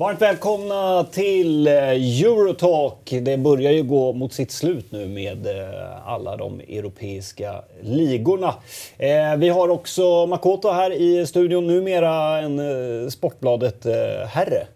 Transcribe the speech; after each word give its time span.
Varmt 0.00 0.22
välkomna 0.22 1.04
till 1.04 1.66
eh, 1.66 1.74
Eurotalk. 2.22 3.10
Det 3.22 3.36
börjar 3.36 3.72
ju 3.72 3.82
gå 3.82 4.12
mot 4.12 4.32
sitt 4.32 4.50
slut 4.50 4.92
nu 4.92 5.06
med 5.06 5.46
eh, 5.46 6.08
alla 6.08 6.36
de 6.36 6.60
europeiska 6.60 7.62
ligorna. 7.82 8.54
Eh, 8.98 9.36
vi 9.36 9.48
har 9.48 9.68
också 9.68 10.26
Makoto 10.26 10.70
här 10.70 10.92
i 10.92 11.26
studion, 11.26 11.66
numera 11.66 12.38
en 12.38 13.10
Sportbladet-herre. 13.10 14.66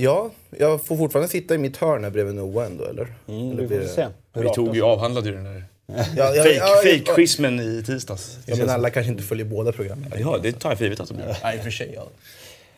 Ja, 0.00 0.30
jag 0.58 0.84
får 0.84 0.96
fortfarande 0.96 1.28
sitta 1.28 1.54
i 1.54 1.58
mitt 1.58 1.76
hörn 1.76 2.04
här 2.04 2.10
bredvid 2.10 2.34
Noah 2.34 2.66
ändå, 2.66 2.84
eller? 2.84 3.06
Mm, 3.28 3.50
eller 3.50 3.62
vi 3.62 3.80
får 3.80 3.94
se. 3.94 4.06
Vi 4.34 4.48
tog 4.48 4.76
ju 4.76 4.82
avhandlade 4.82 5.28
ju 5.28 5.34
den 5.34 5.44
där 5.44 5.64
Ja, 5.86 6.04
ja, 6.16 6.42
fake, 6.42 6.54
ja, 6.54 6.82
ja, 6.84 6.90
fake 6.90 7.14
quizmen 7.14 7.60
i 7.60 7.82
tisdags. 7.86 8.38
Ja, 8.46 8.56
men 8.56 8.70
alla 8.70 8.90
kanske 8.90 9.12
inte 9.12 9.22
följer 9.22 9.46
båda 9.46 9.72
programmen. 9.72 10.12
Ja, 10.18 10.38
det 10.42 10.52
tar 10.52 10.70
jag 10.70 10.78
för 10.78 10.84
givet 10.84 11.00
att 11.00 11.08
de 11.08 11.18
gör. 11.18 11.36
Nej, 11.42 11.58
för 11.58 11.70
sig. 11.70 11.92
Ja. 11.94 12.06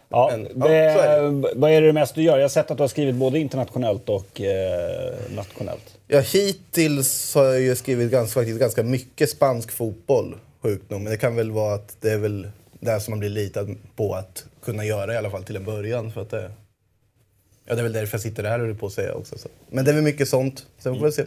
Ja, 0.09 0.31
Men, 0.33 0.49
ja, 0.57 0.69
det, 0.69 0.75
är 0.75 1.23
det. 1.23 1.49
vad 1.55 1.71
är 1.71 1.83
det 1.83 1.93
mest 1.93 2.15
du 2.15 2.23
gör? 2.23 2.37
Jag 2.37 2.45
har 2.45 2.49
sett 2.49 2.71
att 2.71 2.77
du 2.77 2.83
har 2.83 2.89
skrivit 2.89 3.15
både 3.15 3.39
internationellt 3.39 4.09
och 4.09 4.41
eh, 4.41 5.15
nationellt. 5.37 5.97
Ja, 6.07 6.21
hittills 6.21 7.35
har 7.35 7.45
jag 7.45 7.61
ju 7.61 7.77
skrivit 7.77 8.11
ganska, 8.11 8.41
faktiskt 8.41 8.61
ganska 8.61 8.83
mycket 8.83 9.31
spansk 9.31 9.73
fotboll, 9.73 10.37
sjukt 10.63 10.91
nog. 10.91 11.01
Men 11.01 11.11
det 11.13 11.17
kan 11.19 11.37
väl 11.37 11.51
vara 11.51 11.75
att 11.75 11.97
det 12.01 12.11
är 12.11 12.19
väl 12.19 12.49
det 12.81 13.01
som 13.01 13.13
man 13.13 13.19
blir 13.19 13.31
litad 13.31 13.77
på 13.97 14.15
att 14.15 14.45
kunna 14.65 14.85
göra 14.85 15.15
i 15.15 15.17
alla 15.17 15.31
fall 15.31 15.45
till 15.45 15.57
en 15.57 15.65
början. 15.65 16.13
För 16.13 16.23
att 16.23 16.31
det, 16.31 16.51
ja, 17.67 17.75
det 17.75 17.81
är 17.81 17.83
väl 17.83 17.93
därför 17.93 18.15
jag 18.15 18.23
sitter 18.23 18.45
här 18.45 18.55
och 18.59 18.61
håller 18.61 18.75
på 18.75 18.87
att 18.87 18.93
säga 18.93 19.15
också. 19.15 19.39
Så. 19.39 19.49
Men 19.71 19.85
det 19.85 19.91
är 19.91 19.95
väl 19.95 20.03
mycket 20.05 20.29
sånt. 20.29 20.67
Sen 20.79 20.99
får 20.99 21.07
vi 21.07 21.13
se. 21.13 21.25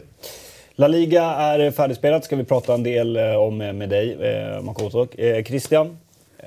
La 0.76 0.88
Liga 0.88 1.22
är 1.24 1.70
färdigspelat, 1.70 2.24
ska 2.24 2.36
vi 2.36 2.44
prata 2.44 2.74
en 2.74 2.82
del 2.82 3.16
eh, 3.16 3.34
om 3.34 3.60
eh, 3.60 3.72
med 3.72 3.88
dig, 3.88 4.12
eh, 4.12 4.62
Makoto. 4.62 5.06
Eh, 5.20 5.44
Christian, 5.44 5.98
eh, 6.38 6.46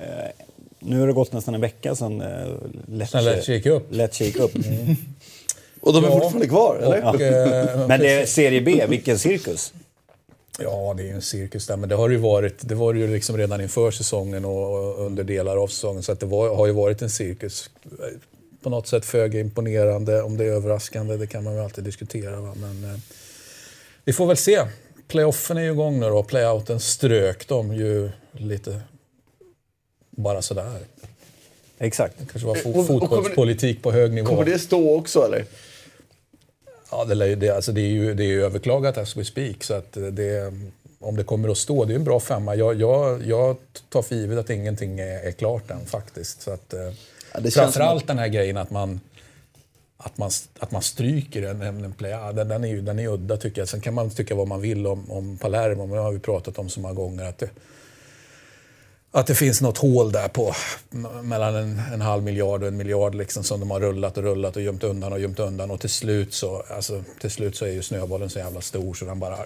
nu 0.78 1.00
har 1.00 1.06
det 1.06 1.12
gått 1.12 1.32
nästan 1.32 1.54
en 1.54 1.60
vecka 1.60 1.94
sedan 1.94 2.20
eh, 2.20 2.48
Lecce 2.86 3.52
gick 3.52 3.66
upp. 3.66 3.86
Lecce 3.90 4.24
gick 4.24 4.36
upp. 4.36 4.52
Och 5.80 5.92
de 5.92 6.04
är 6.04 6.08
Ja. 6.08 6.12
fortfarande 6.14 6.48
kvar, 6.48 6.76
eller? 6.76 7.08
Och, 7.14 7.20
eh, 7.20 7.86
Men 7.88 8.00
det 8.00 8.10
är 8.12 8.26
Serie 8.26 8.60
B, 8.60 8.84
vilken 8.88 9.18
cirkus. 9.18 9.72
Ja, 10.60 10.94
det 10.96 11.02
är 11.02 11.06
ju 11.06 11.12
en 11.12 11.22
cirkus 11.22 11.66
där, 11.66 11.76
men 11.76 11.88
det 11.88 11.94
har 11.94 12.08
ju 12.08 12.16
varit. 12.16 12.68
Det 12.68 12.74
var 12.74 12.94
ju 12.94 13.12
liksom 13.14 13.36
redan 13.36 13.60
inför 13.60 13.90
säsongen 13.90 14.44
och 14.44 14.98
under 15.06 15.24
delar 15.24 15.56
av 15.56 15.66
säsongen. 15.68 16.02
Så 16.02 16.12
att 16.12 16.20
det 16.20 16.26
var, 16.26 16.56
har 16.56 16.66
ju 16.66 16.72
varit 16.72 17.02
en 17.02 17.10
cirkus. 17.10 17.70
På 18.68 18.74
något 18.74 18.86
sätt 18.86 19.04
föga 19.04 19.40
imponerande. 19.40 20.22
Om 20.22 20.36
det 20.36 20.44
är 20.44 20.48
överraskande, 20.48 21.16
det 21.16 21.26
kan 21.26 21.44
man 21.44 21.54
väl 21.54 21.64
alltid 21.64 21.84
diskutera. 21.84 22.40
Va? 22.40 22.54
Men 22.56 22.84
eh, 22.84 22.98
vi 24.04 24.12
får 24.12 24.26
väl 24.26 24.36
se. 24.36 24.64
Playoffen 25.06 25.56
är 25.56 25.60
ju 25.60 25.70
igång 25.70 26.00
nu 26.00 26.08
då. 26.08 26.22
Playouten 26.22 26.80
strök 26.80 27.48
de 27.48 27.74
ju 27.74 28.10
lite 28.32 28.80
bara 30.10 30.42
sådär. 30.42 30.78
Exakt. 31.78 32.14
Det 32.18 32.26
kanske 32.26 32.46
var 32.46 32.54
fo- 32.54 32.86
fotbollspolitik 32.86 33.82
på 33.82 33.92
hög 33.92 34.12
nivå. 34.12 34.28
Kommer 34.28 34.44
det 34.44 34.58
stå 34.58 34.96
också, 34.96 35.24
eller? 35.24 35.44
Ja, 36.90 37.04
det, 37.04 37.34
det, 37.36 37.50
alltså 37.50 37.72
det, 37.72 37.80
är 37.80 37.90
ju, 37.90 38.14
det 38.14 38.22
är 38.24 38.28
ju 38.28 38.44
överklagat 38.44 38.98
as 38.98 39.16
we 39.16 39.24
speak. 39.24 39.64
Så 39.64 39.74
att 39.74 39.92
det, 39.92 40.52
om 40.98 41.16
det 41.16 41.24
kommer 41.24 41.48
att 41.48 41.58
stå, 41.58 41.84
det 41.84 41.90
är 41.90 41.94
ju 41.94 41.98
en 41.98 42.04
bra 42.04 42.20
femma. 42.20 42.54
Jag, 42.54 42.80
jag, 42.80 43.26
jag 43.26 43.56
tar 43.88 44.02
för 44.02 44.14
givet 44.14 44.38
att 44.38 44.50
ingenting 44.50 45.00
är, 45.00 45.26
är 45.26 45.32
klart 45.32 45.70
än 45.70 45.86
faktiskt. 45.86 46.42
Så 46.42 46.50
att, 46.50 46.74
eh, 46.74 46.92
det 47.40 47.50
framförallt 47.50 48.00
som 48.00 48.06
den 48.06 48.18
här 48.18 48.28
grejen 48.28 48.56
att 48.56 48.70
man, 48.70 49.00
att 49.96 50.18
man, 50.18 50.30
att 50.58 50.70
man 50.70 50.82
stryker 50.82 51.42
en, 51.42 51.62
en, 51.62 51.92
play. 51.92 52.10
Ja, 52.10 52.32
den, 52.32 52.48
den, 52.48 52.64
är 52.64 52.68
ju, 52.68 52.80
den 52.80 52.98
är 52.98 53.08
udda 53.08 53.36
tycker 53.36 53.60
jag. 53.60 53.68
Sen 53.68 53.80
kan 53.80 53.94
man 53.94 54.10
tycka 54.10 54.34
vad 54.34 54.48
man 54.48 54.60
vill 54.60 54.86
om, 54.86 55.10
om 55.10 55.38
Palermo, 55.38 55.86
men 55.86 55.96
det 55.96 56.02
har 56.02 56.12
vi 56.12 56.18
pratat 56.18 56.58
om 56.58 56.68
så 56.68 56.80
många 56.80 56.94
gånger. 56.94 57.24
Att 57.24 57.38
det, 57.38 57.50
att 59.10 59.26
det 59.26 59.34
finns 59.34 59.60
något 59.60 59.78
hål 59.78 60.12
där 60.12 60.28
på 60.28 60.54
mellan 61.22 61.54
en, 61.54 61.80
en 61.92 62.00
halv 62.00 62.22
miljard 62.22 62.62
och 62.62 62.68
en 62.68 62.76
miljard 62.76 63.14
liksom, 63.14 63.44
som 63.44 63.60
de 63.60 63.70
har 63.70 63.80
rullat 63.80 64.16
och 64.16 64.22
rullat 64.22 64.56
och 64.56 64.62
gömt 64.62 64.84
undan 64.84 65.12
och 65.12 65.20
gömt 65.20 65.38
undan. 65.38 65.70
Och 65.70 65.80
till 65.80 65.90
slut 65.90 66.34
så, 66.34 66.62
alltså, 66.70 67.04
till 67.20 67.30
slut 67.30 67.56
så 67.56 67.64
är 67.64 67.70
ju 67.70 67.82
snöbollen 67.82 68.30
så 68.30 68.38
jävla 68.38 68.60
stor 68.60 68.94
så 68.94 69.04
den 69.04 69.18
bara... 69.18 69.38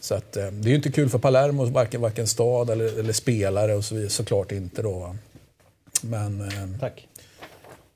Så 0.00 0.14
att, 0.14 0.36
eh, 0.36 0.46
det 0.46 0.68
är 0.68 0.70
ju 0.70 0.76
inte 0.76 0.92
kul 0.92 1.08
för 1.08 1.18
Palermo, 1.18 1.64
varken, 1.64 2.00
varken 2.00 2.26
stad 2.26 2.70
eller, 2.70 2.98
eller 2.98 3.12
spelare 3.12 3.74
och 3.74 3.84
så 3.84 3.94
vidare. 3.94 4.10
Såklart 4.10 4.52
inte 4.52 4.82
då. 4.82 4.98
Va? 4.98 5.16
Men 6.04 6.40
eh, 6.40 6.80
Tack. 6.80 7.08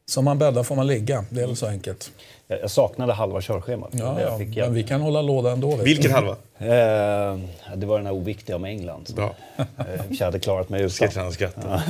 som 0.06 0.24
man 0.24 0.38
bäddar 0.38 0.62
får 0.62 0.76
man 0.76 0.86
ligga. 0.86 1.24
Det 1.30 1.40
är 1.42 1.46
väl 1.46 1.56
så 1.56 1.66
enkelt. 1.66 2.10
Jag 2.46 2.58
jag 2.62 2.70
saknade 2.70 3.12
halva 3.12 3.40
körschemat. 3.40 3.88
Ja, 3.92 4.20
jag 4.20 4.32
ja. 4.32 4.38
fick 4.38 4.56
Men 4.56 4.74
vi 4.74 4.82
kan 4.82 5.00
hålla 5.00 5.22
låda 5.22 5.50
ändå. 5.52 5.76
Vilken 5.76 6.10
halva? 6.12 6.36
Eh, 6.58 7.38
det 7.76 7.86
var 7.86 7.96
den 7.96 8.06
här 8.06 8.12
oviktiga 8.14 8.56
om 8.56 8.64
England. 8.64 9.08
Bra. 9.16 9.34
eh, 9.56 9.64
Jag 10.10 10.24
hade 10.26 10.38
klarat 10.38 10.68
mig 10.68 10.82
utan. 10.82 11.32
Skrattar. 11.32 11.82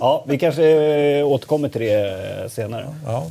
Ja, 0.00 0.24
vi 0.28 0.38
kanske 0.38 0.68
eh, 1.18 1.26
återkommer 1.26 1.68
till 1.68 1.80
det 1.80 2.52
senare. 2.52 2.94
Ja. 3.06 3.30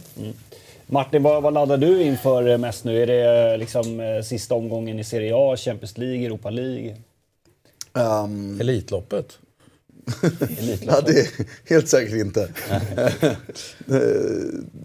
Martin, 0.88 1.24
vad, 1.24 1.44
vad 1.44 1.54
laddar 1.54 1.78
du 1.78 2.04
inför 2.04 2.58
mest 2.58 2.84
nu? 2.84 3.02
Är 3.04 3.08
det 3.08 3.58
liksom 3.58 4.22
sista 4.26 4.56
omgången 4.56 5.00
i 5.00 5.04
Serie 5.04 5.34
A, 5.36 5.56
Champions 5.58 5.98
League, 5.98 6.26
Europa 6.26 6.50
League? 6.50 6.96
Um, 7.94 8.62
Elitloppet. 8.62 9.38
ja, 10.82 11.02
det 11.02 11.20
är 11.20 11.28
helt 11.70 11.90
säkert 11.90 12.14
inte. 12.14 12.50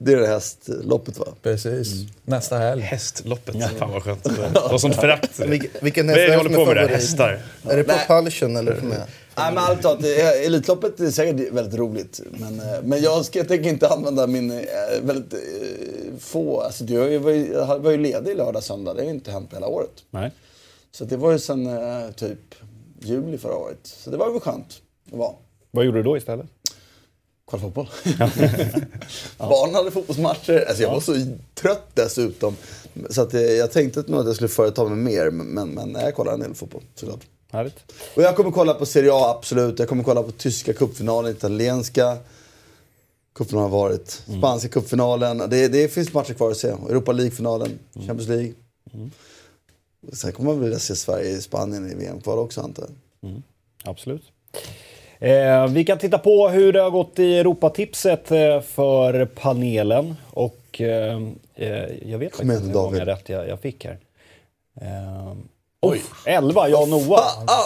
det 0.01 0.13
är 0.13 0.17
det 0.17 0.27
hästloppet, 0.27 1.19
va? 1.19 1.27
Precis. 1.43 1.89
Nästa 2.25 2.59
helg. 2.59 2.83
Hästloppet. 2.83 3.57
Fan 3.79 3.91
vad 3.93 4.03
skönt. 4.03 4.25
Det 4.25 4.61
var 4.71 4.79
sånt 4.79 4.97
förakt. 4.97 5.41
Vilken, 5.47 5.71
vilken 5.83 6.07
det 6.07 6.13
häst 6.13 6.33
vi 6.33 6.37
håller 6.37 6.51
på 6.57 6.65
med 6.67 6.77
där? 6.77 6.83
favorit? 6.83 6.91
Hästar. 7.01 7.43
Är 7.69 7.77
det. 7.77 7.85
Propulsion 7.85 8.57
eller? 8.57 8.81
Nej, 8.83 9.53
men 9.55 9.59
allt 9.59 10.03
det 10.03 10.21
är- 10.21 10.47
Elitloppet 10.47 11.01
är 11.01 11.11
säkert 11.11 11.53
väldigt 11.53 11.75
roligt. 11.75 12.21
Men, 12.31 12.61
eh, 12.61 12.83
men 12.83 13.03
jag, 13.03 13.25
ska, 13.25 13.39
jag 13.39 13.49
tänker 13.49 13.69
inte 13.71 13.89
använda 13.89 14.27
min 14.27 14.51
eh, 14.51 14.67
väldigt 15.03 15.33
eh, 15.35 15.41
få... 16.21 16.61
Alltså, 16.61 16.85
jag 16.85 17.21
var 17.21 17.31
ju, 17.31 17.53
jag 17.53 17.79
var 17.79 17.91
ju 17.91 17.97
ledig 17.97 18.37
lördag, 18.37 18.63
söndag. 18.63 18.95
Det 18.95 19.01
har 19.01 19.05
ju 19.05 19.11
inte 19.15 19.31
hänt 19.31 19.51
på 19.51 19.57
hela 19.57 19.67
året. 19.67 19.91
Nej. 20.11 20.33
Så 20.93 21.05
det 21.05 21.17
var 21.17 21.33
ju 21.33 21.39
sen 21.39 21.69
typ 22.17 22.55
juli 23.01 23.39
förra 23.39 23.55
året. 23.57 23.79
Så 23.83 24.11
det 24.11 24.17
var 24.17 24.31
väl 24.31 24.41
skönt 24.41 24.83
att 25.13 25.19
vara. 25.19 25.33
Vad 25.71 25.85
gjorde 25.85 25.99
du 25.99 26.03
då 26.03 26.17
istället? 26.17 26.47
Kolla 27.45 27.63
fotboll. 27.63 27.89
Barnen 29.39 29.75
hade 29.75 29.91
fotbollsmatcher. 29.91 30.65
Alltså 30.69 30.83
jag 30.83 30.91
var 30.91 31.01
så 31.01 31.15
trött 31.55 31.91
dessutom. 31.95 32.57
Så 33.11 33.23
att 33.23 33.35
eh, 33.35 33.41
jag 33.41 33.73
tänkte 33.73 34.05
nog 34.07 34.21
att 34.21 34.27
jag 34.27 34.35
skulle 34.35 34.49
företa 34.49 34.85
mig 34.85 34.99
mer. 34.99 35.31
Men, 35.31 35.69
men, 35.69 35.93
jag 35.93 36.15
kollade 36.15 36.35
en 36.35 36.41
del 36.41 36.55
fotboll 36.55 36.83
såklart. 36.95 37.27
Härligt. 37.51 37.93
Och 38.15 38.23
jag 38.23 38.37
kommer 38.37 38.51
kolla 38.51 38.75
på 38.75 38.87
Serie 38.87 39.11
A, 39.13 39.35
absolut. 39.39 39.79
Jag 39.79 39.89
kommer 39.89 40.05
kolla 40.05 40.23
på 40.23 40.33
tyska 40.33 40.73
cupfinalen, 40.73 41.33
italienska 41.33 42.17
cupfinalen 43.35 43.71
har 43.71 43.79
varit. 43.79 44.11
Spanska 44.39 44.69
cupfinalen. 44.69 45.39
Det, 45.39 45.69
det 45.69 45.89
finns 45.89 46.13
matcher 46.13 46.35
kvar 46.35 46.51
att 46.51 46.57
se. 46.57 46.69
Europa 46.69 47.13
League-finalen, 47.13 47.79
Champions 47.95 48.29
League. 48.29 48.53
Sen 50.13 50.33
kommer 50.33 50.51
man 50.51 50.61
vilja 50.61 50.79
se 50.79 50.97
Sverige 50.97 51.31
i 51.31 51.41
Spanien 51.41 51.91
i 51.93 51.95
VM-kval 51.95 52.39
också 52.39 52.61
antar 52.61 52.89
jag. 53.21 53.43
Absolut. 53.85 54.23
Eh, 55.21 55.67
vi 55.67 55.85
kan 55.85 55.99
titta 55.99 56.19
på 56.19 56.49
hur 56.49 56.73
det 56.73 56.81
har 56.81 56.91
gått 56.91 57.19
i 57.19 57.39
Europatipset 57.39 58.31
eh, 58.31 58.61
för 58.61 59.25
panelen. 59.25 60.17
Och 60.31 60.81
eh, 60.81 61.23
eh, 61.55 61.85
jag 62.11 62.19
vet 62.19 62.37
faktiskt 62.37 62.41
inte 62.41 62.67
hur 62.67 62.73
många 62.73 62.73
David. 62.73 63.03
rätt 63.03 63.29
jag, 63.29 63.49
jag 63.49 63.61
fick 63.61 63.85
här. 63.85 63.99
Eh, 64.81 65.33
Oj! 65.81 66.03
11, 66.27 66.69
jag 66.69 66.83
och 66.83 66.89
Noah. 66.89 67.45
Ah, 67.47 67.65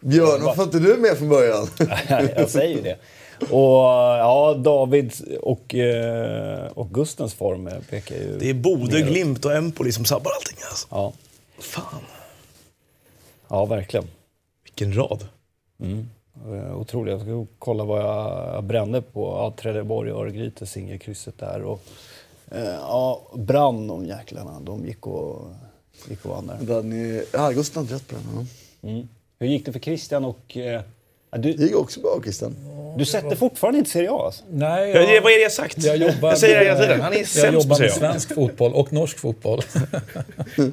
Björn, 0.00 0.42
varför 0.42 0.62
inte 0.62 0.78
du 0.78 0.96
med 0.96 1.18
från 1.18 1.28
början? 1.28 1.68
jag 2.36 2.50
säger 2.50 2.76
ju 2.76 2.82
det. 2.82 2.96
Och 3.40 3.84
ja, 4.18 4.54
David 4.58 5.12
och, 5.42 5.74
eh, 5.74 6.66
och 6.66 6.90
Gustens 6.94 7.34
form 7.34 7.66
eh, 7.66 7.78
pekar 7.90 8.16
ju... 8.16 8.38
Det 8.38 8.50
är 8.50 8.54
Bodö, 8.54 9.00
Glimt 9.00 9.44
och 9.44 9.52
Empoli 9.54 9.92
som 9.92 10.04
sabbar 10.04 10.30
allting 10.32 10.58
alltså. 10.70 10.86
Ja, 10.90 11.12
Fan. 11.58 12.00
ja 13.48 13.64
verkligen. 13.64 14.06
Vilken 14.64 14.96
rad. 14.96 15.28
Eh, 15.82 15.88
Otroligt. 16.74 17.12
Jag 17.12 17.20
ska 17.20 17.46
kolla 17.58 17.84
vad 17.84 18.00
jag, 18.00 18.54
jag 18.54 18.64
brände 18.64 19.02
på. 19.02 19.20
Ja, 19.24 19.54
Trelleborg, 19.62 20.10
Örgryte, 20.10 20.66
singelkrysset 20.66 21.38
där. 21.38 21.62
Och, 21.62 21.80
eh, 22.50 22.64
ja, 22.64 23.22
brann 23.34 23.86
de 23.86 24.06
jäklarna. 24.06 24.60
De 24.60 24.86
gick 24.86 25.06
och, 25.06 25.42
gick 26.08 26.24
och 26.24 26.30
vann 26.30 26.50
där. 26.66 26.82
Ni- 26.82 27.24
Ja, 27.32 27.50
Gustav 27.50 27.82
hade 27.84 27.94
rätt 27.96 28.08
på 28.08 28.14
den. 28.16 28.46
Ja. 28.96 29.02
Hur 29.38 29.46
gick 29.46 29.66
det 29.66 29.72
för 29.72 29.80
Christian 29.80 30.24
och... 30.24 30.56
Eh, 30.56 30.62
ja, 31.30 31.38
Det 31.38 31.38
du, 31.38 31.50
gick 31.66 31.76
också 31.76 32.00
bra 32.00 32.20
Christian. 32.22 32.56
du 32.98 33.04
sätter 33.04 33.36
fortfarande 33.36 33.78
inte 33.78 33.90
Serie 33.90 34.10
A 34.12 34.22
alltså? 34.24 34.44
Nej, 34.50 34.90
Ja, 34.90 34.98
det- 35.00 35.20
vad 35.20 35.32
är 35.32 35.36
det 35.36 35.42
jag 35.42 35.52
sagt? 35.52 35.84
Jag, 35.84 35.96
jobbar 35.96 36.28
jag 36.28 36.38
säger 36.38 36.58
det 36.58 36.64
hela 36.64 36.78
med- 36.78 36.88
tiden. 36.88 37.00
Han 37.00 37.12
är 37.12 37.18
Jag 37.18 37.26
sämst 37.26 37.48
på 37.50 37.62
jobbar 37.62 37.78
med 37.80 37.92
svensk 37.92 38.34
fotboll 38.34 38.72
och 38.74 38.92
norsk 38.92 39.18
fotboll. 39.18 39.62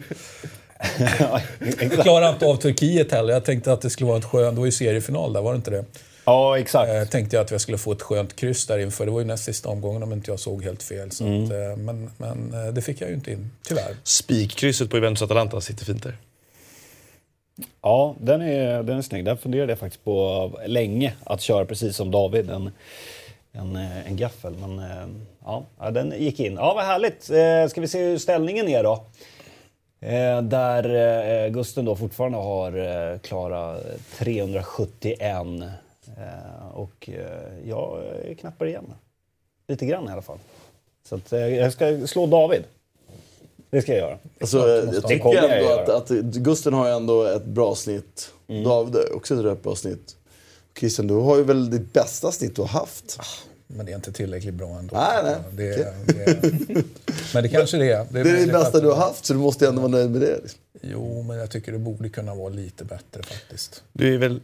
Ja, 1.19 1.41
Jag 1.81 1.91
klarade 1.91 2.29
inte 2.33 2.45
av 2.45 2.55
Turkiet 2.55 3.11
heller. 3.11 3.33
Jag 3.33 3.45
tänkte 3.45 3.73
att 3.73 3.81
det 3.81 3.89
skulle 3.89 4.07
vara 4.07 4.17
ett 4.17 4.25
skön... 4.25 4.53
Det 4.53 4.59
var 4.59 4.65
ju 4.65 4.71
seriefinal 4.71 5.33
där, 5.33 5.41
var 5.41 5.51
det 5.53 5.57
inte 5.57 5.71
det? 5.71 5.85
Ja, 6.25 6.59
exakt. 6.59 6.89
Eh, 6.91 7.03
tänkte 7.05 7.35
jag 7.35 7.43
att 7.43 7.51
jag 7.51 7.61
skulle 7.61 7.77
få 7.77 7.91
ett 7.91 8.01
skönt 8.01 8.35
kryss 8.35 8.65
där 8.67 8.77
inför. 8.79 9.05
Det 9.05 9.11
var 9.11 9.19
ju 9.19 9.25
näst 9.25 9.43
sista 9.43 9.69
omgången 9.69 10.03
om 10.03 10.13
inte 10.13 10.31
jag 10.31 10.39
såg 10.39 10.63
helt 10.63 10.83
fel. 10.83 11.11
Så 11.11 11.23
Mm. 11.25 11.43
att, 11.45 11.51
eh, 11.51 11.77
men 11.77 12.09
men 12.17 12.53
eh, 12.67 12.73
det 12.73 12.81
fick 12.81 13.01
jag 13.01 13.09
ju 13.09 13.15
inte 13.15 13.31
in, 13.31 13.51
tyvärr. 13.67 13.95
Spikkrysset 14.03 14.89
på 14.89 14.97
Juventus 14.97 15.21
Atalanta 15.21 15.61
sitter 15.61 15.85
fint 15.85 16.03
där. 16.03 16.17
Ja, 17.81 18.15
den 18.19 18.41
är, 18.41 18.83
den 18.83 18.97
är 18.97 19.01
snygg. 19.01 19.25
Den 19.25 19.37
funderade 19.37 19.71
jag 19.71 19.79
faktiskt 19.79 20.03
på 20.03 20.51
länge, 20.65 21.13
att 21.23 21.41
köra 21.41 21.65
precis 21.65 21.95
som 21.95 22.11
David, 22.11 22.49
en, 22.49 22.71
en, 23.51 23.75
eh, 23.75 24.07
en 24.07 24.17
gaffel. 24.17 24.53
Men 24.59 24.79
eh, 24.79 25.07
ja, 25.45 25.65
ja, 25.79 25.91
den 25.91 26.13
gick 26.17 26.39
in. 26.39 26.53
Ja, 26.55 26.73
vad 26.73 26.85
härligt. 26.85 27.29
Eh, 27.29 27.69
Ska 27.69 27.81
vi 27.81 27.87
se 27.87 28.03
hur 28.03 28.17
ställningen 28.17 28.67
är 28.67 28.83
då? 28.83 29.05
Eh, 29.99 30.41
där 30.41 30.83
eh, 31.45 31.51
Gusten 31.51 31.85
då 31.85 31.95
fortfarande 31.95 32.37
har 32.37 32.77
eh, 33.11 33.19
klara 33.19 33.77
371. 34.17 35.21
Eh, 36.17 36.67
och 36.73 37.09
jag 37.65 38.03
knappar 38.39 38.65
igen. 38.65 38.93
Lite 39.67 39.85
grann 39.85 40.09
i 40.09 40.11
alla 40.11 40.21
fall. 40.21 40.37
Så 41.09 41.15
att, 41.15 41.31
jag 41.31 41.73
ska 41.73 42.07
slå 42.07 42.25
David. 42.25 42.63
Det 43.69 43.81
ska 43.81 43.91
jag 43.91 44.01
göra. 44.01 44.17
Alltså, 44.41 44.67
jag 44.67 44.85
måste 44.85 45.07
tycker 45.07 45.33
jag 45.33 45.57
ändå 45.59 45.73
att, 45.73 45.89
att 45.89 46.09
Gusten 46.19 46.73
har 46.73 46.87
ju 46.87 46.93
ändå 46.93 47.23
ett 47.23 47.45
bra 47.45 47.75
snitt. 47.75 48.33
David 48.47 48.95
har 48.95 49.15
också 49.15 49.33
ett 49.33 49.45
rätt 49.45 49.63
bra 49.63 49.75
snitt. 49.75 50.15
Christian, 50.79 51.07
du 51.07 51.13
har 51.13 51.37
ju 51.37 51.43
väl 51.43 51.69
ditt 51.69 51.93
bästa 51.93 52.31
snitt 52.31 52.55
du 52.55 52.61
har 52.61 52.69
haft. 52.69 53.19
Men 53.67 53.85
det 53.85 53.91
är 53.91 53.95
inte 53.95 54.11
tillräckligt 54.11 54.53
bra 54.53 54.79
ändå. 54.79 54.95
Nej, 54.95 55.23
nej. 55.23 55.35
Det, 55.51 55.75
det, 56.05 56.83
men 57.33 57.43
det 57.43 57.49
kanske 57.49 57.77
det 57.77 57.91
är. 57.91 58.05
Det 58.11 58.19
är 58.19 58.23
det 58.23 58.37
för 58.37 58.47
bästa 58.47 58.77
att- 58.77 58.83
du 58.83 58.89
har 58.89 58.95
haft, 58.95 59.25
så 59.25 59.33
du 59.33 59.39
måste 59.39 59.67
ändå 59.67 59.81
vara 59.81 59.91
nöjd 59.91 60.11
med 60.11 60.21
det. 60.21 60.39
Liksom. 60.41 60.59
Jo, 60.81 61.21
men 61.23 61.37
jag 61.37 61.51
tycker 61.51 61.71
det 61.71 61.77
borde 61.77 62.09
kunna 62.09 62.35
vara 62.35 62.49
lite 62.49 62.85
bättre 62.85 63.23
faktiskt. 63.23 63.83
Du 63.93 64.13
är 64.13 64.17
väl... 64.17 64.41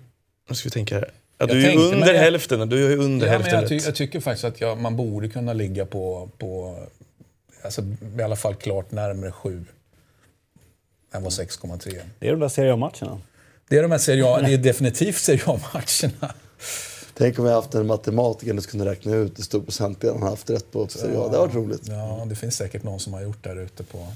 Nu 0.50 0.56
ska 0.56 0.68
vi 0.68 0.72
tänka 0.72 0.96
här. 0.96 1.12
Ja, 1.38 1.46
du 1.46 1.60
är 1.60 1.64
tänkte, 1.64 1.84
under 1.86 2.00
men 2.00 2.08
jag- 2.08 2.16
hälften. 2.22 2.70
Du 2.70 2.86
är 2.86 2.90
ju 2.90 2.98
under 2.98 3.28
Ja, 3.28 3.31
hälften 3.34 3.60
jag, 3.60 3.70
ty 3.70 3.78
jag 3.78 3.96
tycker 3.96 4.20
faktiskt 4.20 4.44
att 4.46 4.62
jag, 4.62 4.78
man 4.81 4.96
borde 4.96 5.30
kunna 5.30 5.54
ligga 5.54 5.86
på, 5.86 6.30
på 6.38 6.80
alltså, 7.62 7.81
i 8.20 8.22
alla 8.22 8.36
fall 8.36 8.56
klart 8.56 8.92
närmare 8.92 9.31
7 9.31 9.66
än 11.14 11.24
vad 11.24 11.31
6,3. 11.31 12.00
Det 12.20 12.28
är 12.28 12.31
de 12.31 12.40
där 12.40 12.50
Serie 12.50 12.74
A-matcherna. 12.74 13.22
Det 13.70 13.78
är 13.78 13.81
de 13.81 13.92
här 13.92 13.98
serie 13.98 14.25
A, 14.25 14.42
det 14.42 14.54
är 14.54 14.58
definitivt 14.58 15.18
Serie 15.18 15.42
A-matcherna. 15.46 16.34
Tänk 17.18 17.39
om 17.39 17.45
vi 17.45 17.51
haft 17.51 17.75
en 17.75 17.88
matematiker 17.88 18.54
som 18.54 18.62
kunde 18.62 18.86
räkna 18.92 19.15
ut 19.15 19.38
hur 19.39 19.44
stor 19.44 19.62
procentdel 19.62 20.13
han 20.13 20.24
haft 20.24 20.50
rätt 20.50 20.71
på. 20.71 20.88
Så 20.88 21.00
ja, 21.00 21.12
det 21.12 21.18
har 21.18 21.30
varit 21.48 21.56
roligt. 21.56 21.81
Ja, 21.88 22.24
det 22.30 22.36
finns 22.36 22.56
säkert 22.56 22.83
någon 22.83 23.00
som 23.00 23.13
har 23.13 23.21
gjort 23.21 23.44
där 23.44 23.60
ute 23.62 23.83
på, 23.83 24.07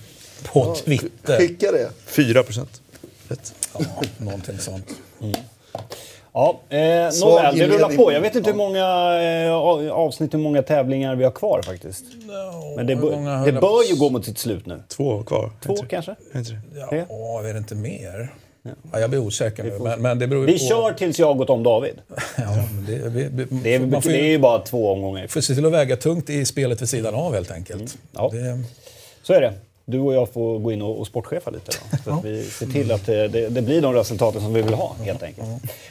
på 0.54 0.76
Twitter. 0.76 1.38
Skicka 1.38 1.72
det. 1.72 1.90
4 2.06 2.44
procent. 2.44 2.82
Rätt. 3.28 3.54
Ja, 3.80 3.86
någonting 4.18 4.58
sånt. 4.60 4.88
Ja, 6.34 6.60
eh, 6.70 6.80
nåväl, 7.22 7.58
det 7.58 7.68
rullar 7.68 7.96
på. 7.96 8.12
Jag 8.12 8.22
vet 8.22 8.36
inte 8.36 8.50
hur 8.50 8.58
många 8.58 8.86
eh, 9.22 9.52
av- 9.54 9.90
avsnitt, 9.92 10.34
hur 10.34 10.40
många 10.40 10.62
tävlingar 10.64 11.16
vi 11.16 11.24
har 11.24 11.32
kvar 11.32 11.62
faktiskt. 11.62 12.04
Men 12.76 12.88
det, 12.88 12.96
bör, 12.96 13.46
det 13.46 13.52
bör 13.52 13.90
ju 13.90 13.96
gå 13.96 14.10
mot 14.10 14.26
sitt 14.26 14.38
slut 14.38 14.66
nu. 14.66 14.84
Två 14.88 15.24
kvar. 15.24 15.52
Två 15.62 15.76
det? 15.76 15.88
kanske? 15.88 16.16
Inte 16.36 16.52
det? 16.74 16.88
Tre? 16.90 17.06
Ja, 17.10 17.44
är 17.44 17.54
det 17.54 17.58
inte 17.60 17.76
mer? 17.76 18.34
Ja, 18.92 19.00
jag 19.00 19.10
blir 19.10 19.20
osäker 19.20 19.64
nu, 19.64 19.80
men, 19.80 20.02
men 20.02 20.20
det 20.20 20.28
beror 20.28 20.48
ju 20.48 20.54
Vi 20.54 20.60
på... 20.60 20.66
kör 20.66 20.94
tills 20.94 21.20
jag 21.20 21.28
har 21.28 21.34
gått 21.34 21.50
om 21.50 21.64
David. 21.64 21.94
Ja, 22.38 22.56
men 22.74 22.86
det, 22.86 23.10
vi, 23.10 23.28
vi, 23.32 23.46
Det 23.64 23.76
är, 23.76 23.80
man 23.80 24.02
får 24.02 24.10
det 24.10 24.20
är 24.20 24.24
ju 24.24 24.32
ju 24.32 24.40
bara 24.40 24.60
två 24.60 24.92
omgångar. 24.92 25.28
får 25.28 25.42
se 25.42 25.56
till 25.56 25.66
att 25.66 25.72
väga 25.72 25.96
tungt 25.98 26.30
i 26.30 26.46
spelet 26.46 26.82
vid 26.82 26.90
sidan 26.90 27.16
av 27.16 27.34
helt 27.34 27.52
enkelt. 27.52 27.98
Ja. 28.12 28.30
Det, 28.34 28.64
Så 29.24 29.34
är 29.34 29.42
det. 29.42 29.54
Du 29.90 30.00
och 30.00 30.14
jag 30.14 30.30
får 30.30 30.60
gå 30.60 30.72
in 30.72 30.82
och, 30.82 31.00
och 31.00 31.08
sportchefa 31.08 31.52
lite 31.52 31.72
då. 31.92 31.98
Så 32.04 32.18
att 32.18 32.26
vi 32.26 32.44
ser 32.44 32.66
till 32.66 32.92
att 32.92 33.10
eh, 33.10 33.16
det, 33.16 33.50
det 33.50 33.62
blir 33.62 33.82
de 33.82 33.94
resultaten 33.94 34.42
som 34.42 34.54
vi 34.54 34.62
vill 34.62 34.74
ha 34.74 34.96
helt 35.04 35.24
enkelt. 35.24 35.48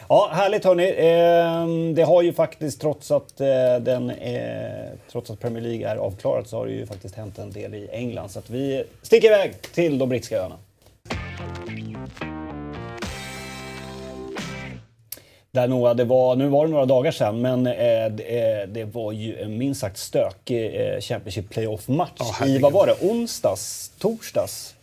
Ja, 0.08 0.30
härligt 0.32 0.64
hörni. 0.64 0.88
Eh, 0.88 1.94
det 1.94 2.02
har 2.02 2.22
ju 2.22 2.32
faktiskt 2.32 2.80
trots 2.80 3.10
att, 3.10 3.40
eh, 3.40 3.46
den, 3.80 4.10
eh, 4.10 4.40
trots 5.12 5.30
att 5.30 5.40
Premier 5.40 5.62
League 5.62 5.88
är 5.88 5.96
avklarat 5.96 6.48
så 6.48 6.56
har 6.56 6.66
det 6.66 6.72
ju 6.72 6.86
faktiskt 6.86 7.14
hänt 7.14 7.38
en 7.38 7.52
del 7.52 7.74
i 7.74 7.88
England. 7.92 8.28
Så 8.28 8.38
att 8.38 8.50
vi 8.50 8.84
sticker 9.02 9.28
iväg 9.28 9.52
till 9.74 9.98
de 9.98 10.08
brittiska 10.08 10.38
öarna. 10.38 10.56
Där 15.56 15.68
Noah, 15.68 15.96
det 15.96 16.04
var, 16.04 16.36
nu 16.36 16.48
var 16.48 16.66
det 16.66 16.72
några 16.72 16.86
dagar 16.86 17.10
sedan, 17.10 17.40
men 17.40 17.66
eh, 17.66 17.72
det, 18.10 18.60
eh, 18.62 18.68
det 18.68 18.84
var 18.84 19.12
ju 19.12 19.38
en 19.38 19.58
minst 19.58 19.80
sagt 19.80 19.98
stökig 19.98 20.66
eh, 20.66 21.00
Championship 21.00 21.50
Playoff-match 21.50 22.42
i, 22.46 22.58
vad 22.58 22.72
var 22.72 22.86
det, 22.86 22.94
onsdags? 23.00 23.90
Torsdags? 23.98 24.74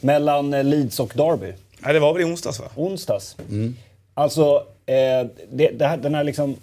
Mellan 0.00 0.54
eh, 0.54 0.64
Leeds 0.64 1.00
och 1.00 1.12
Derby. 1.16 1.52
Nej, 1.78 1.94
det 1.94 2.00
var 2.00 2.12
väl 2.12 2.22
i 2.22 2.24
onsdags 2.24 2.60
va? 2.60 2.66
Onsdags. 2.76 3.36
Alltså, 4.14 4.66
eh, 4.86 5.26
det, 5.50 5.70
det 5.78 5.86
här, 5.86 5.96
den 5.96 6.14
här 6.14 6.24
liksom 6.24 6.56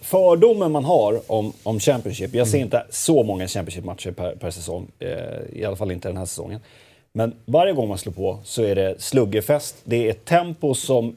fördomen 0.00 0.72
man 0.72 0.84
har 0.84 1.20
om, 1.26 1.52
om 1.62 1.80
Championship. 1.80 2.34
Jag 2.34 2.48
ser 2.48 2.58
inte 2.58 2.86
så 2.90 3.22
många 3.22 3.48
Championship-matcher 3.48 4.10
per, 4.10 4.34
per 4.34 4.50
säsong. 4.50 4.86
Eh, 4.98 5.08
I 5.52 5.64
alla 5.64 5.76
fall 5.76 5.90
inte 5.90 6.08
den 6.08 6.16
här 6.16 6.26
säsongen. 6.26 6.60
Men 7.12 7.32
varje 7.44 7.72
gång 7.72 7.88
man 7.88 7.98
slår 7.98 8.12
på 8.12 8.38
så 8.44 8.62
är 8.62 8.74
det 8.74 9.02
sluggerfest. 9.02 9.76
Det 9.84 10.06
är 10.06 10.10
ett 10.10 10.24
tempo 10.24 10.74
som 10.74 11.16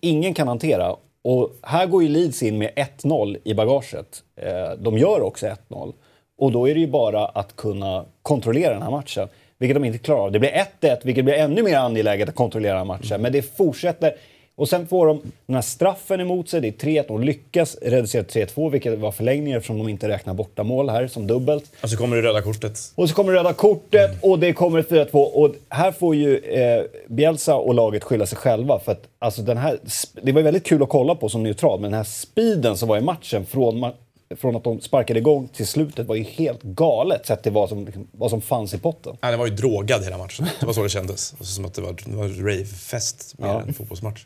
ingen 0.00 0.34
kan 0.34 0.48
hantera. 0.48 0.96
Och 1.22 1.56
här 1.62 1.86
går 1.86 2.02
ju 2.02 2.08
Leeds 2.08 2.42
in 2.42 2.58
med 2.58 2.70
1-0 3.02 3.36
i 3.44 3.54
bagaget. 3.54 4.22
Eh, 4.36 4.70
de 4.78 4.98
gör 4.98 5.20
också 5.20 5.46
1-0. 5.46 5.92
Och 6.38 6.52
då 6.52 6.68
är 6.68 6.74
det 6.74 6.80
ju 6.80 6.86
bara 6.86 7.26
att 7.26 7.56
kunna 7.56 8.04
kontrollera 8.22 8.72
den 8.72 8.82
här 8.82 8.90
matchen. 8.90 9.28
Vilket 9.58 9.74
de 9.74 9.84
inte 9.84 9.98
klarar 9.98 10.20
av. 10.20 10.32
Det 10.32 10.38
blir 10.38 10.66
1-1, 10.80 10.98
vilket 11.02 11.24
blir 11.24 11.34
ännu 11.34 11.62
mer 11.62 11.76
angeläget 11.76 12.28
att 12.28 12.34
kontrollera 12.34 12.72
den 12.72 12.78
här 12.78 12.84
matchen. 12.84 13.22
Men 13.22 13.32
det 13.32 13.42
fortsätter. 13.42 14.14
Och 14.60 14.68
sen 14.68 14.86
får 14.86 15.06
de 15.06 15.20
den 15.46 15.54
här 15.54 15.62
straffen 15.62 16.20
emot 16.20 16.48
sig. 16.48 16.60
Det 16.60 16.68
är 16.68 16.72
3-1. 16.72 17.04
De 17.08 17.22
lyckas 17.22 17.76
reducera 17.82 18.24
till 18.24 18.46
3-2, 18.46 18.70
vilket 18.70 18.98
var 18.98 19.12
förlängning 19.12 19.52
eftersom 19.52 19.78
de 19.78 19.88
inte 19.88 20.08
räknar 20.08 20.34
borta 20.34 20.62
mål 20.62 20.88
här 20.90 21.06
som 21.08 21.26
dubbelt. 21.26 21.64
Och 21.82 21.90
så 21.90 21.96
kommer 21.96 22.16
det 22.16 22.22
röda 22.22 22.42
kortet. 22.42 22.78
Och 22.94 23.08
så 23.08 23.14
kommer 23.14 23.32
röda 23.32 23.52
kortet 23.52 24.10
och 24.22 24.38
det 24.38 24.52
kommer 24.52 24.78
ett 24.78 24.88
4-2. 24.90 25.12
Och 25.14 25.54
här 25.68 25.92
får 25.92 26.14
ju 26.14 26.36
eh, 26.38 26.82
Bielsa 27.08 27.54
och 27.56 27.74
laget 27.74 28.04
skylla 28.04 28.26
sig 28.26 28.38
själva. 28.38 28.78
För 28.80 28.92
att, 28.92 29.02
alltså, 29.18 29.42
den 29.42 29.56
här, 29.56 29.78
det 30.22 30.32
var 30.32 30.42
väldigt 30.42 30.66
kul 30.66 30.82
att 30.82 30.88
kolla 30.88 31.14
på 31.14 31.28
som 31.28 31.42
neutral, 31.42 31.80
men 31.80 31.90
den 31.90 31.96
här 31.98 32.04
speeden 32.04 32.76
som 32.76 32.88
var 32.88 32.98
i 32.98 33.00
matchen 33.00 33.46
från, 33.46 33.84
ma- 33.84 33.92
från 34.36 34.56
att 34.56 34.64
de 34.64 34.80
sparkade 34.80 35.18
igång 35.20 35.48
till 35.48 35.66
slutet 35.66 36.06
var 36.06 36.14
ju 36.14 36.22
helt 36.22 36.62
galet 36.62 37.26
sett 37.26 37.42
till 37.42 37.52
vad 37.52 37.68
som, 37.68 37.84
liksom, 37.84 38.06
vad 38.12 38.30
som 38.30 38.40
fanns 38.40 38.74
i 38.74 38.78
potten. 38.78 39.16
Ja, 39.20 39.30
den 39.30 39.38
var 39.38 39.46
ju 39.46 39.54
drogad 39.54 40.04
hela 40.04 40.18
matchen. 40.18 40.46
Det 40.60 40.66
var 40.66 40.72
så 40.72 40.82
det 40.82 40.88
kändes. 40.88 41.34
Alltså, 41.38 41.54
som 41.54 41.64
att 41.64 41.74
det 41.74 41.82
var, 41.82 41.96
det 42.06 42.16
var 42.16 42.28
ravefest 42.28 43.34
mer 43.38 43.48
Ja. 43.48 43.62
än 43.62 43.74
fotbollsmatch. 43.74 44.24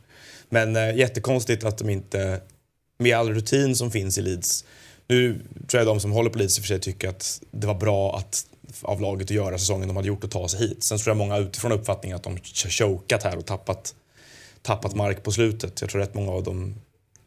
Men 0.49 0.76
eh, 0.76 0.96
jättekonstigt 0.96 1.64
att 1.64 1.79
de 1.79 1.91
inte, 1.91 2.41
med 2.99 3.17
all 3.17 3.35
rutin 3.35 3.76
som 3.76 3.91
finns 3.91 4.19
i 4.19 4.22
Leeds. 4.22 4.65
Nu 5.08 5.41
tror 5.69 5.81
jag 5.81 5.86
de 5.86 6.01
som 6.01 6.13
håller 6.13 6.31
på 6.31 6.39
Leeds 6.39 6.58
i 6.58 6.60
och 6.60 6.65
för 6.65 6.69
sig 6.69 6.81
tycker 6.81 7.08
att 7.08 7.43
det 7.51 7.67
var 7.67 7.74
bra 7.74 8.17
att, 8.17 8.46
av 8.82 9.01
laget 9.01 9.27
att 9.27 9.31
göra 9.31 9.58
säsongen 9.58 9.89
de 9.89 9.96
hade 9.96 10.08
gjort 10.08 10.24
och 10.24 10.31
ta 10.31 10.48
sig 10.48 10.60
hit. 10.60 10.82
Sen 10.82 10.98
tror 10.98 11.10
jag 11.10 11.17
många 11.17 11.39
utifrån 11.39 11.72
uppfattningen 11.72 12.17
att 12.17 12.22
de 12.22 12.32
har 12.32 12.70
chokat 12.70 13.22
här 13.22 13.36
och 13.36 13.46
tappat, 13.46 13.94
tappat 14.63 14.94
mark 14.94 15.22
på 15.22 15.32
slutet. 15.32 15.81
Jag 15.81 15.91
tror 15.91 16.01
rätt 16.01 16.15
många 16.15 16.32
av 16.32 16.43
dem 16.43 16.74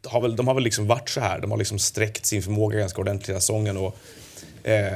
har 0.04 0.20
väl, 0.20 0.36
de 0.36 0.46
har 0.46 0.54
väl 0.54 0.64
liksom 0.64 0.86
varit 0.86 1.08
så 1.08 1.20
här. 1.20 1.40
De 1.40 1.50
har 1.50 1.58
liksom 1.58 1.78
sträckt 1.78 2.26
sin 2.26 2.42
förmåga 2.42 2.78
ganska 2.78 3.00
ordentligt 3.00 3.28
hela 3.28 3.40
säsongen. 3.40 3.76
Och, 3.76 3.96
eh, 4.62 4.92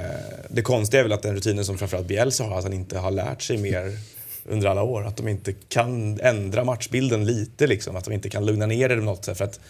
det 0.49 0.62
konstiga 0.62 1.00
är 1.00 1.02
väl 1.02 1.12
att 1.12 1.23
den 1.23 1.35
rutinen 1.35 1.64
som 1.64 1.79
framförallt 1.79 2.07
Bielsa 2.07 2.45
har, 2.45 2.59
att 2.59 2.64
han 2.64 2.73
inte 2.73 2.99
har 2.99 3.11
lärt 3.11 3.43
sig 3.43 3.57
mer 3.59 3.99
under 4.45 4.69
alla 4.69 4.83
år. 4.83 5.07
Att 5.07 5.17
de 5.17 5.29
inte 5.29 5.53
kan 5.53 6.21
ändra 6.21 6.65
matchbilden 6.65 7.25
lite, 7.25 7.67
liksom. 7.67 7.97
att 7.97 8.05
de 8.05 8.15
inte 8.15 8.29
kan 8.29 8.47
lugna 8.47 8.67
ner 8.67 8.89
det 8.89 8.97
på 8.97 9.03
något 9.03 9.25
sätt. 9.25 9.39
För 9.39 9.45
att 9.45 9.61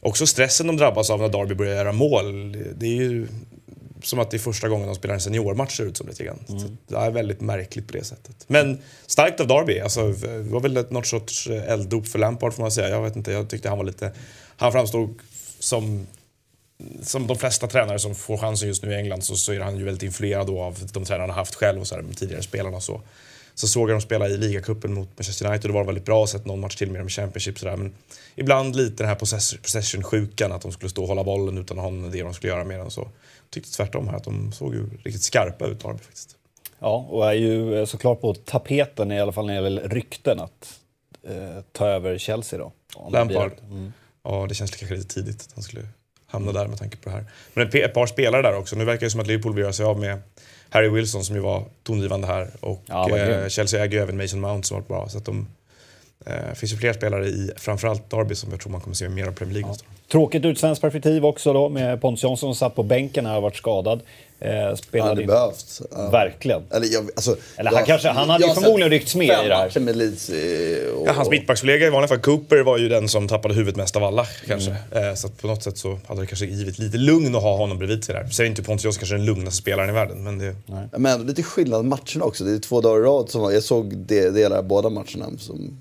också 0.00 0.26
stressen 0.26 0.66
de 0.66 0.76
drabbas 0.76 1.10
av 1.10 1.20
när 1.20 1.28
Derby 1.28 1.54
börjar 1.54 1.76
göra 1.76 1.92
mål, 1.92 2.52
det 2.76 2.86
är 2.86 2.96
ju 2.96 3.26
som 4.02 4.18
att 4.18 4.30
det 4.30 4.36
är 4.36 4.38
första 4.38 4.68
gången 4.68 4.86
de 4.86 4.94
spelar 4.94 5.14
en 5.14 5.20
seniormatch 5.20 5.76
ser 5.76 5.84
ut 5.84 5.96
som 5.96 6.08
lite 6.08 6.24
grann. 6.24 6.38
Så 6.46 6.76
det 6.88 6.96
är 6.96 7.10
väldigt 7.10 7.40
märkligt 7.40 7.86
på 7.86 7.92
det 7.92 8.04
sättet. 8.04 8.44
Men 8.46 8.78
starkt 9.06 9.40
av 9.40 9.46
Derby. 9.46 9.80
Alltså, 9.80 10.12
det 10.12 10.42
var 10.42 10.60
väl 10.60 10.86
något 10.90 11.06
sorts 11.06 11.46
elddop 11.46 12.06
för 12.06 12.18
Lampard 12.18 12.54
får 12.54 12.62
man 12.62 12.72
säga. 12.72 12.88
Jag 12.88 13.02
vet 13.02 13.16
inte, 13.16 13.32
jag 13.32 13.48
tyckte 13.48 13.68
han 13.68 13.78
var 13.78 13.84
lite... 13.84 14.12
Han 14.56 14.72
framstod 14.72 15.18
som 15.58 16.06
som 17.02 17.26
de 17.26 17.38
flesta 17.38 17.66
tränare 17.66 17.98
som 17.98 18.14
får 18.14 18.38
chansen 18.38 18.68
just 18.68 18.82
nu 18.82 18.92
i 18.92 18.94
England 18.94 19.24
så, 19.24 19.36
så 19.36 19.52
är 19.52 19.60
han 19.60 19.76
ju 19.76 19.84
väldigt 19.84 20.02
influerad 20.02 20.50
av 20.50 20.78
de 20.92 21.04
tränarna 21.04 21.32
han 21.32 21.38
haft 21.38 21.54
själv 21.54 21.80
och 21.80 21.86
så 21.86 21.94
här, 21.94 22.04
tidigare 22.16 22.42
spelarna 22.42 22.76
och 22.76 22.82
så. 22.82 23.02
Så 23.58 23.68
såg 23.68 23.90
jag 23.90 23.94
dem 23.94 24.00
spela 24.00 24.28
i 24.28 24.36
ligacupen 24.36 24.94
mot 24.94 25.08
Manchester 25.18 25.46
United 25.48 25.64
och 25.64 25.72
det 25.74 25.78
var 25.78 25.84
väldigt 25.84 26.04
bra. 26.04 26.26
Sett 26.26 26.44
någon 26.46 26.60
match 26.60 26.76
till 26.76 26.90
med 26.90 27.00
dem 27.00 27.06
i 27.06 27.10
Championship 27.10 27.58
sådär. 27.58 27.76
Men 27.76 27.94
ibland 28.34 28.76
lite 28.76 28.96
den 29.02 29.08
här 29.08 29.14
possess- 29.16 29.56
possession-sjukan 29.62 30.52
att 30.52 30.62
de 30.62 30.72
skulle 30.72 30.90
stå 30.90 31.02
och 31.02 31.08
hålla 31.08 31.24
bollen 31.24 31.58
utan 31.58 31.78
att 31.78 31.84
ha 31.84 31.90
det 31.90 32.22
de 32.22 32.34
skulle 32.34 32.52
göra 32.52 32.64
mer 32.64 32.78
än 32.78 32.90
så. 32.90 33.08
Tyckte 33.50 33.72
tvärtom 33.72 34.08
här 34.08 34.16
att 34.16 34.24
de 34.24 34.52
såg 34.52 34.74
ju 34.74 34.86
riktigt 35.04 35.22
skarpa 35.22 35.66
ut 35.66 35.80
Derby 35.80 35.98
faktiskt. 35.98 36.36
Ja, 36.78 37.06
och 37.10 37.28
är 37.28 37.32
ju 37.32 37.78
eh, 37.78 37.84
såklart 37.86 38.20
på 38.20 38.34
tapeten 38.34 39.12
i 39.12 39.20
alla 39.20 39.32
fall 39.32 39.46
när 39.46 39.54
det 39.54 39.62
gäller 39.62 39.88
rykten 39.88 40.40
att 40.40 40.80
eh, 41.28 41.60
ta 41.72 41.86
över 41.86 42.18
Chelsea 42.18 42.58
då. 42.58 42.72
Lampard. 43.10 43.52
Ja, 44.24 44.46
det 44.48 44.54
känns 44.54 44.70
kanske 44.70 44.96
lite 44.96 45.14
tidigt 45.14 45.40
att 45.40 45.52
han 45.54 45.62
skulle 45.62 45.88
hamna 46.26 46.52
där 46.52 46.66
med 46.66 46.78
tanke 46.78 46.96
på 46.96 47.08
det 47.08 47.16
här. 47.16 47.24
Men 47.54 47.68
ett, 47.68 47.94
par 47.94 48.06
spelare 48.06 48.42
där 48.42 48.56
också. 48.56 48.76
Nu 48.76 48.84
verkar 48.84 49.06
det 49.06 49.10
som 49.10 49.20
att 49.20 49.26
Liverpool 49.26 49.54
vill 49.54 49.62
göra 49.62 49.72
sig 49.72 49.86
av 49.86 50.00
med 50.00 50.22
Harry 50.68 50.88
Wilson 50.88 51.24
som 51.24 51.36
ju 51.36 51.42
var 51.42 51.64
tongivande 51.82 52.26
här. 52.26 52.50
Och 52.60 52.82
Ja, 52.86 53.18
eh. 53.18 53.48
Chelsea 53.48 53.84
äger 53.84 53.98
ju 53.98 54.02
även 54.02 54.16
Mason 54.16 54.40
Mount 54.40 54.66
som 54.68 54.74
varit 54.74 54.88
bra. 54.88 55.08
Så 55.08 55.18
att 55.18 55.24
de, 55.24 55.48
Det 56.24 56.54
finns 56.58 56.72
ju 56.72 56.76
fler 56.76 56.92
spelare 56.92 57.26
i 57.26 57.50
framförallt 57.56 58.10
Derby 58.10 58.34
som 58.34 58.50
jag 58.50 58.60
tror 58.60 58.72
man 58.72 58.80
kommer 58.80 58.94
se 58.94 59.08
mer 59.08 59.26
av 59.26 59.32
Premier 59.32 59.54
League 59.54 59.70
år. 59.70 59.76
Tråkigt 60.12 60.44
ur 60.44 60.52
ett 60.52 60.58
svenskt 60.58 60.82
perspektiv 60.82 61.24
också 61.26 61.52
då 61.52 61.68
med 61.68 62.00
Pontus 62.00 62.22
Jansson 62.22 62.54
som 62.54 62.54
satt 62.54 62.74
på 62.74 62.82
bänken 62.82 63.24
när 63.24 63.32
han 63.32 63.42
varit 63.42 63.56
skadad. 63.56 64.00
Eh, 64.40 64.54
Ja, 64.54 64.76
spelade 64.76 65.20
in- 65.22 65.26
behövs. 65.28 65.82
Ja. 65.96 66.10
Verkligen. 66.10 66.62
Eller, 66.70 66.86
jag, 66.86 67.08
alltså, 67.16 67.36
Eller 67.56 67.70
han 67.70 67.84
kanske- 67.84 68.08
han 68.08 68.30
hade 68.30 68.44
ju 68.44 68.48
jag 68.48 68.62
förmodligen 68.62 68.90
ryckts 68.90 69.14
med 69.14 69.26
i 69.44 69.48
det 69.48 69.54
här. 69.54 69.80
med 69.80 69.96
Leeds. 69.96 70.28
eh, 70.30 70.92
Och, 70.94 71.06
Ja, 71.08 71.12
hans 71.12 71.30
mittbackskollega 71.30 71.86
i 71.86 71.90
vanliga 71.90 72.08
fall, 72.08 72.18
Cooper, 72.18 72.62
var 72.62 72.78
ju 72.78 72.88
den 72.88 73.08
som 73.08 73.28
tappade 73.28 73.54
huvudet 73.54 73.76
mest 73.76 73.96
av 73.96 74.04
alla 74.04 74.26
kanske. 74.46 74.76
Mm. 74.92 75.08
Eh, 75.08 75.14
Så 75.14 75.26
att 75.26 75.38
på 75.42 75.46
något 75.46 75.62
sätt 75.62 75.78
så 75.78 75.98
hade 76.06 76.20
det 76.20 76.26
kanske 76.26 76.46
givit 76.46 76.78
lite 76.78 76.96
lugn 76.98 77.34
att 77.36 77.42
ha 77.42 77.56
honom 77.56 77.78
bredvid 77.78 78.04
sig 78.04 78.14
där. 78.14 78.26
Säger 78.28 78.50
inte 78.50 78.62
Pontus 78.62 78.84
Jansson 78.84 78.98
kanske 79.00 79.14
är 79.14 79.18
den 79.18 79.26
lugnaste 79.26 79.56
spelaren 79.62 79.90
i 79.90 79.92
världen, 79.92 80.24
men 80.24 80.38
det... 80.38 80.54
Ja, 80.66 80.82
Men 80.98 81.12
ändå 81.12 81.24
lite 81.26 81.42
skillnad 81.42 81.84
matcherna 81.84 82.24
också. 82.24 82.44
Det 82.44 82.52
är 82.52 82.58
två 82.58 82.80
dagar 82.80 83.00
i 83.00 83.04
rad 83.04 83.30
som 83.30 83.52
jag 83.54 83.62
såg 83.62 83.96
delar 83.96 84.58
av 84.58 84.64
båda 84.64 84.88
matcherna 84.90 85.26
som 85.38 85.80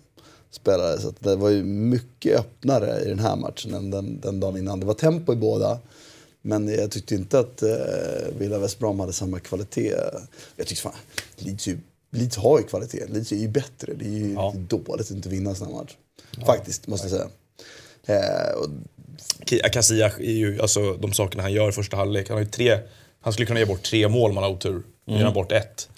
spelade. 0.55 1.01
Så 1.01 1.13
det 1.19 1.35
var 1.35 1.49
ju 1.49 1.63
mycket 1.63 2.39
öppnare 2.39 3.01
i 3.05 3.09
den 3.09 3.19
här 3.19 3.35
matchen 3.35 3.73
än 3.73 3.91
den, 3.91 4.19
den 4.21 4.39
dagen 4.39 4.57
innan. 4.57 4.79
Det 4.79 4.85
var 4.85 4.93
tempo 4.93 5.33
i 5.33 5.35
båda. 5.35 5.79
Men 6.41 6.67
jag 6.67 6.91
tyckte 6.91 7.15
inte 7.15 7.39
att 7.39 7.61
eh, 7.63 7.69
Villa 8.39 8.57
West 8.59 8.79
Brom 8.79 8.99
hade 8.99 9.13
samma 9.13 9.39
kvalitet. 9.39 9.95
Jag 10.55 10.67
tyckte 10.67 10.81
fan, 10.83 10.93
Leeds, 11.37 11.67
ju- 11.67 11.79
Leeds 12.11 12.37
har 12.37 12.59
ju 12.59 12.63
kvalitet. 12.65 13.05
Leeds 13.07 13.31
är 13.31 13.35
ju 13.35 13.47
bättre. 13.47 13.93
Det 13.93 14.05
är 14.05 14.09
ju 14.09 14.33
Ja. 14.33 14.53
dåligt 14.57 15.01
att 15.05 15.11
inte 15.11 15.29
vinna 15.29 15.49
en 15.49 15.55
sån 15.55 15.67
här 15.67 15.73
match. 15.75 15.95
Faktiskt, 16.45 16.87
måste 16.87 17.07
jag 17.07 17.11
säga. 17.11 17.29
Eh, 18.05 18.51
och, 18.55 18.67
Casilla 19.71 20.05
är 20.05 20.31
ju, 20.31 20.61
alltså 20.61 20.93
de 20.93 21.13
sakerna 21.13 21.43
han 21.43 21.53
gör 21.53 21.69
i 21.69 21.71
första 21.71 21.97
halvlek. 21.97 22.29
Han 22.29 22.37
har 22.37 22.43
ju 22.43 22.49
tre, 22.51 22.79
han 23.21 23.33
skulle 23.33 23.45
kunna 23.45 23.59
ge 23.59 23.65
bort 23.65 23.83
tre 23.83 24.07
mål 24.09 24.29
om 24.31 24.37
han 24.37 24.43
har 24.43 24.51
otur. 24.51 24.83
Nu 25.05 25.17
ger 25.17 25.23
han 25.23 25.33
bort 25.33 25.51
ett. 25.51 25.89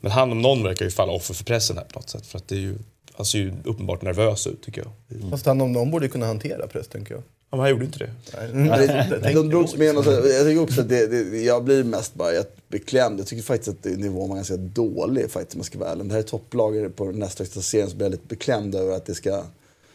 Men 0.00 0.12
han 0.12 0.32
om 0.32 0.42
någon 0.42 0.62
verkar 0.62 0.84
ju 0.84 0.90
falla 0.90 1.12
offer 1.12 1.34
för 1.34 1.44
pressen 1.44 1.76
här 1.78 1.84
på 1.84 1.98
något 1.98 2.10
sätt. 2.10 2.26
För 2.26 2.38
att 2.38 2.48
det 2.48 2.54
är 2.54 2.58
ju, 2.60 2.78
han 3.12 3.26
ser 3.26 3.38
ju 3.38 3.52
uppenbart 3.64 4.02
nervös 4.02 4.46
ut 4.46 4.62
tycker 4.62 4.82
jag. 4.82 5.30
Fast 5.30 5.46
han 5.46 5.60
om 5.60 5.72
någon 5.72 5.90
borde 5.90 6.08
kunna 6.08 6.26
hantera 6.26 6.66
press, 6.66 6.88
tänker 6.88 7.14
jag. 7.14 7.22
Ja, 7.50 7.56
men 7.56 7.60
han 7.60 7.70
gjorde 7.70 7.84
inte 7.84 7.98
det. 7.98 9.32
de 9.34 9.48
drogs 9.48 9.76
med 9.76 9.86
Jag 9.86 10.04
tycker 10.46 10.58
också 10.62 10.80
att 10.80 10.88
det, 10.88 11.06
det, 11.06 11.42
jag 11.42 11.64
blir 11.64 11.84
mest 11.84 12.14
bara 12.14 12.30
beklämd. 12.68 13.20
Jag 13.20 13.26
tycker 13.26 13.42
faktiskt 13.42 13.68
att 13.68 13.82
det- 13.82 13.96
nivån 13.96 14.28
var 14.28 14.36
ganska 14.36 14.56
dålig 14.56 15.30
faktiskt, 15.30 15.54
om 15.54 15.58
jag 15.58 15.66
ska 15.66 15.78
vara 15.78 15.90
ärlig. 15.90 16.06
Det 16.06 16.12
här 16.12 16.18
är 16.18 16.22
topplag 16.22 16.96
på 16.96 17.04
nästa 17.04 17.42
högsta 17.44 17.60
serien 17.60 17.90
så 17.90 17.96
blir 17.96 18.06
jag 18.06 18.10
lite 18.10 18.26
beklämd 18.26 18.74
över 18.74 18.96
att 18.96 19.06
det 19.06 19.14
ska... 19.14 19.44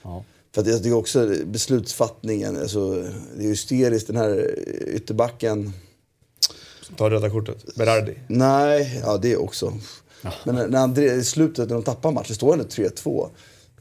Ja. 0.04 0.24
För 0.54 0.62
att 0.62 0.68
jag 0.68 0.84
tycker 0.84 0.96
också 0.96 1.34
beslutsfattningen, 1.46 2.58
alltså, 2.58 2.94
det 3.38 3.44
är 3.44 3.48
hysteriskt. 3.48 4.08
Den 4.08 4.16
här 4.16 4.56
ytterbacken, 4.88 5.74
Ta 6.98 7.10
röda 7.10 7.30
kortet. 7.30 7.76
Berardi. 7.76 8.14
nej, 8.28 9.02
ja 9.06 9.18
det 9.18 9.38
också. 9.38 9.74
Men 10.44 10.56
när, 10.56 10.80
han, 10.80 10.98
i 10.98 11.24
slutet, 11.24 11.70
när 11.70 11.76
de 11.76 11.84
tappar 11.84 12.12
matchen, 12.12 12.36
står 12.36 12.54
ändå 12.54 12.66
3-2. 12.66 13.30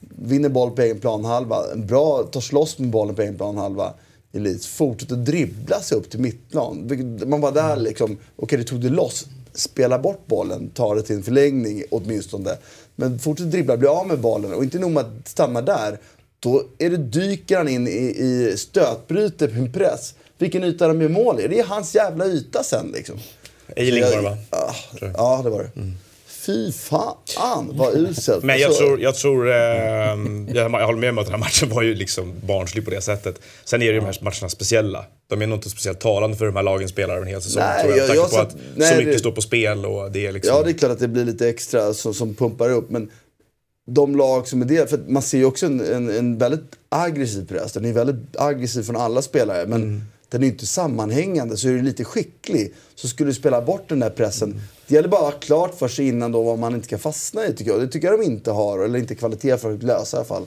Vinner 0.00 0.49
boll 0.49 0.71
på 0.71 0.83
egen 0.83 1.00
planhalva, 1.00 1.57
en 1.73 1.87
bra, 1.87 2.23
tar 2.23 2.40
slåss 2.40 2.78
med 2.78 2.90
bollen 2.90 3.14
på 3.14 3.23
egen 3.23 3.37
planhalva. 3.37 3.95
i 4.33 4.38
Leeds. 4.38 4.66
Fortsätter 4.66 5.16
dribbla 5.16 5.81
sig 5.81 5.99
upp 5.99 6.11
till 6.11 6.21
mittplan. 6.21 6.90
Man 7.26 7.40
var 7.40 7.52
där 7.52 7.76
liksom, 7.76 8.16
okej 8.37 8.59
det 8.59 8.64
tog 8.64 8.81
det 8.81 8.88
loss. 8.88 9.26
Spela 9.52 9.99
bort 9.99 10.26
bollen, 10.26 10.71
ta 10.75 10.95
det 10.95 11.02
till 11.02 11.16
en 11.16 11.23
förlängning 11.23 11.83
åtminstone. 11.90 12.57
Men 12.97 13.19
fortsätter 13.19 13.50
dribbla, 13.50 13.76
bli 13.76 13.88
av 13.88 14.07
med 14.07 14.21
bollen 14.21 14.52
och 14.52 14.64
inte 14.64 14.78
nog 14.78 14.90
med 14.90 15.05
att 15.05 15.28
stanna 15.28 15.62
där. 15.62 15.99
Då 16.40 16.62
är 16.78 16.90
det, 16.90 16.97
dyker 16.97 17.57
han 17.57 17.69
in 17.69 17.88
i, 17.88 17.90
i 17.90 18.55
stötbryter 18.57 19.49
på 19.49 19.55
en 19.55 19.73
press. 19.73 20.14
Vilken 20.38 20.64
yta 20.64 20.88
de 20.88 21.02
gör 21.02 21.09
mål 21.09 21.40
i. 21.40 21.49
Det 21.49 21.59
är 21.59 21.64
hans 21.64 21.95
jävla 21.95 22.26
yta 22.26 22.62
sen 22.62 22.90
liksom. 22.95 23.16
Eiling 23.76 24.02
var 24.02 24.11
det 24.11 24.23
va? 24.23 24.37
Ah, 24.50 24.75
ja, 25.00 25.40
det 25.45 25.50
var 25.50 25.62
det. 25.62 25.71
Fy 26.47 26.73
fan 26.73 27.71
vad 27.76 27.95
uselt. 27.95 28.45
Men 28.45 28.59
jag 28.59 28.67
Alltså, 28.69 28.83
tror, 28.85 29.00
jag, 29.00 29.15
tror 29.15 29.50
ehm, 29.53 30.49
jag, 30.55 30.73
jag 30.73 30.87
håller 30.87 30.99
med 30.99 31.11
om 31.11 31.19
att 31.19 31.25
den 31.26 31.33
här 31.33 31.41
matchen 31.41 31.69
var 31.69 31.83
ju 31.83 31.95
liksom 31.95 32.33
barnslig 32.47 32.85
på 32.85 32.91
det 32.91 33.00
sättet. 33.00 33.41
Sen 33.65 33.83
är 33.83 33.87
ju 33.87 33.93
de 33.93 34.05
här 34.05 34.17
matcherna 34.21 34.49
speciella. 34.49 35.05
De 35.29 35.43
är 35.43 35.47
nog 35.47 35.59
inte 35.59 35.71
speciellt 35.71 36.00
talande 36.00 36.37
för 36.37 36.47
de 36.47 36.57
här 36.57 36.62
lagen 36.62 36.88
spelar 36.88 37.17
en 37.21 37.26
hel 37.26 37.43
säsong. 37.43 37.62
Nej, 37.62 37.85
tror 37.85 37.97
jag, 37.97 38.09
jag- 38.09 38.17
jag 38.17 38.23
har 38.23 38.29
på 38.29 38.38
att 38.38 38.57
nej, 38.76 38.91
så 38.93 38.97
mycket 38.99 39.12
det- 39.12 39.19
står 39.19 39.33
på 39.33 39.43
spel 39.43 39.87
och 39.87 40.11
det 40.12 40.26
är 40.26 40.33
liksom... 40.33 40.57
Ja, 40.57 40.62
det 40.62 40.71
är 40.71 40.73
klart 40.75 40.91
att 40.93 40.99
det 40.99 41.09
blir 41.09 41.25
lite 41.25 41.49
extra 41.49 41.95
som, 41.95 42.15
som 42.15 42.35
pumpar 42.35 42.71
upp. 42.71 42.91
Men 42.91 43.11
de 43.88 44.17
lag 44.17 44.49
som 44.49 44.62
är 44.62 44.67
det, 44.67 44.91
för 44.91 45.00
man 45.09 45.23
ser 45.23 45.38
ju 45.38 45.45
också 45.45 45.67
en, 45.67 45.81
en, 45.81 46.11
en 46.11 46.38
väldigt 46.38 46.71
aggressiv 46.88 47.49
press. 47.49 47.73
Den 47.73 47.85
är 47.85 47.93
väldigt 47.93 48.37
aggressiv 48.38 48.83
från 48.83 48.97
alla 48.97 49.23
spelare. 49.23 49.67
Men 49.67 49.83
Mm. 49.83 50.03
Den 50.28 50.42
är 50.42 50.47
inte 50.47 50.66
sammanhängande, 50.66 51.56
så 51.56 51.68
är 51.68 51.73
du 51.73 51.83
lite 51.83 52.04
skicklig 52.04 52.75
så 52.95 53.09
skulle 53.09 53.30
du 53.30 53.35
spela 53.35 53.62
bort 53.62 53.88
den 53.88 54.00
där 54.00 54.11
pressen. 54.11 54.61
Det 54.87 54.95
gäller 54.95 55.09
bara 55.09 55.28
att 55.28 55.35
ha 55.35 55.40
klart 55.40 55.75
för 55.75 55.88
sig 55.88 56.09
innan 56.09 56.33
då 56.33 56.42
vad 56.42 56.59
man 56.59 56.75
inte 56.75 56.88
kan 56.88 56.99
fastna 56.99 57.47
i 57.47 57.52
tycker 57.52 57.71
jag. 57.71 57.80
Det 57.80 57.88
tycker 57.88 58.09
jag 58.09 58.21
de 58.21 58.25
inte 58.25 58.50
har, 58.50 58.78
eller 58.78 58.99
inte 58.99 59.14
kvalitet 59.14 59.56
för 59.56 59.75
att 59.75 59.83
lösa 59.83 60.16
i 60.16 60.18
alla 60.18 60.25
fall. 60.25 60.47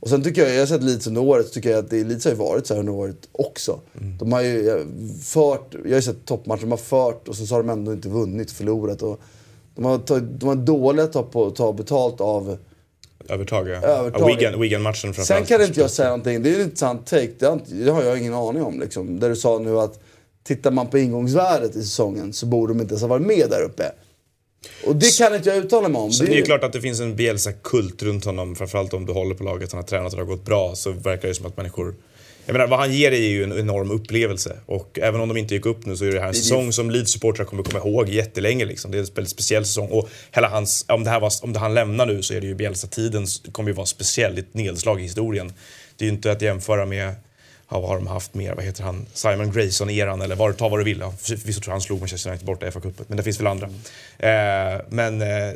Och 0.00 0.08
sen 0.08 0.22
tycker 0.22 0.42
jag, 0.42 0.54
jag 0.54 0.58
har 0.58 0.66
sett 0.66 0.82
Leeds 0.82 1.06
under 1.06 1.20
året, 1.20 1.46
så 1.46 1.52
tycker 1.52 1.70
jag 1.70 1.78
att 1.78 1.90
det, 1.90 2.04
Leeds 2.04 2.24
har 2.24 2.32
ju 2.32 2.38
varit 2.38 2.66
så 2.66 2.74
här 2.74 2.80
under 2.80 2.92
året 2.92 3.28
också. 3.32 3.80
De 4.18 4.32
har 4.32 4.40
ju 4.42 4.68
eh, 4.68 4.86
fört, 5.22 5.74
jag 5.74 5.90
har 5.90 5.96
ju 5.96 6.02
sett 6.02 6.24
toppmatcher, 6.24 6.60
de 6.60 6.70
har 6.70 6.78
fört 6.78 7.28
och 7.28 7.36
så 7.36 7.54
har 7.54 7.62
de 7.62 7.70
ändå 7.70 7.92
inte 7.92 8.08
vunnit, 8.08 8.50
förlorat. 8.50 9.02
Och 9.02 9.20
de, 9.74 9.84
har 9.84 9.98
tagit, 9.98 10.40
de 10.40 10.48
har 10.48 10.54
dåliga 10.54 11.04
att 11.04 11.12
ta, 11.12 11.22
på, 11.22 11.50
ta 11.50 11.72
betalt 11.72 12.20
av... 12.20 12.58
Övertag, 13.28 13.68
ja. 13.68 13.74
Övertag. 13.74 14.30
Ja, 14.30 14.36
Wigan- 14.36 14.60
Wigan-matchen 14.60 15.14
framförallt. 15.14 15.48
Sen 15.48 15.58
kan 15.58 15.66
inte 15.66 15.80
jag 15.80 15.90
säga 15.90 16.08
någonting, 16.08 16.42
det 16.42 16.50
är 16.50 16.54
en 16.54 16.60
intressant 16.60 17.06
take, 17.06 17.30
det 17.38 17.46
har, 17.46 17.60
det 17.84 17.90
har 17.90 18.02
jag 18.02 18.18
ingen 18.18 18.34
aning 18.34 18.62
om. 18.62 18.80
Liksom. 18.80 19.20
Där 19.20 19.28
du 19.28 19.36
sa 19.36 19.58
nu 19.58 19.78
att 19.78 20.00
tittar 20.46 20.70
man 20.70 20.86
på 20.86 20.98
ingångsvärdet 20.98 21.76
i 21.76 21.82
säsongen 21.82 22.32
så 22.32 22.46
borde 22.46 22.72
de 22.72 22.80
inte 22.80 22.92
ens 22.92 23.02
ha 23.02 23.08
varit 23.08 23.26
med 23.26 23.50
där 23.50 23.62
uppe. 23.62 23.92
Och 24.86 24.96
det 24.96 25.18
kan 25.18 25.34
inte 25.34 25.48
jag 25.48 25.58
uttala 25.58 25.88
mig 25.88 26.00
om. 26.02 26.12
Så 26.12 26.24
det 26.24 26.32
är 26.32 26.36
ju 26.36 26.42
klart 26.42 26.64
att 26.64 26.72
det 26.72 26.80
finns 26.80 27.00
en 27.00 27.16
Bielsa-kult 27.16 28.02
runt 28.02 28.24
honom. 28.24 28.54
Framförallt 28.56 28.94
om 28.94 29.06
du 29.06 29.12
håller 29.12 29.34
på 29.34 29.44
laget, 29.44 29.72
han 29.72 29.78
har 29.78 29.86
tränat 29.86 30.12
och 30.12 30.18
det 30.18 30.24
har 30.24 30.30
gått 30.30 30.44
bra. 30.44 30.74
Så 30.74 30.90
verkar 30.90 31.28
det 31.28 31.34
som 31.34 31.46
att 31.46 31.56
människor... 31.56 31.94
Jag 32.46 32.52
menar, 32.52 32.66
vad 32.66 32.78
han 32.78 32.92
ger 32.92 33.12
är 33.12 33.28
ju 33.28 33.44
en 33.44 33.58
enorm 33.58 33.90
upplevelse. 33.90 34.56
Och 34.66 34.98
även 35.02 35.20
om 35.20 35.28
de 35.28 35.36
inte 35.36 35.54
gick 35.54 35.66
upp 35.66 35.86
nu 35.86 35.96
så 35.96 36.04
är 36.04 36.12
det 36.12 36.20
här 36.20 36.28
en 36.28 36.34
säsong 36.34 36.72
som 36.72 36.90
Leeds-supportrar 36.90 37.44
kommer 37.44 37.62
komma 37.62 37.78
ihåg 37.78 38.08
jättelänge. 38.08 38.64
Liksom. 38.64 38.90
Det 38.90 38.98
är 38.98 39.00
en 39.00 39.06
väldigt 39.14 39.30
speciell 39.30 39.64
säsong. 39.64 39.88
Och 39.88 40.08
hela 40.32 40.48
hans, 40.48 40.84
om, 40.88 41.04
det 41.04 41.10
här 41.10 41.20
var, 41.20 41.32
om 41.42 41.52
det 41.52 41.58
han 41.58 41.74
lämnar 41.74 42.06
nu 42.06 42.22
så 42.22 42.34
är 42.34 42.40
det 42.40 42.46
ju 42.46 42.54
Bielsa-tiden 42.54 43.26
kommer 43.52 43.70
ju 43.70 43.74
vara 43.74 43.86
speciell. 43.86 44.38
Ett 44.38 44.54
nedslag 44.54 45.00
i 45.00 45.02
historien. 45.02 45.52
Det 45.96 46.04
är 46.04 46.06
ju 46.06 46.14
inte 46.14 46.32
att 46.32 46.42
jämföra 46.42 46.86
med 46.86 47.14
Ja, 47.70 47.80
vad 47.80 47.88
har 47.88 47.96
de 47.96 48.06
haft 48.06 48.34
mer? 48.34 48.54
Vad 48.54 48.64
heter 48.64 48.82
han? 48.82 49.06
Simon 49.12 49.52
Grayson-eran 49.52 50.22
eller 50.22 50.36
vad, 50.36 50.56
ta 50.56 50.68
vad 50.68 50.80
du 50.80 50.84
vill. 50.84 51.00
Ja, 51.00 51.14
Förvisso 51.18 51.60
tror 51.60 51.70
jag 51.70 51.74
han 51.74 51.80
slog 51.80 52.00
Manchester 52.00 52.30
United 52.30 52.46
borta 52.46 52.66
i 52.66 52.70
FA-cupen, 52.70 53.04
men 53.06 53.16
det 53.16 53.22
finns 53.22 53.40
väl 53.40 53.46
andra. 53.46 53.66
Eh, 54.18 54.80
men 54.88 55.22
eh, 55.22 55.52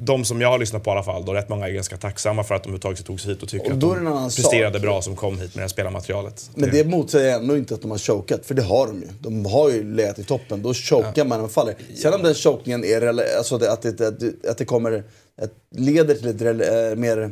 de 0.00 0.24
som 0.24 0.40
jag 0.40 0.48
har 0.48 0.58
lyssnat 0.58 0.84
på 0.84 0.90
i 0.90 0.92
alla 0.92 1.02
fall, 1.02 1.24
då 1.24 1.32
rätt 1.32 1.48
många 1.48 1.68
är 1.68 1.72
ganska 1.72 1.96
tacksamma 1.96 2.44
för 2.44 2.54
att 2.54 2.62
de 2.62 2.68
överhuvudtaget 2.68 3.04
tog 3.06 3.20
sig 3.20 3.30
hit 3.30 3.42
och 3.42 3.48
tycker 3.48 3.66
Och 3.66 3.72
att 3.72 3.80
då 3.80 3.94
det 3.94 4.00
en 4.00 4.04
de 4.04 4.30
presterade 4.30 4.72
sak. 4.78 4.82
bra 4.82 5.02
som 5.02 5.16
kom 5.16 5.32
hit 5.38 5.40
med 5.40 5.50
det 5.54 5.60
här 5.60 5.68
spelarmaterialet. 5.68 6.50
Men 6.54 6.70
det 6.72 6.84
motsäger 6.86 7.34
ändå 7.36 7.56
inte 7.56 7.74
att 7.74 7.82
de 7.82 7.90
har 7.90 7.98
chokat, 7.98 8.46
för 8.46 8.54
det 8.54 8.62
har 8.62 8.86
de 8.86 9.00
ju. 9.00 9.08
De 9.20 9.46
har 9.46 9.70
ju 9.70 9.94
legat 9.94 10.18
i 10.18 10.24
toppen, 10.24 10.62
då 10.62 10.74
chokar 10.74 11.24
man 11.24 11.28
när 11.38 11.40
man 11.42 11.48
faller. 11.50 11.74
Sen 12.02 12.14
om 12.14 12.22
den 12.22 12.34
chokningen 12.34 12.84
är, 12.84 13.36
alltså 13.38 13.58
det, 13.58 13.72
att, 13.72 13.82
det, 13.82 14.00
att, 14.08 14.20
det, 14.20 14.48
att 14.50 14.58
det 14.58 14.64
kommer, 14.64 15.04
att 15.42 15.50
leder 15.76 16.14
till 16.14 16.28
ett 16.28 16.40
eh, 16.42 16.96
mer, 17.00 17.30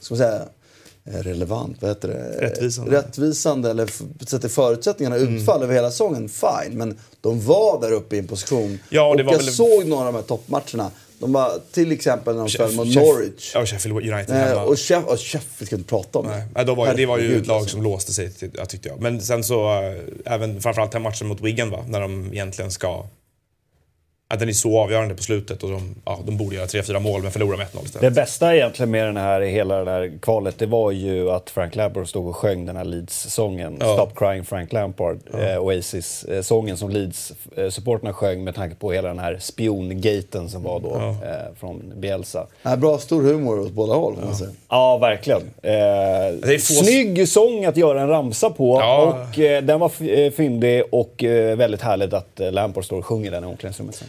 ska 0.00 0.14
man 0.14 0.18
säga, 0.18 0.42
eh, 1.04 1.22
relevant, 1.22 1.76
vad 1.80 1.90
heter 1.90 2.08
det? 2.08 2.46
Rättvisande. 2.46 2.96
Rättvisande 2.98 3.70
eller 3.70 3.90
sätter 4.26 4.48
förutsättningarna 4.48 5.16
utfall 5.16 5.62
över 5.62 5.74
hela 5.74 5.90
säsongen, 5.90 6.28
fine. 6.28 6.78
Men 6.78 6.98
de 7.20 7.40
var 7.46 7.80
där 7.80 7.92
uppe 7.92 8.16
i 8.16 8.18
en 8.18 8.26
position. 8.26 8.78
Ja, 8.90 9.02
och 9.04 9.10
och 9.10 9.16
det 9.16 9.22
jag 9.22 9.30
väl- 9.32 9.46
såg 9.46 9.86
några 9.86 10.06
av 10.06 10.12
de 10.12 10.18
här 10.18 10.26
toppmatcherna. 10.26 10.90
De 11.18 11.32
var 11.32 11.60
till 11.72 11.92
exempel 11.92 12.34
när 12.34 12.40
de 12.42 12.48
spelade 12.50 12.76
mot 12.76 12.94
Norwich. 12.94 13.50
Ja, 13.54 13.66
Sheffield 13.66 13.96
United 13.96 14.30
Eh, 14.36 14.36
hemma. 14.36 14.62
och 14.62 14.78
Sheff, 14.78 15.04
och 15.04 15.20
Sheff, 15.20 15.46
vi 15.58 15.66
ska 15.66 15.76
inte 15.76 15.88
prata 15.88 16.18
om 16.18 16.26
Nej, 16.26 16.38
det. 16.38 16.46
Nej, 16.54 16.64
då 16.64 16.74
var, 16.74 16.94
det 16.94 17.06
var 17.06 17.18
ju 17.18 17.36
ett 17.36 17.46
lag 17.46 17.56
alltså. 17.56 17.70
som 17.70 17.82
låste 17.82 18.12
sig, 18.12 18.32
tyckte 18.68 18.88
jag. 18.88 19.00
Men 19.00 19.20
sen 19.20 19.44
så, 19.44 19.82
äh, 19.82 19.92
även 20.34 20.60
framförallt 20.60 20.92
den 20.92 21.02
matchen 21.02 21.26
mot 21.28 21.40
Wigan 21.40 21.70
va, 21.70 21.84
när 21.88 22.00
de 22.00 22.32
egentligen 22.32 22.70
ska... 22.70 23.04
Att 24.30 24.38
den 24.40 24.48
är 24.48 24.52
så 24.52 24.78
avgörande 24.78 25.14
på 25.14 25.22
slutet 25.22 25.62
och 25.62 25.70
de, 25.70 25.94
ja, 26.04 26.18
de 26.26 26.36
borde 26.36 26.56
göra 26.56 26.66
3-4 26.66 27.00
mål 27.00 27.22
men 27.22 27.30
förlorar 27.32 27.56
med 27.56 27.66
1-0 27.66 27.70
Det 27.80 27.84
istället. 27.86 28.14
bästa 28.14 28.56
egentligen 28.56 28.90
med 28.90 29.06
den 29.06 29.16
här, 29.16 29.40
hela 29.40 29.84
det 29.84 29.90
här 29.90 30.12
kvalet, 30.22 30.54
det 30.58 30.66
var 30.66 30.90
ju 30.90 31.30
att 31.30 31.50
Frank 31.50 31.76
Lampard 31.76 32.08
stod 32.08 32.28
och 32.28 32.36
sjöng 32.36 32.66
den 32.66 32.76
här 32.76 32.84
Leeds-sången. 32.84 33.76
Ja. 33.80 33.94
Stop 33.94 34.10
crying 34.16 34.44
Frank 34.44 34.72
Lampard. 34.72 35.18
Eh, 35.34 35.58
Oasis-sången 35.62 36.76
som 36.76 36.90
Leeds-supporterna 36.90 38.12
sjöng 38.12 38.44
med 38.44 38.54
tanke 38.54 38.76
på 38.76 38.92
hela 38.92 39.08
den 39.08 39.18
här 39.18 39.38
spiongaten 39.40 40.48
som 40.48 40.62
var 40.62 40.80
då 40.80 40.96
eh, 40.96 41.54
från 41.60 41.92
Bielsa. 41.96 42.46
Ja, 42.62 42.76
bra, 42.76 42.98
stor 42.98 43.22
humor 43.22 43.60
åt 43.60 43.72
båda 43.72 43.94
håll, 43.94 44.16
säga. 44.38 44.50
Ja, 44.68 44.98
verkligen. 44.98 45.42
Eh, 45.62 45.72
är 45.72 46.58
få- 46.58 46.84
Snygg 46.84 47.28
sång 47.28 47.64
att 47.64 47.76
göra 47.76 48.00
en 48.00 48.08
ramsa 48.08 48.50
på 48.50 48.80
Ja. 48.80 49.24
och 49.32 49.38
eh, 49.38 49.62
den 49.62 49.80
var 49.80 49.92
eh, 50.02 50.30
fyndig 50.30 50.82
och 50.90 51.24
eh, 51.24 51.56
väldigt 51.56 51.82
härligt 51.82 52.12
att 52.12 52.40
eh, 52.40 52.52
Lampard 52.52 52.84
står 52.84 52.98
och 52.98 53.06
sjunger 53.06 53.30
den 53.30 53.44
i 53.44 53.46
omklädningsrummet 53.46 53.94
sen. 53.94 54.08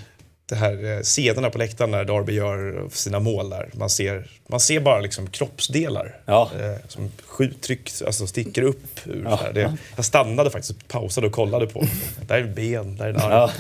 det 0.49 0.55
här 0.55 0.85
eh, 0.97 1.01
scenerna 1.01 1.49
på 1.49 1.57
läktaren 1.57 1.91
när 1.91 2.03
Darby 2.05 2.33
gör 2.33 2.83
sina 2.91 3.19
mål 3.19 3.49
där. 3.49 3.69
Man 3.73 3.89
ser, 3.89 4.27
man 4.47 4.59
ser 4.59 4.79
bara 4.79 4.99
liksom 4.99 5.27
kroppsdelar 5.27 6.17
Ja. 6.25 6.51
eh, 6.59 6.75
som 6.87 7.11
skjuttryck, 7.25 7.91
alltså 8.05 8.27
sticker 8.27 8.61
upp 8.61 8.99
ur 9.05 9.25
här. 9.25 9.53
Det, 9.53 9.77
Jag 9.95 10.05
stannade 10.05 10.49
faktiskt, 10.49 10.87
pausade 10.87 11.27
och 11.27 11.33
kollade 11.33 11.67
på. 11.67 11.83
Där 12.27 12.37
är 12.37 12.43
ben, 12.43 12.95
där 12.97 13.05
är 13.05 13.09
en 13.09 13.15
arm. 13.15 13.31
Ja. 13.31 13.51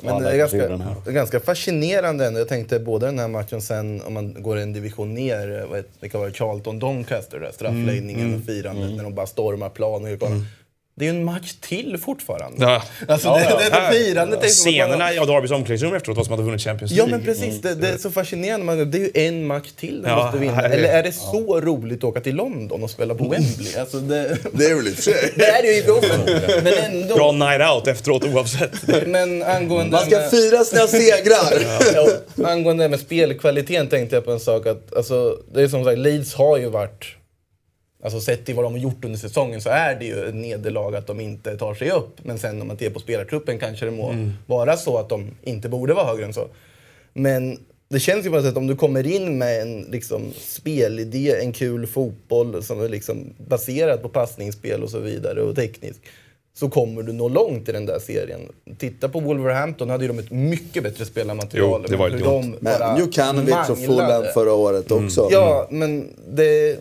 Men 0.00 0.14
Ja, 0.14 0.20
det 0.20 0.30
är 0.30 0.36
ganska, 0.36 1.10
ganska 1.10 1.40
fascinerande 1.40 2.26
ändå. 2.26 2.40
Jag 2.40 2.48
tänkte 2.48 2.78
både 2.78 3.06
den 3.06 3.18
här 3.18 3.28
matchen 3.28 3.62
sen, 3.62 4.02
om 4.02 4.12
man 4.14 4.42
går 4.42 4.56
en 4.56 4.72
division 4.72 5.14
ner, 5.14 5.60
eh, 5.60 5.66
vad 5.66 5.76
heter- 5.78 5.90
vilka 6.00 6.18
var 6.18 6.26
det, 6.26 6.32
Charlton 6.32 6.78
Doncaster, 6.78 7.40
där, 7.40 7.50
straffläggningen 7.52 8.34
och 8.34 8.46
firandet 8.46 8.96
när 8.96 9.04
de 9.04 9.14
bara 9.14 9.26
stormar 9.26 9.68
planen. 9.68 10.18
Det 10.96 11.04
är 11.08 11.12
ju 11.12 11.18
en 11.18 11.24
match 11.24 11.52
till 11.60 11.98
fortfarande. 11.98 12.56
Ja. 12.64 12.82
Alltså 13.08 13.28
Ja, 13.28 13.34
det, 13.38 13.44
ja. 13.50 13.58
det, 13.58 13.64
det, 13.98 13.98
firandet 14.04 14.34
är 14.34 14.36
att 14.36 14.42
man- 14.42 14.50
Scenerna 14.50 15.12
i 15.12 15.16
Darbys 15.16 15.50
omklädningsrum 15.50 15.94
efteråt 15.94 16.16
var 16.16 16.24
som 16.24 16.32
att 16.32 16.38
de 16.38 16.46
vunnit 16.46 16.60
Champions 16.62 16.92
Ja 16.92 16.96
League. 17.06 17.16
men 17.16 17.24
precis, 17.26 17.60
det, 17.62 17.74
det 17.74 17.88
är 17.88 17.98
så 17.98 18.10
fascinerande. 18.10 18.66
Man, 18.66 18.90
det 18.90 18.98
är 18.98 19.00
ju 19.00 19.10
en 19.26 19.46
match 19.46 19.68
till 19.76 20.02
de 20.02 20.08
Ja, 20.08 20.22
måste 20.24 20.38
vinna. 20.38 20.62
är- 20.62 20.70
Eller 20.70 20.88
är 20.88 21.02
det 21.02 21.12
så 21.12 21.60
roligt 21.60 21.98
att 21.98 22.04
åka 22.04 22.20
till 22.20 22.34
London 22.36 22.82
och 22.82 22.90
spela 22.90 23.14
på 23.14 23.24
Wembley? 23.28 23.76
Alltså 23.78 23.96
det, 24.00 24.36
Det 24.52 24.64
är 24.64 24.74
väl 24.74 24.88
i 24.88 24.90
och 24.90 24.94
för 24.94 25.02
sig. 25.02 25.32
det 25.36 25.44
är 25.46 25.62
det 25.62 25.68
ju 25.68 25.78
i. 25.78 26.62
Men 26.62 26.92
ändå. 26.92 27.14
Bra 27.14 27.32
night 27.32 27.70
out 27.74 27.86
efteråt 27.88 28.24
oavsett. 28.24 29.06
Men 29.06 29.42
angående... 29.42 29.90
Man 29.92 30.00
ska 30.06 30.16
med- 30.18 30.30
fira 30.30 30.64
sina 30.64 30.86
segrar. 30.86 31.62
Ja, 31.94 32.08
angående 32.48 32.84
det 32.84 32.88
med 32.88 33.00
spelkvaliteten 33.00 33.88
tänkte 33.88 34.16
jag 34.16 34.24
på 34.24 34.32
en 34.32 34.40
sak. 34.40 34.66
Att, 34.66 34.94
alltså, 34.96 35.38
det 35.54 35.62
är 35.62 35.68
som 35.68 35.84
sagt, 35.84 35.98
Leeds 35.98 36.34
har 36.34 36.56
ju 36.58 36.68
varit... 36.68 37.04
Alltså 38.04 38.20
sett 38.20 38.46
till 38.46 38.54
vad 38.54 38.64
de 38.64 38.72
har 38.72 38.80
gjort 38.80 39.04
under 39.04 39.18
säsongen 39.18 39.60
så 39.60 39.68
är 39.68 39.94
det 39.94 40.04
ju 40.04 40.28
ett 40.28 40.34
nederlag 40.34 40.96
att 40.96 41.06
de 41.06 41.20
inte 41.20 41.56
tar 41.56 41.74
sig 41.74 41.90
upp. 41.90 42.24
Men 42.24 42.38
sen 42.38 42.60
om 42.62 42.68
man 42.68 42.76
tittar 42.76 42.92
på 42.92 43.00
spelartruppen 43.00 43.58
kanske 43.58 43.84
det 43.84 43.90
må 43.90 44.14
vara 44.46 44.76
så 44.76 44.98
att 44.98 45.08
de 45.08 45.30
inte 45.42 45.68
borde 45.68 45.94
vara 45.94 46.06
högre 46.06 46.24
än 46.24 46.34
så. 46.34 46.48
Men 47.12 47.58
det 47.88 48.00
känns 48.00 48.26
ju 48.26 48.30
på 48.30 48.36
något 48.36 48.44
sätt 48.44 48.52
att 48.52 48.56
om 48.56 48.66
du 48.66 48.76
kommer 48.76 49.06
in 49.06 49.38
med 49.38 49.62
en 49.62 49.82
liksom, 49.82 50.22
spelidé, 50.38 51.34
en 51.40 51.52
kul 51.52 51.86
fotboll 51.86 52.62
som 52.62 52.80
är 52.80 52.88
liksom 52.88 53.34
baserad 53.48 54.02
på 54.02 54.08
passningsspel 54.08 54.82
och 54.82 54.90
så 54.90 54.98
vidare 54.98 55.42
och 55.42 55.56
teknisk 55.56 56.00
så 56.54 56.68
kommer 56.68 57.02
du 57.02 57.12
nå 57.12 57.28
långt 57.28 57.68
i 57.68 57.72
den 57.72 57.86
där 57.86 57.98
serien. 57.98 58.40
Titta 58.78 59.08
på 59.08 59.20
Wolverhampton, 59.20 59.90
hade 59.90 60.04
ju 60.04 60.08
de 60.08 60.18
ett 60.18 60.30
mycket 60.30 60.82
bättre 60.82 61.04
spelarmaterial. 61.04 61.80
Jo, 61.84 61.88
det 61.90 61.96
var 61.96 62.10
hur 62.10 62.18
de 62.18 62.56
bara 62.60 62.92
Men 62.92 63.00
Jukanovic 63.00 63.70
och 63.70 63.78
Fulham 63.78 64.24
förra 64.34 64.52
året 64.52 64.90
också. 64.90 65.28
Ja, 65.30 65.68
men 65.70 66.08
det... 66.28 66.78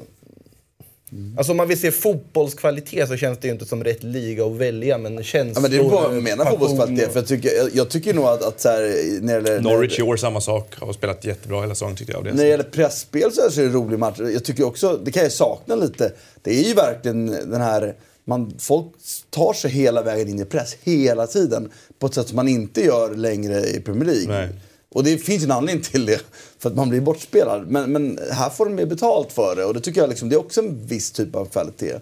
Alltså 1.38 1.52
om 1.52 1.58
man 1.58 1.68
vill 1.68 1.80
se 1.80 1.92
fotbollskvalitet 1.92 3.08
så 3.08 3.18
känns 3.18 3.40
det 3.40 3.48
ju 3.48 3.54
inte 3.54 3.66
som 3.66 3.84
rätt 3.84 4.04
liga 4.04 4.46
att 4.46 4.52
välja, 4.52 4.98
men 4.98 5.24
känslor... 5.24 5.56
Ja, 5.56 5.62
men 5.62 5.72
det 5.72 5.78
är 5.78 5.90
bara 5.90 6.18
att 6.18 6.24
mena 6.24 6.46
fotbollskvalitet. 6.46 7.14
För 7.14 7.20
jag, 7.20 7.28
tycker, 7.28 7.50
jag, 7.58 7.70
jag 7.74 7.90
tycker 7.90 8.14
nog 8.14 8.26
att, 8.26 8.44
att 8.44 8.62
så 8.62 8.70
här, 8.70 8.82
när 9.22 9.42
det 9.42 9.50
gäller, 9.50 9.62
Norwich 9.62 10.00
i 10.00 10.02
år 10.02 10.18
samma 10.18 10.42
sak. 10.42 10.76
Har 10.80 10.94
spelat 10.94 11.26
jättebra 11.26 11.62
hela 11.62 11.76
säsongen 11.76 11.96
tyckte 11.96 12.14
jag. 12.14 12.24
Det. 12.24 12.34
När 12.34 12.44
det 12.44 12.50
gäller 12.50 12.64
pressspel 12.64 13.32
så 13.32 13.42
är 13.42 13.50
det 13.56 13.64
en 13.64 13.74
rolig 13.74 14.00
match. 14.00 14.20
Jag 14.20 14.44
tycker 14.44 14.66
också, 14.66 15.00
det 15.04 15.12
kan 15.12 15.24
jag 15.24 15.32
sakna 15.32 15.76
lite, 15.76 16.12
det 16.42 16.60
är 16.60 16.64
ju 16.64 16.74
verkligen 16.74 17.28
den 17.28 17.62
här... 17.62 17.96
Man, 18.26 18.54
folk 18.60 18.86
tar 19.30 19.54
sig 19.54 19.72
hela 19.72 20.02
vägen 20.02 20.30
in 20.30 20.40
i 20.40 20.46
press, 20.46 20.76
hela 20.84 21.28
tiden. 21.28 21.72
På 22.00 22.08
ett 22.08 22.14
sätt 22.14 22.28
som 22.28 22.36
man 22.36 22.48
inte 22.48 22.82
gör 22.82 23.16
längre 23.16 23.60
i 23.60 23.80
Premier 23.80 24.06
League. 24.06 24.28
Nej. 24.28 24.50
Och 24.94 25.04
det 25.04 25.18
finns 25.18 25.42
ju 25.42 25.46
en 25.46 25.52
anledning 25.52 25.84
till 25.84 26.06
det, 26.06 26.22
för 26.60 26.70
att 26.70 26.76
man 26.76 26.90
blir 26.90 27.02
bortspelad. 27.02 27.68
Men, 27.68 27.92
men 27.92 28.20
här 28.32 28.50
får 28.50 28.66
de 28.66 28.76
mer 28.76 28.86
betalt 28.86 29.32
för 29.32 29.56
det 29.56 29.66
och 29.66 29.74
det 29.74 29.80
tycker 29.80 30.02
jag 30.02 30.10
liksom, 30.10 30.30
det 30.30 30.36
är 30.36 30.40
också 30.40 30.62
en 30.62 30.86
viss 30.88 31.12
typ 31.12 31.36
av 31.36 31.46
kvalitet. 31.46 31.94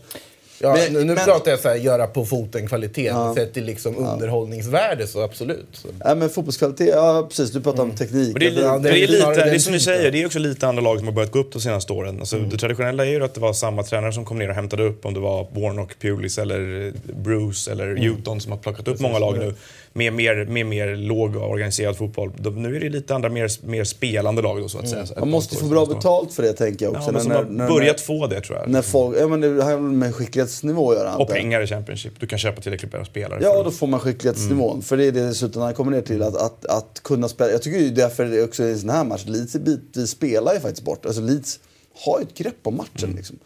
Ja, 0.63 0.73
Men- 0.73 0.93
nu 0.93 0.99
nu 1.03 1.13
men- 1.13 1.25
pratar 1.25 1.51
jag 1.51 1.59
så 1.59 1.69
här, 1.69 1.75
göra 1.75 2.07
på 2.07 2.25
foten 2.25 2.67
kvalitet. 2.67 3.13
Sett 3.35 3.53
till 3.53 3.65
liksom 3.65 3.97
underhållningsvärde 3.97 5.07
så 5.07 5.21
absolut. 5.21 5.67
Så. 5.73 5.87
Ja, 6.03 6.15
men 6.15 6.29
fotbollskvalitet, 6.29 6.87
ja 6.95 7.25
precis, 7.29 7.51
du 7.51 7.61
pratar 7.61 7.83
om 7.83 7.91
teknik. 7.95 8.33
Men 8.33 8.39
det, 8.39 8.47
är, 8.47 8.51
li- 8.51 8.61
Ja, 8.61 8.77
det 8.77 8.89
det, 8.89 8.89
är 8.89 9.03
är 9.03 9.07
lite, 9.07 9.25
det 9.35 9.41
är 9.41 9.59
som 9.59 9.73
typen. 9.73 9.79
säger, 9.81 10.11
det 10.11 10.21
är 10.21 10.25
också 10.25 10.39
lite 10.39 10.67
andra 10.67 10.81
lag 10.81 10.97
som 10.97 11.07
har 11.07 11.13
börjat 11.13 11.31
gå 11.31 11.39
upp 11.39 11.51
de 11.53 11.61
senaste 11.61 11.93
åren. 11.93 12.19
Alltså, 12.19 12.37
Det 12.39 12.57
traditionella 12.57 13.05
är 13.05 13.09
ju 13.09 13.23
att 13.23 13.33
det 13.33 13.41
var 13.41 13.53
samma 13.53 13.83
tränare 13.83 14.13
som 14.13 14.25
kom 14.25 14.39
ner 14.39 14.49
och 14.49 14.55
hämtade 14.55 14.83
upp, 14.83 15.05
om 15.05 15.13
det 15.13 15.19
var 15.19 15.47
Warnock, 15.51 15.99
Pulis 15.99 16.37
eller 16.37 16.93
Bruce 17.13 17.71
eller 17.71 18.07
Houghton 18.09 18.41
som 18.41 18.51
har 18.51 18.59
plockat 18.59 18.87
upp 18.87 18.99
många 18.99 19.19
lag 19.19 19.37
nu 19.37 19.53
med 19.93 20.13
mer, 20.13 20.45
med 20.45 20.65
mer 20.65 20.95
låg 20.95 21.35
organiserad 21.35 21.97
fotboll. 21.97 22.31
De, 22.37 22.63
nu 22.63 22.75
är 22.75 22.79
det 22.79 22.89
lite 22.89 23.15
andra 23.15 23.29
mer, 23.29 23.65
mer 23.67 23.83
spelande 23.83 24.41
lag 24.41 24.61
då 24.61 24.69
så 24.69 24.79
att 24.79 24.89
säga. 24.89 25.05
Man 25.19 25.29
måste 25.29 25.55
få 25.55 25.65
bra 25.65 25.85
betalt 25.85 26.33
för 26.33 26.43
det 26.43 26.53
tänker 26.53 26.85
jag 26.85 26.95
också. 26.95 27.07
Ja, 27.07 27.11
men 27.11 27.27
när, 27.27 27.35
har 27.35 27.43
när, 27.43 27.67
börjat 27.67 28.01
få 28.01 28.27
det 28.27 28.41
tror 28.41 28.57
jag. 28.57 28.69
När 28.69 28.81
folk, 28.81 29.17
ja, 29.19 29.27
men 29.27 29.41
det 29.41 29.63
har 29.63 29.71
väl 29.71 29.81
med 29.81 30.15
skicklighetsnivå 30.15 30.91
att 30.91 30.97
göra. 30.97 31.15
och 31.15 31.29
pengar 31.29 31.61
i 31.61 31.67
Championship. 31.67 32.13
Du 32.19 32.27
kan 32.27 32.39
köpa 32.39 32.61
tillräckligt 32.61 32.91
bra 32.91 33.05
spelare. 33.05 33.39
Ja, 33.43 33.57
och 33.57 33.63
då 33.63 33.71
får 33.71 33.87
man 33.87 33.99
skicklighetsnivån. 33.99 34.71
Mm. 34.71 34.81
För 34.81 34.97
det 34.97 35.05
är 35.05 35.11
det 35.11 35.27
dessutom 35.27 35.61
han 35.61 35.73
kommer 35.73 35.91
ner 35.91 36.01
till. 36.01 36.21
Att, 36.23 36.35
att, 36.35 36.65
att 36.65 37.03
kunna 37.03 37.29
spela. 37.29 37.51
Jag 37.51 37.61
tycker 37.61 37.79
ju 37.79 37.89
därför 37.89 38.25
det 38.25 38.37
är 38.37 38.43
också 38.43 38.63
i 38.63 38.71
en 38.71 38.79
sån 38.79 38.89
här 38.89 39.03
match, 39.03 39.23
Leeds 39.25 39.55
bitvis 39.55 40.09
spelar 40.09 40.53
ju 40.53 40.59
faktiskt 40.59 40.83
bort. 40.83 41.05
Alltså 41.05 41.21
Leeds 41.21 41.59
har 42.05 42.19
ju 42.19 42.23
ett 42.23 42.37
grepp 42.37 42.57
om 42.63 42.77
matchen 42.77 43.03
Mm. 43.03 43.15
liksom. 43.15 43.39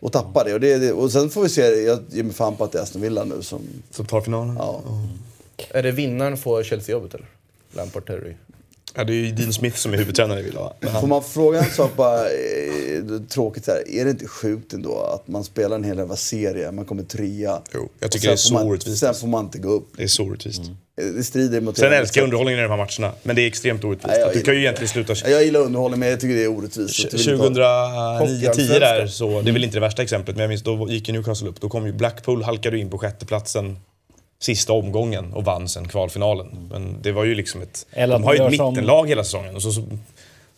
Och 0.00 0.12
tappar 0.12 0.44
det. 0.44 0.54
Och, 0.54 0.60
det, 0.60 0.92
och 0.92 1.12
sen 1.12 1.30
får 1.30 1.42
vi 1.42 1.48
se, 1.48 1.62
jag 1.62 1.98
ger 2.10 2.22
mig 2.22 2.32
fan 2.32 2.56
på 2.56 2.64
att 2.64 2.72
det 2.72 2.78
är 2.78 2.82
Aston 2.82 3.02
Villa 3.02 3.24
nu 3.24 3.42
som... 3.42 3.60
Som 3.90 4.06
tar 4.06 4.20
finalen. 4.20 4.56
Ja. 4.58 4.82
Är 5.70 5.82
det 5.82 5.90
vinnaren 5.90 6.36
får 6.36 6.62
Chelsea-jobbet 6.62 7.14
eller? 7.14 7.26
Lampard 7.72 8.06
Terry. 8.06 8.34
Ja, 8.94 9.04
det 9.04 9.12
är 9.12 9.14
ju 9.14 9.32
Dean 9.32 9.52
Smith 9.52 9.76
som 9.76 9.92
är 9.92 9.98
huvudtränare 9.98 10.40
i 10.40 10.42
Villa 10.42 10.72
Får 11.00 11.06
man 11.06 11.22
fråga 11.22 11.58
en 11.58 11.70
sak 11.70 11.96
bara, 11.96 12.18
eh, 12.18 13.20
tråkigt 13.28 13.64
så 13.64 13.70
här. 13.70 13.88
Är 13.88 14.04
det 14.04 14.10
inte 14.10 14.26
sjukt 14.26 14.72
ändå 14.72 15.02
att 15.02 15.28
man 15.28 15.44
spelar 15.44 15.76
en 15.76 15.84
hel 15.84 15.98
jävla 15.98 16.16
serie, 16.16 16.72
man 16.72 16.84
kommer 16.84 17.02
trea. 17.02 17.62
Jo, 17.74 17.88
jag 18.00 18.10
tycker 18.10 18.22
sen 18.22 18.28
det 18.28 18.32
är 18.32 18.36
får 18.36 18.38
så 18.38 18.54
man, 18.54 18.66
orättvist. 18.66 18.98
Sen 18.98 19.14
får 19.14 19.28
man 19.28 19.44
inte 19.44 19.58
gå 19.58 19.68
upp. 19.70 19.88
Det 19.96 20.02
är 20.02 20.06
så 20.06 20.24
orättvist. 20.24 20.62
Det 20.96 21.24
strider 21.24 21.60
mot... 21.60 21.78
Sen 21.78 21.92
älskar 21.92 22.20
jag 22.20 22.24
underhållningen 22.24 22.58
i 22.58 22.62
de 22.62 22.70
här 22.70 22.76
matcherna, 22.76 23.14
men 23.22 23.36
det 23.36 23.42
är 23.42 23.46
extremt 23.46 23.84
orättvist. 23.84 24.18
Nej, 24.24 24.30
du 24.34 24.40
kan 24.40 24.54
ju 24.54 24.60
egentligen 24.60 24.88
sluta... 24.88 25.30
Jag 25.30 25.44
gillar 25.44 25.60
underhållning 25.60 26.00
men 26.00 26.08
jag 26.08 26.20
tycker 26.20 26.34
det 26.34 26.42
är 26.42 26.48
orättvist. 26.48 27.12
Jag 27.12 27.36
vill 27.36 27.46
inte 27.46 27.60
ha- 27.60 28.20
2009-10 28.20 28.80
där, 28.80 29.06
så, 29.06 29.40
det 29.42 29.50
är 29.50 29.52
väl 29.52 29.64
inte 29.64 29.76
det 29.76 29.80
värsta 29.80 30.02
exemplet, 30.02 30.36
men 30.36 30.42
jag 30.42 30.48
minns 30.48 30.62
då 30.62 30.88
gick 30.90 31.08
ju 31.08 31.12
Newcastle 31.12 31.48
upp. 31.48 31.60
Då 31.60 31.68
kom 31.68 31.86
ju 31.86 31.92
Blackpool, 31.92 32.42
halkade 32.42 32.78
in 32.78 32.90
på 32.90 32.98
sjätteplatsen 32.98 33.76
sista 34.40 34.72
omgången 34.72 35.32
och 35.32 35.44
vann 35.44 35.68
sen 35.68 35.88
kvalfinalen. 35.88 36.68
Men 36.72 36.96
det 37.02 37.12
var 37.12 37.24
ju 37.24 37.34
liksom 37.34 37.62
ett... 37.62 37.86
Eller 37.92 38.14
de 38.14 38.24
har 38.24 38.34
ju 38.34 38.36
ett 38.46 38.50
gör 38.52 38.56
som- 38.56 38.68
mittenlag 38.74 39.08
hela 39.08 39.24
säsongen. 39.24 39.54
Och 39.56 39.62
så, 39.62 39.72
så 39.72 39.82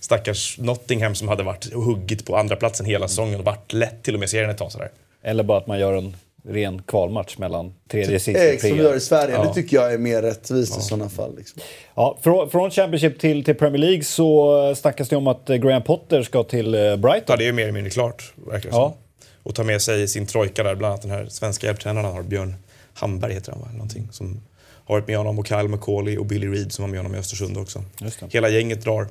stackars 0.01 0.59
Nottingham 0.59 1.15
som 1.15 1.29
hade 1.29 1.43
varit 1.43 1.67
och 1.75 1.83
huggit 1.83 2.27
på 2.27 2.37
andra 2.37 2.57
platsen 2.57 2.87
hela 2.87 3.09
säsongen 3.09 3.39
och 3.39 3.45
varit 3.45 3.73
lätt 3.73 4.03
till 4.03 4.15
och 4.15 4.21
med 4.21 4.31
serien 4.31 4.51
ett 4.51 4.59
tag 4.59 4.73
sådär. 4.73 4.91
Eller 5.23 5.43
bara 5.43 5.59
att 5.59 5.67
man 5.67 5.79
gör 5.79 5.93
en 5.93 6.17
ren 6.49 6.83
kvalmatch 6.87 7.39
mellan 7.39 7.75
tredje, 7.91 8.21
sista 8.21 8.41
och 8.43 8.47
Ex 8.49 8.63
som 8.63 8.71
vi 8.77 8.83
gör 8.83 8.97
i 8.97 9.01
Sverige. 9.01 9.35
Ja. 9.35 9.45
Det 9.45 9.55
tycker 9.55 9.77
jag 9.77 9.93
är 9.95 9.99
mer 9.99 10.23
rättvist 10.23 10.79
i 10.79 10.81
sådana 10.81 11.09
fall. 11.09 11.37
Liksom. 11.37 11.63
Ja, 11.95 12.19
från, 12.23 12.51
från 12.51 12.71
Championship 12.71 13.19
till, 13.21 13.45
till 13.45 13.55
Premier 13.55 13.79
League 13.79 14.05
så 14.05 14.75
snackas 14.75 15.09
det 15.09 15.17
om 15.17 15.27
att 15.27 15.51
eh, 15.51 15.57
Graham 15.57 15.83
Potter 15.83 16.23
ska 16.23 16.43
till 16.43 16.75
eh, 16.75 16.97
Brighton. 16.97 17.25
Ja, 17.27 17.37
det 17.37 17.45
är 17.45 17.47
ju 17.47 17.53
mer 17.53 17.63
eller 17.63 17.73
mindre 17.73 17.91
klart, 17.91 18.33
verkar 18.47 18.71
det 18.71 18.77
Ja. 18.77 18.89
som. 18.91 19.29
Och 19.43 19.55
ta 19.55 19.63
med 19.65 19.83
sig 19.83 20.09
sin 20.09 20.27
trojka 20.27 20.63
där, 20.63 20.75
bland 20.75 20.93
annat 20.93 21.03
den 21.03 21.11
här 21.11 21.27
svenska 21.29 21.67
hjälptränaren 21.67 22.05
han 22.05 22.15
har, 22.15 22.23
Björn 22.23 22.55
Hamberg 22.95 23.35
heter 23.35 23.53
han 23.53 23.61
va? 23.61 23.69
Någonting, 23.73 24.09
som 24.11 24.41
har 24.85 24.95
varit 24.95 25.07
med 25.07 25.17
honom 25.17 25.39
och 25.39 25.47
Kyle 25.47 25.69
McCauley 25.69 26.17
och 26.17 26.27
Billy 26.27 26.47
Reed 26.47 26.73
som 26.73 26.83
var 26.83 26.91
med 26.91 26.99
honom 26.99 27.15
i 27.15 27.19
Östersund 27.19 27.57
också. 27.57 27.85
Hela 28.33 28.49
gänget 28.49 28.85
drar. 28.85 29.09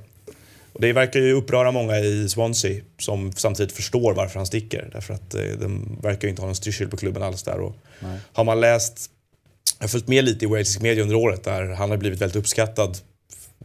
Och 0.74 0.82
det 0.82 0.94
verkar 0.94 1.20
ju 1.20 1.34
uppröra 1.34 1.72
många 1.72 2.00
i 2.00 2.30
Swansea 2.30 2.82
som 3.00 3.32
samtidigt 3.32 3.72
förstår 3.72 4.14
varför 4.14 4.40
han 4.40 4.46
sticker. 4.46 4.90
Därför 4.94 5.14
att 5.14 5.34
eh, 5.34 5.42
de 5.42 5.98
verkar 6.02 6.24
ju 6.24 6.30
inte 6.30 6.42
ha 6.42 6.48
någon 6.48 6.56
styrsel 6.56 6.88
på 6.88 6.98
klubben 6.98 7.24
alls 7.24 7.44
där. 7.44 7.60
Och 7.60 7.76
har 8.34 8.44
man 8.44 8.62
läst, 8.62 9.12
jag 9.80 9.84
har 9.84 9.90
följt 9.90 10.08
med 10.08 10.24
lite 10.24 10.46
i 10.46 10.48
walesisk 10.48 10.82
media 10.82 11.04
under 11.04 11.16
året 11.16 11.44
där 11.44 11.64
han 11.68 11.90
har 11.90 11.98
blivit 11.98 12.22
väldigt 12.22 12.36
uppskattad. 12.36 12.98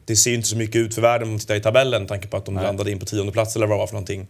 Det 0.04 0.16
ser 0.16 0.30
ju 0.30 0.36
inte 0.36 0.48
så 0.48 0.56
mycket 0.56 0.76
ut 0.76 0.94
för 0.94 1.02
världen 1.02 1.22
om 1.22 1.32
man 1.32 1.38
tittar 1.38 1.54
i 1.54 1.60
tabellen 1.60 2.02
med 2.02 2.08
tanke 2.08 2.28
på 2.28 2.36
att 2.36 2.44
de 2.44 2.54
landade 2.54 2.90
in 2.90 2.98
på 2.98 3.06
tionde 3.06 3.32
plats 3.32 3.56
eller 3.56 3.66
vad 3.66 3.76
det 3.76 3.78
var 3.78 3.86
för 3.86 3.94
någonting. 3.94 4.26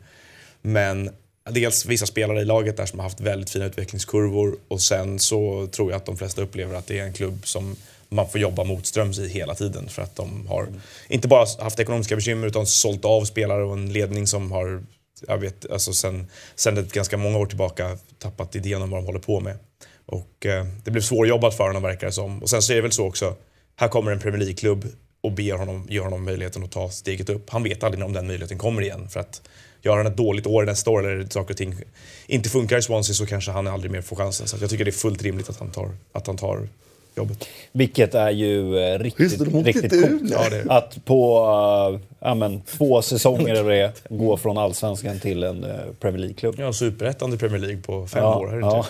Men 0.62 1.10
dels 1.50 1.86
vissa 1.86 2.06
spelare 2.06 2.40
i 2.40 2.44
laget 2.44 2.76
där 2.76 2.86
som 2.86 2.98
har 2.98 3.04
haft 3.04 3.20
väldigt 3.20 3.50
fina 3.50 3.64
utvecklingskurvor 3.64 4.56
och 4.68 4.80
sen 4.80 5.18
så 5.18 5.66
tror 5.66 5.90
jag 5.90 5.96
att 5.96 6.06
de 6.06 6.16
flesta 6.16 6.42
upplever 6.42 6.74
att 6.74 6.86
det 6.86 6.98
är 6.98 7.04
en 7.04 7.12
klubb 7.12 7.46
som 7.46 7.76
man 8.08 8.28
får 8.28 8.40
jobba 8.40 8.64
motströms 8.64 9.18
i 9.18 9.28
hela 9.28 9.54
tiden 9.54 9.88
för 9.88 10.02
att 10.02 10.16
de 10.16 10.46
har 10.46 10.68
inte 11.08 11.28
bara 11.28 11.46
haft 11.60 11.80
ekonomiska 11.80 12.16
bekymmer 12.16 12.46
utan 12.46 12.66
sålt 12.66 13.04
av 13.04 13.24
spelare 13.24 13.64
och 13.64 13.72
en 13.72 13.92
ledning 13.92 14.26
som 14.26 14.52
har, 14.52 14.82
jag 15.26 15.38
vet, 15.38 15.70
alltså 15.70 15.92
sen, 15.92 16.26
sen 16.54 16.78
ett 16.78 16.92
ganska 16.92 17.16
många 17.16 17.38
år 17.38 17.46
tillbaka 17.46 17.98
tappat 18.18 18.56
idén 18.56 18.82
om 18.82 18.90
vad 18.90 19.00
de 19.00 19.06
håller 19.06 19.18
på 19.18 19.40
med. 19.40 19.58
Och 20.06 20.46
eh, 20.46 20.66
det 20.84 20.90
blev 20.90 21.02
svårjobbat 21.02 21.56
för 21.56 21.66
honom 21.66 21.82
verkar 21.82 22.06
det 22.06 22.12
som. 22.12 22.42
Och 22.42 22.50
sen 22.50 22.62
så 22.62 22.72
är 22.72 22.76
det 22.76 22.82
väl 22.82 22.92
så 22.92 23.06
också, 23.06 23.36
här 23.76 23.88
kommer 23.88 24.12
en 24.12 24.20
Premier 24.20 24.38
League-klubb 24.38 24.84
och 25.20 25.32
ber 25.32 25.52
honom, 25.52 25.86
ger 25.90 26.00
honom 26.00 26.24
möjligheten 26.24 26.64
att 26.64 26.72
ta 26.72 26.90
steget 26.90 27.28
upp. 27.28 27.50
Han 27.50 27.62
vet 27.62 27.82
aldrig 27.82 28.04
om 28.04 28.12
den 28.12 28.26
möjligheten 28.26 28.58
kommer 28.58 28.82
igen. 28.82 29.08
För 29.08 29.20
att 29.20 29.42
gör 29.86 29.96
han 29.96 30.06
ett 30.06 30.16
dåligt 30.16 30.46
år 30.46 30.64
nästa 30.64 30.90
år 30.90 31.06
eller 31.10 31.26
saker 31.30 31.50
och 31.54 31.56
ting 31.56 31.74
inte 32.26 32.48
funkar 32.48 32.78
i 32.78 32.82
Swansea 32.82 33.14
så 33.14 33.26
kanske 33.26 33.50
han 33.50 33.66
aldrig 33.66 33.90
mer 33.92 34.00
får 34.00 34.16
chansen. 34.16 34.46
Så 34.46 34.56
att 34.56 34.60
jag 34.62 34.70
tycker 34.70 34.84
det 34.84 34.90
är 34.90 34.92
fullt 34.92 35.22
rimligt 35.22 35.48
att 35.50 35.58
han 35.58 35.70
tar, 35.70 35.88
att 36.12 36.26
han 36.26 36.36
tar 36.36 36.68
jobbet. 37.16 37.44
Vilket 37.72 38.14
är 38.14 38.30
ju 38.30 38.78
eh, 38.78 38.98
riktigt, 38.98 39.20
Just 39.32 39.38
det, 39.38 39.44
riktigt 39.44 39.90
coolt. 39.90 40.22
Ja, 40.30 40.50
det- 40.50 40.64
Att 40.68 41.04
på 41.04 41.38
uh, 41.92 42.00
ja, 42.20 42.34
men, 42.34 42.60
två 42.60 43.02
säsonger 43.02 43.54
eller 43.54 43.70
det, 43.70 43.92
gå 44.08 44.36
från 44.36 44.58
allsvenskan 44.58 45.20
till 45.20 45.42
en 45.42 45.64
eh, 45.64 45.70
Premier 46.00 46.18
League-klubb. 46.20 46.54
Ja, 46.58 46.72
superettan 46.72 47.34
i 47.34 47.36
Premier 47.36 47.60
League 47.60 47.82
på 47.82 48.06
fem 48.06 48.22
Ja, 48.22 48.38
år. 48.38 48.48
Här 48.48 48.58
ja. 48.60 48.86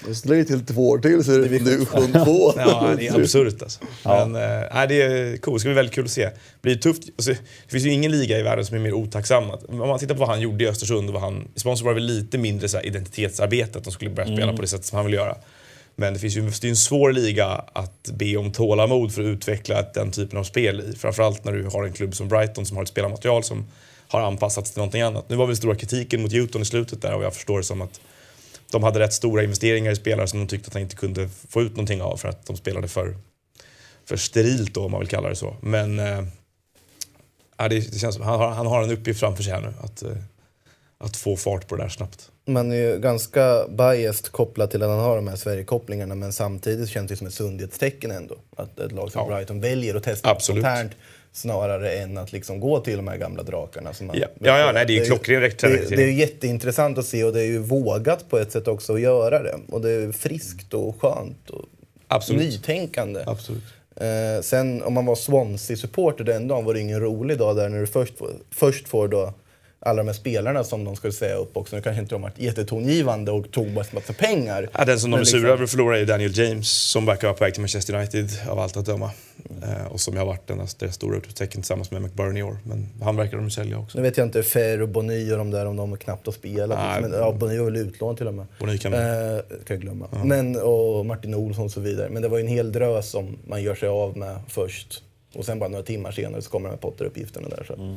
Inte. 0.00 0.14
Så 0.14 0.28
lägger 0.28 0.44
till 0.44 0.66
två 0.66 0.88
år 0.88 0.98
till 0.98 1.24
så 1.24 1.32
är 1.32 1.38
det 1.38 1.58
division 1.58 2.12
2. 2.24 2.52
Ja, 2.56 2.94
det 2.98 3.06
är 3.06 3.20
absurt 3.20 3.62
alltså. 3.62 3.80
Men 4.04 4.34
äh, 4.34 4.88
det 4.88 5.02
är 5.02 5.36
coolt. 5.36 5.56
Det 5.56 5.60
ska 5.60 5.68
bli 5.68 5.74
väldigt 5.74 5.94
kul 5.94 6.04
att 6.04 6.10
se. 6.10 6.24
Det 6.24 6.34
blir 6.62 6.76
tufft. 6.76 7.02
Alltså, 7.16 7.30
det 7.30 7.70
finns 7.70 7.84
ju 7.84 7.90
ingen 7.90 8.12
liga 8.12 8.38
i 8.38 8.42
världen 8.42 8.66
som 8.66 8.76
är 8.76 8.80
mer 8.80 8.92
otacksam. 8.92 9.50
Om 9.68 9.78
man 9.78 9.98
tittar 9.98 10.14
på 10.14 10.20
vad 10.20 10.28
han 10.28 10.40
gjorde 10.40 10.64
i 10.64 10.68
Östersund 10.68 11.08
och 11.08 11.14
vad 11.14 11.22
han... 11.22 11.48
I 11.54 11.60
Sponsor 11.60 11.84
var 11.84 11.94
det 11.94 12.00
väl 12.00 12.06
lite 12.06 12.38
mindre 12.38 12.68
så 12.68 12.76
här, 12.76 12.86
identitetsarbete, 12.86 13.78
att 13.78 13.84
de 13.84 13.90
skulle 13.90 14.10
börja 14.10 14.36
spela 14.36 14.52
på 14.52 14.62
det 14.62 14.68
sätt 14.68 14.84
som 14.84 14.96
han 14.96 15.06
vill 15.06 15.14
göra. 15.14 15.36
Men 15.96 16.12
det 16.12 16.18
finns 16.18 16.36
ju 16.36 16.40
det 16.40 16.64
är 16.64 16.68
en 16.68 16.76
svår 16.76 17.12
liga 17.12 17.46
att 17.72 18.10
be 18.12 18.36
om 18.36 18.52
tålamod 18.52 19.12
för 19.12 19.22
att 19.22 19.26
utveckla 19.26 19.82
den 19.94 20.10
typen 20.10 20.38
av 20.38 20.44
spel 20.44 20.80
i. 20.80 20.96
Framförallt 20.96 21.44
när 21.44 21.52
du 21.52 21.64
har 21.64 21.84
en 21.84 21.92
klubb 21.92 22.14
som 22.14 22.28
Brighton 22.28 22.66
som 22.66 22.76
har 22.76 22.84
ett 22.84 22.88
spelarmaterial 22.88 23.44
som 23.44 23.66
har 24.08 24.20
anpassats 24.20 24.70
till 24.70 24.78
någonting 24.78 25.02
annat. 25.02 25.28
Nu 25.28 25.36
var 25.36 25.46
väl 25.46 25.56
stora 25.56 25.74
kritiken 25.74 26.22
mot 26.22 26.32
Newton 26.32 26.62
i 26.62 26.64
slutet 26.64 27.02
där 27.02 27.14
och 27.14 27.24
jag 27.24 27.34
förstår 27.34 27.58
det 27.58 27.64
som 27.64 27.82
att 27.82 28.00
de 28.70 28.82
hade 28.82 28.98
rätt 28.98 29.12
stora 29.12 29.42
investeringar 29.42 29.92
i 29.92 29.96
spelare 29.96 30.26
som 30.26 30.38
de 30.38 30.46
tyckte 30.46 30.68
att 30.68 30.74
han 30.74 30.82
inte 30.82 30.96
kunde 30.96 31.28
få 31.48 31.62
ut 31.62 31.70
någonting 31.70 32.02
av 32.02 32.16
för 32.16 32.28
att 32.28 32.46
de 32.46 32.56
spelade 32.56 32.88
för, 32.88 33.16
för 34.04 34.16
sterilt 34.16 34.74
då, 34.74 34.84
om 34.84 34.90
man 34.90 35.00
vill 35.00 35.08
kalla 35.08 35.28
det 35.28 35.36
så. 35.36 35.56
Men 35.60 35.98
äh, 35.98 36.24
det, 37.68 38.00
känns 38.00 38.14
som 38.14 38.24
han 38.24 38.40
har, 38.40 38.48
han 38.48 38.66
har 38.66 38.82
en 38.82 38.90
uppgift 38.90 39.20
framför 39.20 39.42
sig 39.42 39.52
här 39.52 39.60
nu. 39.60 39.72
Att, 39.82 40.02
äh, 40.02 40.10
att 40.98 41.16
få 41.16 41.36
fart 41.36 41.68
på 41.68 41.76
det 41.76 41.82
där 41.82 41.88
snabbt. 41.88 42.30
Man 42.46 42.72
är 42.72 42.76
ju 42.76 42.98
ganska 42.98 43.66
biased 43.68 44.32
kopplat 44.32 44.70
till 44.70 44.82
att 44.82 44.88
han 44.90 44.98
har 44.98 45.16
de 45.16 45.28
här 45.28 45.36
Sverigekopplingarna 45.36 46.14
men 46.14 46.32
samtidigt 46.32 46.88
känns 46.88 47.08
det 47.08 47.16
som 47.16 47.26
ett 47.26 47.34
sundhetstecken 47.34 48.10
ändå. 48.10 48.36
Att 48.56 48.78
ett 48.78 48.92
lag 48.92 49.12
som 49.12 49.20
Ja. 49.20 49.34
Brighton 49.34 49.60
väljer 49.60 49.94
att 49.94 50.02
testa 50.02 50.30
Absolut. 50.30 50.64
Snarare 51.32 51.92
än 51.92 52.18
att 52.18 52.32
liksom 52.32 52.60
gå 52.60 52.80
till 52.80 52.96
de 52.96 53.08
här 53.08 53.16
gamla 53.16 53.42
drakarna. 53.42 53.92
Som 53.92 54.06
man, 54.06 54.16
Ja. 54.18 54.26
Ja, 54.38 54.58
ja, 54.58 54.72
nej, 54.72 54.86
det 54.86 54.92
är 54.92 55.00
ju 55.00 55.04
klockren 55.04 55.40
det, 55.40 55.96
det 55.96 56.02
är 56.02 56.12
jätteintressant 56.12 56.98
att 56.98 57.06
se 57.06 57.24
och 57.24 57.32
det 57.32 57.40
är 57.40 57.46
ju 57.46 57.58
vågat 57.58 58.28
på 58.28 58.38
ett 58.38 58.52
sätt 58.52 58.68
också 58.68 58.94
att 58.94 59.00
göra 59.00 59.42
det. 59.42 59.54
Och 59.68 59.80
det 59.80 59.90
är 59.90 60.12
friskt 60.12 60.74
och 60.74 61.00
skönt 61.00 61.50
och 61.50 61.64
Absolut. 62.08 62.42
nytänkande. 62.42 63.22
Absolut. 63.26 63.62
Eh, 63.96 64.42
sen 64.42 64.82
om 64.82 64.94
man 64.94 65.06
var 65.06 65.14
Swansea-supporter 65.14 66.24
den 66.24 66.48
dagen 66.48 66.64
var 66.64 66.74
det 66.74 66.80
ingen 66.80 67.00
rolig 67.00 67.38
dag 67.38 67.56
där 67.56 67.68
när 67.68 67.80
du 67.80 67.86
först, 67.86 68.14
först 68.50 68.88
får 68.88 69.08
då 69.08 69.34
alla 69.82 69.96
de 69.96 70.06
här 70.06 70.14
spelarna 70.14 70.64
som 70.64 70.84
de 70.84 70.96
skulle 70.96 71.12
säga 71.12 71.34
upp 71.34 71.56
också. 71.56 71.76
Nu 71.76 71.82
kanske 71.82 72.00
inte 72.02 72.14
de 72.14 72.22
varit 72.22 72.38
jättetongivande 72.38 73.30
och 73.32 73.50
tog 73.50 73.72
bara 73.72 73.84
massa 73.92 74.12
pengar. 74.12 74.68
Ja, 74.78 74.84
den 74.84 75.00
som 75.00 75.10
de 75.10 75.20
är 75.20 75.24
sura 75.24 75.36
liksom- 75.38 75.52
över 75.52 75.64
att 75.64 75.70
förlora 75.70 75.98
är 75.98 76.06
Daniel 76.06 76.38
James 76.38 76.68
som 76.70 77.06
verkar 77.06 77.28
vara 77.28 77.36
på 77.36 77.44
väg 77.44 77.54
till 77.54 77.60
Manchester 77.62 77.94
United 77.94 78.28
av 78.48 78.58
allt 78.58 78.76
att 78.76 78.86
döma. 78.86 79.10
Eh, 79.62 79.86
och 79.92 80.00
som 80.00 80.16
har 80.16 80.24
varit 80.26 80.46
deras, 80.46 80.74
deras 80.74 80.94
stora 80.94 81.16
utropstecken 81.16 81.60
tillsammans 81.62 81.90
med 81.90 82.02
McBurney 82.02 82.40
i 82.40 82.42
år. 82.42 82.58
Men 82.64 82.88
han 83.02 83.16
verkar 83.16 83.36
de 83.36 83.50
sälja 83.50 83.78
också. 83.78 83.98
Nu 83.98 84.02
vet 84.02 84.16
jag 84.16 84.26
inte 84.26 84.42
Fer 84.42 84.82
och 84.82 84.88
Bonny 84.88 85.32
och 85.32 85.38
de 85.38 85.50
där 85.50 85.66
om 85.66 85.76
de 85.76 85.96
knappt 85.96 86.26
har 86.26 86.32
spelat. 86.32 86.78
Nej. 86.78 87.00
men, 87.02 87.12
ja, 87.12 87.32
Bonny 87.32 87.58
var 87.58 87.64
väl 87.64 87.76
utlån 87.76 88.16
till 88.16 88.26
och 88.28 88.34
med. 88.34 88.46
Bonny 88.60 88.78
kan 88.78 88.92
man- 88.92 89.00
eh, 89.00 89.38
kan 89.48 89.76
jag 89.76 89.80
glömma. 89.80 90.06
Men, 90.24 90.56
och 90.56 91.06
Martin 91.06 91.34
Olsson 91.34 91.64
och 91.64 91.70
så 91.70 91.80
vidare. 91.80 92.08
Men 92.10 92.22
det 92.22 92.28
var 92.28 92.38
ju 92.38 92.42
en 92.44 92.48
hel 92.48 92.72
drös 92.72 93.10
som 93.10 93.38
man 93.48 93.62
gör 93.62 93.74
sig 93.74 93.88
av 93.88 94.16
med 94.16 94.36
först. 94.48 95.02
Och 95.34 95.44
sen 95.44 95.58
bara 95.58 95.68
några 95.68 95.84
timmar 95.84 96.12
senare 96.12 96.42
så 96.42 96.50
kommer 96.50 96.68
de 96.68 96.72
här 96.74 96.80
Potter-uppgifterna 96.80 97.48
där. 97.48 97.64
Så. 97.66 97.74
Mm. 97.74 97.96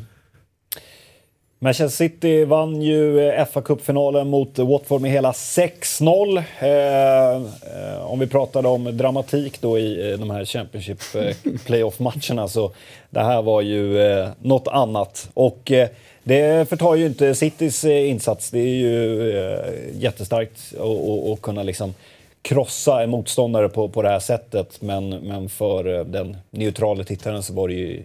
Manchester 1.63 1.97
City 1.97 2.45
vann 2.45 2.81
ju 2.81 3.19
eh, 3.29 3.45
FA-cupfinalen 3.45 4.23
mot 4.27 4.59
Watford 4.59 5.01
med 5.01 5.11
hela 5.11 5.31
6-0. 5.31 6.37
Eh, 6.59 7.35
eh, 7.35 8.05
om 8.11 8.19
vi 8.19 8.27
pratade 8.27 8.67
om 8.67 8.97
dramatik 8.97 9.61
då 9.61 9.79
i 9.79 10.11
eh, 10.11 10.17
de 10.19 10.29
här 10.29 10.45
Championship 10.45 10.99
eh, 11.15 11.35
playoff-matcherna 11.65 12.47
så 12.47 12.71
det 13.09 13.19
här 13.19 13.41
var 13.41 13.61
ju 13.61 14.01
eh, 14.01 14.27
något 14.41 14.67
annat. 14.67 15.29
Och 15.33 15.71
eh, 15.71 15.89
det 16.23 16.69
förtar 16.69 16.95
ju 16.95 17.05
inte 17.05 17.35
Citys 17.35 17.83
eh, 17.83 18.09
insats. 18.09 18.49
Det 18.51 18.59
är 18.59 18.75
ju 18.75 19.29
eh, 19.37 19.59
jättestarkt 19.93 20.73
att- 20.79 21.29
att 21.33 21.41
kunna 21.41 21.63
liksom 21.63 21.93
krossa 22.41 23.03
en 23.03 23.09
motståndare 23.09 23.69
på, 23.69 23.89
på 23.89 24.01
det 24.01 24.09
här 24.09 24.19
sättet. 24.19 24.81
Men, 24.81 25.09
men 25.09 25.49
för 25.49 25.99
eh, 25.99 26.05
den 26.05 26.37
neutrala 26.49 27.03
tittaren 27.03 27.43
så 27.43 27.53
var 27.53 27.67
det 27.67 27.73
ju 27.73 28.01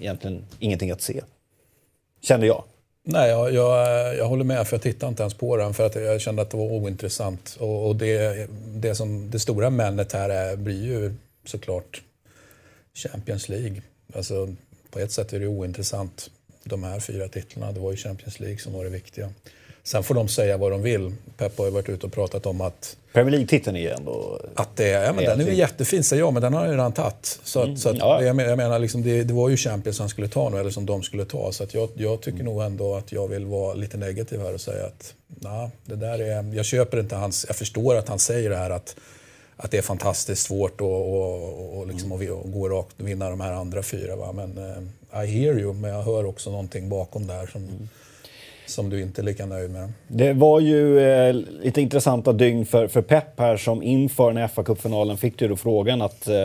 egentligen 0.00 0.44
ingenting 0.58 0.90
att 0.90 1.02
se. 1.02 1.20
Kände 2.22 2.46
jag. 2.46 2.62
Nej, 3.04 3.30
jag, 3.30 3.52
jag, 3.52 4.16
jag 4.16 4.28
håller 4.28 4.44
med 4.44 4.68
för 4.68 4.76
jag 4.76 4.82
tittade 4.82 5.10
inte 5.10 5.22
ens 5.22 5.34
på 5.34 5.56
den 5.56 5.74
för 5.74 5.86
att 5.86 5.94
jag 5.94 6.20
kände 6.20 6.42
att 6.42 6.50
det 6.50 6.56
var 6.56 6.64
ointressant. 6.64 7.56
Och, 7.60 7.88
och 7.88 7.96
det, 7.96 8.46
det, 8.66 8.94
som, 8.94 9.30
det 9.30 9.38
stora 9.38 9.70
männet 9.70 10.12
här 10.12 10.30
är, 10.30 10.56
blir 10.56 10.84
ju 10.84 11.14
såklart 11.44 12.02
Champions 12.94 13.48
League. 13.48 13.82
Alltså, 14.14 14.54
på 14.90 14.98
ett 14.98 15.12
sätt 15.12 15.32
är 15.32 15.40
det 15.40 15.46
ointressant, 15.46 16.30
de 16.64 16.82
här 16.82 17.00
fyra 17.00 17.28
titlarna. 17.28 17.72
Det 17.72 17.80
var 17.80 17.90
ju 17.90 17.96
Champions 17.96 18.40
League 18.40 18.58
som 18.58 18.72
var 18.72 18.84
det 18.84 18.90
viktiga. 18.90 19.32
Sen 19.84 20.02
får 20.02 20.14
de 20.14 20.28
säga 20.28 20.56
vad 20.56 20.70
de 20.72 20.82
vill. 20.82 21.12
Pep 21.36 21.58
har 21.58 21.64
ju 21.64 21.70
varit 21.70 21.88
ute 21.88 22.06
och 22.06 22.12
pratat 22.12 22.46
om 22.46 22.60
att 22.60 22.96
Premier 23.12 23.30
League-titeln 23.30 23.76
är 23.76 23.90
ändå... 23.90 24.40
att 24.54 24.76
det, 24.76 24.88
ja, 24.88 25.12
men 25.12 25.24
den 25.24 25.40
är 25.40 25.44
ju 25.44 25.54
jättefin, 25.54 26.04
säger 26.04 26.22
jag, 26.22 26.32
men 26.32 26.42
den 26.42 26.52
har 26.52 26.60
han 26.60 26.68
ju 26.70 26.74
redan 26.76 26.92
tagit. 26.92 27.40
Så, 27.44 27.60
att, 27.60 27.78
så 27.78 27.88
att, 27.88 27.98
ja. 27.98 28.22
jag, 28.22 28.36
men- 28.36 28.48
jag 28.48 28.56
menar, 28.56 28.78
liksom, 28.78 29.02
det, 29.02 29.22
det 29.24 29.34
var 29.34 29.48
ju 29.48 29.56
Champions 29.56 29.98
han 29.98 30.08
skulle 30.08 30.28
ta 30.28 30.48
nu, 30.48 30.58
eller 30.58 30.70
som 30.70 30.86
de 30.86 31.02
skulle 31.02 31.24
ta. 31.24 31.52
Så 31.52 31.64
att 31.64 31.74
jag, 31.74 31.88
jag 31.94 32.20
tycker 32.20 32.44
nog 32.44 32.62
ändå 32.62 32.94
att 32.94 33.12
jag 33.12 33.28
vill 33.28 33.44
vara 33.46 33.74
lite 33.74 33.96
negativ 33.96 34.40
här 34.40 34.54
och 34.54 34.60
säga 34.60 34.86
att 34.86 35.14
nah, 35.28 35.68
det 35.84 35.96
där 35.96 36.18
är, 36.18 36.54
jag 36.56 36.64
köper 36.64 37.00
inte 37.00 37.16
hans... 37.16 37.44
Jag 37.48 37.56
förstår 37.56 37.96
att 37.96 38.08
han 38.08 38.18
säger 38.18 38.50
det 38.50 38.56
här 38.56 38.70
att, 38.70 38.96
att 39.56 39.70
det 39.70 39.78
är 39.78 39.82
fantastiskt 39.82 40.42
svårt 40.46 40.74
att 40.74 40.80
och, 40.80 41.78
och 41.78 41.86
liksom, 41.86 42.12
att 42.12 42.20
vi- 42.20 42.28
att 42.30 42.52
gå 42.52 42.68
rakt 42.68 43.00
och 43.00 43.08
vinna 43.08 43.30
de 43.30 43.40
här 43.40 43.52
andra 43.52 43.82
fyra. 43.82 44.16
Va? 44.16 44.32
Men 44.32 44.58
eh, 44.58 45.22
I 45.24 45.26
hear 45.26 45.58
you, 45.58 45.72
men 45.72 45.90
jag 45.90 46.02
hör 46.02 46.24
också 46.26 46.50
någonting 46.50 46.88
bakom 46.88 47.26
där 47.26 47.46
som, 47.46 47.88
som 48.72 48.90
du 48.90 49.02
inte 49.02 49.20
är 49.20 49.24
lika 49.24 49.46
nöjd 49.46 49.70
med. 49.70 49.92
Det 50.08 50.32
var 50.32 50.60
ju 50.60 51.00
eh, 51.00 51.34
lite 51.34 51.80
intressanta 51.80 52.32
dygn 52.32 52.66
för, 52.66 52.88
för 52.88 53.02
Pep 53.02 53.40
här 53.40 53.56
som 53.56 53.82
inför 53.82 54.32
den 54.32 54.48
fa 54.48 54.64
kuppfinalen 54.64 55.16
fick 55.16 55.38
du 55.38 55.48
då 55.48 55.56
frågan 55.56 56.02
att 56.02 56.28
eh, 56.28 56.36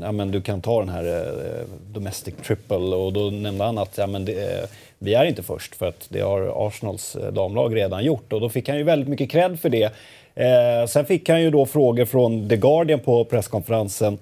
ja, 0.00 0.12
men 0.12 0.30
du 0.30 0.40
kan 0.40 0.60
ta 0.60 0.80
den 0.80 0.88
här 0.88 1.04
eh, 1.04 1.66
Domestic 1.92 2.34
Triple 2.46 2.76
och 2.76 3.12
då 3.12 3.30
nämnde 3.30 3.64
han 3.64 3.78
att 3.78 3.98
ja, 3.98 4.06
men 4.06 4.24
det, 4.24 4.32
eh, 4.32 4.68
vi 4.98 5.14
är 5.14 5.24
inte 5.24 5.42
först 5.42 5.74
för 5.74 5.86
att 5.86 6.06
det 6.08 6.20
har 6.20 6.66
Arsenals 6.66 7.16
eh, 7.16 7.32
damlag 7.32 7.76
redan 7.76 8.04
gjort 8.04 8.32
och 8.32 8.40
då 8.40 8.48
fick 8.48 8.68
han 8.68 8.78
ju 8.78 8.84
väldigt 8.84 9.08
mycket 9.08 9.30
cred 9.30 9.60
för 9.60 9.68
det. 9.68 9.92
Eh, 10.34 10.86
sen 10.88 11.06
fick 11.06 11.28
han 11.28 11.42
ju 11.42 11.50
då 11.50 11.66
frågor 11.66 12.04
från 12.04 12.48
The 12.48 12.56
Guardian 12.56 13.00
på 13.00 13.24
presskonferensen 13.24 14.18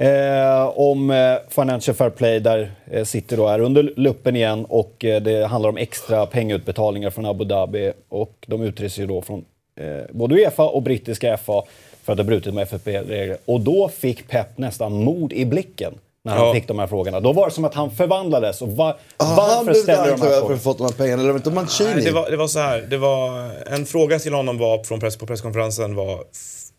Eh, 0.00 0.72
om 0.78 1.10
eh, 1.10 1.34
Financial 1.48 1.94
Fair 1.96 2.10
Play 2.10 2.40
där 2.40 2.70
eh, 2.90 3.04
City 3.04 3.36
då 3.36 3.48
är 3.48 3.60
under 3.60 3.92
luppen 3.96 4.36
igen 4.36 4.64
och 4.64 5.04
eh, 5.04 5.22
det 5.22 5.46
handlar 5.46 5.68
om 5.68 5.76
extra 5.76 6.26
pengautbetalningar 6.26 7.10
från 7.10 7.26
Abu 7.26 7.44
Dhabi 7.44 7.92
och 8.08 8.32
de 8.46 8.62
utreds 8.62 8.98
ju 8.98 9.06
då 9.06 9.22
från 9.22 9.44
eh, 9.80 9.86
både 10.10 10.34
Uefa 10.34 10.62
och 10.68 10.82
brittiska 10.82 11.36
FA 11.36 11.62
för 12.04 12.12
att 12.12 12.18
ha 12.18 12.24
brutit 12.24 12.54
med 12.54 12.62
FFP-regler. 12.62 13.36
Och 13.44 13.60
då 13.60 13.88
fick 13.88 14.28
Pep 14.28 14.58
nästan 14.58 15.04
mod 15.04 15.32
i 15.32 15.44
blicken 15.44 15.94
när 16.24 16.32
han 16.32 16.46
Ja. 16.46 16.54
fick 16.54 16.68
de 16.68 16.78
här 16.78 16.86
frågorna. 16.86 17.20
Då 17.20 17.32
var 17.32 17.48
det 17.48 17.54
som 17.54 17.64
att 17.64 17.74
han 17.74 17.90
förvandlades. 17.90 18.62
Och 18.62 18.68
var, 18.68 18.96
Ah, 19.16 19.24
han 19.24 19.36
varför 19.36 19.74
ställer 19.74 19.98
de 20.02 20.04
här 20.06 20.12
anklagad 20.12 20.34
för 20.34 20.40
frågorna? 20.40 20.54
att 20.56 20.62
fått 20.62 20.78
de 20.78 20.84
här 20.84 20.92
pengarna. 20.92 21.22
Eller 21.22 21.32
var 21.32 21.38
det 21.38 21.48
inte 21.48 21.50
Mancini? 21.50 21.90
Nej, 21.94 22.04
det, 22.04 22.10
var, 22.10 22.30
det 22.30 22.36
var 22.36 22.46
så 22.48 22.58
här. 22.58 22.86
Det 22.90 22.96
var, 22.96 23.50
en 23.74 23.86
fråga 23.86 24.18
till 24.18 24.34
honom 24.34 24.58
var, 24.58 24.84
från 24.84 25.00
press, 25.00 25.16
på 25.16 25.26
presskonferensen 25.26 25.94
var 25.94 26.18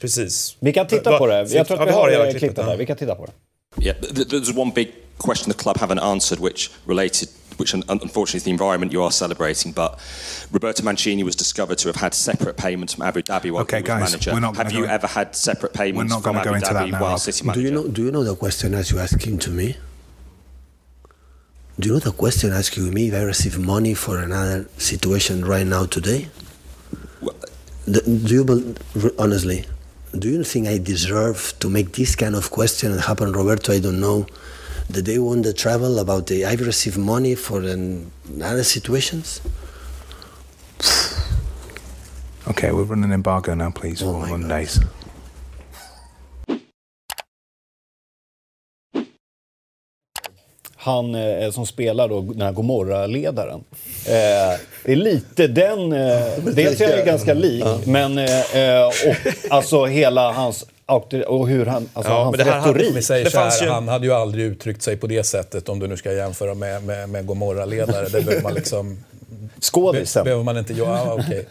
precis. 0.01 0.55
Vi 0.59 0.73
kan 0.73 0.88
titta 0.88 1.12
Va- 1.12 1.17
på 1.17 1.27
det. 1.27 1.33
Jag 1.53 1.67
tror 1.67 1.79
Ja, 1.79 1.83
att 1.83 1.89
vi 1.89 1.93
har 1.93 2.09
hela 2.09 2.31
klippet 2.31 2.57
ja. 2.57 2.63
där. 2.65 2.77
Vi 2.77 2.85
kan 2.85 2.97
titta 2.97 3.15
på 3.15 3.25
det. 3.25 3.31
Yeah, 3.85 3.97
there's 4.01 4.57
one 4.57 4.71
big 4.75 4.91
question 5.17 5.51
the 5.53 5.57
club 5.63 5.77
haven't 5.77 5.99
answered, 6.01 6.39
which 6.43 6.69
related, 6.85 7.29
which 7.57 7.73
unfortunately 7.73 8.38
is 8.38 8.43
the 8.43 8.49
environment 8.49 8.93
you 8.93 9.03
are 9.03 9.12
celebrating. 9.12 9.71
But 9.73 9.91
Roberto 10.51 10.83
Mancini 10.83 11.23
was 11.23 11.35
discovered 11.35 11.77
to 11.77 11.89
have 11.89 11.95
had 11.99 12.13
separate 12.13 12.53
payments 12.57 12.93
from 12.95 13.03
Abu 13.07 13.21
Dhabi 13.21 13.51
while 13.51 13.62
Okay, 13.63 13.77
he 13.77 13.83
was 13.83 13.88
guys, 14.01 14.12
manager. 14.12 14.31
we're 14.33 14.39
not 14.47 14.55
have 14.57 14.69
gonna 14.69 14.79
you 14.79 14.85
go- 14.88 14.93
ever 14.93 15.07
had 15.07 15.27
separate 15.35 15.73
payments 15.73 16.13
not 16.13 16.23
from 16.23 16.33
gonna 16.35 16.39
Abu 16.39 16.49
go 16.49 16.55
into 16.55 16.73
that 16.73 16.83
Dhabi 16.88 16.91
now. 16.91 17.01
while 17.01 17.17
City 17.19 17.49
Do 17.53 17.62
you 17.62 17.71
know? 17.71 17.88
Do 17.88 18.01
you 18.01 18.12
know 18.12 18.23
the 18.23 18.35
question 18.35 18.73
as 18.73 18.89
you 18.91 18.99
asking 18.99 19.38
to 19.39 19.51
me? 19.51 19.75
Do 21.79 21.88
you 21.88 21.93
know 21.93 21.99
the 22.12 22.17
question 22.17 22.51
asking 22.51 22.85
to 22.88 22.91
me 22.91 23.07
if 23.07 23.13
I 23.13 23.23
receive 23.23 23.57
money 23.57 23.93
for 23.93 24.17
another 24.17 24.65
situation 24.77 25.45
right 25.45 25.67
now 25.75 25.85
today? 25.85 26.27
Well, 27.21 27.35
Do 27.93 27.99
do 28.27 28.33
you 28.38 28.43
bel- 28.43 28.73
honestly? 29.17 29.59
Do 30.17 30.28
you 30.28 30.43
think 30.43 30.67
I 30.67 30.80
deserve 30.80 31.54
to 31.60 31.69
make 31.69 31.93
this 31.93 32.15
kind 32.15 32.36
of 32.36 32.50
question 32.50 32.91
and 32.91 33.02
happen, 33.02 33.32
Roberto? 33.32 33.74
I 33.74 33.80
don't 33.80 34.00
know. 34.00 34.26
The 34.89 35.04
day 35.04 35.19
won 35.19 35.43
the 35.43 35.54
travel 35.54 36.00
about 36.00 36.26
the 36.28 36.45
I've 36.45 36.62
received 36.62 36.98
money 36.98 37.36
for 37.36 37.62
an, 37.62 38.12
other 38.41 38.63
situations. 38.63 39.39
Okay, 42.48 42.72
we're 42.72 42.84
running 42.84 43.12
embargo 43.12 43.54
now, 43.54 43.69
please, 43.69 44.02
Oh 44.02 44.19
for 44.26 44.38
my 44.38 44.58
han 50.89 51.15
eh, 51.15 51.52
som 51.52 51.65
spelar 51.65 52.08
då 52.08 52.21
den 52.21 52.41
här 52.41 52.52
Gomorra-ledaren. 52.52 53.63
Eh, 54.06 54.60
det 54.86 54.91
är 54.91 54.95
lite 54.95 55.47
den... 55.47 55.93
Eh, 55.93 56.21
dels 56.54 56.82
är 56.82 56.88
han 56.89 56.97
ju 56.99 57.06
ganska 57.06 57.34
lik, 57.34 57.63
men 57.86 58.17
eh, 58.17 58.56
eh, 58.58 58.86
och, 58.88 58.93
alltså 59.49 59.86
hela 59.86 60.32
hans 60.32 60.65
och 61.28 61.47
hur 61.49 61.65
han, 61.65 61.89
alltså 61.93 62.12
Ja, 62.12 62.23
hans 62.23 62.38
men 62.38 62.45
det 62.45 62.52
här 62.52 62.60
hade- 62.60 62.73
retorik. 62.80 62.95
Vi 62.95 63.02
säger 63.02 63.25
Det 63.25 63.32
så 63.32 63.38
här, 63.38 63.43
fanns 63.45 63.62
ju- 63.62 63.69
han 63.69 63.88
hade 63.88 64.06
ju 64.06 64.13
aldrig 64.13 64.45
uttryckt 64.45 64.82
sig 64.82 64.97
på 64.97 65.08
det 65.08 65.23
sättet 65.23 65.69
om 65.69 65.80
du 65.80 65.88
nu 65.88 65.97
ska 65.97 66.13
jämföra 66.13 66.54
med, 66.54 66.84
med, 66.84 67.10
med 67.10 67.25
Gomorra-ledare. 67.25 68.10
Det 68.10 68.21
behöver 68.21 68.41
man 68.43 68.54
liksom... 68.54 69.04
Skådisen. 69.62 70.23
behöver 70.23 70.43
man 70.43 70.58
inte 70.58 70.73
göra. 70.73 70.97
Ja, 71.06 71.13
okej. 71.28 71.45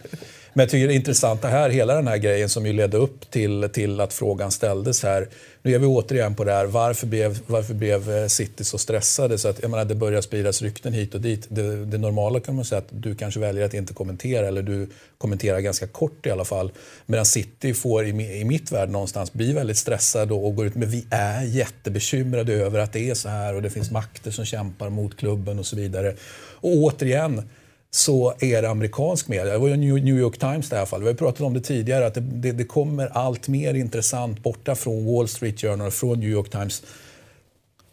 Men 0.59 0.63
jag 0.63 0.71
tycker 0.71 0.89
det 0.89 0.93
är 0.93 0.97
intressant 0.97 1.43
det 1.43 1.49
här, 1.49 1.71
hela 1.71 1.95
den 1.95 2.09
här 2.09 2.17
grejen 2.17 2.49
som 2.49 2.67
ju 2.67 2.73
ledde 2.73 2.97
upp 2.97 3.31
till, 3.31 3.69
till 3.73 4.01
att 4.01 4.13
frågan 4.13 4.51
ställdes 4.51 5.03
här. 5.03 5.29
Nu 5.63 5.75
är 5.75 5.79
vi 5.79 5.87
återigen 5.87 6.35
på 6.35 6.45
det 6.45 6.53
här, 6.53 6.67
varför 6.67 7.07
blev, 7.07 7.39
varför 7.47 7.75
blev 7.75 8.11
eh, 8.11 8.27
City 8.27 8.65
så 8.65 8.79
stressade? 8.79 9.39
Så 9.39 9.49
att, 9.49 9.63
jag 9.63 9.71
menar, 9.71 9.85
det 9.85 9.95
börjar 9.95 10.21
spridas 10.21 10.63
rykten 10.63 10.93
hit 10.93 11.15
och 11.15 11.21
dit. 11.21 11.47
Det, 11.49 11.85
det 11.85 11.99
normala 11.99 12.41
kan 12.41 12.55
man 12.55 12.65
säga 12.65 12.79
att 12.79 12.89
du 12.91 13.15
kanske 13.15 13.41
väljer 13.41 13.65
att 13.65 13.75
inte 13.75 13.95
kommentera, 13.95 14.47
eller 14.47 14.63
du 14.63 14.89
kommenterar 15.19 15.61
ganska 15.61 15.87
kort 15.87 16.27
i 16.27 16.31
alla 16.31 16.45
fall. 16.45 16.73
Medan 17.07 17.27
City 17.27 17.75
får 17.75 18.07
i, 18.07 18.41
i 18.41 18.45
mitt 18.45 18.73
värld 18.73 18.91
någonstans 18.91 19.33
bli 19.33 19.53
väldigt 19.53 19.79
stressade 19.79 20.35
och, 20.35 20.47
och 20.47 20.57
går 20.57 20.67
ut 20.67 20.75
med 20.75 20.89
vi 20.89 21.07
är 21.11 21.43
jättebekymrade 21.43 22.53
över 22.53 22.79
att 22.79 22.93
det 22.93 23.11
är 23.11 23.15
så 23.15 23.29
här 23.29 23.55
och 23.55 23.63
det 23.63 23.71
finns 23.71 23.91
makter 23.91 24.31
som 24.31 24.45
kämpar 24.45 24.89
mot 24.89 25.17
klubben 25.17 25.59
och 25.59 25.67
så 25.67 25.77
vidare. 25.77 26.15
Och 26.61 26.77
återigen, 26.77 27.43
så 27.91 28.35
är 28.41 28.63
det 28.63 28.71
amerikansk 28.71 29.29
media. 29.29 29.53
Det 29.53 29.59
var 29.59 29.69
ju 29.69 29.77
New 29.77 30.19
York 30.19 30.39
Times 30.39 30.67
i 30.67 30.71
det 30.71 30.77
här 30.77 30.87
fallet. 30.87 31.05
Vi 31.05 31.09
har 31.09 31.15
pratat 31.15 31.41
om 31.41 31.55
det 31.55 31.61
tidigare, 31.61 32.07
att 32.07 32.15
det, 32.15 32.21
det, 32.21 32.53
det, 32.53 32.65
kommer 32.65 33.07
allt 33.07 33.49
mer 33.49 33.75
intressant 33.75 34.43
borta 34.43 34.75
från 34.75 35.07
Wall 35.15 35.29
Street 35.29 35.61
Journal, 35.61 35.91
från 35.91 36.21
New 36.21 36.31
York 36.31 36.51
Times 36.51 36.83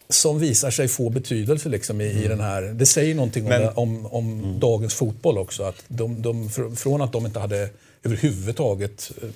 som 0.09 0.39
visar 0.39 0.71
sig 0.71 0.87
få 0.87 1.09
betydelse 1.09 1.69
liksom 1.69 2.01
i, 2.01 2.11
mm. 2.11 2.23
i 2.23 2.27
den 2.27 2.39
här... 2.39 2.61
Det 2.61 2.85
säger 2.85 3.15
någonting 3.15 3.43
Men, 3.43 3.69
om, 3.75 4.05
om 4.05 4.39
mm. 4.39 4.59
dagens 4.59 4.93
fotboll 4.93 5.37
också. 5.37 5.63
Att 5.63 5.83
de, 5.87 6.21
de, 6.21 6.49
från 6.75 7.01
att 7.01 7.11
de 7.11 7.25
inte 7.25 7.39
hade 7.39 7.69
överhuvudtaget 8.03 9.11
eh, 9.21 9.29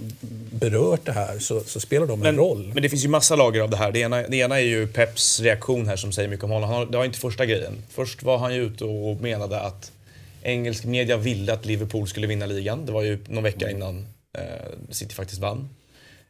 berört 0.51 1.05
det 1.05 1.11
här 1.11 1.39
så, 1.39 1.59
så 1.59 1.79
spelar 1.79 2.07
de 2.07 2.13
en 2.13 2.19
men, 2.19 2.37
roll. 2.37 2.71
Men 2.73 2.83
det 2.83 2.89
finns 2.89 3.05
ju 3.05 3.07
massa 3.07 3.35
lager 3.35 3.61
av 3.61 3.69
det 3.69 3.77
här. 3.77 3.91
Det 3.91 3.99
ena, 3.99 4.21
det 4.21 4.37
ena 4.37 4.59
är 4.59 4.65
ju 4.65 4.87
Peps 4.87 5.39
reaktion 5.39 5.87
här 5.87 5.95
som 5.95 6.11
säger 6.11 6.29
mycket 6.29 6.43
om 6.43 6.51
honom. 6.51 6.69
Han, 6.69 6.91
det 6.91 6.97
var 6.97 7.05
inte 7.05 7.19
första 7.19 7.45
grejen. 7.45 7.73
Först 7.89 8.23
var 8.23 8.37
han 8.37 8.55
ju 8.55 8.63
ute 8.63 8.85
och 8.85 9.21
menade 9.21 9.61
att 9.61 9.91
Engelsk 10.43 10.85
media 10.85 11.17
ville 11.17 11.53
att 11.53 11.65
Liverpool 11.65 12.07
skulle 12.07 12.27
vinna 12.27 12.45
ligan. 12.45 12.85
Det 12.85 12.91
var 12.91 13.03
ju 13.03 13.19
någon 13.27 13.43
vecka 13.43 13.69
mm. 13.69 13.77
innan 13.77 14.07
eh, 14.37 14.43
City 14.89 15.15
faktiskt 15.15 15.41
vann. 15.41 15.69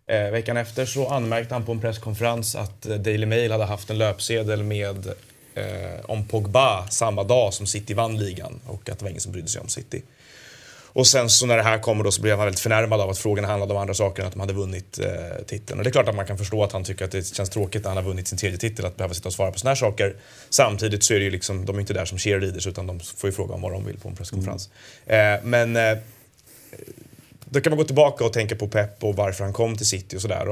Eh, 0.07 0.31
veckan 0.31 0.57
efter 0.57 0.85
så 0.85 1.07
anmärkte 1.07 1.53
han 1.53 1.65
på 1.65 1.71
en 1.71 1.81
presskonferens 1.81 2.55
att 2.55 2.85
eh, 2.85 2.95
Daily 2.95 3.25
Mail 3.25 3.51
hade 3.51 3.65
haft 3.65 3.89
en 3.89 3.97
löpsedel 3.97 4.63
med 4.63 5.07
eh, 5.55 6.05
om 6.05 6.27
Pogba 6.27 6.87
samma 6.87 7.23
dag 7.23 7.53
som 7.53 7.65
City 7.65 7.93
vann 7.93 8.17
ligan 8.17 8.59
och 8.65 8.89
att 8.89 8.99
det 8.99 9.03
var 9.05 9.09
ingen 9.09 9.21
som 9.21 9.31
brydde 9.31 9.47
sig 9.47 9.61
om 9.61 9.67
City. 9.67 10.01
Och 10.93 11.07
sen 11.07 11.29
så 11.29 11.45
när 11.45 11.57
det 11.57 11.63
här 11.63 11.79
kommer 11.79 12.03
då 12.03 12.11
så 12.11 12.21
blev 12.21 12.37
han 12.37 12.45
väldigt 12.45 12.59
förnärmad 12.59 13.01
av 13.01 13.09
att 13.09 13.17
frågorna 13.17 13.47
handlade 13.47 13.73
om 13.73 13.79
andra 13.79 13.93
saker 13.93 14.21
än 14.21 14.27
att 14.27 14.33
de 14.33 14.39
hade 14.39 14.53
vunnit 14.53 14.99
eh, 14.99 15.45
titeln. 15.45 15.79
Och 15.79 15.83
det 15.83 15.89
är 15.89 15.91
klart 15.91 16.07
att 16.07 16.15
man 16.15 16.25
kan 16.25 16.37
förstå 16.37 16.63
att 16.63 16.71
han 16.71 16.83
tycker 16.83 17.05
att 17.05 17.11
det 17.11 17.35
känns 17.35 17.49
tråkigt 17.49 17.83
när 17.83 17.89
han 17.89 17.97
har 17.97 18.03
vunnit 18.03 18.27
sin 18.27 18.37
tredje 18.37 18.57
titel 18.57 18.85
att 18.85 18.97
behöva 18.97 19.13
sitta 19.13 19.29
och 19.29 19.33
svara 19.33 19.51
på 19.51 19.59
såna 19.59 19.69
här 19.69 19.75
saker. 19.75 20.15
Samtidigt 20.49 21.03
så 21.03 21.13
är 21.13 21.17
det 21.17 21.25
ju 21.25 21.31
liksom, 21.31 21.65
de 21.65 21.75
är 21.75 21.79
inte 21.79 21.93
där 21.93 22.05
som 22.05 22.17
cheerleaders 22.17 22.67
utan 22.67 22.87
de 22.87 22.99
får 22.99 23.29
ju 23.29 23.31
fråga 23.35 23.53
om 23.53 23.61
vad 23.61 23.71
de 23.71 23.85
vill 23.85 23.99
på 23.99 24.09
en 24.09 24.15
presskonferens. 24.15 24.69
Mm. 25.05 25.35
Eh, 25.35 25.43
men 25.43 25.75
eh, 25.75 25.97
då 27.51 27.61
kan 27.61 27.71
man 27.71 27.77
gå 27.77 27.83
tillbaka 27.83 28.25
och 28.25 28.33
tänka 28.33 28.55
på 28.55 28.67
Pep 28.67 29.03
och 29.03 29.15
varför 29.15 29.43
han 29.43 29.53
kom 29.53 29.77
till 29.77 29.85
City 29.85 30.17
och 30.17 30.21
sådär. 30.21 30.45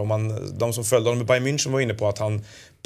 De 0.57 0.73
som 0.73 0.83
följde 0.83 1.09
honom 1.09 1.23
i 1.23 1.25
Bayern 1.25 1.47
München 1.47 1.71
var 1.71 1.79
inne 1.79 1.93
på 1.93 2.07
att 2.07 2.17
han 2.17 2.41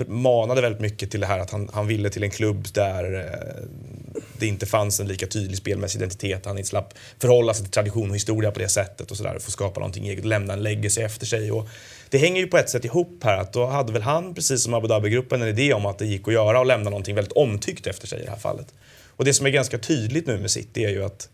manade 0.07 0.61
väldigt 0.61 0.81
mycket 0.81 1.11
till 1.11 1.19
det 1.19 1.25
här 1.25 1.39
att 1.39 1.51
han, 1.51 1.69
han 1.73 1.87
ville 1.87 2.09
till 2.09 2.23
en 2.23 2.29
klubb 2.29 2.67
där 2.73 3.19
eh, 3.19 4.20
det 4.41 4.47
inte 4.47 4.65
fanns 4.65 4.99
en 4.99 5.07
lika 5.07 5.27
tydlig 5.27 5.57
spelmässig 5.57 5.99
identitet. 5.99 6.45
Han 6.45 6.63
slapp 6.63 6.93
förhålla 7.19 7.53
sig 7.53 7.63
till 7.63 7.71
tradition 7.71 8.09
och 8.09 8.15
historia 8.15 8.51
på 8.51 8.59
det 8.59 8.67
sättet 8.67 9.11
och 9.11 9.17
sådär. 9.17 9.39
Få 9.39 9.51
skapa 9.51 9.79
någonting 9.79 10.07
eget, 10.07 10.25
lämna 10.25 10.53
en 10.53 10.63
legacy 10.63 11.01
efter 11.01 11.25
sig. 11.25 11.51
Och 11.51 11.67
det 12.09 12.17
hänger 12.17 12.41
ju 12.41 12.47
på 12.47 12.57
ett 12.57 12.69
sätt 12.69 12.85
ihop 12.85 13.23
här 13.23 13.37
att 13.37 13.53
då 13.53 13.65
hade 13.65 13.93
väl 13.93 14.01
han, 14.01 14.35
precis 14.35 14.63
som 14.63 14.73
Abu 14.73 14.87
Dhabi-gruppen, 14.87 15.41
en 15.41 15.47
idé 15.47 15.73
om 15.73 15.85
att 15.85 15.99
det 15.99 16.05
gick 16.05 16.27
att 16.27 16.33
göra 16.33 16.59
och 16.59 16.65
lämna 16.65 16.89
någonting 16.89 17.15
väldigt 17.15 17.33
omtyckt 17.33 17.87
efter 17.87 18.07
sig 18.07 18.19
i 18.19 18.23
det 18.23 18.31
här 18.31 18.37
fallet. 18.37 18.73
Och 19.07 19.25
det 19.25 19.33
som 19.33 19.45
är 19.45 19.49
ganska 19.49 19.77
tydligt 19.77 20.27
nu 20.27 20.37
med 20.37 20.51
City 20.51 20.83
är 20.83 20.89
ju 20.89 21.03
att 21.03 21.29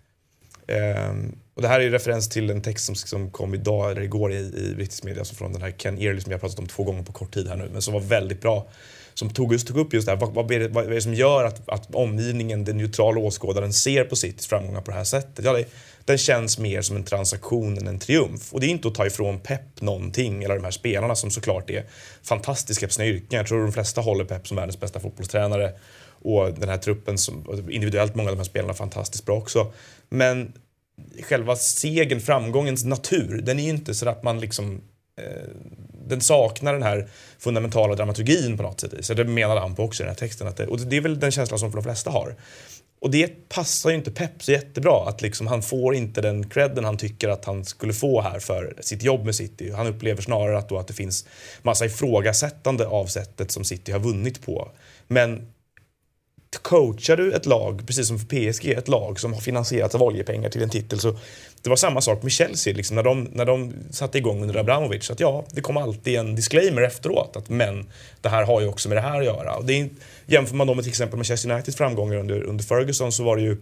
Um, 1.11 1.35
och 1.53 1.61
det 1.61 1.67
här 1.67 1.79
är 1.79 1.89
referens 1.89 2.29
till 2.29 2.49
en 2.49 2.61
text 2.61 2.85
som, 2.85 2.95
som 2.95 3.31
kom 3.31 3.53
idag 3.53 3.91
eller 3.91 4.01
igår 4.01 4.33
i, 4.33 4.37
i 4.37 4.73
brittisk 4.75 5.03
media, 5.03 5.21
alltså 5.21 5.35
från 5.35 5.53
den 5.53 5.61
här 5.61 5.71
Ken 5.71 6.01
Early 6.01 6.21
som 6.21 6.31
jag 6.31 6.41
pratat 6.41 6.59
om 6.59 6.67
två 6.67 6.83
gånger 6.83 7.03
på 7.03 7.11
kort 7.11 7.33
tid 7.33 7.47
här 7.47 7.55
nu, 7.55 7.69
men 7.73 7.81
som 7.81 7.93
var 7.93 8.01
väldigt 8.01 8.41
bra. 8.41 8.67
Som 9.19 9.29
tog, 9.29 9.53
just, 9.53 9.67
tog 9.67 9.77
upp 9.77 9.93
just 9.93 10.07
det 10.07 10.11
här, 10.11 10.19
vad, 10.19 10.33
vad, 10.33 10.51
är 10.51 10.59
det, 10.59 10.67
vad 10.67 10.85
är 10.85 10.89
det 10.89 11.01
som 11.01 11.13
gör 11.13 11.45
att, 11.45 11.69
att 11.69 11.95
omgivningen, 11.95 12.63
den 12.63 12.77
neutrala 12.77 13.19
åskådaren, 13.19 13.73
ser 13.73 14.03
på 14.03 14.15
Citys 14.15 14.47
framgångar 14.47 14.81
på 14.81 14.91
det 14.91 14.97
här 14.97 15.03
sättet? 15.03 15.45
Ja, 15.45 15.53
det, 15.53 15.65
den 16.05 16.17
känns 16.17 16.59
mer 16.59 16.81
som 16.81 16.95
en 16.95 17.03
transaktion 17.03 17.77
än 17.77 17.87
en 17.87 17.99
triumf. 17.99 18.53
Och 18.53 18.59
det 18.59 18.65
är 18.65 18.69
inte 18.69 18.87
att 18.87 18.95
ta 18.95 19.05
ifrån 19.05 19.39
Pep 19.39 19.81
någonting, 19.81 20.43
eller 20.43 20.55
de 20.55 20.63
här 20.63 20.71
spelarna 20.71 21.15
som 21.15 21.31
såklart 21.31 21.69
är 21.69 21.85
fantastiska 22.23 22.87
på 22.87 22.93
sina 22.93 23.07
yrken. 23.07 23.37
Jag 23.37 23.47
tror 23.47 23.61
de 23.63 23.71
flesta 23.71 24.01
håller 24.01 24.25
Pep 24.25 24.47
som 24.47 24.57
världens 24.57 24.79
bästa 24.79 24.99
fotbollstränare. 24.99 25.73
Och 26.21 26.53
den 26.53 26.69
här 26.69 26.77
truppen, 26.77 27.17
som, 27.17 27.67
individuellt 27.69 28.15
många 28.15 28.29
av 28.29 28.35
de 28.35 28.39
här 28.39 28.45
spelarna 28.45 28.73
är 28.73 28.77
fantastiskt 28.77 29.25
bra 29.25 29.35
också. 29.35 29.73
Men 30.09 30.53
själva 31.23 31.55
segern, 31.55 32.21
framgångens 32.21 32.85
natur, 32.85 33.41
den 33.41 33.59
är 33.59 33.63
ju 33.63 33.69
inte 33.69 33.93
så 33.93 34.09
att 34.09 34.23
man 34.23 34.39
liksom 34.39 34.81
Eh, 35.17 35.23
den 36.07 36.21
saknar 36.21 36.73
den 36.73 36.83
här 36.83 37.09
fundamentala 37.39 37.95
dramaturgin 37.95 38.57
på 38.57 38.63
något 38.63 38.79
sätt. 38.79 39.05
Så 39.05 39.13
det 39.13 39.23
menade 39.23 39.59
han 39.59 39.75
på 39.75 39.83
också 39.83 40.03
i 40.03 40.05
den 40.05 40.11
här 40.11 40.19
texten. 40.19 40.47
Att 40.47 40.57
det, 40.57 40.67
och 40.67 40.79
det 40.79 40.97
är 40.97 41.01
väl 41.01 41.19
den 41.19 41.31
känslan 41.31 41.59
som 41.59 41.71
de 41.71 41.83
flesta 41.83 42.09
har. 42.09 42.35
Och 42.99 43.11
det 43.11 43.49
passar 43.49 43.89
ju 43.89 43.95
inte 43.95 44.11
Pep 44.11 44.43
så 44.43 44.51
jättebra. 44.51 45.09
Att 45.09 45.21
liksom 45.21 45.47
han 45.47 45.61
får 45.61 45.95
inte 45.95 46.21
den 46.21 46.49
credden 46.49 46.83
han 46.83 46.97
tycker 46.97 47.29
att 47.29 47.45
han 47.45 47.65
skulle 47.65 47.93
få 47.93 48.21
här 48.21 48.39
för 48.39 48.73
sitt 48.79 49.03
jobb 49.03 49.25
med 49.25 49.35
City. 49.35 49.71
Han 49.71 49.87
upplever 49.87 50.21
snarare 50.21 50.57
att, 50.57 50.69
då 50.69 50.77
att 50.77 50.87
det 50.87 50.93
finns 50.93 51.25
massa 51.61 51.85
ifrågasättande 51.85 52.87
av 52.87 53.05
sättet 53.05 53.51
som 53.51 53.63
City 53.63 53.91
har 53.91 53.99
vunnit 53.99 54.45
på. 54.45 54.71
Men 55.07 55.47
coachar 56.61 57.17
du 57.17 57.33
ett 57.33 57.45
lag, 57.45 57.87
precis 57.87 58.07
som 58.07 58.19
för 58.19 58.25
PSG, 58.25 58.65
ett 58.69 58.87
lag 58.87 59.19
som 59.19 59.33
har 59.33 59.41
finansierats 59.41 59.95
av 59.95 60.03
oljepengar 60.03 60.49
till 60.49 60.63
en 60.63 60.69
titel 60.69 60.99
så 60.99 61.15
det 61.61 61.69
var 61.69 61.77
samma 61.77 62.01
sak 62.01 62.23
med 62.23 62.31
Chelsea 62.31 62.73
liksom, 62.73 62.95
när, 62.95 63.03
de, 63.03 63.29
när 63.33 63.45
de 63.45 63.73
satte 63.91 64.17
igång 64.17 64.41
under 64.41 64.55
Abramovic. 64.55 65.11
Att 65.11 65.19
ja, 65.19 65.45
det 65.51 65.61
kom 65.61 65.77
alltid 65.77 66.19
en 66.19 66.35
disclaimer 66.35 66.81
efteråt 66.81 67.35
att 67.35 67.49
men 67.49 67.85
det 68.21 68.29
här 68.29 68.43
har 68.43 68.61
ju 68.61 68.67
också 68.67 68.89
med 68.89 68.97
det 68.97 69.01
här 69.01 69.19
att 69.19 69.25
göra. 69.25 69.55
Och 69.55 69.65
det 69.65 69.73
är, 69.79 69.89
jämför 70.25 70.55
man 70.55 70.67
då 70.67 70.73
med 70.73 70.83
till 70.83 70.91
exempel 70.91 71.17
Manchester 71.17 71.51
Uniteds 71.51 71.77
framgångar 71.77 72.15
under, 72.15 72.43
under 72.43 72.63
Ferguson 72.63 73.11
så 73.11 73.23
var 73.23 73.35
det 73.35 73.41
ju 73.41 73.57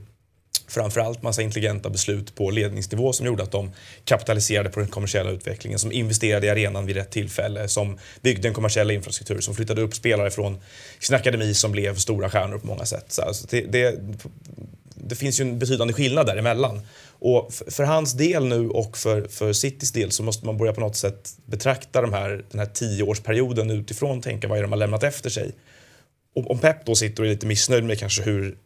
framförallt 0.68 1.22
massa 1.22 1.42
intelligenta 1.42 1.90
beslut 1.90 2.36
på 2.36 2.50
ledningsnivå 2.50 3.14
som 3.14 3.26
gjorde 3.26 3.44
att 3.44 3.52
de 3.52 3.72
kapitaliserade 4.06 4.70
på 4.70 4.80
den 4.80 4.90
kommersiella 4.90 5.32
utvecklingen, 5.32 5.80
som 5.80 5.92
investerade 5.92 6.48
i 6.48 6.50
arenan 6.50 6.86
vid 6.86 6.96
rätt 6.96 7.12
tillfälle, 7.12 7.68
som 7.68 7.98
byggde 8.22 8.48
en 8.48 8.54
kommersiell 8.54 8.92
infrastruktur, 8.92 9.42
som 9.42 9.56
flyttade 9.56 9.82
upp 9.82 9.96
spelare 9.96 10.32
från 10.32 10.58
sin 11.00 11.16
akademi 11.16 11.54
som 11.54 11.72
blev 11.72 11.96
stora 11.96 12.30
stjärnor 12.30 12.58
på 12.58 12.68
många 12.68 12.86
sätt. 12.86 13.06
Så 13.08 13.22
alltså 13.22 13.48
det, 13.50 13.62
det, 13.62 14.00
det, 14.96 15.16
finns 15.16 15.40
ju 15.40 15.42
en 15.42 15.60
betydande 15.60 15.94
skillnad 15.94 16.26
däremellan. 16.26 16.82
Och 17.20 17.54
för 17.54 17.84
hans 17.84 18.14
del 18.14 18.46
nu 18.46 18.70
och 18.70 18.98
för, 18.98 19.28
för 19.28 19.54
Citys 19.54 19.92
del 19.92 20.12
så 20.12 20.24
måste 20.24 20.46
man 20.46 20.58
börja 20.58 20.74
på 20.74 20.82
något 20.82 20.96
sätt 20.96 21.30
betrakta 21.46 22.02
de 22.02 22.14
här, 22.14 22.46
den 22.52 22.60
här 22.60 22.68
tioårsperioden 22.68 23.72
utifrån, 23.72 24.22
tänka 24.22 24.48
vad 24.48 24.58
är 24.58 24.62
det 24.62 24.66
de 24.66 24.72
har 24.72 24.80
lämnat 24.80 25.04
efter 25.04 25.30
sig. 25.30 25.52
Och 26.36 26.52
om 26.52 26.60
Pep 26.60 26.86
då 26.86 26.96
sitter 26.96 27.24
och 27.24 27.28
är 27.28 27.32
lite 27.32 27.46
missnöjd 27.46 27.84
med 27.84 28.00
kanske 28.00 28.22
hur 28.22 28.58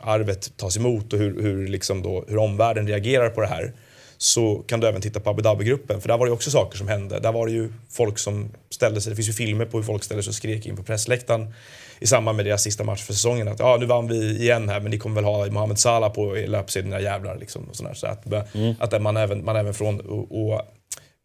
arvet 0.00 0.56
tas 0.56 0.76
emot 0.76 1.12
och 1.12 1.18
hur, 1.18 1.42
hur, 1.42 1.68
liksom 1.68 2.02
då, 2.02 2.24
hur 2.28 2.38
omvärlden 2.38 2.86
reagerar 2.86 3.30
på 3.30 3.40
det 3.40 3.46
här 3.46 3.72
så 4.16 4.54
kan 4.66 4.80
du 4.80 4.88
även 4.88 5.00
titta 5.00 5.20
på 5.20 5.30
Abu 5.30 5.42
Dhabi-gruppen 5.42 6.00
för 6.00 6.08
där 6.08 6.18
var 6.18 6.26
det 6.26 6.32
också 6.32 6.50
saker 6.50 6.78
som 6.78 6.88
hände. 6.88 7.20
Där 7.20 7.32
var 7.32 7.46
det 7.46 7.52
ju 7.52 7.72
folk 7.90 8.18
som 8.18 8.50
ställde 8.70 9.00
sig, 9.00 9.10
det 9.10 9.16
finns 9.16 9.28
ju 9.28 9.32
filmer 9.32 9.64
på 9.64 9.76
hur 9.76 9.84
folk 9.84 10.04
ställde 10.04 10.22
sig 10.22 10.30
och 10.30 10.34
skrek 10.34 10.66
in 10.66 10.76
på 10.76 10.82
pressläktaren 10.82 11.54
i 12.00 12.06
samband 12.06 12.36
med 12.36 12.46
deras 12.46 12.62
sista 12.62 12.84
match 12.84 13.02
för 13.02 13.12
säsongen 13.12 13.48
att 13.48 13.58
ja 13.58 13.76
nu 13.80 13.86
vann 13.86 14.08
vi 14.08 14.38
igen 14.38 14.68
här 14.68 14.80
men 14.80 14.90
ni 14.90 14.98
kommer 14.98 15.14
väl 15.14 15.24
ha 15.24 15.46
Mohamed 15.46 15.78
Salah 15.78 16.12
på 16.12 16.34
löpsedeln 16.46 16.92
era 16.92 17.00
jävlar 17.00 17.38
liksom. 17.38 17.64
Och 17.68 17.76
sådär. 17.76 17.94
Så 17.94 18.06
att, 18.06 18.26
mm. 18.54 18.74
att 18.78 19.02
man, 19.02 19.16
även, 19.16 19.44
man 19.44 19.56
även 19.56 19.74
från 19.74 20.00
och, 20.00 20.50
och 20.50 20.62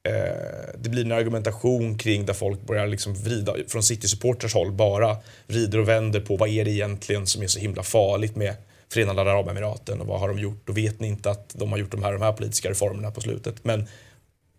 Eh, 0.09 0.73
det 0.77 0.89
blir 0.89 1.05
en 1.05 1.11
argumentation 1.11 1.97
kring 1.97 2.25
där 2.25 2.33
folk 2.33 2.61
börjar 2.61 2.87
liksom 2.87 3.13
vrida, 3.13 3.53
från 3.67 3.83
City-supporters 3.83 4.53
håll, 4.53 4.71
bara 4.71 5.17
vrider 5.47 5.79
och 5.79 5.87
vänder 5.87 6.19
på 6.19 6.37
vad 6.37 6.49
är 6.49 6.65
det 6.65 6.71
egentligen 6.71 7.27
som 7.27 7.43
är 7.43 7.47
så 7.47 7.59
himla 7.59 7.83
farligt 7.83 8.35
med 8.35 8.55
Förenade 8.93 9.21
Arabemiraten 9.21 10.01
och 10.01 10.07
vad 10.07 10.19
har 10.19 10.27
de 10.27 10.39
gjort 10.39 10.69
och 10.69 10.77
vet 10.77 10.99
ni 10.99 11.07
inte 11.07 11.31
att 11.31 11.49
de 11.49 11.71
har 11.71 11.77
gjort 11.77 11.91
de 11.91 12.03
här, 12.03 12.13
de 12.13 12.21
här 12.21 12.33
politiska 12.33 12.69
reformerna 12.69 13.11
på 13.11 13.21
slutet. 13.21 13.63
Men 13.63 13.87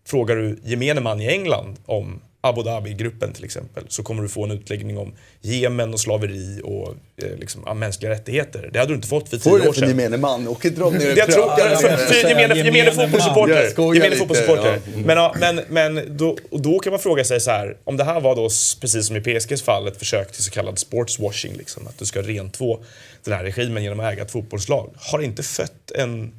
frågar 0.07 0.35
du 0.35 0.59
gemene 0.63 1.01
man 1.01 1.21
i 1.21 1.27
England 1.27 1.75
om 1.85 2.21
Abu 2.45 2.63
Dhabi-gruppen 2.63 3.33
till 3.33 3.43
exempel 3.45 3.83
så 3.87 4.03
kommer 4.03 4.23
du 4.23 4.29
få 4.29 4.43
en 4.43 4.51
utläggning 4.51 4.97
om 4.97 5.13
Jemen 5.41 5.93
och 5.93 5.99
slaveri 5.99 6.61
och 6.63 6.95
eh, 7.23 7.37
liksom, 7.39 7.79
mänskliga 7.79 8.11
rättigheter. 8.11 8.69
Det 8.73 8.79
hade 8.79 8.91
du 8.91 8.95
inte 8.95 9.07
fått 9.07 9.29
för 9.29 9.37
tio 9.37 9.51
år 9.51 9.59
sedan. 9.59 9.73
Får 9.73 9.73
du 9.73 9.81
det 9.81 9.85
för 9.85 9.87
gemene 9.87 10.17
man? 10.17 10.47
Och 10.47 10.65
inte 10.65 10.79
de 10.79 10.93
ner 10.93 11.17
Jag 11.17 11.31
tror, 11.31 11.49
för, 11.55 11.75
för, 11.75 11.97
för 11.97 12.29
gemene, 12.29 12.55
gemene 12.55 12.91
fotbollssupporter. 12.91 13.93
Gemene 13.95 14.15
fotbollssupporter. 14.15 14.79
Men, 15.05 15.17
ja, 15.17 15.35
men, 15.39 15.61
men 15.69 16.17
då, 16.17 16.37
då 16.51 16.79
kan 16.79 16.91
man 16.91 16.99
fråga 16.99 17.23
sig 17.23 17.39
så 17.39 17.51
här, 17.51 17.77
om 17.83 17.97
det 17.97 18.03
här 18.03 18.21
var 18.21 18.35
då 18.35 18.49
precis 18.81 19.07
som 19.07 19.15
i 19.15 19.21
PSGs 19.21 19.61
fall 19.61 19.87
ett 19.87 19.97
försök 19.97 20.31
till 20.31 20.43
så 20.43 20.51
kallad 20.51 20.79
sportswashing, 20.79 21.53
liksom, 21.57 21.87
att 21.87 21.99
du 21.99 22.05
ska 22.05 22.21
rentvå 22.21 22.79
den 23.23 23.33
här 23.33 23.43
regimen 23.43 23.83
genom 23.83 23.99
att 23.99 24.13
äga 24.13 24.23
ett 24.23 24.31
fotbollslag. 24.31 24.89
Har 24.97 25.19
det 25.19 25.25
inte 25.25 25.43
fött 25.43 25.91
en 25.95 26.31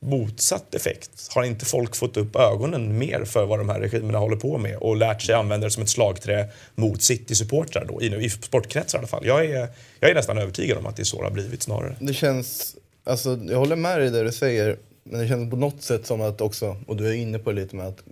motsatt 0.00 0.74
effekt? 0.74 1.28
Har 1.34 1.44
inte 1.44 1.64
folk 1.64 1.96
fått 1.96 2.16
upp 2.16 2.36
ögonen 2.36 2.98
mer 2.98 3.24
för 3.24 3.46
vad 3.46 3.58
de 3.58 3.68
här 3.68 3.80
regimerna 3.80 4.18
håller 4.18 4.36
på 4.36 4.58
med 4.58 4.76
och 4.76 4.96
lärt 4.96 5.22
sig 5.22 5.34
använda 5.34 5.66
det 5.66 5.70
som 5.70 5.82
ett 5.82 5.88
slagträ 5.88 6.48
mot 6.74 7.02
City-supportrar 7.02 7.84
då, 7.84 8.02
i, 8.02 8.24
i 8.24 8.30
sportkretsar 8.30 8.98
i 8.98 9.00
alla 9.00 9.08
fall? 9.08 9.26
Jag 9.26 9.44
är, 9.44 9.68
jag 10.00 10.10
är 10.10 10.14
nästan 10.14 10.38
övertygad 10.38 10.78
om 10.78 10.86
att 10.86 10.96
det 10.96 11.02
är 11.02 11.04
så 11.04 11.16
det 11.16 11.24
har 11.24 11.30
blivit 11.30 11.62
snarare. 11.62 11.96
Det 12.00 12.14
känns, 12.14 12.76
alltså 13.04 13.38
jag 13.48 13.58
håller 13.58 13.76
med 13.76 14.00
dig 14.00 14.10
där 14.10 14.24
du 14.24 14.32
säger, 14.32 14.76
Men 15.04 15.20
det 15.20 15.28
känns 15.28 15.50
på 15.50 15.56
något 15.56 15.82
sätt 15.82 16.06
som 16.06 16.20
att 16.20 16.40
också, 16.40 16.76
och 16.86 16.96
du 16.96 17.08
är 17.08 17.12
inne 17.12 17.38
på 17.38 17.52
det 17.52 17.60
lite 17.60 17.76
med 17.76 17.86
att, 17.86 18.02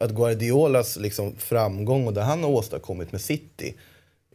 att 0.00 0.10
Guardiolas 0.10 0.96
liksom 0.96 1.34
framgång 1.38 2.06
och 2.06 2.14
det 2.14 2.22
han 2.22 2.42
har 2.42 2.50
åstadkommit 2.50 3.12
med 3.12 3.20
City. 3.20 3.74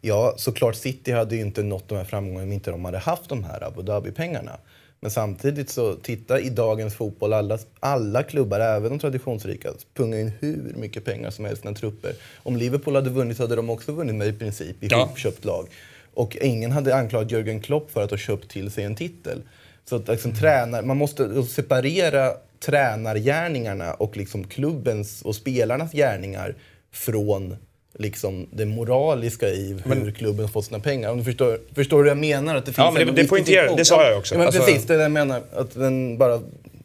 Ja, 0.00 0.34
såklart 0.36 0.76
City 0.76 1.12
hade 1.12 1.36
ju 1.36 1.40
inte 1.40 1.62
nått 1.62 1.88
de 1.88 1.94
här 1.98 2.04
framgångarna 2.04 2.42
om 2.42 2.52
inte 2.52 2.70
de 2.70 2.84
hade 2.84 2.98
haft 2.98 3.28
de 3.28 3.44
här 3.44 3.64
Abu 3.64 3.82
Dhabi-pengarna. 3.82 4.58
Men 5.06 5.10
samtidigt 5.10 5.70
så, 5.70 5.94
titta 5.94 6.40
i 6.40 6.48
dagens 6.48 6.94
fotboll, 6.94 7.32
alla, 7.32 7.58
alla 7.80 8.22
klubbar, 8.22 8.60
även 8.60 8.90
de 8.90 8.98
traditionsrika, 8.98 9.68
pungar 9.94 10.18
in 10.18 10.32
hur 10.40 10.72
mycket 10.76 11.04
pengar 11.04 11.30
som 11.30 11.44
helst 11.44 11.60
i 11.60 11.62
sina 11.62 11.74
trupper. 11.74 12.14
Om 12.36 12.56
Liverpool 12.56 12.94
hade 12.94 13.10
vunnit 13.10 13.38
hade 13.38 13.56
de 13.56 13.70
också 13.70 13.92
vunnit 13.92 14.14
med 14.14 14.28
i 14.28 14.32
princip, 14.32 14.84
i 14.84 14.86
Ja. 14.90 14.96
ihopköpt 14.98 15.44
lag. 15.44 15.68
Och 16.14 16.36
ingen 16.36 16.72
hade 16.72 16.96
anklagat 16.96 17.30
Jürgen 17.30 17.60
Klopp 17.60 17.90
för 17.90 18.02
att 18.04 18.10
ha 18.10 18.18
köpt 18.18 18.50
till 18.50 18.70
sig 18.70 18.84
en 18.84 18.96
titel. 18.96 19.42
Så 19.84 19.96
att 19.96 20.08
liksom 20.08 20.34
tränar, 20.34 20.82
man 20.82 20.96
måste 20.96 21.42
separera 21.42 22.32
tränargärningarna 22.60 23.94
och 23.94 24.16
liksom 24.16 24.44
klubbens 24.44 25.22
och 25.22 25.36
spelarnas 25.36 25.92
gärningar 25.92 26.54
från 26.92 27.56
liksom 27.98 28.46
det 28.52 28.66
moraliska 28.66 29.48
i 29.48 29.76
hur 29.84 30.10
klubben 30.10 30.48
fått 30.48 30.64
sina 30.64 30.80
pengar. 30.80 31.10
Om 31.10 31.18
du 31.18 31.24
förstår, 31.24 31.58
förstår 31.74 31.96
du 31.96 32.02
hur 32.02 32.08
jag 32.08 32.18
menar? 32.18 32.56
Att 32.56 32.66
det 32.66 32.72
finns 32.72 32.78
Ja, 32.84 32.90
men 32.90 33.08
en 33.08 33.14
det- 33.14 33.22
det 33.22 33.28
poängterar- 33.28 33.76
det 33.76 33.84
sa 33.84 34.08
jag 34.08 34.18
också. 34.18 34.34
Ja, 34.34 34.38
men 34.38 34.46
Alltså- 34.46 34.62
precis, 34.62 34.84
det 34.86 34.94
är 34.94 34.98
det 34.98 35.02
jag 35.02 35.12
menar. 35.12 35.42
Att 35.56 35.74
den 35.74 36.18
bara 36.18 36.40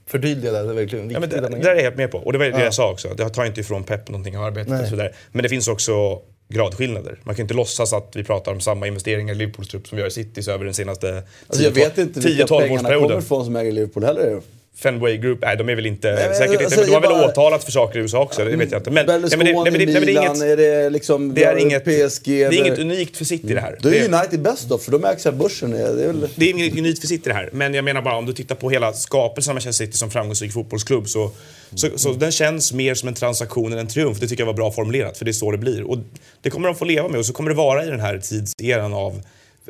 förtydligar 0.07 0.53
det. 0.53 0.63
Det 0.63 0.69
är 0.69 0.73
verkligen 0.73 1.09
Ja, 1.09 1.19
men 1.19 1.21
viktigt. 1.29 1.43
det, 1.43 1.49
man 1.49 1.59
det 1.59 1.65
där 1.65 1.71
är 1.71 1.75
jag 1.75 1.83
helt 1.83 1.97
med 1.97 2.11
på. 2.11 2.17
Och 2.17 2.31
det 2.33 2.37
var 2.39 2.45
det 2.45 2.51
Ja. 2.51 2.63
jag 2.63 2.73
sa 2.73 2.91
också. 2.91 3.13
Det 3.17 3.29
tar 3.29 3.45
inte 3.45 3.61
ifrån 3.61 3.83
Pep 3.83 4.09
någonting 4.09 4.37
av 4.37 4.43
arbetet 4.43 4.69
Nej. 4.69 4.81
och 4.83 4.87
sådär. 4.89 5.15
Men 5.31 5.43
det 5.43 5.49
finns 5.49 5.67
också 5.67 6.21
gradskillnader. 6.49 7.17
Man 7.23 7.35
kan 7.35 7.43
inte 7.43 7.53
låtsas 7.53 7.93
att 7.93 8.11
vi 8.15 8.23
pratar 8.23 8.51
om 8.51 8.59
samma 8.61 8.87
investeringar 8.87 9.33
i 9.33 9.37
Liverpools 9.37 9.67
trupp 9.67 9.87
som 9.87 9.95
vi 9.95 10.01
gör 10.01 10.07
i 10.07 10.11
Citys 10.11 10.47
över 10.47 10.65
den 10.65 10.73
senaste 10.73 11.23
Alltså 11.47 11.63
jag 11.63 11.71
vet 11.71 11.97
inte 11.97 12.19
vilka 12.19 12.43
10-12 12.45 12.47
pengarna 12.61 12.67
kommer 12.83 12.95
årsperioden. 12.95 13.19
ifrån 13.19 13.45
som 13.45 13.55
äger 13.55 13.71
Liverpool 13.71 14.03
heller. 14.03 14.41
Fenway 14.77 15.17
Group, 15.17 15.39
nej 15.41 15.57
de 15.57 15.69
är 15.69 15.75
väl 15.75 15.85
inte, 15.85 16.13
men, 16.13 16.35
säkert 16.35 16.51
inte, 16.51 16.63
alltså, 16.63 16.79
men 16.79 16.89
de 16.89 16.93
har 16.93 17.01
väl 17.01 17.29
åtalat 17.29 17.63
för 17.63 17.71
saker 17.71 17.99
i 17.99 18.01
USA 18.01 18.19
också, 18.23 18.45
det 18.45 18.55
vet 18.57 18.71
jag 18.71 18.79
inte. 18.79 18.91
Men, 18.91 19.05
nej, 19.05 19.19
men 19.21 19.29
det, 19.29 19.37
nej, 19.37 19.37
men 19.37 19.45
det, 19.45 19.63
nej, 19.63 19.71
men 19.71 20.05
det 20.05 20.13
är 20.13 20.25
inget, 20.25 20.41
är 20.41 20.57
det 20.57 20.89
liksom 20.89 21.33
det 21.33 21.43
är 21.43 21.57
inget, 21.57 21.83
PSG? 21.83 22.25
det 22.25 22.45
är 22.45 22.53
inget 22.53 22.79
unikt 22.79 23.17
för 23.17 23.25
City 23.25 23.53
det 23.53 23.59
här. 23.61 23.77
Då 23.81 23.89
är 23.89 23.93
Det- 24.09 24.17
United 24.17 24.41
bäst 24.41 24.69
då, 24.69 24.77
för 24.77 24.91
de 24.91 25.05
ägs 25.05 25.25
av 25.25 25.37
börsen. 25.37 25.71
Det 25.71 25.77
är 25.79 26.07
väl... 26.07 26.27
Det 26.35 26.45
är 26.45 26.49
inget 26.49 26.77
unikt 26.77 26.99
för 26.99 27.07
City 27.07 27.29
det 27.29 27.33
här. 27.33 27.49
Men 27.53 27.73
jag 27.73 27.85
menar 27.85 28.01
bara 28.01 28.15
om 28.15 28.25
du 28.25 28.33
tittar 28.33 28.55
på 28.55 28.69
hela 28.69 28.93
skapelsen 28.93 29.51
av 29.51 29.55
Manchester 29.55 29.85
City 29.85 29.97
som 29.97 30.11
framgångsrik 30.11 30.53
fotbollsklubb 30.53 31.09
så, 31.09 31.31
så, 31.75 31.87
så 31.95 32.13
den 32.13 32.31
känns 32.31 32.73
mer 32.73 32.95
som 32.95 33.09
en 33.09 33.15
transaktion 33.15 33.73
än 33.73 33.79
en 33.79 33.87
triumf. 33.87 34.19
Det 34.19 34.27
tycker 34.27 34.41
jag 34.41 34.47
var 34.47 34.53
bra 34.53 34.71
formulerat 34.71 35.17
för 35.17 35.25
det 35.25 35.31
är 35.31 35.33
så 35.33 35.51
det 35.51 35.57
blir. 35.57 35.83
Och 35.83 35.97
det 36.41 36.49
kommer 36.49 36.67
de 36.67 36.75
få 36.75 36.85
leva 36.85 37.07
med 37.07 37.19
och 37.19 37.25
så 37.25 37.33
kommer 37.33 37.49
det 37.49 37.55
vara 37.55 37.85
i 37.85 37.89
den 37.89 37.99
här 37.99 38.17
tidseran 38.17 38.93
av 38.93 39.21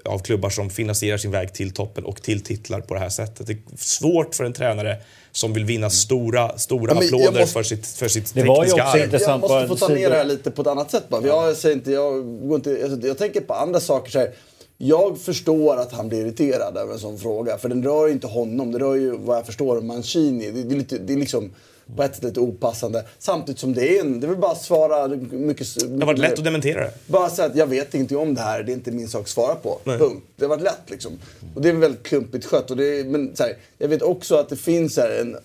av 0.06 0.20
klubbar 0.20 0.50
som 0.50 0.70
finansierar 0.70 1.18
sin 1.18 1.32
väg 1.32 1.54
till 1.54 1.72
toppen 1.74 2.04
och 2.06 2.22
till 2.22 2.42
titlar 2.44 2.82
på 2.82 2.94
det 2.94 3.00
här 3.00 3.10
sättet. 3.10 3.48
Det 3.48 3.54
är 3.54 3.60
svårt 3.78 4.36
för 4.36 4.44
en 4.44 4.54
tränare 4.54 4.98
som 5.32 5.54
vill 5.54 5.66
vinna 5.66 5.90
stora, 5.90 6.58
stora 6.58 6.94
Ja, 6.94 7.06
applåder 7.06 7.40
måste- 7.40 7.46
för 7.54 7.64
sitt, 7.64 7.88
för 7.88 8.08
sitt 8.08 8.34
Det 8.34 8.44
var 8.44 8.66
ju 8.66 8.72
också 8.72 8.84
arv. 8.84 9.04
intressant. 9.04 9.44
Jag 9.48 9.52
måste 9.52 9.68
få 9.68 9.88
ta 9.88 9.94
ner 9.94 10.10
det 10.10 10.16
här 10.16 10.26
lite 10.26 10.52
på 10.52 10.62
ett 10.62 10.68
annat 10.68 10.92
sätt 10.92 11.10
bara. 11.10 11.28
Jag, 11.28 11.58
säger 11.58 11.76
inte, 11.76 11.92
jag, 11.92 12.14
går 12.48 12.56
inte, 12.56 12.72
jag, 12.72 13.06
jag 13.06 13.18
tänker 13.18 13.42
på 13.42 13.54
andra 13.54 13.80
saker 13.80 14.12
så 14.12 14.20
här. 14.20 14.32
Jag 14.78 15.20
förstår 15.20 15.78
att 15.78 15.92
han 15.92 16.10
blir 16.10 16.22
irriterad 16.26 16.78
över 16.78 16.94
en 16.94 17.00
sån 17.00 17.18
fråga. 17.20 17.58
För 17.58 17.70
den 17.70 17.84
rör 17.84 18.08
ju 18.08 18.14
inte 18.14 18.28
honom. 18.28 18.72
Det 18.72 18.80
rör 18.80 18.96
ju 18.96 19.18
vad 19.18 19.38
jag 19.38 19.46
förstår 19.46 19.82
Mancini. 19.82 20.52
Det, 20.52 20.64
det, 20.64 20.76
är, 20.76 20.78
lite, 20.78 20.98
det 20.98 21.14
är 21.14 21.18
liksom 21.18 21.52
på 21.96 22.04
ett 22.04 22.16
sätt 22.16 22.24
lite 22.24 22.40
opassande. 22.40 23.06
Samtidigt 23.20 23.60
som 23.60 23.74
det 23.74 23.98
är 23.98 24.02
en... 24.02 24.20
Det 24.20 24.28
vill 24.28 24.38
bara 24.38 24.56
svara 24.56 25.08
mycket... 25.32 25.68
Det 25.80 26.00
har 26.00 26.06
varit 26.06 26.20
lätt 26.20 26.38
att 26.38 26.44
dementera 26.44 26.84
det. 26.84 26.92
Bara 27.08 27.30
säga 27.30 27.48
att 27.48 27.56
jag 27.56 27.68
vet 27.68 27.94
ingenting 27.94 28.18
om 28.18 28.36
det 28.36 28.42
här, 28.42 28.64
det 28.64 28.72
är 28.72 28.74
inte 28.74 28.92
min 28.92 29.08
sak 29.08 29.22
att 29.22 29.30
svara 29.30 29.56
på. 29.56 29.80
Punkt. 29.86 30.26
Det 30.36 30.46
har 30.46 30.50
varit 30.50 30.64
lätt 30.64 30.90
liksom. 30.90 31.12
Och 31.56 31.62
det 31.62 31.70
är 31.70 31.74
väldigt 31.74 32.04
klumpigt 32.04 32.46
skött. 32.46 32.72
Och 32.72 32.78
det 32.78 33.00
är, 33.00 33.04
men 33.04 33.36
så 33.36 33.44
här, 33.44 33.58
jag 33.78 33.88
vet 33.88 34.02
också 34.02 34.36
att 34.36 34.50
det 34.50 34.56
finns 34.56 34.98
här 34.98 35.20
en... 35.22 35.38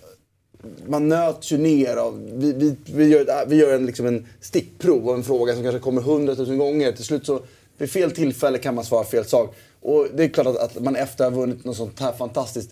Man 0.87 1.09
nöts 1.09 1.51
ju 1.51 1.57
ner 1.57 1.95
av... 1.95 2.29
Vi, 2.33 2.53
vi, 2.53 2.75
vi 2.93 3.07
gör, 3.07 3.45
vi 3.47 3.55
gör 3.55 3.73
en, 3.73 3.85
liksom 3.85 4.05
en 4.05 4.27
stickprov 4.41 5.09
av 5.09 5.15
en 5.15 5.23
fråga 5.23 5.53
som 5.53 5.63
kanske 5.63 5.79
kommer 5.79 6.01
hundratusen 6.01 6.57
gånger. 6.57 6.91
Till 6.91 7.05
slut 7.05 7.25
så, 7.25 7.41
vid 7.77 7.91
fel 7.91 8.11
tillfälle 8.11 8.57
kan 8.57 8.75
man 8.75 8.85
svara 8.85 9.03
fel 9.03 9.25
sak. 9.25 9.55
Och 9.81 10.07
det 10.15 10.23
är 10.23 10.27
klart 10.27 10.47
att, 10.47 10.57
att 10.57 10.83
man 10.83 10.95
efter 10.95 11.25
att 11.25 11.33
ha 11.33 11.39
vunnit 11.39 11.65
något 11.65 11.77
sånt 11.77 11.99
här 11.99 12.11
fantastiskt 12.11 12.69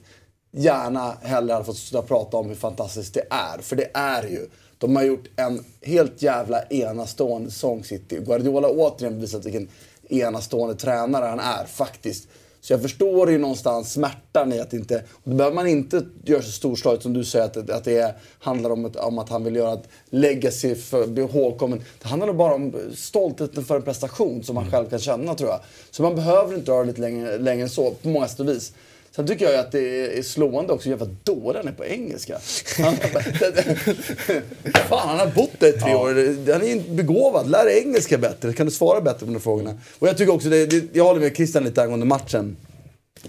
gärna 0.56 1.18
hellre 1.22 1.54
hade 1.54 1.65
fått 1.65 1.78
sluta 1.78 2.08
prata 2.08 2.38
om 2.38 2.48
hur 2.48 2.56
fantastiskt 2.56 3.13
det 3.13 3.28
är. 3.30 3.62
För 3.62 3.76
det 3.76 3.89
är 3.94 4.24
ju. 4.24 4.48
De 4.78 4.96
har 4.96 5.04
gjort 5.04 5.26
en 5.36 5.65
helt 5.82 6.22
jävla 6.22 6.63
enastående 6.63 7.52
säsong 7.52 7.84
City. 7.84 8.20
Guardiola 8.20 8.70
återigen 8.70 9.22
visat 9.22 9.46
vilken 9.46 9.68
enastående 10.10 10.76
tränare 10.76 11.26
han 11.26 11.39
är 11.39 11.65
faktiskt. 11.65 12.28
Så 12.62 12.74
jag 12.74 12.82
förstår 12.82 13.32
ju 13.32 13.38
någonstans 13.38 13.94
smärtan 13.94 14.54
i 14.54 14.60
att 14.60 14.74
inte... 14.74 15.04
Och 15.12 15.30
då 15.30 15.36
behöver 15.36 15.56
man 15.56 15.68
inte 15.68 16.06
göra 16.24 16.41
så 16.41 16.52
storslaget 16.52 17.02
som 17.02 17.13
du 17.13 17.24
säger 17.24 17.46
att, 17.46 17.70
att 17.70 17.84
det 17.84 17.98
är, 17.98 18.13
handlar 18.39 18.70
om, 18.70 18.86
ett, 18.86 18.96
om 18.96 19.20
att 19.20 19.30
han 19.30 19.44
vill 19.44 19.56
göra 19.56 19.74
ett 19.74 19.88
legacy 20.10 20.76
för 20.76 21.08
bli 21.08 21.24
ihågkommen. 21.24 21.84
Det 22.02 22.08
handlar 22.08 22.34
bara 22.34 22.54
om 22.54 22.76
stoltheten 22.96 23.65
för 23.65 23.76
en 23.76 23.82
prestation 23.82 24.44
som 24.44 24.56
man 24.56 24.72
själv 24.72 24.89
kan 24.89 25.00
känna 25.00 25.36
tror 25.36 25.50
jag. 25.50 25.60
Så 25.91 26.04
man 26.04 26.15
behöver 26.15 26.56
inte 26.56 26.72
göra 26.72 26.82
det 26.82 26.88
lite 26.88 27.02
längre, 27.02 27.38
längre 27.38 27.63
än 27.63 27.70
så 27.70 27.91
på 27.91 28.08
många 28.08 28.28
sätt 28.28 28.39
och 28.39 28.48
vis. 28.48 28.74
Sen 29.15 29.28
tycker 29.28 29.45
jag 29.45 29.60
att 29.60 29.71
det 29.71 30.17
är 30.17 30.21
slående 30.21 30.73
också 30.73 30.89
hur 30.89 30.97
jävla 30.97 31.15
dålig 31.23 31.60
han 31.60 31.67
är 31.67 31.71
på 31.71 31.86
engelska. 31.86 32.39
Han, 32.80 32.95
fan, 34.89 35.10
han 35.10 35.19
har 35.19 35.28
bott 35.36 35.60
där 35.60 35.67
i 35.67 35.71
tre 35.71 35.95
år. 35.95 36.08
Han 36.54 36.62
är 36.63 36.93
begåvad. 36.95 37.49
Lär 37.49 37.65
dig 37.65 37.80
engelska 37.80 38.17
bättre. 38.17 38.54
Kan 38.54 38.65
du 38.65 38.71
svara 38.71 39.01
bättre 39.01 39.25
på 39.25 39.32
de 39.32 39.39
frågorna? 39.39 39.78
Och 39.99 40.08
jag 40.08 40.17
tycker 40.17 40.34
också, 40.34 40.49
det, 40.49 40.65
det, 40.65 40.84
jag 40.93 41.04
håller 41.04 41.19
med 41.19 41.36
Christian 41.36 41.63
lite 41.63 41.84
angående 41.84 42.06
matchen. 42.06 42.58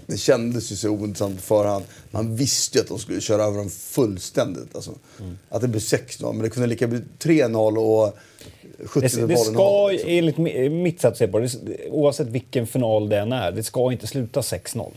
Det 0.05 0.17
kändes 0.17 0.71
ju 0.71 0.75
så 0.75 0.89
ointressant 0.89 1.35
på 1.35 1.41
förhand. 1.41 1.85
Man 2.11 2.35
visste 2.35 2.77
ju 2.77 2.81
att 2.81 2.87
de 2.87 2.99
skulle 2.99 3.21
köra 3.21 3.43
över 3.43 3.57
dem 3.57 3.69
fullständigt. 3.69 4.75
Alltså. 4.75 4.91
Att 5.49 5.61
det 5.61 5.67
blev 5.67 5.81
6-0, 5.81 6.33
men 6.33 6.41
det 6.43 6.49
kunde 6.49 6.67
lika 6.67 6.87
bli 6.87 6.99
3-0 7.19 7.77
och 7.77 8.17
70 8.85 9.15
Det, 9.15 9.27
det 9.27 9.37
ska, 9.37 9.91
enligt 10.05 10.35
mi- 10.35 10.69
mitt 10.69 11.01
sätt 11.01 11.11
att 11.11 11.17
se 11.17 11.27
på 11.27 11.39
det, 11.39 11.49
oavsett 11.89 12.27
vilken 12.27 12.67
final 12.67 13.09
det 13.09 13.17
än 13.19 13.31
är, 13.31 13.51
det 13.51 13.63
ska 13.63 13.91
inte 13.91 14.07
sluta 14.07 14.41
6-0. 14.41 14.91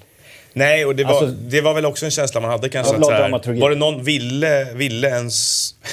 Nej, 0.52 0.84
och 0.86 0.96
det 0.96 1.04
var, 1.04 1.10
Alltså- 1.10 1.26
det 1.48 1.60
var 1.60 1.74
väl 1.74 1.86
också 1.86 2.04
en 2.04 2.10
känsla 2.10 2.40
man 2.40 2.50
hade 2.50 2.68
kanske. 2.68 2.96
Att 2.96 3.04
så 3.04 3.10
här, 3.10 3.60
var 3.60 3.70
det 3.70 3.76
någon 3.76 4.04
ville, 4.04 4.72
ville 4.74 5.08
ens... 5.08 5.70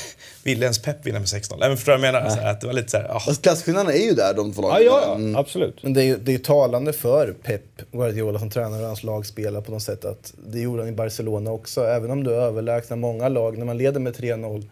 Ville 0.44 0.66
ens 0.66 0.80
Pep 0.82 1.06
vinna 1.06 1.20
med 1.20 1.26
6-0? 1.28 1.56
Nej, 1.60 1.70
men 1.70 1.78
förstår 1.78 1.92
du 1.94 1.98
vad 1.98 2.08
jag 2.08 2.14
menar? 2.14 2.30
Så 2.30 2.40
här, 2.40 2.52
att 2.52 2.62
det 2.62 2.68
var 2.68 2.74
lite 2.74 2.90
så 2.90 2.98
här. 2.98 3.20
Fast 3.20 3.42
klasskillnaderna 3.42 3.94
är 3.94 4.04
ju 4.06 4.12
där, 4.12 4.34
de 4.34 4.54
två 4.54 4.62
lagen. 4.62 4.86
ja, 4.86 5.02
ja 5.08 5.16
Mm. 5.16 5.36
absolut. 5.36 5.84
Men 5.84 5.94
det 5.94 6.02
är 6.02 6.06
ju 6.06 6.18
det 6.18 6.34
är 6.34 6.38
talande 6.38 6.94
för 6.94 7.34
Pep 7.44 7.62
Guardiola 7.92 8.40
som 8.40 8.50
tränare 8.50 8.82
och 8.82 8.88
hans 8.88 9.04
lag 9.04 9.26
spelar 9.26 9.62
på 9.62 9.72
något 9.72 9.82
sätt 9.84 10.06
att 10.06 10.34
det 10.52 10.60
gjorde 10.60 10.82
han 10.82 10.90
i 10.90 10.92
Barcelona 10.92 11.52
också. 11.52 11.86
Även 11.88 12.12
om 12.12 12.24
du 12.24 12.32
är 12.34 12.40
överlägsna 12.42 12.96
många 12.96 13.30
lag, 13.30 13.58
när 13.58 13.66
man 13.66 13.78
leder 13.78 14.00
med 14.00 14.14
3-0 14.16 14.64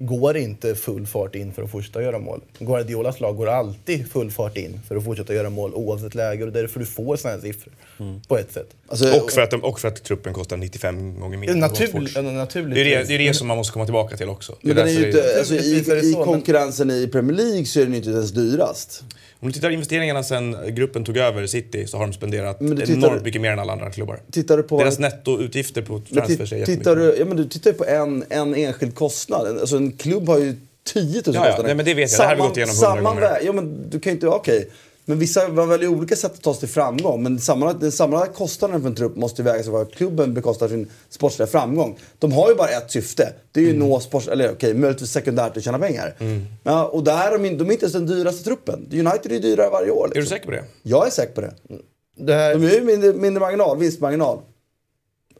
går 0.00 0.36
inte 0.36 0.74
full 0.74 1.06
fart 1.06 1.34
in 1.34 1.52
för 1.52 1.62
att 1.62 1.70
fortsätta 1.70 2.02
göra 2.02 2.18
mål. 2.18 2.40
Guardiolas 2.58 3.20
lag 3.20 3.36
går 3.36 3.46
alltid 3.48 4.10
full 4.12 4.30
fart 4.30 4.56
in 4.56 4.80
för 4.88 4.96
att 4.96 5.04
fortsätta 5.04 5.34
göra 5.34 5.50
mål 5.50 5.74
oavsett 5.74 6.14
läge 6.14 6.44
och 6.44 6.52
det 6.52 6.58
är 6.58 6.62
därför 6.62 6.80
du 6.80 6.86
får 6.86 7.16
sådana 7.16 7.36
här 7.36 7.42
siffror. 7.42 7.72
På 8.28 8.38
ett 8.38 8.52
sätt. 8.52 8.66
Alltså, 8.88 9.20
och, 9.20 9.30
för 9.32 9.40
att, 9.40 9.50
de- 9.50 9.64
och 9.64 9.80
för 9.80 9.88
att 9.88 10.04
truppen 10.04 10.32
kostar 10.34 10.56
95 10.56 11.20
gånger 11.20 11.38
mer. 11.38 11.46
Ja, 11.46 11.52
än 11.52 11.58
natur- 11.60 11.84
Watfords. 11.86 12.14
ja, 12.16 12.22
det, 12.22 12.58
är 12.80 12.84
det, 12.84 13.08
det 13.08 13.14
är 13.14 13.18
det 13.18 13.34
som 13.34 13.46
man 13.48 13.56
måste 13.56 13.72
komma 13.72 13.84
tillbaka 13.84 14.16
till 14.16 14.28
också. 14.28 14.56
Det 14.62 14.70
är 14.70 14.74
Men 14.74 14.86
den 14.86 14.94
är 14.96 15.00
ju 15.00 15.04
därför 15.12 15.18
inte, 15.18 15.32
det- 15.32 15.38
alltså, 15.38 15.54
i, 15.54 15.78
är 15.90 15.94
det 15.94 16.06
I 16.06 16.12
konkurrensen 16.12 16.90
i 16.90 17.06
Premier 17.12 17.36
League 17.36 17.64
så 17.64 17.80
är 17.80 17.84
den 17.84 17.94
inte 17.94 18.10
ens 18.10 18.30
dyrast. 18.32 19.04
Om 19.40 19.48
du 19.48 19.52
tittar 19.52 19.70
investeringarna 19.70 20.22
sen 20.22 20.56
gruppen 20.68 21.04
tog 21.04 21.16
över 21.16 21.46
City 21.46 21.86
så 21.86 21.96
har 21.96 22.06
de 22.06 22.12
spenderat 22.12 22.58
tittar- 22.58 22.90
enormt 22.92 23.24
mycket 23.24 23.40
mer 23.40 23.50
än 23.50 23.58
alla 23.58 23.72
andra 23.72 23.90
klubbar. 23.90 24.20
Tittar 24.32 24.56
du 24.56 24.62
på... 24.62 24.78
Deras 24.78 24.98
nettoutgifter 24.98 25.82
på 25.82 26.00
transfers 26.00 26.52
är 26.52 26.66
tittar 26.66 26.96
du, 26.96 27.16
ja, 27.18 27.24
men 27.24 27.36
du 27.36 27.48
tittar 27.48 27.70
ju 27.70 27.76
på 27.76 27.84
en, 27.84 28.24
en 28.30 28.54
enskild 28.54 28.94
kostnad. 28.94 29.58
Alltså 29.60 29.76
en 29.76 29.92
klubb 29.92 30.28
har 30.28 30.38
ju 30.38 30.54
10 30.92 31.02
000 31.02 31.12
Ja, 31.12 31.20
ja. 31.34 31.44
kostnader. 31.44 31.62
Nej, 31.64 31.74
men 31.74 31.84
det 31.84 31.94
vet 31.94 32.12
jag. 32.12 32.20
Det 32.20 32.24
här 32.24 32.36
har 32.36 32.42
vi 32.42 32.48
gått 32.48 32.56
igenom 32.56 32.74
hundra 32.74 32.86
samman, 32.94 33.14
gånger. 33.14 33.38
Ja, 33.44 33.52
men 33.52 33.90
du 33.90 34.00
kan 34.00 34.10
ju 34.10 34.14
inte... 34.14 34.28
Okej. 34.28 34.68
Men 35.08 35.18
vissa 35.18 35.48
man 35.48 35.68
väljer 35.68 35.88
olika 35.88 36.16
sätt 36.16 36.32
att 36.34 36.42
ta 36.42 36.52
sig 36.54 36.60
till 36.60 36.68
framgång. 36.68 37.22
Men 37.22 37.38
sammanlagt, 37.40 37.80
den 37.80 37.92
sammanlagda 37.92 38.32
kostnaden 38.32 38.80
för 38.80 38.88
en 38.88 38.94
trupp 38.94 39.16
måste 39.16 39.42
vägas 39.42 39.66
av 39.66 39.72
vad 39.72 39.92
klubben 39.92 40.34
bekostar 40.34 40.68
sin 40.68 40.90
sportsliga 41.08 41.46
framgång. 41.46 41.98
De 42.18 42.32
har 42.32 42.48
ju 42.48 42.54
bara 42.54 42.68
ett 42.68 42.90
syfte. 42.90 43.32
Det 43.52 43.60
är 43.60 43.64
ju 43.64 43.70
Mm. 43.70 43.88
nå 43.88 44.00
sports... 44.00 44.28
Eller 44.28 44.52
okej, 44.52 44.74
möjligtvis 44.74 45.10
sekundärt 45.10 45.56
att 45.56 45.64
tjäna 45.64 45.78
pengar. 45.78 46.14
Ja, 46.64 46.84
och 46.86 47.04
där 47.04 47.32
är 47.32 47.38
de, 47.38 47.56
de 47.56 47.68
är 47.68 47.72
inte 47.72 47.84
ens 47.84 47.92
den 47.92 48.06
dyraste 48.06 48.44
truppen. 48.44 48.86
United 48.92 49.26
är 49.26 49.34
ju 49.34 49.38
dyrare 49.40 49.70
varje 49.70 49.90
år. 49.90 50.04
Är 50.10 50.14
du 50.14 50.20
Liksom. 50.20 50.34
säker 50.36 50.44
på 50.46 50.50
det? 50.52 50.64
Jag 50.82 51.06
är 51.06 51.10
säker 51.10 51.32
på 51.34 51.40
det. 51.40 51.54
Det 52.18 52.34
här, 52.34 52.54
De 52.54 52.66
är 52.66 52.74
ju 52.74 52.80
mindre, 52.84 53.12
mindre 53.12 53.40
marginal, 53.40 53.78
vinstmarginal. 53.78 54.38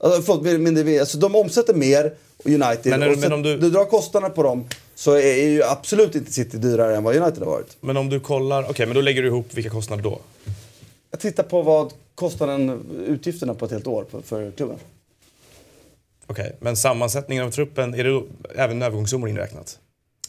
Alltså, 0.01 0.41
vinst. 0.41 1.01
alltså, 1.01 1.19
de 1.19 1.35
omsätter 1.37 1.75
mer, 1.75 2.15
United. 2.45 2.81
Men 2.85 3.03
och 3.03 3.09
men 3.09 3.21
sen, 3.21 3.33
om 3.33 3.43
du- 3.43 3.57
du 3.59 3.71
drar 3.71 3.85
kostnaderna 3.85 4.35
på 4.35 4.43
dem 4.43 4.65
så 4.95 5.13
är, 5.13 5.49
ju 5.49 5.63
absolut 5.63 6.15
inte 6.15 6.33
City 6.33 6.57
dyrare 6.57 6.97
än 6.97 7.05
vad 7.05 7.17
United 7.17 7.39
har 7.43 7.51
varit. 7.51 7.77
Men 7.81 7.97
om 7.97 8.09
du 8.09 8.21
kollar, 8.21 8.71
okej 8.71 8.87
men 8.87 8.95
då 8.95 9.01
lägger 9.01 9.23
du 9.23 9.29
ihop 9.29 9.47
vilka 9.55 9.71
kostnader 9.71 10.03
då? 10.03 10.21
Jag 11.11 11.21
tittar 11.21 11.43
på 11.43 11.63
vad 11.63 11.93
kostnaden, 12.15 12.87
utgifterna 13.09 13.55
på 13.55 13.65
ett 13.65 13.71
helt 13.71 13.87
år 13.87 14.07
för, 14.11 14.21
för 14.21 14.51
klubben. 14.51 14.77
Okej, 16.27 16.57
men 16.61 16.77
sammansättningen 16.77 17.45
av 17.45 17.51
truppen, 17.51 17.95
är 17.95 18.05
det 18.05 18.11
då 18.11 18.25
även 18.55 18.83
övergångssummor 18.83 19.29
inräknat? 19.29 19.79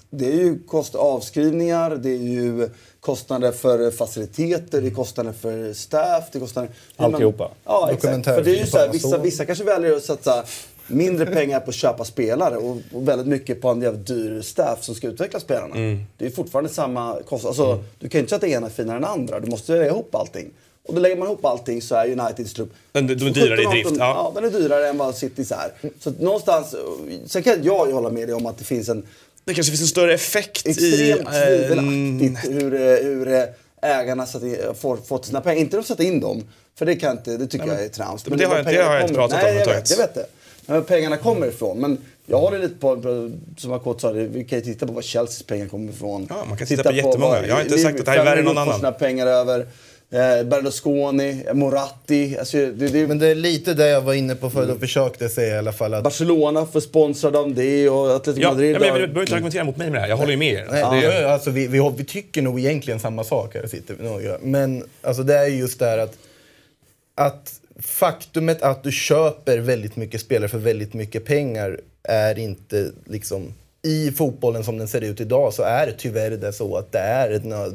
Det 0.10 0.26
är 0.26 0.36
ju 0.36 0.60
kost 0.68 0.96
avskrivningar, 0.96 1.96
det 1.96 2.10
är 2.10 2.18
ju 2.18 2.70
kostnader 3.00 3.52
för 3.52 3.92
faciliteter, 3.92 4.82
det 4.82 4.88
är 4.88 4.92
kostnader 4.92 5.32
för 5.32 5.74
staff, 5.74 6.24
det 6.32 6.38
är 6.38 6.40
kostnader... 6.40 6.70
Alltihopa. 6.96 7.52
Ja, 7.66 7.90
exakt. 7.92 8.26
För 8.26 8.44
det 8.44 8.52
är 8.52 8.60
ju 8.60 8.66
så 8.66 8.78
här, 8.78 8.90
vissa, 8.90 9.18
vissa 9.18 9.46
kanske 9.46 9.64
väljer 9.64 9.96
att 9.96 10.04
satsa 10.04 10.44
mindre 10.88 11.26
pengar 11.26 11.60
på 11.60 11.70
att 11.70 11.76
köpa 11.76 12.06
spelare 12.06 12.58
och, 12.58 12.78
och 12.94 13.08
väldigt 13.08 13.28
mycket 13.28 13.62
på 13.62 13.70
en 13.70 13.82
jävligt 13.82 14.08
dyr 14.08 14.42
staff 14.42 14.84
som 14.84 14.96
ska 14.96 15.08
utveckla 15.08 15.40
spelarna. 15.40 15.76
Det 16.18 16.26
är 16.26 16.30
fortfarande 16.30 16.70
samma 16.70 17.18
kostnad. 17.28 17.50
Alltså, 17.50 17.84
Du 18.00 18.10
kan 18.10 18.20
ju 18.20 18.24
inte 18.24 18.36
sätta 18.36 18.48
ena 18.48 18.70
finare 18.70 18.98
än 18.98 19.06
andra. 19.06 19.40
Du 19.40 19.50
måste 19.50 19.72
lägga 19.72 19.86
ihop 19.88 20.16
allting. 20.16 20.52
Och 20.88 20.94
då 20.94 21.00
lägger 21.02 21.16
man 21.18 21.28
ihop 21.28 21.46
allting 21.46 21.82
så 21.82 21.96
är 21.96 22.12
Uniteds 22.12 22.54
trupp... 22.54 22.74
Den- 22.92 23.08
den 23.08 23.22
är 23.28 23.30
dyrare 23.32 23.62
i 23.62 23.66
17, 23.66 23.72
drift, 23.72 23.88
18, 23.88 23.98
ja. 24.00 24.32
ja. 24.36 24.42
den 24.42 24.56
är 24.56 24.60
dyrare 24.60 24.88
än 24.90 24.98
vad 24.98 25.16
Citys 25.16 25.52
är. 25.52 25.90
Så 26.00 26.10
att 26.10 26.20
någonstans... 26.20 26.76
Sen 27.26 27.44
kan 27.44 27.64
jag 27.64 27.88
ju 27.88 27.94
hålla 27.94 28.10
med 28.10 28.28
dig 28.28 28.36
om 28.36 28.46
att 28.46 28.58
det 28.58 28.64
finns 28.64 28.90
en 28.90 29.06
Det 29.48 29.54
kanske 29.54 29.72
finns 29.72 29.82
en 29.82 29.88
större 29.88 30.14
effekt 30.14 30.66
i... 30.68 30.70
extremt 30.70 31.28
eh, 31.28 31.34
tvivelaktigt 31.48 32.54
hur, 32.62 32.74
eh, 32.74 32.80
hur 33.04 33.28
eh, 33.28 33.44
ägarna 33.82 34.26
satt 34.26 34.44
in, 34.44 34.58
får, 34.80 34.98
fått 34.98 35.26
sina 35.26 35.42
pengar. 35.42 35.62
Inte 35.62 35.78
de 35.78 35.84
sätta 35.84 36.04
in 36.04 36.20
dem, 36.20 36.44
för 36.78 36.86
det, 36.86 36.96
kan 36.96 37.12
inte, 37.18 37.38
det 37.38 37.48
tycker 37.48 37.68
jag 37.68 37.84
är 37.84 37.90
trams. 37.90 38.26
men 38.28 38.38
det 38.38 38.44
har 38.46 38.50
var 38.50 38.58
jag- 38.58 38.66
det 38.66 38.84
har 38.84 38.94
jag 38.94 39.04
inte 39.04 39.14
pratat 39.14 39.44
om 39.44 39.50
Nej, 39.50 39.58
jag 39.58 39.66
vet, 39.68 39.90
jag 39.90 39.98
vet 39.98 40.14
det. 40.16 40.26
Men 40.66 40.76
var 40.76 40.84
pengarna 40.84 41.18
kommer 41.18 41.48
ifrån. 41.48 41.78
Men 41.80 41.98
jag 42.26 42.40
håller 42.40 42.60
lite 42.60 42.76
på, 42.76 43.02
på- 43.02 43.32
som 43.58 43.72
Akot 43.74 44.02
sa, 44.02 44.12
vi 44.12 44.44
kan 44.44 44.60
ju 44.60 44.66
titta 44.66 44.88
på 44.88 44.94
var 44.94 45.02
Chelseas 45.02 45.44
pengar 45.44 45.68
kommer 45.68 45.92
ifrån. 45.94 46.28
Ja, 46.30 46.46
man 46.50 46.58
kan 46.58 46.68
titta 46.68 46.84
på 46.84 46.92
jättemånga. 46.96 47.20
vad 47.40 47.48
Jag 47.48 47.56
har 47.56 47.62
inte 47.62 47.78
sagt 47.78 48.00
att 48.00 48.06
det 48.06 48.12
här 48.12 48.20
är 48.20 48.26
värre 48.26 48.40
än 48.40 48.46
någon 48.46 48.58
annan. 48.58 48.76
sina 48.80 48.92
pengar 48.92 49.28
över. 49.28 49.68
Eh, 50.12 50.44
Berlusconi, 50.44 51.46
Moratti. 51.54 52.38
Alltså, 52.40 52.58
det, 52.58 52.72
det, 52.88 53.08
Men 53.08 53.20
det 53.20 53.28
är 53.28 53.36
lite 53.36 53.74
det 53.74 53.88
jag 53.88 54.02
var 54.02 54.14
inne 54.14 54.36
på 54.36 54.50
förut 54.50 54.70
och 54.70 54.80
försökte 54.80 55.30
säga 55.30 55.56
i 55.56 55.58
alla 55.58 55.72
fall. 55.72 55.94
Att, 55.94 56.04
Barcelona 56.04 56.66
får 56.66 56.80
sponsra 56.80 57.32
dem 57.32 57.56
det 57.56 57.90
och 57.90 58.16
Atletico 58.16 58.44
Ja, 58.44 58.50
Madrid. 58.50 58.76
ja, 58.76 58.80
men 58.80 58.90
har- 58.90 58.96
du 59.00 59.08
behöver 59.08 59.22
inte 59.22 59.34
argumentera 59.36 59.64
mot 59.64 59.78
mig 59.78 59.90
med 59.90 59.96
det 59.98 60.02
här. 60.02 60.10
Jag 60.10 60.18
håller 60.18 60.32
ju 60.32 60.38
med 60.38 60.54
er. 60.54 60.68
Nej, 60.72 60.82
Alltså, 60.84 61.02
det, 61.10 61.20
det, 61.22 61.32
alltså, 61.34 61.50
vi, 61.52 61.68
vi, 61.68 61.92
vi 61.98 62.04
tycker 62.04 62.42
nog 62.42 62.60
egentligen 62.60 63.00
samma 63.00 63.24
sak 63.24 63.56
här 63.56 63.68
sitter 63.68 63.94
vi 64.00 64.04
nog. 64.04 64.22
Men 64.42 64.84
alltså, 65.02 65.24
det 65.24 65.38
är 65.38 65.46
just 65.48 65.80
det 65.80 65.86
här 65.86 65.98
att, 65.98 66.18
att 67.16 67.54
faktumet 67.80 68.62
att 68.62 68.84
du 68.84 68.92
köper 68.92 69.58
väldigt 69.58 69.96
mycket 69.96 70.22
spelare 70.22 70.50
för 70.50 70.58
väldigt 70.58 70.94
mycket 70.94 71.26
pengar 71.26 71.80
är 72.04 72.40
inte 72.40 72.92
liksom... 73.06 73.54
I 73.82 74.12
fotbollen 74.12 74.64
som 74.64 74.78
den 74.78 74.88
ser 74.88 75.02
ut 75.02 75.22
idag 75.22 75.54
så 75.54 75.64
är 75.64 75.86
det 75.86 75.94
tyvärr 75.98 76.32
det 76.32 76.54
så 76.54 76.78
att 76.78 76.92
det 76.92 77.00
är 77.00 77.30
en 77.30 77.42
nö- 77.54 77.72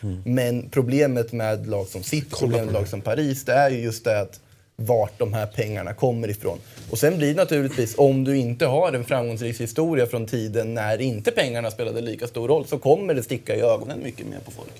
nödvändighet. 0.00 0.34
Men 0.34 0.70
problemet 0.70 1.32
med 1.32 1.66
lag 1.66 1.86
som 1.86 2.02
City, 2.02 2.26
problemet 2.38 2.66
med 2.66 2.74
lag 2.74 2.88
som 2.88 3.00
Paris, 3.00 3.44
det 3.44 3.52
är 3.52 3.70
ju 3.70 3.78
just 3.78 4.04
det 4.04 4.20
att 4.20 4.40
vart 4.76 5.18
de 5.18 5.34
här 5.34 5.46
pengarna 5.46 5.94
kommer 5.94 6.30
ifrån. 6.30 6.58
Och 6.90 6.98
sen 6.98 7.18
blir 7.18 7.28
det 7.28 7.34
naturligtvis, 7.34 7.94
om 7.98 8.24
du 8.24 8.36
inte 8.36 8.66
har 8.66 8.92
en 8.92 9.04
framgångsrik 9.04 9.60
historia 9.60 10.06
från 10.06 10.26
tiden 10.26 10.74
när 10.74 11.00
inte 11.00 11.30
pengarna 11.30 11.70
spelade 11.70 12.00
lika 12.00 12.26
stor 12.26 12.48
roll, 12.48 12.66
så 12.66 12.78
kommer 12.78 13.14
det 13.14 13.22
sticka 13.22 13.56
i 13.56 13.60
ögonen 13.60 14.02
mycket 14.02 14.26
mer 14.26 14.38
på 14.44 14.50
folk. 14.50 14.72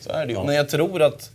Så 0.00 0.10
är 0.10 0.26
det 0.26 0.32
ju. 0.32 0.44
Men 0.44 0.54
jag 0.54 0.68
tror 0.68 1.02
att 1.02 1.30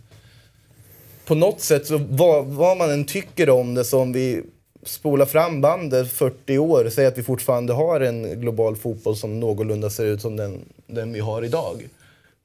på 1.24 1.34
något 1.34 1.60
sätt, 1.60 1.86
så 1.86 1.98
vad, 2.08 2.46
vad 2.46 2.76
man 2.76 2.90
än 2.90 3.04
tycker 3.04 3.50
om 3.50 3.74
det, 3.74 3.84
som 3.84 4.12
vi 4.12 4.42
spolar 4.82 5.26
fram 5.26 5.60
bandet 5.60 6.10
40 6.10 6.58
år, 6.58 6.90
säger 6.90 7.08
att 7.08 7.18
vi 7.18 7.22
fortfarande 7.22 7.72
har 7.72 8.00
en 8.00 8.40
global 8.40 8.76
fotboll 8.76 9.16
som 9.16 9.40
någorlunda 9.40 9.90
ser 9.90 10.04
ut 10.04 10.20
som 10.22 10.36
den, 10.36 10.64
den 10.86 11.12
vi 11.12 11.20
har 11.20 11.44
idag. 11.44 11.88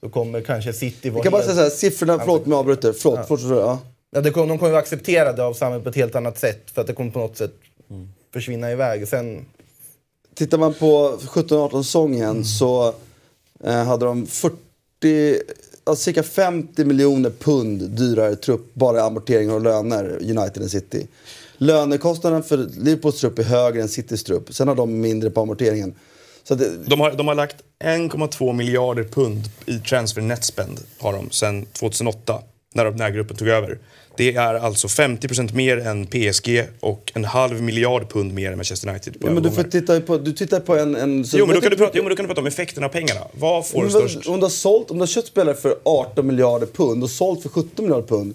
Så 0.02 0.10
kommer 0.10 0.41
kanske 0.41 0.74
City 0.74 1.10
vara 1.10 1.18
Jag 1.18 1.24
kan 1.24 1.32
bara 1.32 1.43
säga 1.43 1.56
så 1.56 1.62
här, 1.62 1.70
siffrorna, 1.70 2.20
förlåt 2.20 2.45
om 2.45 2.52
jag 2.52 2.60
avbryter. 2.60 2.93
Förlåt, 2.93 3.28
fortsätt. 3.28 3.50
Ja. 3.50 3.80
Ja, 4.12 4.22
det 4.22 4.32
kommer, 4.32 4.47
de 4.47 4.58
kommer 4.60 4.72
ju 4.72 4.78
acceptera 4.78 5.34
det 5.34 5.43
av 5.43 5.54
samhället 5.54 5.84
på 5.84 5.89
ett 5.89 5.95
helt 5.95 6.16
annat 6.16 6.39
sätt 6.39 6.72
för 6.74 6.82
att 6.82 6.88
det 6.88 6.93
kommer 6.93 7.12
på 7.12 7.20
något 7.20 7.38
sätt 7.38 7.54
försvinna 8.34 8.72
iväg. 8.72 9.08
Sen, 9.08 9.45
Tittar 10.34 10.58
man 10.58 10.74
på 10.74 11.18
17-18 11.22 11.84
säsongen 11.84 12.45
så 12.45 12.93
eh, 13.64 13.84
hade 13.84 14.06
de 14.06 14.28
40, 14.28 14.56
alltså 15.84 16.04
cirka 16.04 16.24
50 16.24 16.86
miljoner 16.86 17.30
pund 17.30 17.89
dyrare 17.89 18.36
trupp 18.36 18.74
bara 18.74 18.97
i 18.97 19.02
amorteringar 19.02 19.54
och 19.54 19.62
löner, 19.62 20.18
United 20.22 20.64
än 20.64 20.70
City. 20.70 21.08
Lönekostnaden 21.58 22.43
för 22.43 22.58
Liverpools 22.58 23.20
trupp 23.20 23.39
är 23.39 23.43
högre 23.43 23.82
än 23.82 23.89
Citys 23.89 24.24
trupp. 24.24 24.54
Sen 24.54 24.68
har 24.68 24.76
de 24.76 25.02
mindre 25.02 25.30
på 25.30 25.41
amorteringen. 25.41 25.95
Så 26.50 26.56
det, 26.56 26.78
de, 26.86 27.00
har, 27.00 27.12
de 27.12 27.28
har 27.28 27.36
lagt 27.36 27.56
1,2 27.84 28.54
miljarder 28.54 29.04
pund 29.04 29.50
i 29.66 29.80
transfer 29.80 30.22
net 30.22 30.43
spend 30.43 30.80
har 31.00 31.14
de 31.14 31.32
sedan 31.32 31.66
2008 31.66 32.41
när, 32.74 32.86
de- 32.86 32.95
när 32.95 33.10
gruppen 33.10 33.38
tog 33.38 33.47
över. 33.47 33.78
Det 34.18 34.36
är 34.36 34.54
alltså 34.54 34.88
50% 34.88 35.56
mer 35.56 35.78
än 35.78 36.06
PSG 36.06 36.64
och 36.80 37.12
en 37.16 37.26
halv 37.26 37.62
miljard 37.62 38.10
pund 38.10 38.34
mer 38.34 38.52
än 38.52 38.58
Manchester 38.58 38.89
United 38.89 39.20
på 39.20 39.28
ja, 39.28 39.32
men 39.32 39.43
du, 39.43 39.52
får 39.52 39.64
titta 39.64 40.02
på, 40.02 40.18
du 40.18 40.32
tittar 40.32 40.60
på 40.60 40.78
en... 40.78 40.95
en 40.95 41.26
Jo 41.34 41.45
men, 41.45 41.56
då 41.56 41.62
kan 41.62 41.72
du 41.72 41.78
prata, 41.78 41.91
jo, 41.95 42.04
men 42.04 42.10
då 42.10 42.16
kan 42.16 42.24
du 42.24 42.28
prata 42.28 42.41
om 42.41 42.47
effekten 42.47 42.84
av 42.84 42.89
pengarna. 42.89 43.22
Vad 43.34 43.68
får 43.68 43.82
Men 43.82 43.89
störst? 43.89 44.28
Om 44.28 44.39
du, 44.39 44.45
har 44.45 44.50
sålt, 44.50 44.91
om 44.91 44.97
du 44.97 45.02
har 45.02 45.08
köpt 45.08 45.28
spelare 45.28 45.56
för 45.56 45.76
18 45.84 46.28
miljarder 46.28 46.68
pund 46.68 47.04
och 47.04 47.10
sålt 47.10 47.41
för 47.41 47.50
17 47.50 47.86
miljarder 47.86 48.08
pund 48.08 48.34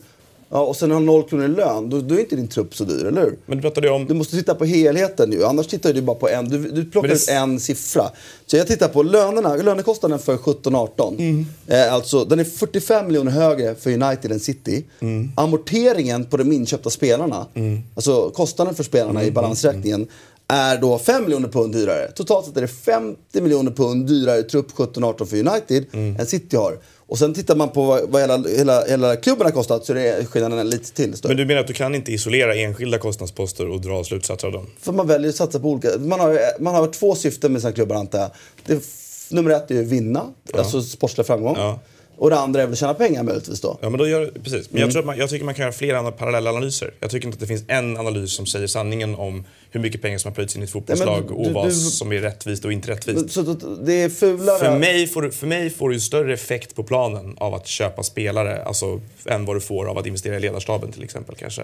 ja, 0.55 0.61
och 0.61 0.77
sen 0.77 0.91
har 0.91 1.01
0 1.01 1.29
kronor 1.29 1.45
i 1.45 1.49
lön, 1.49 1.91
då, 1.91 2.01
då 2.01 2.15
är 2.15 2.19
inte 2.21 2.37
din 2.37 2.49
trupp 2.49 2.75
så 2.77 2.85
dyr, 2.85 3.05
eller 3.05 3.21
hur? 3.23 3.39
Men 3.47 3.57
du 3.59 3.63
pratade 3.63 3.91
om... 3.91 4.07
Du 4.07 4.15
måste 4.15 4.37
titta 4.37 4.55
på 4.55 4.65
helheten 4.65 5.33
ju, 5.33 5.45
annars 5.45 5.67
tittar 5.67 5.93
du 5.93 6.03
bara 6.03 6.17
på 6.17 6.29
en. 6.29 6.49
Du, 6.49 6.59
du 6.71 6.85
plockar 6.85 7.09
det- 7.09 7.15
ut 7.15 7.29
en 7.29 7.61
siffra. 7.61 8.11
Så 8.47 8.57
jag 8.57 8.67
tittar 8.67 8.89
på 8.89 9.03
lönerna, 9.03 9.57
lönekostnaden 9.57 10.19
för 10.19 10.37
17-18. 10.37 11.15
Mm. 11.19 11.47
Eh, 11.67 11.95
alltså, 11.95 12.25
den 12.25 12.41
är 12.41 12.45
45 12.45 13.07
miljoner 13.07 13.33
högre 13.33 13.75
för 13.75 13.91
United 14.03 14.33
än 14.33 14.41
City. 14.41 14.85
Mm. 15.01 15.31
Amorteringen 15.37 16.25
på 16.25 16.37
de 16.37 16.53
inköpta 16.53 16.91
spelarna, 16.91 17.47
alltså 17.95 18.31
kostnaden 18.31 18.75
för 18.75 18.83
spelarna 18.85 19.21
Mm, 19.21 19.29
i 19.29 19.31
balansräkningen, 19.31 20.07
är 20.49 20.79
då 20.79 20.99
5 20.99 21.25
miljoner 21.25 21.49
pund 21.49 21.73
dyrare. 21.75 22.11
Totalt 22.13 22.47
sett 22.47 22.57
är 22.57 22.61
det 22.61 22.69
50 22.69 23.41
miljoner 23.41 23.71
pund 23.71 24.07
dyrare 24.07 24.43
trupp 24.43 24.73
17-18 24.73 25.25
för 25.25 25.37
United 25.37 25.85
Mm. 25.93 26.17
än 26.21 26.27
City 26.27 26.57
har. 26.57 26.79
Och 27.07 27.19
sen 27.19 27.35
tittar 27.35 27.57
man 27.57 27.69
på 27.69 28.07
vad, 28.09 28.21
hela, 28.21 28.45
hela, 28.49 28.85
hela 28.85 29.17
klubben 29.17 29.45
har 29.47 29.53
kostat 29.53 29.85
så 29.85 29.95
är 29.95 30.25
skillnaden 30.25 30.71
lite 30.71 30.93
till 30.93 31.17
större. 31.17 31.31
Men 31.31 31.37
du 31.37 31.45
menar 31.45 31.61
att 31.61 31.67
du 31.67 31.73
kan 31.73 31.95
inte 31.95 32.13
isolera 32.13 32.55
enskilda 32.55 32.99
kostnadsposter 32.99 33.69
och 33.69 33.81
dra 33.81 34.05
slutsatser 34.05 34.47
av 34.47 34.53
dem? 34.53 34.67
För 34.81 34.93
man 34.93 35.07
väljer 35.07 35.29
att 35.31 35.37
satsa 35.37 35.61
på 35.61 35.69
olika... 35.69 35.89
Man 35.99 36.21
har, 36.21 36.39
man 36.61 36.75
har 36.75 36.87
två 36.87 37.15
syften 37.15 37.53
med 37.53 37.61
sina 37.63 37.73
klubbar 37.73 37.97
antar 37.97 38.19
jag. 38.19 38.31
Det, 38.67 38.83
nummer 39.31 39.51
ett 39.51 39.71
är 39.71 39.81
att 39.81 39.87
vinna, 39.87 40.27
alltså 40.55 40.83
sportslig 40.83 41.27
framgång. 41.27 41.55
Ja. 41.59 41.81
Och 42.17 42.31
det 42.31 42.39
andra 42.39 42.63
är 42.63 42.67
väl 42.67 42.73
att 42.73 42.79
tjäna 42.79 42.95
pengar 42.95 43.23
möjligtvis 43.23 43.61
då. 43.61 43.79
Ja, 43.83 43.89
men 43.91 43.99
då 43.99 44.09
gör, 44.09 44.27
precis. 44.45 44.71
Men 44.71 44.79
Mm. 44.79 44.81
jag, 44.81 44.91
tror 44.91 45.01
att 45.01 45.07
man, 45.07 45.17
jag 45.19 45.31
tycker 45.31 45.45
man 45.45 45.55
kan 45.55 45.63
göra 45.63 45.73
flera 45.73 45.99
andra 45.99 46.13
parallella 46.13 46.51
analyser. 46.51 46.95
Jag 47.01 47.11
tycker 47.11 47.27
inte 47.29 47.37
att 47.37 47.41
det 47.41 47.47
finns 47.47 47.65
en 47.69 47.97
analys 47.97 48.33
som 48.33 48.47
säger 48.47 48.67
sanningen 48.67 49.15
om 49.15 49.45
hur 49.71 49.81
mycket 49.81 50.03
pengar 50.03 50.19
som 50.19 50.29
har 50.31 50.35
plöjts 50.35 50.57
in 50.57 50.63
i 50.63 50.65
ett 50.65 50.71
fotbollslag 50.71 51.09
Nej, 51.09 51.23
men 51.29 51.37
och 51.37 51.45
du- 51.47 51.53
vad 51.53 51.69
du- 51.69 51.75
som 51.75 52.13
är 52.13 52.21
rättvist 52.21 52.65
och 52.65 52.73
inte 52.73 52.91
rättvist. 52.91 53.31
Så 53.31 53.43
det 53.85 53.93
är 53.93 54.09
fulare... 54.09 54.59
För 54.59 54.79
mig, 54.79 55.07
får, 55.07 55.23
du- 55.23 55.31
för 55.31 55.47
mig 55.47 55.71
får 55.71 55.89
du 55.91 56.01
större 56.01 56.35
effekt 56.35 56.75
på 56.75 56.83
planen 56.85 57.35
av 57.39 57.55
att 57.55 57.67
köpa 57.67 58.03
spelare 58.03 58.63
alltså, 58.65 59.01
än 59.27 59.45
vad 59.45 59.57
du 59.57 59.61
får 59.61 59.87
av 59.87 59.99
att 59.99 60.07
investera 60.07 60.37
i 60.37 60.41
ledarstaben 60.41 60.93
till 60.93 61.03
exempel 61.03 61.35
kanske. 61.35 61.63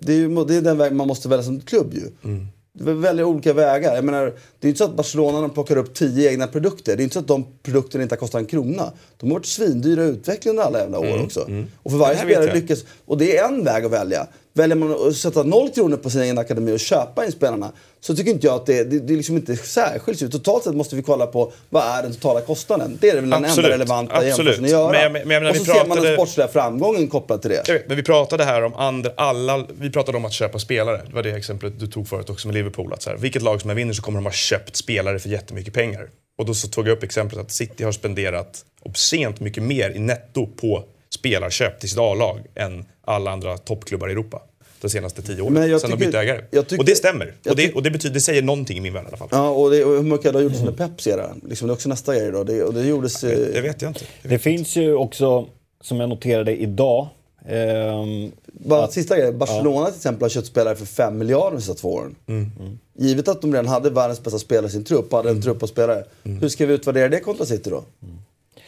Det 0.00 0.12
är, 0.12 0.16
ju, 0.16 0.44
det 0.44 0.54
är 0.54 0.60
den 0.62 0.78
väg 0.78 0.92
man 0.92 1.08
måste 1.08 1.28
välja 1.28 1.42
som 1.42 1.60
klubb 1.60 1.94
ju. 1.94 2.02
Mm. 2.30 2.48
Du 2.72 2.94
väljer 2.94 3.24
olika 3.24 3.52
vägar. 3.52 3.94
Jag 3.94 4.04
menar, 4.04 4.32
det 4.58 4.66
är 4.66 4.68
inte 4.68 4.78
så 4.78 4.84
att 4.84 4.96
Barcelona 4.96 5.48
plockar 5.48 5.76
upp 5.76 5.94
tio 5.94 6.30
egna 6.30 6.46
produkter. 6.46 6.96
Det 6.96 7.02
är 7.02 7.04
inte 7.04 7.14
så 7.14 7.20
att 7.20 7.26
de 7.26 7.46
produkterna 7.62 8.02
inte 8.02 8.14
har 8.14 8.20
kostat 8.20 8.38
en 8.40 8.46
krona. 8.46 8.92
De 9.16 9.26
har 9.26 9.36
varit 9.36 9.46
svindyra 9.46 10.04
i 10.04 10.08
utveckling 10.08 10.50
under 10.50 10.62
alla 10.62 10.78
jävla 10.78 10.98
år 10.98 11.22
också. 11.24 11.40
Och 11.82 11.90
för 11.90 11.98
varje 11.98 12.20
Mm, 12.20 12.28
spelare 12.28 12.54
lyckas... 12.54 12.84
Och 13.06 13.18
det 13.18 13.36
är 13.36 13.48
en 13.48 13.64
väg 13.64 13.84
att 13.84 13.92
välja. 13.92 14.26
Väljer 14.58 14.76
man 14.76 15.08
att 15.08 15.16
sätta 15.16 15.42
noll 15.42 15.70
kronor 15.70 15.96
på 15.96 16.10
sin 16.10 16.20
egen 16.20 16.38
akademi 16.38 16.72
och 16.74 16.80
köpa 16.80 17.24
in 17.24 17.32
spelarna 17.32 17.72
så 18.00 18.16
tycker 18.16 18.30
inte 18.30 18.46
jag 18.46 18.54
att 18.54 18.66
det, 18.66 18.84
det, 18.84 18.98
det 18.98 19.12
är 19.12 19.16
liksom 19.16 19.36
inte 19.36 19.56
särskilt. 19.56 20.32
Totalt 20.32 20.64
sett 20.64 20.74
måste 20.74 20.96
vi 20.96 21.02
kolla 21.02 21.26
på 21.26 21.52
vad 21.68 21.82
är 21.82 22.02
den 22.02 22.14
totala 22.14 22.40
kostnaden. 22.40 22.98
Det 23.00 23.10
är 23.10 23.14
väl 23.14 23.30
den 23.30 23.44
enda 23.44 23.68
relevanta 23.68 24.14
absolut. 24.14 24.36
jämförelsen 24.36 24.64
att 24.64 24.70
göra. 24.70 24.92
Men 24.92 25.12
men 25.12 25.28
menar, 25.28 25.50
och 25.50 25.56
så 25.56 25.64
ser 25.64 25.74
man 25.74 25.86
pratade- 25.86 26.08
den 26.08 26.16
sportsliga 26.16 26.48
framgången 26.48 27.08
kopplad 27.08 27.42
till 27.42 27.50
det. 27.50 27.68
Vet, 27.68 27.88
men 27.88 27.96
vi 27.96 28.02
pratade 28.02 28.44
här 28.44 28.64
om 28.64 28.74
andra, 28.74 29.10
alla, 29.16 29.66
vi 29.80 29.90
pratade 29.90 30.16
om 30.18 30.24
att 30.24 30.32
köpa 30.32 30.58
spelare. 30.58 31.02
Det 31.06 31.14
var 31.14 31.22
det 31.22 31.30
exemplet 31.30 31.80
du 31.80 31.86
tog 31.86 32.08
förut 32.08 32.30
också 32.30 32.48
med 32.48 32.54
Liverpool. 32.54 32.92
Att 32.92 33.02
så 33.02 33.10
här, 33.10 33.16
vilket 33.16 33.42
lag 33.42 33.60
som 33.60 33.70
än 33.70 33.76
vinner 33.76 33.92
så 33.92 34.02
kommer 34.02 34.18
de 34.18 34.24
ha 34.24 34.32
köpt 34.32 34.76
spelare 34.76 35.18
för 35.18 35.28
jättemycket 35.28 35.74
pengar. 35.74 36.08
Och 36.38 36.46
då 36.46 36.54
så 36.54 36.68
tog 36.68 36.88
jag 36.88 36.92
upp 36.92 37.02
exemplet 37.02 37.40
att 37.40 37.52
City 37.52 37.84
har 37.84 37.92
spenderat 37.92 38.64
obscent 38.82 39.40
mycket 39.40 39.62
mer 39.62 39.90
i 39.90 39.98
netto 39.98 40.46
på 40.46 40.84
spelarköp 41.18 41.80
till 41.80 41.88
sitt 41.88 41.98
A-lag 41.98 42.40
än 42.54 42.84
alla 43.04 43.30
andra 43.30 43.58
toppklubbar 43.58 44.08
i 44.08 44.12
Europa. 44.12 44.42
De 44.80 44.88
senaste 44.90 45.22
tio 45.22 45.42
åren, 45.42 45.52
Men 45.54 45.70
jag 45.70 45.80
sen 45.80 45.90
de 45.90 45.96
tycker- 45.96 46.06
bytte 46.06 46.18
ägare. 46.18 46.44
jag 46.50 46.68
tycker- 46.68 46.82
och 46.82 46.86
det 46.86 46.94
stämmer. 46.94 47.34
jag 47.42 47.50
Och 47.50 47.56
det, 47.56 47.72
och 47.74 47.82
det, 47.82 47.90
betyder, 47.90 48.14
det 48.14 48.20
säger 48.20 48.42
någonting 48.42 48.78
i 48.78 48.80
min 48.80 48.92
värld 48.92 49.04
i 49.04 49.08
alla 49.08 49.16
fall. 49.16 49.28
Ja, 49.32 49.48
och, 49.50 49.70
det, 49.70 49.84
och 49.84 49.90
hur 49.96 50.02
mycket 50.02 50.32
det 50.32 50.38
har 50.38 50.42
gjorts 50.42 50.58
under 50.60 50.72
Peps 50.72 51.06
era. 51.06 51.30
Liksom, 51.48 51.68
det 51.68 51.72
är 51.72 51.74
också 51.74 51.88
nästa 51.88 52.14
grej 52.16 52.30
då. 52.32 52.44
Det, 52.44 52.62
och 52.62 52.74
det 52.74 52.86
gjordes... 52.86 53.24
eh, 53.24 53.38
Det 53.52 53.60
vet 53.60 53.82
jag 53.82 53.90
inte. 53.90 54.00
Det 54.00 54.06
Det 54.22 54.28
vet 54.28 54.42
finns 54.42 54.76
ju 54.76 54.94
också, 54.94 55.46
som 55.80 56.00
jag 56.00 56.08
noterade 56.08 56.56
idag, 56.56 57.08
ehm, 57.48 58.32
Bara 58.52 58.88
sista 58.88 59.16
grejen. 59.16 59.38
Barcelona 59.38 59.86
till 59.86 59.96
exempel 59.96 60.22
har 60.22 60.28
köpt 60.28 60.46
spelare 60.46 60.76
för 60.76 60.86
5 60.86 61.18
miljarder 61.18 61.56
de 61.56 61.60
sista 61.62 61.74
två 61.74 61.94
åren. 61.94 62.14
Mm. 62.28 62.50
Givet 62.98 63.28
att 63.28 63.40
de 63.42 63.52
redan 63.52 63.66
hade 63.68 63.90
världens 63.90 64.22
bästa 64.22 64.38
spelare 64.38 64.66
i 64.66 64.70
sin 64.70 64.84
trupp, 64.84 65.12
hade 65.12 65.30
en 65.30 65.42
trupp 65.42 65.62
av 65.62 65.66
spelare. 65.66 66.04
Mm. 66.24 66.40
Hur 66.40 66.48
ska 66.48 66.66
vi 66.66 66.74
utvärdera 66.74 67.08
det 67.08 67.20
kontra 67.20 67.46
City 67.46 67.70
då? 67.70 67.84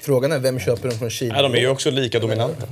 Frågan 0.01 0.32
är 0.32 0.38
vem 0.38 0.59
köper 0.59 0.88
dem 0.88 0.98
från 0.98 1.11
Kina? 1.11 1.34
Nej, 1.34 1.42
de 1.42 1.55
är 1.55 1.59
ju 1.59 1.68
också 1.68 1.90
lika 1.90 2.18
dominanta. 2.18 2.66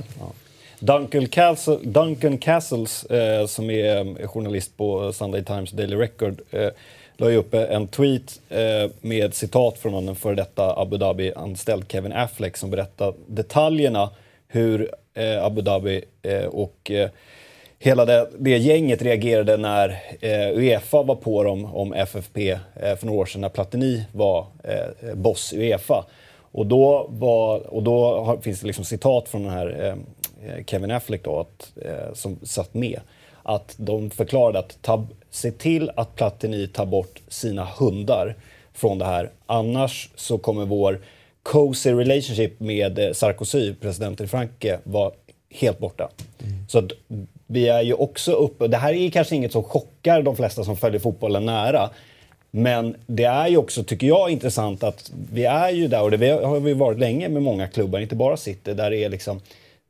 Duncan, 0.79 1.27
Castle, 1.27 1.77
Duncan 1.83 2.37
Castles, 2.37 3.03
eh, 3.05 3.45
som 3.45 3.69
är 3.69 4.21
eh, 4.21 4.27
journalist 4.27 4.77
på 4.77 5.13
Sunday 5.13 5.43
Times 5.43 5.71
Daily 5.71 5.95
Record, 5.95 6.41
eh, 6.51 6.69
la 7.17 7.29
ju 7.29 7.37
upp 7.37 7.53
eh, 7.53 7.61
en 7.61 7.87
tweet 7.87 8.39
eh, 8.49 8.91
med 9.01 9.33
citat 9.33 9.77
från 9.77 10.07
en 10.07 10.15
före 10.15 10.35
detta 10.35 10.81
Abu 10.81 10.97
Dhabi-anställd 10.97 11.91
Kevin 11.91 12.13
Affleck 12.13 12.57
som 12.57 12.69
berättar 12.69 13.13
detaljerna 13.27 14.09
hur 14.47 14.91
eh, 15.13 15.43
Abu 15.43 15.61
Dhabi 15.61 16.01
eh, 16.21 16.45
och 16.45 16.91
eh, 16.91 17.09
hela 17.79 18.05
det, 18.05 18.29
det 18.37 18.57
gänget 18.57 19.01
reagerade 19.01 19.57
när 19.57 19.89
eh, 20.21 20.57
Uefa 20.57 21.03
var 21.03 21.15
på 21.15 21.43
dem 21.43 21.65
om 21.65 21.93
FFP 21.93 22.49
eh, 22.51 22.95
för 22.95 23.05
några 23.05 23.19
år 23.19 23.25
sedan 23.25 23.41
när 23.41 23.49
Platini 23.49 24.03
var 24.11 24.45
eh, 24.63 25.15
boss 25.15 25.53
i 25.53 25.57
Uefa. 25.57 26.05
Och 26.51 26.65
då, 26.65 27.07
var, 27.09 27.73
och 27.73 27.83
då 27.83 28.23
har, 28.23 28.37
finns 28.37 28.59
det 28.59 28.67
liksom 28.67 28.85
citat 28.85 29.29
från 29.29 29.43
den 29.43 29.51
här 29.51 29.83
eh, 29.83 30.49
eh 30.49 30.65
Kevin 30.65 30.91
Affleck 30.91 31.23
då, 31.23 31.39
att, 31.39 31.71
eh, 31.85 32.13
som 32.13 32.39
satt 32.43 32.73
med. 32.73 32.99
Att 33.43 33.75
de 33.77 34.09
förklarade 34.09 34.59
att 34.59 34.81
ta, 34.81 35.07
se 35.29 35.51
till 35.51 35.91
att 35.95 36.15
Platini 36.15 36.67
tar 36.67 36.85
bort 36.85 37.21
sina 37.27 37.67
hundar 37.79 38.35
från 38.73 38.97
det 38.97 39.05
här. 39.05 39.31
Annars 39.45 40.09
så 40.15 40.37
kommer 40.37 40.65
vår 40.65 41.01
cozy 41.43 41.91
relationship 41.91 42.59
med 42.59 42.99
eh, 42.99 43.13
Sarkozy, 43.13 43.73
presidenten 43.73 44.25
i 44.25 44.29
Frankrike, 44.29 44.79
vara 44.83 45.11
helt 45.49 45.79
borta. 45.79 46.09
Så 46.67 46.79
att 46.79 46.91
vi 47.47 47.67
är 47.67 47.81
ju 47.81 47.93
också 47.93 48.31
uppe, 48.31 48.67
det 48.67 48.77
här 48.77 48.93
är 48.93 49.09
kanske 49.09 49.35
inget 49.35 49.51
som 49.51 49.63
chockar 49.63 50.21
de 50.21 50.35
flesta 50.35 50.63
som 50.63 50.77
följer 50.77 50.99
fotbollen 50.99 51.45
nära. 51.45 51.89
Men 52.51 52.95
det 53.07 53.23
är 53.23 53.47
ju 53.47 53.57
också, 53.57 53.83
tycker 53.83 54.07
jag, 54.07 54.29
intressant 54.29 54.83
att 54.83 55.11
vi 55.31 55.45
är 55.45 55.69
ju 55.69 55.87
där, 55.87 56.03
och 56.03 56.11
det 56.11 56.45
har 56.45 56.59
vi 56.59 56.73
varit 56.73 56.99
länge 56.99 57.29
med 57.29 57.43
många 57.43 57.67
klubbar, 57.67 57.99
inte 57.99 58.15
bara 58.15 58.37
City, 58.37 58.73
där 58.73 58.89
det 58.89 59.03
är 59.03 59.09
liksom 59.09 59.41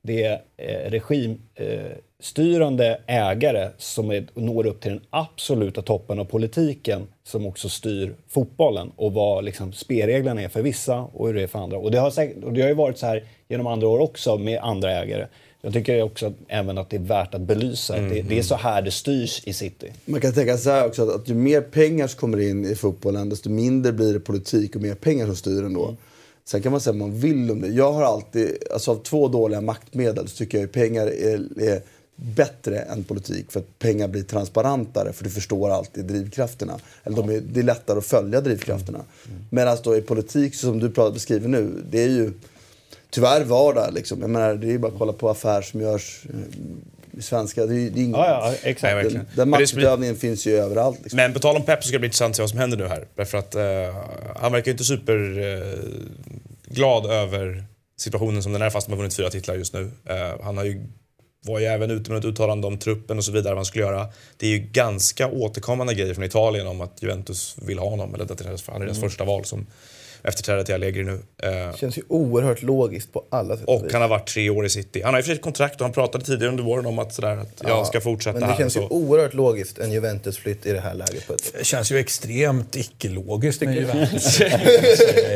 det 0.01 0.23
är 0.23 0.41
eh, 0.57 0.91
regimstyrande 0.91 2.99
eh, 3.07 3.27
ägare 3.27 3.69
som 3.77 4.11
är, 4.11 4.25
når 4.33 4.65
upp 4.65 4.81
till 4.81 4.91
den 4.91 5.01
absoluta 5.09 5.81
toppen 5.81 6.19
av 6.19 6.25
politiken 6.25 7.07
som 7.23 7.45
också 7.45 7.69
styr 7.69 8.15
fotbollen 8.27 8.91
och 8.95 9.13
vad 9.13 9.43
liksom 9.43 9.73
spelreglerna 9.73 10.41
är 10.41 10.47
för 10.47 10.61
vissa 10.61 10.99
och 10.99 11.27
hur 11.27 11.33
det 11.33 11.41
är 11.41 11.47
för 11.47 11.59
andra. 11.59 11.77
Och 11.77 11.91
det 11.91 11.97
har, 11.97 12.11
säkert, 12.11 12.43
och 12.43 12.53
det 12.53 12.61
har 12.61 12.69
ju 12.69 12.75
varit 12.75 12.97
så 12.97 13.05
här 13.05 13.23
genom 13.47 13.67
andra 13.67 13.87
år 13.87 13.99
också 13.99 14.37
med 14.37 14.59
andra 14.59 14.91
ägare. 14.91 15.27
Jag 15.61 15.73
tycker 15.73 16.03
också 16.03 16.27
att, 16.27 16.33
även 16.47 16.77
att 16.77 16.89
det 16.89 16.97
är 16.97 17.01
värt 17.01 17.33
att 17.33 17.41
belysa. 17.41 17.97
Mm. 17.97 18.09
Det, 18.13 18.21
det, 18.21 18.39
är 18.39 18.43
så 18.43 18.55
här 18.55 18.81
det 18.81 18.91
styrs 18.91 19.41
i 19.45 19.53
City. 19.53 19.91
Man 20.05 20.21
kan 20.21 20.33
tänka 20.33 20.57
så 20.57 20.69
här 20.69 20.87
också 20.87 21.03
att, 21.03 21.15
att 21.15 21.29
ju 21.29 21.33
mer 21.33 21.61
pengar 21.61 22.07
som 22.07 22.19
kommer 22.19 22.39
in 22.39 22.65
i 22.65 22.75
fotbollen 22.75 23.29
desto 23.29 23.49
mindre 23.49 23.91
blir 23.91 24.13
det 24.13 24.19
politik 24.19 24.75
och 24.75 24.81
mer 24.81 24.95
pengar 24.95 25.25
som 25.25 25.35
styr 25.35 25.63
ändå. 25.63 25.83
Mm. 25.85 25.97
Sen 26.45 26.61
kan 26.61 26.71
man 26.71 26.81
säga 26.81 26.91
vad 26.93 27.09
man 27.09 27.19
vill 27.19 27.51
om 27.51 27.61
det. 27.61 27.67
Jag 27.67 27.91
har 27.91 28.03
alltid, 28.03 28.57
alltså 28.73 28.91
av 28.91 28.95
två 28.95 29.27
dåliga 29.27 29.61
maktmedel 29.61 30.27
så 30.27 30.37
tycker 30.37 30.57
jag 30.57 30.65
att 30.65 30.71
pengar 30.71 31.07
är, 31.07 31.61
är 31.61 31.81
bättre 32.15 32.79
än 32.79 33.03
politik. 33.03 33.51
För 33.51 33.59
att 33.59 33.79
pengar 33.79 34.07
blir 34.07 34.23
transparentare 34.23 35.13
för 35.13 35.23
du 35.23 35.29
förstår 35.29 35.69
alltid 35.69 36.05
drivkrafterna. 36.05 36.79
Eller 37.03 37.15
de 37.17 37.29
är, 37.29 37.41
det 37.41 37.59
är 37.59 37.63
lättare 37.63 37.97
att 37.97 38.05
följa 38.05 38.41
drivkrafterna. 38.41 38.97
Mm. 38.97 39.37
Mm. 39.37 39.45
Medan 39.49 39.77
då 39.83 39.97
i 39.97 40.01
politik, 40.01 40.55
som 40.55 40.79
du 40.79 40.89
beskriver 40.89 41.47
nu, 41.47 41.83
det 41.91 42.03
är 42.03 42.09
ju 42.09 42.33
tyvärr 43.09 43.43
vardag. 43.43 43.93
Liksom. 43.93 44.21
Jag 44.21 44.29
menar, 44.29 44.55
det 44.55 44.67
är 44.67 44.71
ju 44.71 44.79
bara 44.79 44.91
att 44.91 44.97
kolla 44.97 45.13
på 45.13 45.29
affärer 45.29 45.61
som 45.61 45.81
görs 45.81 46.23
i 47.17 47.21
svenska. 47.21 47.65
Det 47.65 47.73
är, 47.75 47.89
det 47.89 47.99
är 47.99 48.03
ingen, 48.03 48.11
ja, 48.19 48.27
ja, 48.27 48.53
exakt. 48.63 48.95
Nej, 48.95 49.03
den, 49.03 49.25
den 49.35 49.49
maktutövningen 49.49 50.15
finns 50.15 50.47
ju 50.47 50.55
överallt. 50.55 50.99
Liksom. 51.01 51.17
Men 51.17 51.33
på 51.33 51.39
tal 51.39 51.55
om 51.55 51.63
Pep 51.63 51.83
så 51.83 51.87
ska 51.87 51.95
det 51.95 51.99
bli 51.99 52.07
intressant 52.07 52.31
att 52.31 52.35
se 52.35 52.41
vad 52.43 52.49
som 52.49 52.59
händer 52.59 52.77
nu 52.77 52.87
här. 52.87 53.07
Därför 53.15 53.37
att 53.37 53.55
uh, 53.55 53.61
han 54.35 54.51
verkar 54.51 54.65
ju 54.65 54.71
inte 54.71 54.83
superglad 54.83 56.05
uh, 57.05 57.11
över 57.11 57.63
situationen 57.97 58.43
som 58.43 58.53
den 58.53 58.61
är 58.61 58.69
fast 58.69 58.87
han 58.87 58.93
har 58.93 58.97
vunnit 58.97 59.15
fyra 59.15 59.29
titlar 59.29 59.55
just 59.55 59.73
nu. 59.73 59.81
Uh, 59.81 59.91
han 60.43 60.57
har 60.57 60.63
ju 60.63 60.83
var 61.41 61.59
ju 61.59 61.65
även 61.65 61.91
ute 61.91 62.11
med 62.11 62.19
ett 62.19 62.25
uttalande 62.25 62.67
om 62.67 62.77
truppen 62.77 63.17
och 63.17 63.25
så 63.25 63.31
vidare, 63.31 63.49
vad 63.53 63.57
han 63.57 63.65
skulle 63.65 63.83
göra. 63.83 64.07
Det 64.37 64.45
är 64.45 64.49
ju 64.49 64.59
ganska 64.59 65.27
återkommande 65.27 65.93
grejer 65.93 66.13
från 66.13 66.23
Italien 66.23 66.67
om 66.67 66.81
att 66.81 67.03
Juventus 67.03 67.55
vill 67.61 67.79
ha 67.79 67.89
honom, 67.89 68.13
eller 68.13 68.23
att 68.23 68.29
han 68.29 68.47
är 68.47 68.85
deras 68.85 68.97
mm. 68.97 69.09
första 69.09 69.23
val 69.23 69.45
som 69.45 69.67
efterträdare 70.23 70.65
till 70.65 70.75
Allegri 70.75 71.03
nu. 71.03 71.19
Det 71.37 71.77
känns 71.79 71.97
ju 71.97 72.01
oerhört 72.07 72.61
logiskt 72.61 73.13
på 73.13 73.25
alla 73.29 73.57
sätt 73.57 73.65
och 73.67 73.91
han 73.91 74.01
har 74.01 74.09
varit 74.09 74.27
tre 74.27 74.49
år 74.49 74.65
i 74.65 74.69
City. 74.69 75.01
Han 75.01 75.13
har 75.13 75.19
ju 75.21 75.23
för 75.23 75.33
ett 75.33 75.41
kontrakt 75.41 75.75
och 75.75 75.81
han 75.81 75.93
pratade 75.93 76.25
tidigare 76.25 76.51
under 76.51 76.63
våren 76.63 76.85
om 76.85 76.99
att, 76.99 77.13
sådär, 77.13 77.37
att 77.37 77.61
ja, 77.63 77.69
jag 77.69 77.87
ska 77.87 78.01
fortsätta 78.01 78.39
här. 78.39 78.47
Men 78.47 78.49
det 78.49 78.57
känns 78.57 78.77
ju 78.77 78.81
oerhört 78.81 79.33
logiskt, 79.33 79.79
en 79.79 79.91
Juventus-flytt 79.91 80.65
i 80.65 80.71
det 80.71 80.79
här 80.79 80.93
läget. 80.93 81.27
På 81.27 81.33
ett... 81.33 81.53
Det 81.57 81.65
känns 81.65 81.91
ju 81.91 81.97
extremt 81.97 82.75
icke-logiskt 82.75 83.61
med 83.61 83.75
Juventus. 83.75 84.41
i 84.41 84.43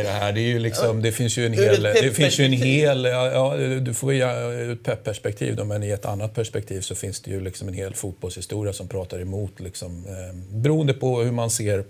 det 0.04 0.10
här. 0.10 0.32
Det, 0.32 0.40
är 0.40 0.48
ju 0.48 0.60
liksom, 0.60 1.02
det 1.02 1.12
finns 1.12 1.38
ju 1.38 1.46
en 1.46 1.54
hel... 1.54 1.84
Det 1.84 2.16
finns 2.16 2.40
ju 2.40 2.46
en 2.46 2.52
hel 2.52 3.06
ja, 3.06 3.56
du 3.82 3.94
får 3.94 4.14
ju 4.14 4.20
ur 4.24 4.72
ett 4.72 4.84
pepp-perspektiv 4.84 5.56
då, 5.56 5.66
men 5.66 5.84
i 5.84 5.90
ett 5.90 6.06
annat 6.06 6.36
perspektiv 6.36 6.82
så 6.82 6.96
finns 6.96 7.22
det 7.22 7.32
ju 7.32 7.42
liksom 7.42 7.68
en 7.68 7.74
hel 7.74 7.94
fotbollshistoria 7.94 8.74
som 8.74 8.88
pratar 8.88 9.20
emot. 9.20 9.60
Liksom, 9.60 10.06
eh, 10.08 10.36
beroende 10.56 10.94
på 10.94 11.22
hur 11.22 11.32
man 11.32 11.50
ser 11.50 11.84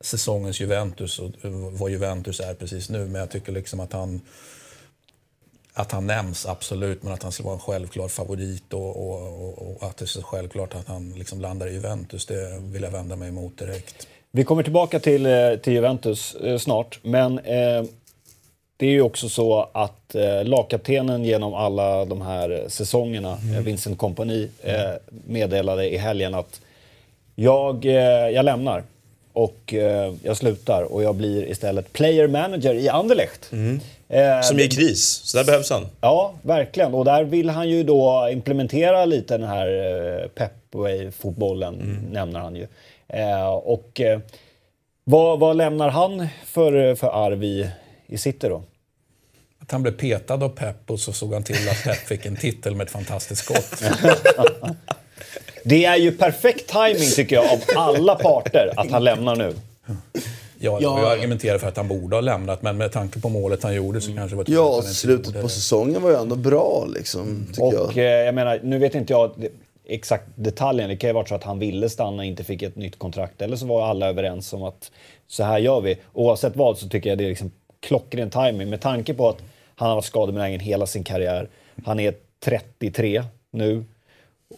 säsongens 0.00 0.60
Juventus 0.60 1.18
och 1.18 1.30
vad 1.72 1.90
Juventus 1.90 2.40
är 2.40 2.54
precis 2.54 2.90
nu. 2.90 2.98
Men 2.98 3.20
jag 3.20 3.30
tycker 3.30 3.52
liksom 3.52 3.80
att 3.80 3.92
han 3.92 4.20
att 5.72 5.92
han 5.92 6.06
nämns, 6.06 6.46
absolut, 6.46 7.02
men 7.02 7.12
att 7.12 7.22
han 7.22 7.32
ska 7.32 7.42
vara 7.42 7.54
en 7.54 7.60
självklar 7.60 8.08
favorit 8.08 8.72
och, 8.72 8.96
och, 8.96 9.58
och, 9.58 9.88
att 9.88 9.96
det 9.96 10.04
är 10.04 10.06
så 10.06 10.22
självklart 10.22 10.74
att 10.74 10.88
han 10.88 11.12
liksom 11.12 11.40
landar 11.40 11.66
i 11.66 11.72
Juventus, 11.72 12.26
det 12.26 12.58
vill 12.60 12.82
jag 12.82 12.90
vända 12.90 13.16
mig 13.16 13.28
emot 13.28 13.58
direkt. 13.58 14.08
Vi 14.30 14.44
kommer 14.44 14.62
tillbaka 14.62 15.00
till, 15.00 15.26
eh, 15.26 15.54
till 15.62 15.72
Juventus 15.72 16.34
eh, 16.34 16.58
snart, 16.58 16.98
men 17.02 17.38
eh, 17.38 17.84
det 18.76 18.86
är 18.86 18.90
ju 18.90 19.02
också 19.02 19.28
så 19.28 19.68
att 19.72 20.14
eh, 20.14 20.44
lagkaptenen 20.44 21.24
genom 21.24 21.54
alla 21.54 22.04
de 22.04 22.20
här 22.20 22.64
säsongerna, 22.68 23.36
mm. 23.36 23.64
Vincent 23.64 23.98
Kompani, 23.98 24.48
eh, 24.62 24.90
meddelade 25.26 25.94
i 25.94 25.96
helgen 25.96 26.34
att 26.34 26.60
jag, 27.34 27.84
eh, 27.84 28.28
jag 28.28 28.44
lämnar 28.44 28.84
och 29.32 29.74
eh, 29.74 30.14
jag 30.22 30.36
slutar 30.36 30.82
och 30.82 31.02
jag 31.02 31.14
blir 31.14 31.50
istället 31.50 31.92
player 31.92 32.28
manager 32.28 32.74
i 32.74 32.88
Anderlecht. 32.88 33.52
Mm. 33.52 33.80
Eh, 34.08 34.40
Som 34.40 34.58
är 34.58 34.62
i 34.62 34.68
kris, 34.68 35.20
så 35.24 35.36
där 35.36 35.44
behövs 35.44 35.70
han. 35.70 35.86
Ja, 36.00 36.34
verkligen. 36.42 36.94
Och 36.94 37.04
där 37.04 37.24
vill 37.24 37.50
han 37.50 37.68
ju 37.68 37.82
då 37.82 38.28
implementera 38.32 39.04
lite 39.04 39.38
den 39.38 39.48
här 39.48 39.68
eh, 39.68 40.28
Pepway-fotbollen, 40.28 41.74
mm. 41.74 41.96
nämner 41.96 42.40
han 42.40 42.56
ju. 42.56 42.66
Eh, 43.08 43.50
och 43.50 44.00
eh, 44.00 44.20
vad, 45.04 45.38
vad, 45.38 45.56
lämnar 45.56 45.88
han 45.88 46.28
för, 46.44 46.94
för 46.94 47.26
arv 47.26 47.44
i, 47.44 47.70
i 48.06 48.18
City 48.18 48.48
då? 48.48 48.62
Att 49.62 49.70
han 49.70 49.82
blev 49.82 49.92
petad 49.92 50.34
av 50.44 50.48
Pep 50.48 50.90
och 50.90 51.00
så 51.00 51.12
såg 51.12 51.32
han 51.32 51.42
till 51.42 51.68
att 51.68 51.84
Pep 51.84 51.96
fick 51.96 52.26
en 52.26 52.36
titel 52.36 52.74
med 52.74 52.84
ett 52.84 52.90
fantastiskt 52.90 53.44
skott. 53.44 53.82
Det 55.64 55.84
är 55.84 55.96
ju 55.96 56.12
perfekt 56.12 56.70
timing 56.70 57.10
tycker 57.14 57.36
jag 57.36 57.44
av 57.44 57.60
alla 57.76 58.14
parter 58.14 58.72
att 58.76 58.90
han 58.90 59.04
lämnar 59.04 59.36
nu. 59.36 59.54
Ja, 60.62 60.78
ja. 60.82 61.02
jag 61.02 61.12
argumenterar 61.12 61.58
för 61.58 61.68
att 61.68 61.76
han 61.76 61.88
borde 61.88 62.16
ha 62.16 62.20
lämnat, 62.20 62.62
men 62.62 62.76
med 62.76 62.92
tanke 62.92 63.20
på 63.20 63.28
målet 63.28 63.62
han 63.62 63.74
gjorde 63.74 64.00
så 64.00 64.14
kanske 64.14 64.36
det 64.36 64.36
var 64.36 64.44
Ja, 64.48 64.82
slutet 64.82 65.42
på 65.42 65.48
säsongen 65.48 66.02
var 66.02 66.10
ju 66.10 66.16
ändå 66.16 66.36
bra 66.36 66.86
liksom, 66.94 67.46
Och 67.58 67.74
jag. 67.74 67.96
Eh, 67.96 68.04
jag 68.04 68.34
menar, 68.34 68.60
nu 68.62 68.78
vet 68.78 68.94
inte 68.94 69.12
jag 69.12 69.30
exakt 69.90 70.24
detaljen. 70.34 70.88
Det 70.88 70.96
kan 70.96 71.10
ju 71.10 71.14
vara 71.14 71.26
så 71.26 71.34
att 71.34 71.44
han 71.44 71.58
ville 71.58 71.88
stanna, 71.88 72.24
inte 72.24 72.44
fick 72.44 72.62
ett 72.62 72.76
nytt 72.76 72.98
kontrakt. 72.98 73.42
Eller 73.42 73.56
så 73.56 73.66
var 73.66 73.86
alla 73.86 74.08
överens 74.08 74.52
om 74.52 74.62
att 74.62 74.90
så 75.26 75.44
här 75.44 75.58
gör 75.58 75.80
vi. 75.80 75.98
Oavsett 76.12 76.56
vad 76.56 76.78
så 76.78 76.88
tycker 76.88 77.08
jag 77.08 77.18
det 77.18 77.24
är 77.24 77.28
liksom 77.28 77.50
klockren 77.80 78.30
timing 78.30 78.70
med 78.70 78.80
tanke 78.80 79.14
på 79.14 79.28
att 79.28 79.38
han 79.74 79.88
har 79.88 79.94
varit 79.94 80.04
skadebenägen 80.04 80.60
hela 80.60 80.86
sin 80.86 81.04
karriär. 81.04 81.48
Han 81.84 82.00
är 82.00 82.14
33 82.44 83.24
nu. 83.50 83.84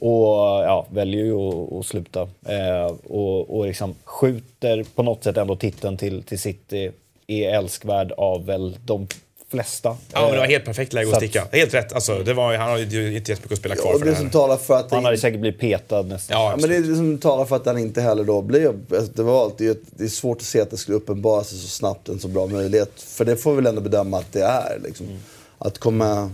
Och 0.01 0.35
ja, 0.65 0.87
väljer 0.91 1.25
ju 1.25 1.35
att, 1.35 1.73
att 1.73 1.87
sluta. 1.87 2.21
Eh, 2.23 2.97
och, 3.05 3.59
och 3.59 3.67
liksom 3.67 3.95
skjuter 4.05 4.85
på 4.95 5.03
något 5.03 5.25
sätt 5.25 5.37
ändå 5.37 5.57
titeln 5.57 5.97
till, 5.97 6.23
till 6.23 6.39
City. 6.39 6.91
Är 7.27 7.51
älskvärd 7.51 8.13
av 8.13 8.47
väl 8.47 8.77
de 8.85 9.09
flesta. 9.53 9.97
Ja, 10.13 10.21
men 10.21 10.33
det 10.33 10.39
var 10.39 10.47
helt 10.47 10.65
perfekt 10.65 10.93
läge 10.93 11.11
att 11.11 11.17
sticka. 11.17 11.47
Helt 11.53 11.75
rätt. 11.75 11.93
Alltså, 11.93 12.19
det 12.19 12.35
var, 12.35 12.57
han 12.57 12.71
har 12.71 12.79
ju 12.79 12.85
inte 12.85 12.97
jättemycket 12.97 13.53
att 13.53 13.59
spela 13.59 13.75
kvar 13.75 13.93
ja, 13.93 13.99
för 13.99 14.05
det, 14.05 14.11
det 14.11 14.17
som 14.17 14.31
talar 14.31 14.57
för 14.57 14.75
att 14.75 14.91
Han 14.91 15.05
hade 15.05 15.19
säkert 15.19 15.41
blivit 15.41 15.61
petad 15.61 16.03
nästan. 16.03 16.41
Ja, 16.41 16.57
men 16.61 16.71
det, 16.71 16.77
är 16.77 16.81
det 16.81 16.97
som 16.97 17.19
talar 17.19 17.45
för 17.45 17.57
att 17.57 17.67
han 17.67 17.79
inte 17.79 18.01
heller 18.01 18.25
då 18.25 18.43
blev... 18.43 18.81
Alltså, 18.91 19.13
det, 19.13 19.23
var 19.23 19.43
alltid, 19.43 19.77
det 19.91 20.05
är 20.05 20.09
svårt 20.09 20.37
att 20.37 20.43
se 20.43 20.61
att 20.61 20.71
det 20.71 20.77
skulle 20.77 20.97
uppenbara 20.97 21.45
sig 21.45 21.59
så 21.59 21.69
snabbt 21.69 22.09
en 22.09 22.19
så 22.19 22.29
bra 22.29 22.47
möjlighet. 22.47 23.01
För 23.01 23.25
det 23.25 23.37
får 23.37 23.51
vi 23.51 23.57
väl 23.57 23.67
ändå 23.67 23.81
bedöma 23.81 24.19
att 24.19 24.33
det 24.33 24.43
är. 24.43 24.79
Liksom. 24.85 25.07
Mm. 25.07 25.19
Att 25.59 25.79
komma 25.79 26.31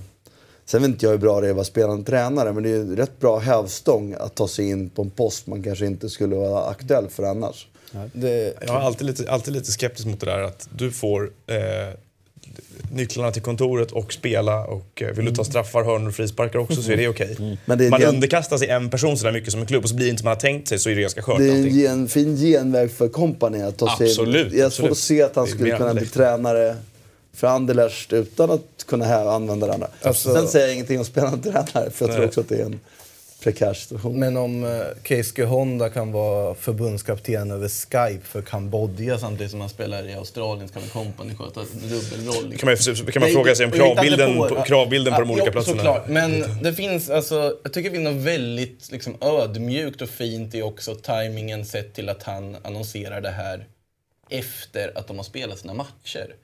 Sen 0.68 0.82
vet 0.82 0.88
inte 0.88 1.06
jag 1.06 1.10
hur 1.10 1.18
bra 1.18 1.40
det 1.40 1.46
är 1.46 1.50
att 1.50 1.56
vara 1.56 1.64
spelande 1.64 2.04
tränare, 2.04 2.52
men 2.52 2.62
det 2.62 2.68
är 2.68 2.72
ju 2.72 2.96
rätt 2.96 3.20
bra 3.20 3.38
hävstång 3.38 4.14
att 4.18 4.34
ta 4.34 4.48
sig 4.48 4.68
in 4.68 4.90
på 4.90 5.02
en 5.02 5.10
post 5.10 5.46
man 5.46 5.62
kanske 5.62 5.86
inte 5.86 6.08
skulle 6.08 6.36
vara 6.36 6.64
aktuell 6.64 7.08
för 7.08 7.22
annars. 7.22 7.66
Det... 8.12 8.54
Jag 8.60 8.70
är 8.70 8.80
alltid 8.80 9.06
lite, 9.06 9.30
alltid 9.30 9.54
lite 9.54 9.72
skeptisk 9.72 10.06
mot 10.06 10.20
det 10.20 10.26
där 10.26 10.42
att 10.42 10.68
du 10.76 10.90
får 10.90 11.30
eh, 11.46 11.56
nycklarna 12.92 13.32
till 13.32 13.42
kontoret 13.42 13.92
och 13.92 14.12
spela 14.12 14.64
och 14.64 15.02
eh, 15.02 15.14
vill 15.14 15.24
du 15.24 15.34
ta 15.34 15.44
straffar, 15.44 15.84
hörnor 15.84 16.08
och 16.08 16.14
frisparkar 16.14 16.58
också 16.58 16.82
så 16.82 16.92
är 16.92 16.96
det 16.96 17.08
okej. 17.08 17.32
Okay. 17.32 17.46
Mm. 17.46 17.90
Man 17.90 18.00
gen... 18.00 18.14
underkastar 18.14 18.58
sig 18.58 18.68
en 18.68 18.90
person 18.90 19.18
sådär 19.18 19.32
mycket 19.32 19.52
som 19.52 19.60
en 19.60 19.66
klubb 19.66 19.82
och 19.82 19.88
så 19.88 19.96
blir 19.96 20.06
det 20.06 20.10
inte 20.10 20.20
som 20.20 20.24
man 20.24 20.34
har 20.34 20.40
tänkt 20.40 20.68
sig 20.68 20.78
så 20.78 20.90
är 20.90 20.94
det 20.94 21.00
ganska 21.00 21.22
skört. 21.22 21.38
Det 21.38 21.48
är 21.48 21.52
en 21.52 21.68
gen, 21.68 22.08
fin 22.08 22.36
genväg 22.36 22.90
för 22.90 23.08
kompani 23.08 23.62
att 23.62 23.78
ta 23.78 23.96
sig 23.96 24.06
Absolut. 24.06 24.52
Jag 24.52 24.64
har 24.64 24.70
svårt 24.70 24.90
att 24.90 24.98
se 24.98 25.22
att 25.22 25.36
han 25.36 25.46
skulle 25.46 25.76
kunna 25.76 25.94
bli 25.94 26.06
tränare 26.06 26.76
för 27.38 27.46
Anderlecht 27.46 28.12
utan 28.12 28.50
att 28.50 28.84
kunna 28.86 29.30
använda 29.30 29.66
det 29.66 29.74
andra. 29.74 29.88
Alltså, 30.02 30.34
Sen 30.34 30.48
säger 30.48 30.66
jag 30.66 30.74
ingenting 30.74 30.98
om 30.98 31.04
spelande 31.04 31.50
tränare, 31.50 31.90
för 31.90 32.06
jag 32.06 32.14
tror 32.14 32.26
också 32.26 32.40
att 32.40 32.48
det 32.48 32.60
är 32.60 32.64
en 32.64 32.80
prekär 33.42 33.74
situation. 33.74 34.18
Men 34.18 34.36
om 34.36 34.64
uh, 34.64 34.82
Keisuke 35.04 35.44
Honda 35.44 35.90
kan 35.90 36.12
vara 36.12 36.54
förbundskapten 36.54 37.50
över 37.50 37.68
Skype 37.68 38.24
för 38.24 38.42
Kambodja 38.42 39.18
samtidigt 39.18 39.50
som 39.50 39.60
han 39.60 39.68
spelar 39.68 40.08
i 40.08 40.14
Australien 40.14 40.68
så 40.68 40.74
kan 40.74 40.82
väl 40.82 40.90
Company 40.90 41.34
sköta 41.34 41.60
dubbelroll. 41.60 42.56
Kan 42.58 42.66
man, 42.66 43.04
kan 43.12 43.22
man 43.22 43.30
fråga 43.30 43.54
sig 43.54 43.66
om 43.66 43.72
kravbilden 43.72 44.36
på, 44.36 44.62
kravbilden 44.66 45.14
på 45.14 45.20
de 45.20 45.30
olika 45.30 45.46
ja, 45.46 45.52
platserna? 45.52 45.76
Såklart. 45.76 46.08
Men 46.08 46.62
det 46.62 46.74
finns, 46.74 47.10
alltså, 47.10 47.56
jag 47.62 47.72
tycker 47.72 47.90
det 47.90 47.96
finns 47.96 48.14
något 48.14 48.24
väldigt 48.24 48.92
liksom, 48.92 49.16
ödmjukt 49.20 50.02
och 50.02 50.08
fint 50.08 50.54
i 50.54 50.62
också 50.62 50.94
tajmingen 50.94 51.64
sett 51.64 51.94
till 51.94 52.08
att 52.08 52.22
han 52.22 52.56
annonserar 52.62 53.20
det 53.20 53.30
här 53.30 53.66
efter 54.28 54.98
att 54.98 55.06
de 55.06 55.16
har 55.16 55.24
spelat 55.24 55.58
sina 55.58 55.74
matcher. 55.74 56.34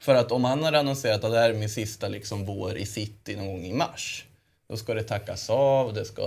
För 0.00 0.14
att 0.14 0.32
om 0.32 0.44
han 0.44 0.62
hade 0.62 0.78
annonserat 0.78 1.24
att 1.24 1.32
det 1.32 1.38
här 1.38 1.50
är 1.50 1.54
min 1.54 1.70
sista 1.70 2.08
liksom, 2.08 2.46
vår 2.46 2.76
i 2.76 2.86
city 2.86 3.36
någon 3.36 3.46
gång 3.46 3.64
i 3.64 3.72
mars 3.72 4.24
då 4.68 4.76
ska 4.76 4.94
det 4.94 5.02
tackas 5.02 5.50
av, 5.50 5.94
det 5.94 6.04
ska 6.04 6.22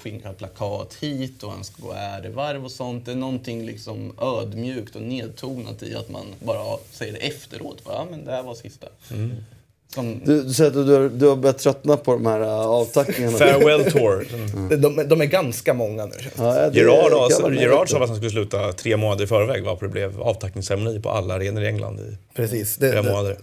skinka 0.00 0.32
plakat 0.32 0.94
hit 0.94 1.42
och 1.42 1.52
han 1.52 1.64
ska 1.64 1.82
gå 1.82 1.92
ärevarv 1.92 2.64
och 2.64 2.70
sånt. 2.70 3.06
Det 3.06 3.12
är 3.12 3.16
någonting 3.16 3.66
liksom 3.66 4.18
ödmjukt 4.20 4.96
och 4.96 5.02
nedtonat 5.02 5.82
i 5.82 5.94
att 5.94 6.08
man 6.08 6.26
bara 6.38 6.78
säger 6.90 7.12
det 7.12 7.18
efteråt. 7.18 7.82
Ja, 7.86 8.06
men 8.10 8.24
det 8.24 8.32
här 8.32 8.42
var 8.42 8.54
sista. 8.54 8.86
Mm. 9.10 9.44
Som... 9.88 10.20
Du, 10.24 10.42
du, 10.42 10.54
säger 10.54 10.70
att 10.70 10.86
du, 10.86 10.94
har, 10.94 11.08
du 11.08 11.26
har 11.26 11.36
börjat 11.36 11.58
tröttna 11.58 11.96
på 11.96 12.12
de 12.12 12.26
här 12.26 12.40
uh, 12.40 12.48
avtackningarna. 12.48 13.38
Farewell 13.38 13.92
tour. 13.92 14.26
Mm. 14.54 14.80
De, 14.80 15.08
de, 15.08 15.20
är 15.20 15.24
ganska 15.24 15.74
många 15.74 16.06
nu. 16.06 16.14
Ja, 16.36 16.70
Gerard, 16.72 17.12
alltså, 17.12 17.52
Gerard 17.52 17.90
sa 17.90 18.02
att 18.02 18.08
han 18.08 18.16
skulle 18.16 18.30
sluta 18.30 18.72
tre 18.72 18.96
månader 18.96 19.24
i 19.24 19.26
förväg 19.26 19.64
varför 19.64 19.86
det 19.86 19.92
blev 19.92 20.22
avtackningsceremoni 20.22 21.00
på 21.00 21.10
alla 21.10 21.34
arenor 21.34 21.62
i 21.62 21.66
England 21.66 22.00
i 22.00 22.16
Precis. 22.34 22.76
flera 22.76 23.02
månader. 23.02 23.38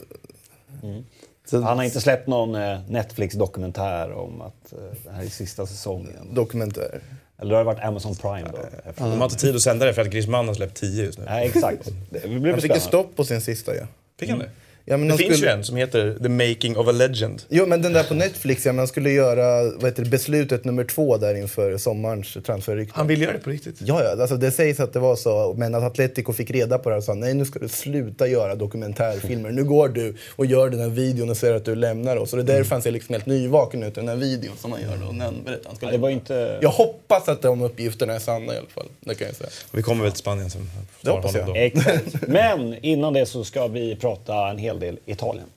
Mm. 0.83 1.03
Han 1.51 1.77
har 1.77 1.83
inte 1.83 2.01
släppt 2.01 2.27
någon 2.27 2.55
eh, 2.55 2.79
Netflix-dokumentär 2.89 4.11
om 4.11 4.41
att 4.41 4.73
eh, 4.73 4.79
det 5.03 5.11
här 5.11 5.23
är 5.23 5.27
sista 5.27 5.65
säsongen. 5.65 6.33
Dokumentär? 6.33 7.01
Eller 7.41 7.51
har 7.51 7.57
det 7.57 7.65
varit 7.65 7.83
Amazon 7.83 8.15
Prime 8.15 8.49
då? 8.51 8.59
De 8.97 9.03
har 9.03 9.25
inte 9.25 9.37
tid 9.37 9.55
att 9.55 9.61
sända 9.61 9.85
det 9.85 9.93
för 9.93 10.01
att 10.01 10.09
Griezmann 10.09 10.47
har 10.47 10.55
släppt 10.55 10.77
tio 10.77 11.05
just 11.05 11.19
nu. 11.19 11.25
Nej, 11.25 11.47
exakt. 11.47 11.89
Det 12.09 12.27
blir 12.27 12.51
han 12.51 12.61
fick 12.61 12.71
ett 12.71 12.81
stopp 12.81 13.15
på 13.15 13.23
sin 13.23 13.41
sista 13.41 13.75
ja. 13.75 13.83
Fick 14.19 14.29
han 14.29 14.39
det? 14.39 14.49
Ja, 14.85 14.97
men 14.97 15.07
det 15.07 15.17
finns 15.17 15.37
skulle... 15.37 15.51
ju 15.51 15.57
en 15.57 15.63
som 15.63 15.75
heter 15.77 16.17
The 16.23 16.29
Making 16.29 16.77
of 16.77 16.87
a 16.87 16.91
Legend. 16.91 17.43
Jo, 17.49 17.65
men 17.65 17.81
den 17.81 17.93
där 17.93 18.03
på 18.03 18.13
Netflix, 18.13 18.65
ja, 18.65 18.73
man 18.73 18.87
skulle 18.87 19.11
göra 19.11 19.63
vad 19.63 19.85
heter 19.85 20.03
det, 20.03 20.09
beslutet 20.09 20.65
nummer 20.65 20.83
två 20.83 21.17
där 21.17 21.35
inför 21.35 21.77
sommarens 21.77 22.37
transferrykte. 22.45 22.93
Han 22.95 23.07
vill 23.07 23.21
göra 23.21 23.33
det 23.33 23.39
på 23.39 23.49
riktigt? 23.49 23.75
Ja, 23.79 24.03
ja 24.03 24.21
alltså 24.21 24.37
det 24.37 24.51
sägs 24.51 24.79
att 24.79 24.93
det 24.93 24.99
var 24.99 25.15
så, 25.15 25.53
men 25.57 25.75
att 25.75 25.83
Atletico 25.83 26.33
fick 26.33 26.51
reda 26.51 26.77
på 26.77 26.89
det 26.89 26.95
och 26.95 27.03
sa 27.03 27.13
nej 27.13 27.33
nu 27.33 27.45
ska 27.45 27.59
du 27.59 27.69
sluta 27.69 28.27
göra 28.27 28.55
dokumentärfilmer. 28.55 29.51
Nu 29.51 29.63
går 29.63 29.89
du 29.89 30.15
och 30.35 30.45
gör 30.45 30.69
den 30.69 30.79
här 30.79 30.89
videon 30.89 31.29
och 31.29 31.37
säger 31.37 31.53
att 31.53 31.65
du 31.65 31.75
lämnar 31.75 32.17
oss. 32.17 32.33
Och 32.33 32.43
det 32.43 32.53
är 32.53 32.57
därför 32.57 32.75
han 32.75 32.81
ser 32.81 32.91
liksom 32.91 33.13
helt 33.13 33.25
nyvaken 33.25 33.83
ut 33.83 33.97
i 33.97 33.99
den 33.99 34.09
här 34.09 34.15
videon 34.15 34.53
som 34.57 34.71
han 34.71 34.81
gör 34.81 34.97
då, 35.05 35.11
när 35.11 35.25
han 35.25 35.43
berättar 35.45 35.67
han 35.67 35.75
ska 35.75 35.87
det 35.87 35.97
var 35.97 36.09
inte... 36.09 36.59
Jag 36.61 36.69
hoppas 36.69 37.29
att 37.29 37.41
de 37.41 37.61
uppgifterna 37.61 38.13
är 38.13 38.19
sanna 38.19 38.53
i 38.53 38.57
alla 38.57 38.67
fall. 38.67 38.87
Det 38.99 39.15
kan 39.15 39.27
jag 39.27 39.35
säga. 39.35 39.49
Vi 39.71 39.81
kommer 39.81 40.03
väl 40.03 40.11
till 40.11 40.19
Spanien 40.19 40.49
sen. 40.49 40.69
Det 41.01 41.11
hoppas 41.11 41.35
jag. 41.35 41.57
Exakt. 41.57 42.27
Men 42.27 42.75
innan 42.81 43.13
det 43.13 43.25
så 43.25 43.43
ska 43.43 43.67
vi 43.67 43.95
prata 43.95 44.49
en 44.49 44.57
hel 44.57 44.70
del 44.79 44.99
Italien. 45.05 45.47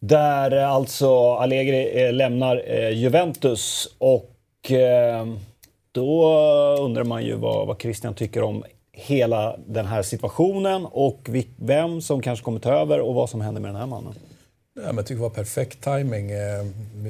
Där 0.00 0.56
eh, 0.56 0.72
alltså 0.72 1.32
Allegri 1.32 2.04
eh, 2.04 2.12
lämnar 2.12 2.62
eh, 2.66 2.90
Juventus 2.90 3.88
och 3.98 4.26
då 5.92 6.36
undrar 6.80 7.04
man 7.04 7.24
ju 7.24 7.34
vad, 7.34 7.66
vad 7.66 7.80
Christian 7.82 8.14
tycker 8.14 8.42
om 8.42 8.64
hela 8.92 9.56
den 9.66 9.86
här 9.86 10.02
situationen 10.02 10.86
och 10.86 11.30
vem 11.56 12.00
som 12.00 12.22
kanske 12.22 12.44
kommer 12.44 12.60
ta 12.60 12.72
över 12.72 13.00
och 13.00 13.14
vad 13.14 13.30
som 13.30 13.40
händer 13.40 13.60
med 13.60 13.68
den 13.68 13.80
här 13.80 13.86
mannen. 13.86 14.14
Ja, 14.82 14.86
men 14.86 14.96
jag 14.96 15.06
tycker 15.06 15.16
det 15.16 15.22
var 15.22 15.30
perfekt 15.30 15.80
timing. 15.80 16.30
Eh, 16.30 16.64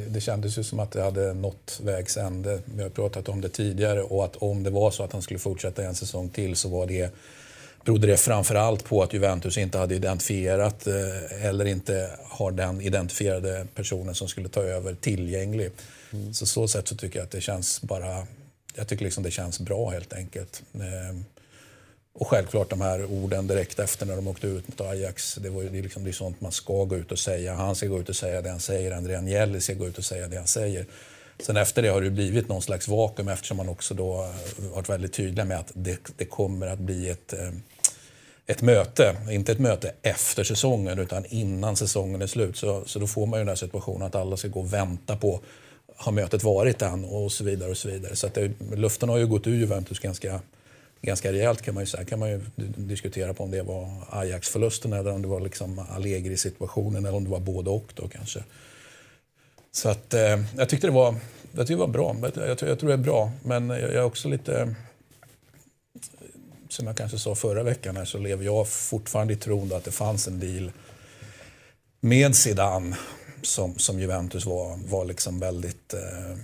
det 0.09 0.21
kändes 0.21 0.59
ju 0.59 0.63
som 0.63 0.81
att 0.81 0.91
det 0.91 1.03
hade 1.03 1.35
nått 1.35 1.81
vägs 1.83 2.17
ände. 2.17 2.61
Vi 2.65 2.83
har 2.83 2.91
pratat 2.91 3.29
om 3.29 3.41
det 3.41 3.49
tidigare 3.49 4.03
och 4.03 4.25
att 4.25 4.37
om 4.37 4.63
det 4.63 4.71
var 4.71 4.91
så 4.91 5.03
att 5.03 5.13
han 5.13 5.23
skulle 5.23 5.39
fortsätta 5.39 5.85
en 5.85 5.95
säsong 5.95 6.29
till 6.29 6.57
så 6.57 6.69
var 6.69 6.87
det 6.87 7.15
berodde 7.85 8.07
det 8.07 8.17
framförallt 8.17 8.85
på 8.85 9.03
att 9.03 9.13
Juventus 9.13 9.59
inte 9.59 9.79
hade 9.79 9.95
identifierat 9.95 10.87
eh, 10.87 11.45
eller 11.47 11.65
inte 11.65 12.11
har 12.25 12.51
den 12.51 12.81
identifierade 12.81 13.67
personen 13.75 14.15
som 14.15 14.29
skulle 14.29 14.49
ta 14.49 14.63
över 14.63 14.95
tillgänglig. 14.95 15.71
Mm. 16.13 16.35
Så 16.35 16.47
så 16.47 16.69
sätt 16.69 16.89
så 16.89 16.97
tycker 16.97 17.19
jag 17.19 17.25
att 17.25 17.31
det 17.31 17.41
känns 17.41 17.83
bara... 17.83 18.27
Jag 18.75 18.89
tycker 18.89 19.05
liksom 19.05 19.23
det 19.23 19.31
känns 19.31 19.61
bra 19.61 19.91
helt 19.91 20.13
enkelt. 20.13 20.63
Eh, 20.75 21.17
och 22.13 22.29
självklart 22.29 22.71
de 22.71 22.81
här 22.81 23.05
orden 23.05 23.47
direkt 23.47 23.79
efter 23.79 24.07
när 24.07 24.17
de 24.17 24.29
åkte 24.29 24.47
ut 24.47 24.69
mot 24.69 24.81
Ajax. 24.81 25.35
Det, 25.35 25.51
var, 25.51 25.63
det, 25.63 25.79
är 25.79 25.83
liksom, 25.83 26.05
det 26.05 26.11
är 26.11 26.13
sånt 26.13 26.41
man 26.41 26.53
ska 26.53 26.85
gå 26.85 26.97
ut 26.97 27.13
och 27.13 27.19
säga. 27.19 27.55
Han 27.55 27.75
ska 27.75 27.87
gå 27.87 28.01
ut 28.01 28.09
och 28.09 28.17
säga 28.17 28.43
det 28.43 28.51
han 28.51 28.61
säger. 28.61 28.93
André 28.93 29.17
Agnelli 29.17 29.61
ska 29.61 29.75
gå 29.75 29.89
ut 29.89 29.99
och 29.99 30.05
säga 30.05 30.29
det 30.29 30.37
han 30.37 30.47
säger. 30.47 30.87
Sen 31.39 31.57
efter 31.57 31.83
det 31.83 31.89
har 31.89 32.01
det 32.01 32.11
blivit 32.11 32.49
någon 32.49 32.63
slags 32.63 32.89
vakuum 32.89 33.29
eftersom 33.29 33.57
man 33.57 33.69
också 33.69 33.95
då 33.95 34.23
eh, 34.23 34.65
varit 34.75 34.89
väldigt 34.89 35.13
tydlig 35.13 35.47
med 35.47 35.59
att 35.59 35.73
det, 35.75 35.99
det 36.17 36.25
kommer 36.25 36.67
att 36.67 36.79
bli 36.79 37.09
ett, 37.09 37.33
eh, 37.33 37.51
ett 38.47 38.63
möte. 38.63 39.17
Inte 39.31 39.53
ett 39.53 39.59
möte 39.59 39.93
efter 40.03 40.45
säsongen 40.45 40.99
utan 40.99 41.25
innan 41.29 41.77
säsongen 41.77 42.23
är 42.23 42.27
slut. 42.27 42.57
Så, 42.57 42.83
så 42.87 42.99
då 42.99 43.07
får 43.07 43.27
man 43.27 43.39
ju 43.39 43.41
den 43.41 43.49
här 43.49 43.57
situationen 43.57 44.03
att 44.03 44.15
alla 44.15 44.37
ska 44.37 44.49
gå 44.49 44.61
och 44.61 44.73
vänta 44.73 45.17
på 45.17 45.41
har 45.97 46.13
mötet 46.13 46.43
varit 46.43 46.83
än 46.83 47.05
och 47.05 47.33
så 47.33 47.45
vidare. 47.45 47.71
och 47.71 47.77
Så 47.77 47.89
vidare. 47.89 48.17
Så 48.17 48.27
att 48.27 48.35
det, 48.35 48.51
luften 48.75 49.09
har 49.09 49.19
ju 49.19 49.27
gått 49.27 49.47
ur 49.47 49.57
Juventus 49.57 49.99
ganska, 49.99 50.41
ganska 51.03 51.33
rejält 51.33 51.63
kan 51.63 51.75
man 51.75 51.83
ju 51.83 51.87
säga. 51.87 52.05
kan 52.05 52.19
man 52.19 52.31
ju 52.31 52.41
diskutera 52.77 53.35
på 53.35 53.45
om 53.45 53.51
det 53.51 53.63
var 53.63 53.91
Ajax-förlusten 54.11 54.93
eller 54.93 55.13
om 55.13 55.23
det 55.23 55.29
var 55.29 55.41
liksom 55.41 55.79
Allegri-situationen 55.79 57.07
eller 57.07 57.17
om 57.17 57.25
det 57.25 57.31
var 57.31 57.41
både 57.41 57.71
och 57.71 57.93
då 57.95 58.09
kanske. 58.09 58.45
Så 59.73 59.89
att, 59.89 60.15
eh, 60.15 60.45
jag 60.57 60.69
tyckte 60.69 60.87
det 60.87 60.93
var, 60.93 61.15
jag 61.53 61.67
tyckte 61.67 61.73
det 61.73 61.77
var 61.77 61.87
bra. 61.87 62.17
Jag, 62.23 62.49
jag, 62.49 62.69
jag 62.69 62.79
tror 62.79 62.89
det 62.89 62.93
är 62.93 62.97
bra. 62.97 63.33
Men 63.43 63.71
jag, 63.71 63.81
jag 63.81 63.95
är 63.95 64.05
också 64.05 64.29
lite... 64.29 64.75
Som 66.69 66.87
jag 66.87 66.97
kanske 66.97 67.19
sa 67.19 67.35
förra 67.35 67.63
veckan 67.63 67.97
här, 67.97 68.05
så 68.05 68.19
lever 68.19 68.45
jag 68.45 68.69
fortfarande 68.69 69.33
i 69.33 69.37
tron 69.37 69.73
att 69.73 69.85
det 69.85 69.91
fanns 69.91 70.29
en 70.29 70.41
deal 70.41 70.73
med 72.01 72.37
Zidane 72.37 72.97
som, 73.43 73.79
som 73.79 74.01
Juventus 74.01 74.47
var, 74.47 74.77
var 74.77 75.05
liksom 75.05 75.41
väldigt... 75.41 75.95
Eh, 75.95 76.37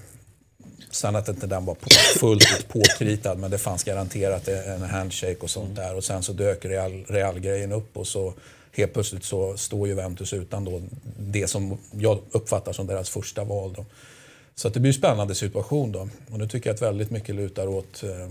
sen 0.90 1.16
att 1.16 1.28
inte 1.28 1.46
den 1.46 1.64
var 1.64 1.76
fullt 2.18 2.58
ut 2.58 2.68
påkritad, 2.68 3.38
men 3.38 3.50
det 3.50 3.58
fanns 3.58 3.84
garanterat 3.84 4.48
en 4.48 4.82
handshake 4.82 5.36
och 5.40 5.50
sånt 5.50 5.76
där. 5.76 5.94
Och 5.94 6.04
sen 6.04 6.22
så 6.22 6.32
dök 6.32 6.64
Real, 6.64 7.04
Real-grejen 7.08 7.72
upp 7.72 7.96
och 7.96 8.06
så 8.06 8.34
helt 8.72 8.92
plötsligt 8.92 9.24
så 9.24 9.56
står 9.56 9.88
Juventus 9.88 10.32
utan 10.32 10.64
då 10.64 10.82
det 11.18 11.48
som 11.48 11.78
jag 11.90 12.18
uppfattar 12.30 12.72
som 12.72 12.86
deras 12.86 13.10
första 13.10 13.44
val. 13.44 13.72
Då. 13.76 13.84
Så 14.54 14.68
att 14.68 14.74
det 14.74 14.80
blir 14.80 14.90
en 14.90 14.94
spännande 14.94 15.34
situation 15.34 15.92
då. 15.92 16.08
Och 16.30 16.38
nu 16.38 16.48
tycker 16.48 16.70
jag 16.70 16.74
att 16.74 16.82
väldigt 16.82 17.10
mycket 17.10 17.34
lutar 17.34 17.66
åt 17.66 18.02
eh, 18.02 18.30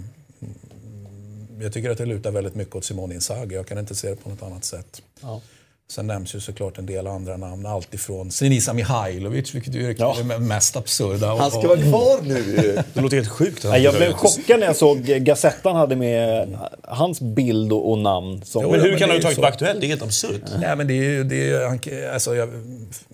jag 1.60 1.74
tycker 1.74 1.90
att 1.90 1.98
det 1.98 2.06
lutar 2.06 2.32
väldigt 2.32 2.56
mycket 2.56 2.76
åt 2.76 2.86
Simone 2.86 3.14
Inzaghi. 3.14 3.56
Jag 3.56 3.68
kan 3.68 3.78
inte 3.78 3.96
se 3.96 4.10
det 4.10 4.16
på 4.16 4.30
något 4.30 4.42
annat 4.42 4.66
sätt. 4.66 5.02
Ja. 5.22 5.42
Sen 5.88 6.08
nämns 6.08 6.36
ju 6.36 6.40
såklart 6.40 6.78
en 6.78 6.86
del 6.86 7.08
andra 7.08 7.38
namn. 7.38 7.66
Alltifrån 7.66 8.32
Sinisa 8.32 8.74
Mihailovic, 8.74 9.56
vilket 9.56 9.76
ju 9.76 9.90
är 9.90 9.96
ja. 10.00 10.16
det 10.28 10.40
mest 10.40 10.76
absurda. 10.76 11.36
Han 11.36 11.52
ska 11.52 11.68
vara 11.68 11.82
kvar 11.82 12.22
nu 12.22 12.78
Det 12.94 13.02
låter 13.02 13.18
helt 13.18 13.30
sjukt. 13.30 13.64
Jag 13.64 13.96
blev 13.96 14.14
chockad 14.14 14.60
när 14.60 14.68
jag 14.68 14.76
såg 14.76 15.02
Gazettan 15.02 15.76
hade 15.76 15.96
med 15.96 16.48
hans 16.84 17.22
bild 17.22 17.74
och 17.74 17.98
namn. 17.98 18.42
Som... 18.46 18.64
Jo, 18.64 18.72
men 18.72 18.82
hur 18.82 18.90
kan 18.90 18.92
han 18.92 19.02
överhuvudtaget 19.02 19.38
vara 19.38 19.48
aktuell? 19.48 19.80
Det 19.80 19.86
är 19.86 19.88
helt 19.88 20.02
absurt. 20.02 20.42
Nej, 20.60 20.76
men 20.76 20.88
det 20.88 20.94
är 20.94 21.04
ju... 21.04 21.24
Det 21.24 21.50
är, 21.50 21.68
han, 21.68 21.80
alltså, 22.14 22.36
jag, 22.36 22.50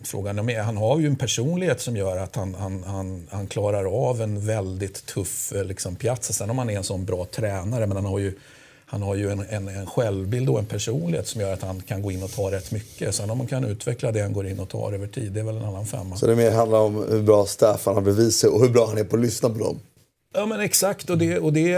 frågan 0.04 0.50
är, 0.50 0.62
han 0.62 0.78
har 0.78 1.00
ju 1.00 1.08
en 1.08 1.16
personlighet 1.16 1.82
som 1.82 1.98
gör 1.98 2.18
att 2.18 2.36
han, 2.36 2.56
han, 2.56 2.84
han, 2.84 3.28
han 3.32 3.48
klarar 3.48 4.10
av 4.10 4.22
en 4.22 4.46
väldigt 4.46 5.06
tuff 5.06 5.54
liksom, 5.66 5.96
piazza. 5.96 6.34
Sen 6.34 6.50
om 6.50 6.58
han 6.58 6.70
är 6.70 6.78
en 6.78 6.84
sån 6.84 7.06
bra 7.06 7.26
tränare, 7.26 7.88
men 7.88 7.98
han 7.98 8.06
har 8.06 8.20
ju 8.20 8.34
han 8.92 9.02
har 9.02 9.16
ju 9.16 9.32
en, 9.32 9.46
en, 9.50 9.68
en 9.68 9.86
självbild 9.86 10.50
och 10.50 10.60
en 10.60 10.66
personlighet 10.66 11.28
som 11.28 11.42
gör 11.42 11.54
att 11.54 11.62
han 11.62 11.82
kan 11.82 12.02
gå 12.02 12.12
in 12.12 12.24
och 12.24 12.32
ta 12.32 12.52
rätt 12.52 12.72
mycket. 12.72 13.16
Sen 13.16 13.30
om 13.30 13.38
man 13.38 13.48
kan 13.48 13.64
utveckla 13.64 14.12
det 14.12 14.22
han 14.22 14.34
går 14.34 14.48
in 14.48 14.60
och 14.60 14.70
tar 14.70 14.94
över 14.94 15.08
tid, 15.08 15.32
det 15.32 15.40
är 15.40 15.44
väl 15.44 15.58
en 15.58 15.66
annan 15.66 15.86
femma. 15.86 16.16
Så 16.16 16.28
det 16.28 16.36
mer 16.36 16.52
handlar 16.52 16.80
om 16.80 17.06
hur 17.10 17.22
bra 17.22 17.46
staff 17.46 17.86
han 17.86 17.96
har 17.96 18.02
bredvid 18.02 18.34
sig 18.34 18.50
och 18.50 18.62
hur 18.62 18.70
bra 18.70 18.88
han 18.88 18.98
är 18.98 19.04
på 19.04 19.16
att 19.16 19.22
lyssna 19.22 19.50
på 19.50 19.60
dem? 19.60 19.80
Ja 20.34 20.46
men 20.46 20.60
exakt. 20.60 21.10
Och 21.10 21.18
det, 21.18 21.40
och 21.40 21.54
det, 21.54 21.76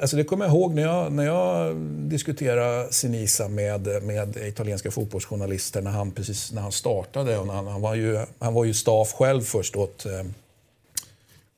alltså 0.00 0.16
det 0.16 0.24
kommer 0.24 0.44
jag 0.44 0.54
ihåg 0.54 0.74
när 0.74 0.82
jag, 0.82 1.12
när 1.12 1.24
jag 1.24 1.76
diskuterade 2.10 2.92
Sinisa 2.92 3.48
med, 3.48 4.02
med 4.02 4.36
italienska 4.36 4.90
fotbollsjournalister 4.90 5.82
när 5.82 5.90
han, 5.90 6.10
precis 6.10 6.52
när 6.52 6.62
han 6.62 6.72
startade. 6.72 7.38
Och 7.38 7.46
han, 7.46 7.66
han, 7.66 7.80
var 7.80 7.94
ju, 7.94 8.18
han 8.38 8.54
var 8.54 8.64
ju 8.64 8.74
staff 8.74 9.12
själv 9.12 9.42
först 9.42 9.76
åt, 9.76 10.06
eh, 10.06 10.24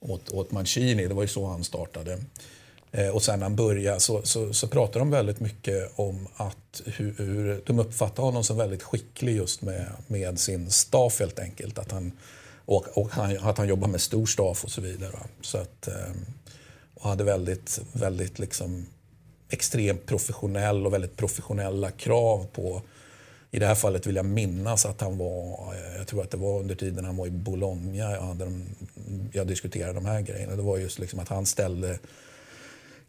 åt, 0.00 0.30
åt 0.30 0.52
Mancini. 0.52 1.06
Det 1.06 1.14
var 1.14 1.22
ju 1.22 1.28
så 1.28 1.46
han 1.46 1.64
startade. 1.64 2.18
Eh, 2.94 3.08
och 3.08 3.22
sen 3.22 3.38
när 3.38 3.46
han 3.46 3.56
började 3.56 4.00
så, 4.00 4.22
så, 4.22 4.52
så 4.52 4.68
pratar 4.68 5.00
de 5.00 5.10
väldigt 5.10 5.40
mycket 5.40 5.92
om 5.96 6.28
att 6.36 6.82
hur, 6.86 7.14
hur, 7.18 7.62
de 7.66 7.78
uppfattar 7.78 8.22
honom 8.22 8.44
som 8.44 8.56
väldigt 8.56 8.82
skicklig 8.82 9.36
just 9.36 9.62
med, 9.62 9.86
med 10.06 10.40
sin 10.40 10.70
staff 10.70 11.20
helt 11.20 11.38
enkelt. 11.38 11.78
Att 11.78 11.92
han, 11.92 12.12
och, 12.64 12.98
och 12.98 13.10
han, 13.10 13.38
att 13.38 13.58
han 13.58 13.68
jobbar 13.68 13.88
med 13.88 14.00
stor 14.00 14.26
staff 14.26 14.64
och 14.64 14.70
så 14.70 14.80
vidare. 14.80 15.18
Så 15.40 15.58
att, 15.58 15.88
eh, 15.88 16.12
och 16.94 17.08
hade 17.08 17.24
väldigt, 17.24 17.80
väldigt 17.92 18.38
liksom 18.38 18.86
extremt 19.48 20.06
professionell 20.06 20.86
och 20.86 20.92
väldigt 20.92 21.16
professionella 21.16 21.90
krav 21.90 22.46
på 22.52 22.82
I 23.50 23.58
det 23.58 23.66
här 23.66 23.74
fallet 23.74 24.06
vill 24.06 24.16
jag 24.16 24.26
minnas 24.26 24.86
att 24.86 25.00
han 25.00 25.18
var, 25.18 25.74
eh, 25.74 25.96
jag 25.98 26.06
tror 26.06 26.22
att 26.22 26.30
det 26.30 26.36
var 26.36 26.60
under 26.60 26.74
tiden 26.74 27.04
han 27.04 27.16
var 27.16 27.26
i 27.26 27.30
Bologna, 27.30 27.96
jag, 27.96 28.20
hade 28.20 28.60
jag 29.32 29.46
diskuterade 29.46 29.92
de 29.92 30.06
här 30.06 30.20
grejerna. 30.20 30.56
Det 30.56 30.62
var 30.62 30.78
just 30.78 30.98
liksom 30.98 31.20
att 31.20 31.28
han 31.28 31.46
ställde 31.46 31.98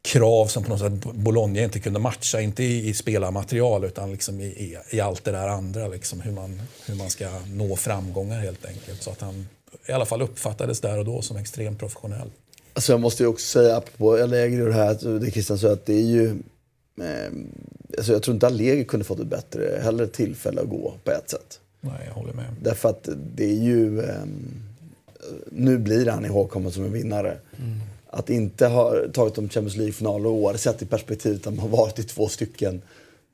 krav 0.03 0.47
som 0.47 0.63
på 0.63 0.69
något 0.69 0.79
sätt 0.79 1.13
Bologna 1.13 1.59
inte 1.59 1.79
kunde 1.79 1.99
matcha, 1.99 2.41
inte 2.41 2.63
i, 2.63 2.89
i 2.89 2.93
spelarmaterial 2.93 3.83
utan 3.83 4.11
liksom 4.11 4.39
i, 4.39 4.77
i, 4.89 4.99
allt 4.99 5.23
det 5.23 5.31
där 5.31 5.47
andra. 5.47 5.87
Liksom, 5.87 6.21
hur, 6.21 6.31
man, 6.31 6.61
hur 6.85 6.95
man 6.95 7.09
ska 7.09 7.29
nå 7.47 7.75
framgångar 7.75 8.39
helt 8.39 8.65
enkelt. 8.65 9.03
Så 9.03 9.11
att 9.11 9.21
han 9.21 9.47
i 9.87 9.91
alla 9.91 10.05
fall 10.05 10.21
uppfattades 10.21 10.81
där 10.81 10.99
och 10.99 11.05
då 11.05 11.21
som 11.21 11.37
extremt 11.37 11.79
professionell. 11.79 12.31
Alltså 12.73 12.93
jag 12.93 13.01
måste 13.01 13.23
ju 13.23 13.27
också 13.27 13.45
säga, 13.45 13.77
apropå 13.77 14.13
Allegri 14.15 14.61
och 14.61 14.67
det 14.67 14.73
här, 14.73 15.19
det 15.19 15.31
Christian 15.31 15.57
sa, 15.57 15.71
att 15.71 15.85
det 15.85 15.93
är 15.93 16.05
ju... 16.05 16.29
Eh, 17.01 17.31
alltså 17.97 18.13
jag 18.13 18.23
tror 18.23 18.33
inte 18.33 18.47
Allegri 18.47 18.85
kunde 18.85 19.03
fått 19.05 19.19
ett 19.19 19.27
bättre 19.27 19.79
heller 19.83 20.07
tillfälle 20.07 20.61
att 20.61 20.69
gå 20.69 20.93
på 21.03 21.11
ett 21.11 21.29
sätt. 21.29 21.59
Nej, 21.81 22.03
jag 22.07 22.13
håller 22.13 22.33
med. 22.33 22.55
Därför 22.61 22.89
att 22.89 23.09
det 23.35 23.45
är 23.45 23.63
ju... 23.63 23.99
Eh, 24.01 24.23
nu 25.51 25.77
blir 25.77 26.05
han 26.05 26.25
ihågkommen 26.25 26.71
som 26.71 26.85
en 26.85 26.91
vinnare. 26.91 27.37
Mm. 27.57 27.79
Att 28.15 28.29
inte 28.29 28.67
ha 28.67 28.93
tagit 29.13 29.35
de 29.35 29.49
Champions 29.49 29.75
League-finaler 29.75 30.29
år, 30.29 30.53
sett 30.53 30.81
i 30.81 30.85
perspektivet 30.85 31.47
att 31.47 31.53
man 31.53 31.69
har 31.69 31.77
varit 31.77 31.99
i 31.99 32.03
två 32.03 32.27
stycken, 32.27 32.81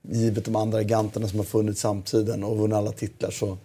givet 0.02 0.46
de 0.46 0.56
andra 0.56 0.82
giganterna 0.82 1.28
som 1.28 1.40
har 1.40 1.46
funnits 1.46 1.82
samtiden 1.82 2.44
och 2.44 2.58
vunnit 2.58 2.76
alla 2.76 2.92
titlar 2.92 3.32
så 3.32 3.58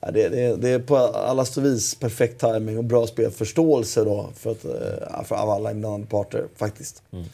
Ja, 0.00 0.10
det, 0.10 0.28
det, 0.28 0.56
det, 0.56 0.68
är 0.68 0.78
på 0.78 0.96
alla 0.96 1.46
vis 1.56 1.94
perfekt 1.94 2.40
timing 2.40 2.78
och 2.78 2.84
bra 2.84 3.06
spelförståelse 3.06 4.04
då 4.04 4.30
för, 4.34 4.50
att, 4.50 4.64
eh, 4.64 5.24
för 5.24 5.36
alla 5.36 5.70
inblandade 5.70 6.06
parter 6.06 6.46
faktiskt. 6.56 7.02
Mm. 7.10 7.24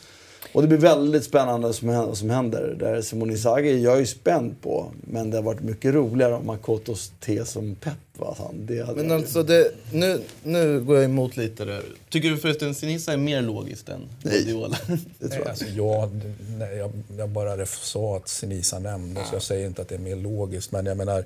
Och 0.54 0.62
det 0.62 0.68
blir 0.68 0.78
väldigt 0.78 1.24
spännande 1.24 1.72
som, 1.72 2.16
som 2.16 2.30
händer. 2.30 2.76
Där 2.78 3.02
Simone 3.02 3.32
Inzaghi 3.32 3.70
är 3.70 3.78
jag 3.78 4.00
ju 4.00 4.06
spänd 4.06 4.62
på. 4.62 4.92
Men 5.00 5.30
det 5.30 5.36
har 5.36 5.42
varit 5.42 5.60
mycket 5.60 5.94
roligare 5.94 6.34
om 6.34 6.46
Makotos 6.46 7.12
te 7.20 7.44
som 7.44 7.74
pepp. 7.74 7.94
Va? 8.18 8.36
Det 8.52 8.96
men 8.96 9.10
alltså, 9.10 9.42
det, 9.42 9.74
nu, 9.92 10.20
nu 10.42 10.80
går 10.80 10.96
jag 10.96 11.04
emot 11.04 11.36
lite 11.36 11.64
där. 11.64 11.82
Tycker 12.08 12.30
du 12.30 12.36
förresten 12.36 12.74
Sinisa 12.74 13.12
är 13.12 13.16
mer 13.16 13.42
logiskt 13.42 13.88
än 13.88 14.08
Guardiola? 14.22 14.76
det 15.18 15.28
tror 15.28 15.42
jag. 15.42 15.48
Alltså, 15.48 15.64
jag, 15.64 16.10
nej, 16.58 16.76
jag, 16.76 16.92
jag 17.18 17.28
bara 17.28 17.66
sa 17.66 18.16
att 18.16 18.28
Sinisa 18.28 18.78
nämndes. 18.78 19.24
Ja. 19.26 19.30
Jag 19.32 19.42
säger 19.42 19.66
inte 19.66 19.82
att 19.82 19.88
det 19.88 19.94
är 19.94 19.98
mer 19.98 20.16
logiskt. 20.16 20.72
Men 20.72 20.86
jag 20.86 20.96
menar 20.96 21.24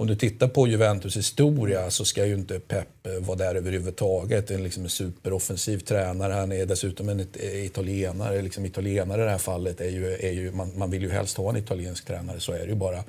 om 0.00 0.06
du 0.06 0.16
tittar 0.16 0.48
på 0.48 0.68
Juventus 0.68 1.16
historia 1.16 1.90
så 1.90 2.04
ska 2.04 2.26
ju 2.26 2.34
inte 2.34 2.60
Pep 2.60 3.06
eh, 3.06 3.12
vara 3.12 3.38
där 3.38 3.54
överhuvudtaget. 3.54 4.50
En, 4.50 4.62
liksom 4.62 4.82
en 4.82 4.90
superoffensiv 4.90 5.78
tränare. 5.78 6.32
Han 6.32 6.52
är 6.52 6.66
dessutom 6.66 7.08
en 7.08 7.20
eh, 7.20 7.64
italienare. 7.64 8.42
Liksom 8.42 8.66
italienare 8.66 9.22
i 9.22 9.24
det 9.24 9.30
här 9.30 9.38
fallet 9.38 9.80
är 9.80 9.90
ju, 9.90 10.12
är 10.12 10.32
ju 10.32 10.52
man, 10.52 10.72
man 10.78 10.90
vill 10.90 11.02
ju 11.02 11.10
helst 11.10 11.36
ha 11.36 11.50
en 11.50 11.56
italiensk 11.56 12.06
tränare, 12.06 12.40
så 12.40 12.52
är 12.52 12.58
det 12.58 12.66
ju 12.66 12.74
bara. 12.74 13.04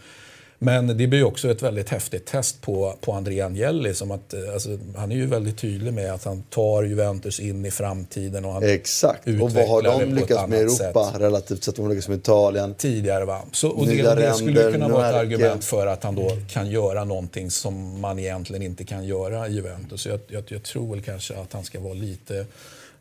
Men 0.61 0.97
det 0.97 1.07
blir 1.07 1.23
också 1.23 1.51
ett 1.51 1.61
väldigt 1.61 1.89
häftigt 1.89 2.25
test 2.25 2.61
på, 2.61 2.95
på 3.01 3.13
André 3.13 3.41
Agnelli. 3.41 3.93
Som 3.93 4.11
att, 4.11 4.33
eh, 4.33 4.39
alltså, 4.53 4.77
han 4.95 5.11
är 5.11 5.15
ju 5.15 5.25
väldigt 5.25 5.57
tydlig 5.57 5.93
med 5.93 6.13
att 6.13 6.23
han 6.23 6.41
tar 6.41 6.83
Juventus 6.83 7.39
in 7.39 7.65
i 7.65 7.71
framtiden. 7.71 8.45
Och 8.45 8.53
han 8.53 8.63
Exakt. 8.63 9.27
Och 9.27 9.51
vad 9.51 9.67
har 9.67 9.81
de 9.81 10.13
lyckats 10.13 10.47
med 10.47 10.59
i 10.59 10.61
Europa 10.61 11.11
sätt. 11.11 11.21
relativt 11.21 11.63
sett? 11.63 11.75
De 11.75 11.89
lyckats 11.89 12.07
med 12.07 12.17
Italien. 12.17 12.73
Tidigare 12.73 13.25
va. 13.25 13.41
Så, 13.51 13.69
och 13.69 13.87
det, 13.87 14.15
det 14.15 14.33
skulle 14.33 14.71
kunna 14.71 14.87
vara 14.87 15.09
ett 15.09 15.15
argument 15.15 15.65
för 15.65 15.87
att 15.87 16.03
han 16.03 16.15
då 16.15 16.37
kan 16.49 16.69
göra 16.69 17.03
någonting 17.03 17.51
som 17.51 17.99
man 18.01 18.19
egentligen 18.19 18.63
inte 18.63 18.83
kan 18.83 19.05
göra 19.05 19.47
i 19.47 19.53
Juventus. 19.53 20.05
Jag, 20.05 20.19
jag, 20.27 20.43
jag 20.47 20.63
tror 20.63 20.91
väl 20.91 21.01
kanske 21.01 21.35
att 21.35 21.53
han 21.53 21.63
ska 21.63 21.79
vara 21.79 21.93
lite 21.93 22.45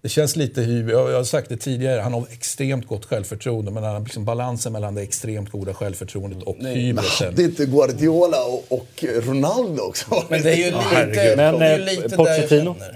det 0.03 0.09
känns 0.09 0.36
lite 0.36 0.62
hybris. 0.62 0.94
Jag 0.94 1.16
har 1.16 1.24
sagt 1.24 1.49
det 1.49 1.57
tidigare, 1.57 2.01
han 2.01 2.12
har 2.12 2.26
extremt 2.32 2.86
gott 2.86 3.05
självförtroende. 3.05 3.70
Men 3.70 3.82
han 3.82 3.92
har 3.92 4.01
liksom 4.01 4.24
balansen 4.24 4.72
mellan 4.72 4.94
det 4.94 5.03
extremt 5.03 5.51
goda 5.51 5.74
självförtroendet 5.74 6.42
och 6.42 6.57
hybrisen. 6.57 7.34
Det 7.36 7.42
är 7.42 7.46
inte 7.46 7.66
Guardiola 7.66 8.44
och, 8.44 8.64
och 8.68 9.05
Ronaldo 9.22 9.82
också. 9.82 10.24
Men 10.28 10.42
det 10.42 10.53
är 10.53 10.57
ju 10.57 10.64
lite, 10.64 11.34
men, 11.36 11.59
det 11.59 11.66
är 11.66 11.78
lite 11.78 12.05
eh, 12.05 12.16
Pochettino? 12.16 12.74
Mm. 12.74 12.94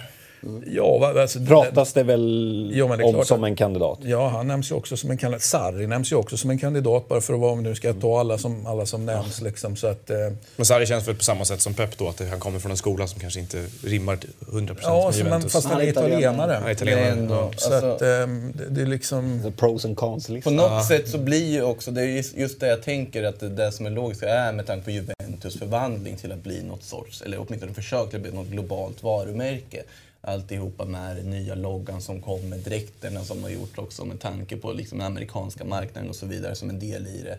Ja, 0.67 1.21
alltså, 1.21 1.41
Pratas 1.41 1.93
det 1.93 2.03
väl 2.03 2.71
ja, 2.75 2.97
det 2.97 3.05
om 3.05 3.25
som 3.25 3.45
en 3.45 3.57
kandidat? 3.57 3.99
Ja, 4.03 4.29
han 4.29 4.47
nämns 4.47 4.71
ju 4.71 4.75
också 4.75 4.97
som 4.97 5.11
en 5.11 5.17
kandidat. 5.17 5.43
Sarri 5.43 5.87
nämns 5.87 6.13
ju 6.13 6.17
också 6.17 6.37
som 6.37 6.51
en 6.51 6.59
kandidat 6.59 7.09
bara 7.09 7.21
för 7.21 7.35
att 7.35 7.41
vara, 7.41 7.53
om 7.53 7.63
nu 7.63 7.75
ska 7.75 7.93
ta 7.93 8.21
alla 8.21 8.39
som, 8.39 8.67
alla 8.67 8.87
som 8.87 9.07
nämns. 9.07 9.41
Liksom, 9.41 9.77
så 9.77 9.87
att, 9.87 10.11
eh. 10.11 10.17
Men 10.57 10.67
Sarri 10.67 10.87
känns 10.87 11.09
väl 11.09 11.15
på 11.15 11.25
samma 11.25 11.45
sätt 11.45 11.61
som 11.61 11.75
Pep 11.75 11.99
då, 11.99 12.09
att 12.09 12.29
han 12.31 12.41
kommer 12.41 12.59
från 12.59 12.71
en 12.71 12.77
skola 12.77 13.07
som 13.07 13.21
kanske 13.21 13.41
inte 13.41 13.65
rimmar 13.85 14.17
100% 14.17 14.79
ja, 14.83 15.07
med 15.07 15.17
Juventus. 15.17 15.43
Men, 15.43 15.51
fast 15.51 15.67
han 15.67 15.81
är 15.81 15.89
italienare. 15.89 16.53
Han 16.53 16.69
är 16.69 16.73
italienare. 16.73 17.09
Ändå, 17.09 17.35
ja. 17.35 17.51
Så 17.57 17.75
alltså, 17.75 17.89
att, 17.89 18.03
eh, 18.03 18.09
det, 18.09 18.69
det, 18.71 18.83
är 18.83 18.87
liksom... 18.87 19.41
The 19.43 19.51
pros 19.51 19.85
and 19.85 19.97
cons 19.97 20.31
På 20.45 20.51
något 20.51 20.71
ah. 20.71 20.83
sätt 20.83 21.09
så 21.09 21.19
blir 21.19 21.53
ju 21.53 21.63
också, 21.63 21.91
det 21.91 22.03
är 22.03 22.39
just 22.39 22.61
det 22.61 22.67
jag 22.67 22.83
tänker 22.83 23.25
att 23.25 23.41
det, 23.41 23.49
det 23.49 23.73
som 23.73 23.87
är 23.87 23.91
logiskt 23.91 24.23
är 24.23 24.53
med 24.53 24.67
tanke 24.67 24.85
på 24.85 24.91
Juventus 24.91 25.59
förvandling 25.59 26.17
till 26.17 26.33
att 26.33 26.43
bli 26.43 26.63
något 26.63 26.83
sorts, 26.83 27.23
eller 27.23 27.39
åtminstone 27.41 27.75
försök 27.75 28.09
till 28.09 28.17
att 28.17 28.23
bli 28.23 28.33
något 28.33 28.47
globalt 28.47 29.03
varumärke 29.03 29.83
alltihopa 30.23 30.85
med 30.85 31.17
den 31.17 31.31
nya 31.31 31.55
loggan 31.55 32.03
som 32.03 32.23
kom 32.23 32.49
med 32.49 32.59
dräkterna 32.59 33.25
som 33.25 33.43
har 33.43 33.51
gjort 33.51 33.79
också 33.79 34.05
med 34.05 34.21
tanke 34.21 34.57
på 34.57 34.73
liksom 34.73 34.99
den 34.99 35.07
amerikanska 35.07 35.65
marknaden 35.65 36.11
och 36.11 36.17
så 36.17 36.27
vidare 36.27 36.55
som 36.55 36.71
en 36.71 36.79
del 36.79 37.07
i 37.07 37.23
det. 37.23 37.39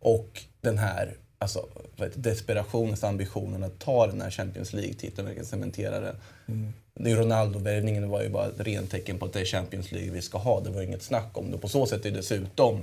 Och 0.00 0.42
den 0.60 0.78
här 0.78 1.16
alltså, 1.38 1.68
desperationens 2.14 3.04
ambitionen 3.04 3.64
att 3.64 3.78
ta 3.78 4.06
den 4.06 4.20
här 4.20 4.30
Champions 4.30 4.72
League-titeln 4.72 5.38
och 5.40 5.46
cementera 5.46 6.00
den. 6.00 6.16
Mm. 6.48 6.72
Ronaldo-värvningen 7.18 8.08
var 8.08 8.22
ju 8.22 8.28
bara 8.28 8.46
ett 8.46 8.60
rent 8.60 8.90
tecken 8.90 9.18
på 9.18 9.26
att 9.26 9.32
det 9.32 9.40
är 9.40 9.44
Champions 9.44 9.92
League 9.92 10.10
vi 10.10 10.22
ska 10.22 10.38
ha. 10.38 10.60
Det 10.60 10.70
var 10.70 10.82
inget 10.82 11.02
snack 11.02 11.38
om 11.38 11.50
det. 11.50 11.58
På 11.58 11.68
så 11.68 11.86
sätt 11.86 12.06
är 12.06 12.10
dessutom 12.10 12.82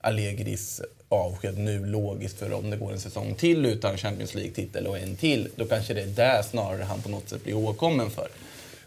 Allegris 0.00 0.80
avsked 1.08 1.58
nu 1.58 1.86
logiskt 1.86 2.38
för 2.38 2.52
om 2.52 2.70
det 2.70 2.76
går 2.76 2.92
en 2.92 3.00
säsong 3.00 3.34
till 3.34 3.66
utan 3.66 3.98
Champions 3.98 4.34
League-titel 4.34 4.86
och 4.86 4.98
en 4.98 5.16
till, 5.16 5.48
då 5.56 5.64
kanske 5.64 5.94
det 5.94 6.02
är 6.02 6.06
där 6.06 6.42
snarare 6.42 6.82
han 6.82 7.02
på 7.02 7.08
något 7.08 7.28
sätt 7.28 7.44
blir 7.44 7.56
åkommen 7.56 8.10
för. 8.10 8.28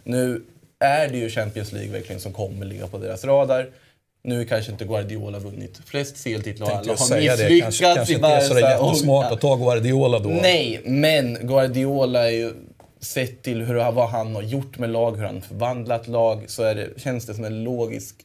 Nu 0.04 0.42
är 0.80 1.08
det 1.08 1.18
ju 1.18 1.30
Champions 1.30 1.72
League 1.72 1.92
verkligen 1.92 2.22
som 2.22 2.34
kommer 2.34 2.66
ligga 2.66 2.88
på 2.88 2.98
deras 2.98 3.26
radar. 3.26 3.70
Nu 4.24 4.42
är 4.42 4.46
kanske 4.46 4.72
inte 4.72 4.86
Guardiola 4.86 5.40
vunnit 5.40 5.82
flest 5.86 6.24
CL-titlar 6.24 6.68
och 6.68 6.78
alla 6.78 6.94
har 6.94 7.20
misslyckats 7.20 7.80
kanske, 7.80 7.96
kanske 7.96 8.14
inte 8.14 8.28
är 8.28 8.42
så 8.42 8.60
jättesmart 8.60 9.32
att 9.32 9.42
ta 9.42 9.56
Guardiola 9.56 10.20
då. 10.20 10.30
Nej, 10.30 10.82
men 10.86 11.38
Guardiola 11.42 12.28
är 12.28 12.32
ju 12.32 12.54
sett 13.00 13.42
till 13.42 13.62
hur, 13.62 13.92
vad 13.92 14.10
han 14.10 14.36
har 14.36 14.42
gjort 14.42 14.78
med 14.78 14.90
lag, 14.90 15.18
hur 15.18 15.24
han 15.24 15.42
förvandlat 15.42 16.08
lag, 16.08 16.44
så 16.48 16.64
är 16.64 16.76
det, 16.76 16.90
känns 16.98 17.26
det 17.26 17.34
som 17.34 17.46
en 17.46 17.64
logisk 17.64 18.16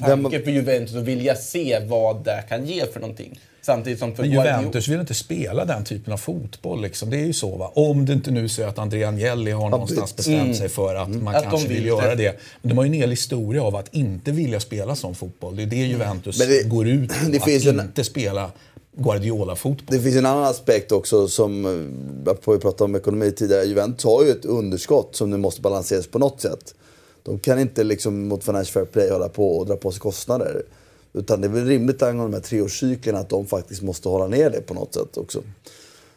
tanke 0.00 0.40
för 0.42 0.50
Juventus 0.50 0.96
att 0.96 1.02
vilja 1.02 1.34
se 1.34 1.80
vad 1.86 2.24
det 2.24 2.44
kan 2.48 2.66
ge 2.66 2.86
för 2.86 3.00
någonting. 3.00 3.40
Samtidigt 3.68 3.98
som 3.98 4.14
för 4.14 4.22
Men 4.22 4.32
Juventus 4.32 4.88
vill 4.88 5.00
inte 5.00 5.14
spela 5.14 5.64
den 5.64 5.84
typen 5.84 6.12
av 6.12 6.16
fotboll. 6.16 6.82
Liksom. 6.82 7.10
Det 7.10 7.16
är 7.16 7.24
ju 7.24 7.32
så. 7.32 7.56
Va? 7.56 7.72
Om 7.74 8.06
det 8.06 8.12
inte 8.12 8.30
nu 8.30 8.48
så 8.48 8.64
att 8.64 8.78
Andrea 8.78 9.08
Agnelli 9.08 9.50
har 9.50 9.70
någonstans 9.70 10.16
bestämt 10.16 10.42
mm. 10.42 10.54
sig 10.54 10.68
för 10.68 10.94
att 10.94 11.08
man 11.08 11.34
att 11.34 11.42
kanske 11.42 11.68
de 11.68 11.74
vill, 11.74 11.82
vill 11.82 11.86
göra 11.86 12.14
det. 12.14 12.38
Men 12.62 12.68
de 12.68 12.78
har 12.78 12.84
ju 12.84 12.88
en 12.88 12.94
hel 12.94 13.10
historia 13.10 13.62
av 13.62 13.76
att 13.76 13.94
inte 13.94 14.32
vilja 14.32 14.60
spela 14.60 14.94
sån 14.94 15.14
fotboll. 15.14 15.56
Det 15.56 15.62
är 15.62 15.66
det 15.66 15.76
Juventus 15.76 16.38
det, 16.38 16.68
går 16.68 16.88
ut 16.88 17.08
på. 17.24 17.30
Det 17.30 17.36
att 17.36 17.66
en, 17.66 17.80
inte 17.80 18.04
spela 18.04 18.50
Guardiola-fotboll. 18.96 19.96
Det 19.96 20.02
finns 20.02 20.16
en 20.16 20.26
annan 20.26 20.44
aspekt 20.44 20.92
också 20.92 21.28
som, 21.28 21.64
vi 22.46 22.58
pratade 22.58 22.84
om 22.84 22.96
ekonomi 22.96 23.32
tidigare, 23.32 23.64
Juventus 23.64 24.04
har 24.04 24.24
ju 24.24 24.30
ett 24.30 24.44
underskott 24.44 25.16
som 25.16 25.30
nu 25.30 25.36
måste 25.36 25.60
balanseras 25.60 26.06
på 26.06 26.18
något 26.18 26.40
sätt. 26.40 26.74
De 27.22 27.38
kan 27.38 27.58
inte 27.58 27.84
liksom 27.84 28.28
mot 28.28 28.44
Financial 28.44 28.72
Fair 28.72 28.84
Play 28.84 29.10
hålla 29.10 29.28
på 29.28 29.58
och 29.58 29.66
dra 29.66 29.76
på 29.76 29.90
sig 29.90 30.00
kostnader. 30.00 30.62
Utan 31.12 31.40
det 31.40 31.46
är 31.46 31.48
väl 31.50 31.66
rimligt 31.66 32.02
angående 32.02 32.36
de 32.36 32.42
här 32.42 32.48
treårscyklerna 32.48 33.18
att 33.18 33.28
de 33.28 33.46
faktiskt 33.46 33.82
måste 33.82 34.08
hålla 34.08 34.26
ner 34.26 34.50
det 34.50 34.60
på 34.60 34.74
något 34.74 34.94
sätt 34.94 35.16
också. 35.16 35.42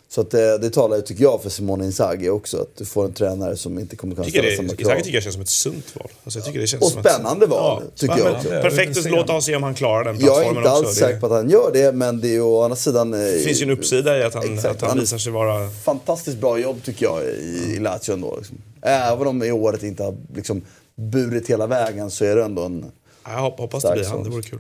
Så 0.10 0.22
att 0.22 0.32
det, 0.32 0.58
det 0.58 0.70
talar 0.70 0.96
ju, 0.96 1.02
tycker 1.02 1.24
jag, 1.24 1.42
för 1.42 1.50
Simone 1.50 1.86
Inzaghi 1.86 2.30
också. 2.30 2.62
Att 2.62 2.78
du 2.78 2.86
får 2.86 3.06
en 3.06 3.14
tränare 3.14 3.58
som 3.58 3.80
inte 3.80 3.96
kommer 3.96 4.16
kunna 4.16 4.28
ställa 4.28 4.56
samma 4.56 4.70
krav. 4.70 4.80
Inzaghi 4.80 5.04
tycker 5.04 5.16
jag 5.16 5.24
känns 5.24 5.34
som 5.34 5.42
ett 5.42 5.50
sunt 5.50 5.96
val. 5.96 6.08
Alltså 6.24 6.40
jag 6.40 6.46
tycker 6.46 6.60
det 6.60 6.68
känns 6.68 6.84
och 6.84 6.92
spännande 6.92 7.46
ett, 7.46 7.52
val, 7.52 7.84
ja, 7.86 7.92
tycker 7.96 8.18
jag 8.18 8.36
också. 8.36 8.50
Perfekt 8.50 8.98
att 8.98 9.12
låta 9.12 9.34
oss 9.34 9.46
se 9.46 9.56
om 9.56 9.64
han 9.64 9.74
klarar 9.74 10.04
den 10.04 10.18
plattformen 10.18 10.40
också. 10.42 10.44
Jag 10.44 10.56
är 10.56 10.58
inte 10.58 10.70
alls 10.70 10.88
också. 10.88 11.00
säker 11.00 11.20
på 11.20 11.26
att 11.26 11.32
han 11.32 11.50
gör 11.50 11.72
det, 11.74 11.92
men 11.92 12.22
det 12.22 12.28
är 12.28 12.32
ju 12.32 12.42
å 12.42 12.64
andra 12.64 12.76
sidan... 12.76 13.12
Det 13.12 13.44
finns 13.46 13.62
ju 13.62 13.64
en 13.64 13.72
uppsida 13.72 14.20
i 14.20 14.24
att 14.24 14.34
han, 14.34 14.60
att 14.60 14.82
han 14.82 15.00
visar 15.00 15.18
sig 15.18 15.32
vara... 15.32 15.70
Fantastiskt 15.70 16.38
bra 16.38 16.60
jobb 16.60 16.84
tycker 16.84 17.06
jag 17.06 17.24
i, 17.24 17.74
i 17.76 17.80
Lazio 17.80 18.14
ändå. 18.14 18.36
Liksom. 18.38 18.58
Även 18.82 19.28
om 19.28 19.44
i 19.44 19.52
året 19.52 19.84
inte 19.84 20.04
har 20.04 20.16
liksom, 20.36 20.62
burit 20.96 21.50
hela 21.50 21.68
vägen 21.68 22.12
så 22.12 22.26
är 22.26 22.36
det 22.36 22.44
ändå 22.44 22.62
en... 22.62 22.86
Jag 23.26 23.52
hoppas 23.52 23.84
det 23.84 23.94
blir 23.94 24.06
han, 24.06 24.24
det 24.24 24.30
vore 24.30 24.42
kul. 24.42 24.60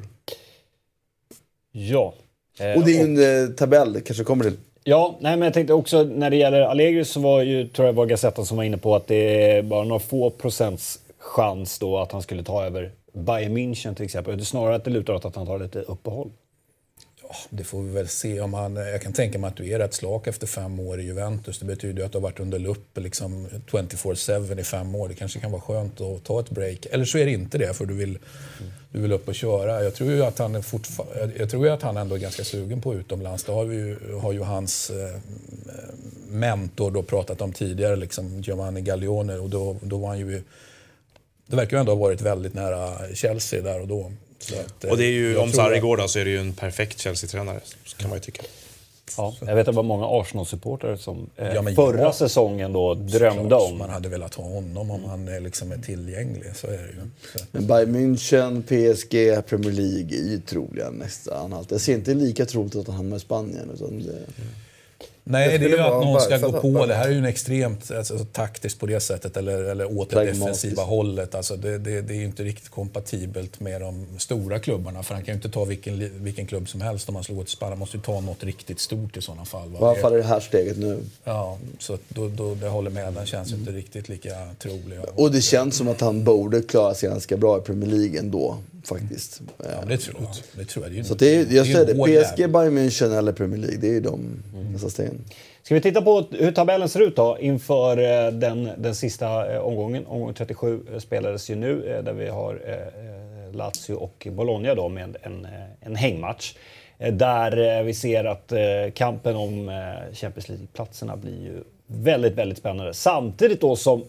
Ja. 1.72 2.14
Eh, 2.60 2.78
och 2.78 2.86
det 2.86 2.92
är 2.92 3.08
ju 3.08 3.24
en 3.24 3.48
eh, 3.48 3.56
tabell, 3.56 3.94
det 3.94 4.02
kanske 4.02 4.24
kommer 4.24 4.44
till. 4.44 4.58
Ja, 4.84 5.18
nej, 5.20 5.38
men 5.38 5.46
jag 5.46 5.54
tänkte 5.54 5.74
också 5.74 6.04
när 6.04 6.30
det 6.30 6.36
gäller 6.36 6.62
Allegri 6.62 7.06
så 7.06 7.20
var 7.20 7.42
ju, 7.42 7.68
tror 7.68 7.86
jag 7.86 7.94
var 7.94 8.06
Gazzetta 8.06 8.46
som 8.46 8.58
var 8.58 8.64
inne 8.64 8.78
på 8.78 8.96
att 8.96 9.08
det 9.08 9.52
är 9.52 9.62
bara 9.62 9.84
några 9.84 10.00
få 10.00 10.30
procents 10.30 11.00
chans 11.18 11.80
då 11.80 11.98
att 11.98 12.12
han 12.12 12.22
skulle 12.22 12.44
ta 12.44 12.66
över 12.66 12.92
Bayern 13.14 13.58
München 13.58 13.96
till 13.96 14.06
exempel. 14.06 14.38
Det 14.38 14.44
är 14.44 14.46
snarare 14.46 14.76
att 14.76 14.84
det 14.84 14.92
lutar 14.92 15.14
åt 15.14 15.26
att 15.26 15.36
han 15.36 15.46
tar 15.46 15.60
lite 15.60 15.80
uppehåll 15.80 16.30
det 17.50 17.64
får 17.64 17.82
vi 17.82 17.92
väl 17.92 18.08
se. 18.08 18.42
Om 18.42 18.54
han, 18.54 18.76
jag 18.76 19.02
kan 19.02 19.14
tänka 19.14 19.40
mig 19.40 19.48
att 19.48 19.56
du 19.56 19.72
är 19.72 19.80
rätt 19.80 19.94
slak 19.94 20.28
efter 20.28 20.48
fem 20.48 20.80
år 20.80 21.00
i 21.00 21.04
Juventus. 21.04 21.60
Det 21.60 21.66
betyder 21.66 22.00
ju 22.00 22.06
att 22.06 22.12
du 22.12 22.18
har 22.18 22.24
varit 22.24 22.40
under 22.40 22.60
lupp 22.60 22.98
liksom 22.98 23.48
24-7 23.68 24.60
i 24.60 24.64
fem 24.64 24.96
år. 24.96 25.08
Det 25.08 25.16
kanske 25.16 25.40
kan 25.40 25.52
vara 25.52 25.62
skönt 25.62 26.02
att 26.02 26.24
ta 26.24 26.40
ett 26.40 26.50
break. 26.50 26.86
Eller 26.92 27.06
så 27.06 27.18
är 27.18 27.26
det 27.26 27.32
inte 27.32 27.58
det, 27.58 27.74
för 27.74 27.86
du 27.86 27.94
vill, 27.94 28.20
du 28.92 29.02
vill 29.02 29.12
upp 29.12 29.28
och 29.28 29.36
köra. 29.36 29.84
Jag 29.84 29.94
tror 29.94 30.12
ju 30.12 30.24
att 30.24 30.40
han, 30.40 30.56
är 30.56 30.62
fortfar- 30.62 31.32
jag 31.38 31.50
tror 31.50 31.66
ju 31.66 31.72
att 31.72 31.82
han 31.82 31.98
ändå 31.98 32.16
är 32.16 32.20
ganska 32.20 32.44
sugen 32.44 32.82
på 32.82 32.94
utomlands. 32.96 33.44
Det 33.44 33.52
har, 33.52 33.66
vi 33.66 33.76
ju, 33.76 34.14
har 34.22 34.32
ju 34.32 34.42
hans 34.42 34.90
eh, 34.90 35.20
mentor 36.30 36.92
då 36.92 37.04
pratat 37.04 37.42
om 37.42 37.54
tidigare, 37.54 37.96
liksom 37.96 38.42
Giovanni 38.42 38.82
Gaglione. 38.82 39.38
Och 39.38 39.50
då, 39.50 39.78
då 39.82 39.98
var 39.98 40.08
han 40.08 40.20
ju... 40.20 40.44
Det 41.48 41.56
verkar 41.56 41.78
ju 41.78 41.80
ändå 41.80 41.92
ha 41.92 42.00
varit 42.00 42.22
väldigt 42.22 42.54
nära 42.54 43.16
Chelsea 43.16 43.62
där 43.62 43.82
och 43.82 43.88
då. 43.88 44.12
Att, 44.66 44.84
eh, 44.84 44.92
Och 44.92 44.98
det 44.98 45.06
är 45.06 45.12
ju, 45.12 45.38
om 45.38 45.52
Sarri 45.52 45.80
går 45.80 45.98
då 45.98 46.08
så 46.08 46.20
är 46.20 46.26
det 46.26 46.32
ju 46.32 46.40
en 46.40 46.54
perfekt 46.54 47.00
Chelsea-tränare, 47.00 47.60
kan 47.98 48.10
man 48.10 48.18
ju 48.18 48.22
tycka. 48.22 48.44
Ja, 49.18 49.36
jag 49.40 49.56
vet 49.56 49.60
att 49.60 49.66
det 49.66 49.76
var 49.76 49.84
många 49.84 50.06
Arsenal-supportrar 50.06 50.96
som 50.96 51.30
eh, 51.38 51.54
Ja, 51.54 51.64
förra 51.76 52.02
ja. 52.02 52.14
säsongen 52.14 52.74
då 52.74 52.94
drömde 52.94 53.48
Klart, 53.48 53.72
om. 53.72 53.78
Man 53.78 53.90
hade 53.90 54.10
velat 54.10 54.36
ha 54.36 54.44
honom 54.44 54.92
om 54.92 55.04
han 55.04 55.28
är 55.28 55.40
liksom 55.40 55.72
är 55.72 55.78
tillgänglig. 55.78 56.56
Så 56.56 56.68
är 56.68 56.72
det 56.72 56.78
ju. 56.78 57.10
Så. 57.36 57.46
Men 57.52 57.68
Bayern 57.68 57.96
München, 57.96 58.62
PSG, 58.62 59.46
Premier 59.50 59.72
League 59.72 60.18
är 60.18 60.30
ju 60.30 60.40
troliga 60.40 60.90
nästa 60.90 61.38
anhalt. 61.38 61.72
Jag 61.72 61.82
ser 61.82 61.94
inte 61.94 62.14
lika 62.14 62.46
troligt 62.46 62.76
att 62.76 62.88
han 62.88 62.96
hamnar 62.96 63.18
i 63.18 63.20
Spanien. 63.20 63.72
Utan 63.74 64.00
det... 64.00 64.16
Nej, 65.32 65.58
det 65.58 65.66
är 65.66 65.70
ju 65.70 65.80
att 65.80 66.06
någon 66.06 66.22
ska 66.22 66.38
gå 66.38 66.52
på. 66.52 66.86
Det 66.86 66.94
här 66.94 67.06
är 67.06 67.12
ju 67.12 67.18
en 67.18 67.26
extremt 67.26 67.92
alltså, 67.92 68.18
taktiskt 68.32 68.80
på 68.80 68.86
det 68.86 69.00
sättet, 69.00 69.38
eller, 69.38 69.64
eller 69.64 69.98
åt 69.98 70.10
det 70.10 70.26
defensiva 70.26 70.84
hållet. 70.84 71.36
Alltså, 71.36 71.56
det, 71.56 71.78
det, 71.78 72.02
det 72.02 72.14
är 72.14 72.18
ju 72.18 72.26
inte 72.26 72.44
riktigt 72.44 72.70
kompatibelt 72.70 73.60
med 73.60 73.82
de 73.82 74.06
stora 74.18 74.60
klubbarna. 74.60 75.04
För 75.04 75.14
han 75.14 75.24
kan 75.24 75.34
ju 75.34 75.36
inte 75.36 75.50
ta 75.50 75.66
vilken, 75.66 76.24
vilken 76.24 76.46
klubb 76.46 76.70
som 76.70 76.82
helst 76.82 77.10
om 77.10 77.16
han 77.16 77.24
slår 77.24 77.42
ett 77.42 77.50
spann. 77.50 77.70
Han 77.70 77.80
måste 77.80 77.98
ju 77.98 78.04
ta 78.04 78.20
något 78.20 78.44
riktigt 78.44 78.80
stort 78.80 79.18
i 79.18 79.22
sådana 79.22 79.46
fall. 79.46 79.70
va? 79.70 79.80
I 79.80 79.84
alla 79.84 80.02
fall 80.02 80.14
i 80.14 80.18
det 80.18 80.24
här 80.24 80.40
steget 80.40 80.78
nu. 80.78 81.00
Ja, 81.24 81.58
så 81.80 81.98
då, 82.10 82.28
då, 82.28 82.56
det 82.56 82.68
håller 82.68 82.92
med. 82.92 83.14
Den 83.14 83.26
känns 83.26 83.52
ju 83.52 83.56
inte 83.56 83.72
riktigt 83.72 84.10
lika 84.10 84.30
trolig. 84.60 85.00
Och 85.16 85.32
det 85.32 85.42
känns 85.42 85.76
som 85.76 85.88
att 85.88 86.02
han 86.02 86.24
borde 86.24 86.62
klara 86.62 86.94
sig 86.94 87.10
ganska 87.10 87.38
bra 87.38 87.58
i 87.58 87.62
Premier 87.62 87.90
League 87.90 88.20
ändå, 88.20 88.58
faktiskt. 88.84 89.42
Ja, 89.58 89.66
det 89.88 89.98
tror 89.98 90.22
jag. 90.22 90.30
Det 90.58 90.66
tror 90.66 90.86
jag. 90.86 90.94
Det 90.94 91.00
är 91.00 91.04
Så 91.04 91.16
det 91.16 91.36
är, 91.36 91.56
jag 91.56 91.66
säger 91.66 91.86
det, 91.86 92.24
PSG. 92.24 92.38
Bayern 92.38 92.78
München 92.78 93.18
eller 93.18 93.32
Premier 93.32 93.60
League, 93.60 93.78
det 93.78 93.96
är 93.96 94.02
de 94.02 94.44
nästa 94.74 94.90
stegen. 94.90 95.26
Ska 95.64 95.76
vi 95.76 95.82
titta 95.82 96.02
på 96.02 96.26
hur 96.32 96.52
tabellen 96.52 96.90
ser 96.90 97.00
ut 97.00 97.16
då 97.16 97.38
inför 97.40 97.98
eh, 97.98 98.32
den, 98.32 98.70
den 98.78 98.96
sista 98.96 99.54
eh, 99.54 99.60
omgången? 99.60 100.06
Omgång 100.06 100.34
37 100.34 100.80
eh, 100.94 101.00
spelades 101.00 101.50
ju 101.50 101.56
nu 101.56 102.02
där 102.06 102.14
vi 102.14 102.28
har 102.28 102.62
Lazio 103.54 103.94
och 103.94 104.28
Bologna 104.32 104.76
då 104.76 104.90
med 104.90 105.18
en, 105.22 105.48
en 105.80 105.96
hängmatch. 105.96 106.56
Där 106.98 107.84
vi 107.84 107.94
ser 107.94 108.26
att 108.26 108.54
kampen 108.94 109.36
om 109.36 109.82
Champions 110.14 110.50
League-platserna 110.50 111.18
blir 111.18 111.42
ju 111.42 111.64
väldigt, 111.88 112.34
väldigt 112.34 112.58
spännande. 112.58 112.94
Samtidigt 112.94 113.62
då 113.62 113.76
som 113.76 114.04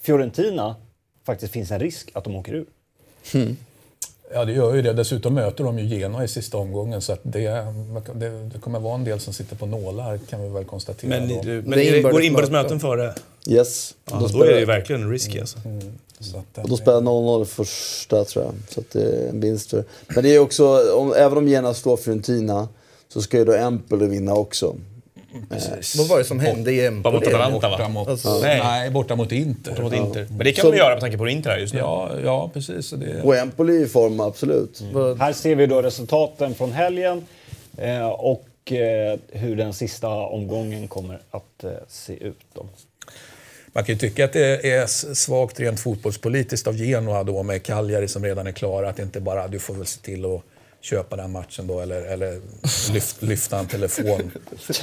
Fiorentina 0.00 0.76
faktiskt 1.24 1.52
finns 1.52 1.70
en 1.70 1.80
risk 1.80 2.10
att 2.14 2.24
de 2.24 2.36
åker 2.36 2.54
ur. 2.54 2.66
Ja, 4.34 4.44
det 4.44 4.52
gör 4.52 4.74
ju 4.74 4.82
det. 4.82 4.92
Dessutom 4.92 5.34
möter 5.34 5.64
de 5.64 5.78
ju 5.78 5.86
Genoa 5.86 6.24
i 6.24 6.28
sista 6.28 6.58
omgången. 6.58 7.00
Så 7.02 7.12
att 7.12 7.20
det, 7.22 7.40
det, 8.14 8.28
det 8.52 8.58
kommer 8.60 8.80
vara 8.80 8.94
en 8.94 9.04
del 9.04 9.20
som 9.20 9.32
sitter 9.32 9.56
på 9.56 9.66
nålar, 9.66 10.18
kan 10.18 10.42
vi 10.42 10.48
väl 10.48 10.64
konstatera. 10.64 11.10
Men, 11.10 11.28
då. 11.28 11.34
men 11.44 11.44
Det 11.44 11.60
det, 11.60 11.82
går 11.82 11.96
inbördes 11.96 12.26
inbördesmöten 12.26 12.76
möten. 12.76 12.80
före? 12.80 13.14
Yes. 13.46 13.94
Ja, 14.10 14.18
då, 14.20 14.26
då 14.38 14.44
är 14.44 14.52
det 14.52 14.58
ju 14.58 14.64
verkligen 14.64 15.02
en 15.02 15.10
risky 15.10 15.40
alltså. 15.40 15.58
Så 16.20 16.36
att, 16.38 16.58
och 16.64 16.68
då 16.68 16.76
spelar 16.76 17.00
0-0 17.00 17.44
första 17.44 18.24
tror 18.24 18.44
jag. 18.44 18.54
Så 18.68 18.80
att 18.80 18.90
det 18.90 19.02
är 19.02 19.28
en 19.28 19.40
vinst 19.40 19.70
för 19.70 19.84
Men 20.14 20.24
det 20.24 20.34
är 20.34 20.38
också, 20.38 20.94
om, 20.94 21.14
även 21.16 21.38
om 21.38 21.48
Genoa 21.48 21.74
slår 21.74 21.96
Fiorentina 21.96 22.68
så 23.08 23.22
ska 23.22 23.38
ju 23.38 23.44
då 23.44 23.52
Empoli 23.52 24.06
vinna 24.06 24.34
också. 24.34 24.76
Vad 25.98 26.08
var 26.08 26.18
det 26.18 26.24
som 26.24 26.40
hände 26.40 26.72
i 26.72 26.90
mot 26.90 27.06
Empoli? 27.06 27.26
Atalanta 27.26 27.70
borta 27.70 27.82
va? 27.82 27.88
mot, 27.88 28.08
Alltså- 28.08 28.40
nej. 28.42 28.60
nej, 28.64 28.90
borta 28.90 29.16
mot 29.16 29.32
Inter. 29.32 29.70
Borta 29.70 29.82
mot 29.82 29.92
Inter. 29.92 30.26
Men 30.30 30.38
det 30.38 30.52
kan 30.52 30.62
Så- 30.62 30.68
man 30.68 30.78
göra 30.78 30.90
med 30.94 31.00
tanke 31.00 31.18
på 31.18 31.28
Inter 31.28 31.50
är 31.50 31.58
just 31.58 31.74
nu. 31.74 31.80
Ja, 31.80 32.10
ja 32.24 32.50
precis. 32.54 32.90
Det, 32.90 33.22
Och 33.22 33.36
Empoli 33.36 33.82
i 33.82 33.86
form, 33.86 34.20
absolut. 34.20 34.82
Här 35.18 35.32
ser 35.32 35.54
vi 35.54 35.66
då 35.66 35.82
resultaten 35.82 36.54
från 36.54 36.72
helgen 36.72 37.26
eh, 37.78 38.06
och 38.08 38.72
eh, 38.72 39.18
hur 39.28 39.56
den 39.56 39.72
sista 39.72 40.08
omgången 40.08 40.88
kommer 40.88 41.18
att 41.30 41.64
eh, 41.64 41.70
se 41.88 42.12
ut. 42.24 42.38
Då. 42.54 42.66
Man 43.72 43.84
kan 43.84 43.94
ju 43.94 43.98
tycka 43.98 44.24
att 44.24 44.32
det 44.32 44.70
är 44.72 44.86
svagt 45.14 45.60
rent 45.60 45.80
fotbollspolitiskt 45.80 46.66
av 46.66 46.76
Genoa 46.76 47.24
då 47.24 47.42
med 47.42 47.62
Cagliari 47.62 48.08
som 48.08 48.24
redan 48.24 48.46
är 48.46 48.52
klara. 48.52 48.88
Att 48.88 48.98
inte 48.98 49.20
bara, 49.20 49.48
du 49.48 49.58
får 49.58 49.74
väl 49.74 49.86
se 49.86 50.00
till 50.00 50.24
att 50.24 50.40
köpa 50.84 51.16
den 51.16 51.32
matchen 51.32 51.66
då 51.66 51.80
eller, 51.80 52.02
eller 52.02 52.40
lyft, 52.92 53.22
lyfta 53.22 53.58
en 53.58 53.66
telefon 53.66 54.30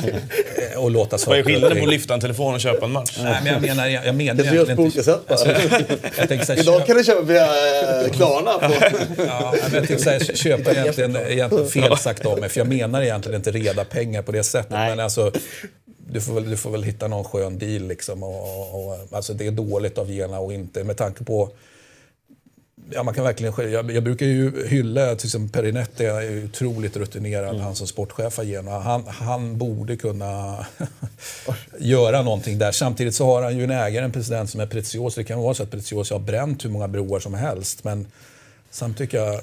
eh, 0.74 0.80
och 0.80 0.92
låta 0.92 1.18
Vad 1.28 1.40
är 1.40 1.44
skillnaden 1.44 1.78
på 1.78 1.84
att 1.84 1.90
lyfta 1.90 2.14
en 2.14 2.20
telefon 2.20 2.54
och 2.54 2.62
köpa 2.62 2.86
en 2.86 2.92
match? 2.92 3.20
Nej, 3.24 3.42
men 3.44 3.54
jag 3.54 3.62
menar, 3.62 3.88
jag, 3.88 4.06
jag 4.06 4.16
menar 4.16 4.44
Kanske 4.44 4.56
görs 4.56 4.68
på 4.68 4.72
egentligen 4.72 4.80
olika 4.80 5.00
inte... 5.00 5.12
sätt 5.12 5.28
bara. 5.28 5.34
Alltså, 5.34 6.20
jag 6.20 6.28
tänker 6.30 6.46
så 6.46 6.54
här, 6.54 6.60
Idag 6.60 6.86
kan 6.86 6.98
du 6.98 7.04
köpa 7.04 7.22
via 7.22 7.46
eh, 7.46 8.12
Klarna. 8.12 8.52
På. 8.52 8.74
Ja, 9.18 9.54
men 9.54 9.74
jag 9.74 9.88
tänkte 9.88 9.98
säga, 9.98 10.20
köpa 10.20 10.72
egentligen, 10.76 11.16
egentligen 11.16 11.68
fel 11.68 11.98
sagt 11.98 12.26
av 12.26 12.40
mig, 12.40 12.50
för 12.50 12.60
jag 12.60 12.68
menar 12.68 13.02
egentligen 13.02 13.36
inte 13.36 13.52
reda 13.52 13.86
pengar 13.86 14.22
på 14.22 14.32
det 14.32 14.44
sättet. 14.44 14.72
Nej. 14.72 14.90
Men 14.90 15.00
alltså, 15.00 15.32
du 16.08 16.22
får, 16.22 16.34
väl, 16.34 16.50
du 16.50 16.58
får 16.58 16.72
väl 16.72 16.84
hitta 16.84 17.08
någon 17.08 17.24
skön 17.24 17.60
deal 17.60 17.88
liksom. 17.88 18.24
Och, 18.24 18.60
och, 18.60 18.88
och, 18.88 18.98
alltså 19.12 19.34
det 19.34 19.48
är 19.48 19.52
dåligt 19.52 19.98
av 19.98 20.12
Gena 20.12 20.40
och 20.40 20.54
inte 20.54 20.84
med 20.84 20.98
tanke 20.98 21.24
på 21.24 21.50
Ja, 22.94 23.04
man 23.04 23.14
kan 23.14 23.24
verkligen, 23.24 23.72
jag, 23.72 23.92
jag 23.92 24.04
brukar 24.04 24.26
ju 24.26 24.68
hylla, 24.68 25.16
till 25.16 25.28
exempel 25.28 25.62
Perinetti 25.62 26.06
är 26.06 26.22
ju 26.22 26.46
otroligt 26.46 26.98
rutinerad, 26.98 27.60
han 27.60 27.76
som 27.76 27.88
sportchef 27.88 28.40
Genoa. 28.44 28.80
Han, 28.80 29.08
han 29.08 29.58
borde 29.58 29.98
kunna 29.98 30.66
göra 31.80 32.22
någonting 32.22 32.58
där. 32.58 32.72
Samtidigt 32.72 33.16
så 33.16 33.26
har 33.26 33.42
han 33.42 33.58
ju 33.58 33.64
en 33.64 33.72
ägare, 33.72 34.06
en 34.06 34.12
president 34.12 34.50
som 34.50 34.60
är 34.60 34.66
Preziosi. 34.66 35.22
Det 35.22 35.28
kan 35.28 35.40
vara 35.40 35.54
så 35.54 35.64
att 35.64 35.72
Preziosi 35.72 36.14
har 36.14 36.20
bränt 36.20 36.66
hur 36.66 36.70
många 36.70 36.88
broar 36.88 37.20
som 37.20 37.34
helst. 37.34 37.84
Men 37.84 38.08
samtidigt 38.70 39.12
tycker 39.12 39.26
jag, 39.26 39.36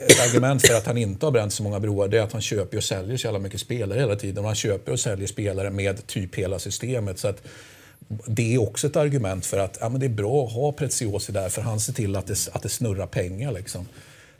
ett 0.00 0.20
argument 0.28 0.66
för 0.66 0.74
att 0.74 0.86
han 0.86 0.98
inte 0.98 1.26
har 1.26 1.30
bränt 1.30 1.52
så 1.52 1.62
många 1.62 1.80
broar 1.80 2.08
det 2.08 2.18
är 2.18 2.22
att 2.22 2.32
han 2.32 2.42
köper 2.42 2.76
och 2.76 2.84
säljer 2.84 3.16
så 3.16 3.26
jävla 3.26 3.38
mycket 3.38 3.60
spelare 3.60 4.00
hela 4.00 4.16
tiden. 4.16 4.38
Och 4.38 4.44
han 4.44 4.54
köper 4.54 4.92
och 4.92 5.00
säljer 5.00 5.26
spelare 5.26 5.70
med 5.70 6.06
typ 6.06 6.34
hela 6.34 6.58
systemet. 6.58 7.18
Så 7.18 7.28
att 7.28 7.42
det 8.26 8.54
är 8.54 8.62
också 8.62 8.86
ett 8.86 8.96
argument 8.96 9.46
för 9.46 9.58
att 9.58 9.78
ja, 9.80 9.88
men 9.88 10.00
det 10.00 10.06
är 10.06 10.10
bra 10.10 10.46
att 10.46 10.52
ha 10.52 10.72
Preziosi 10.72 11.32
där 11.32 11.48
för 11.48 11.62
han 11.62 11.80
ser 11.80 11.92
till 11.92 12.16
att 12.16 12.26
det, 12.26 12.48
att 12.52 12.62
det 12.62 12.68
snurrar 12.68 13.06
pengar. 13.06 13.52
Liksom. 13.52 13.88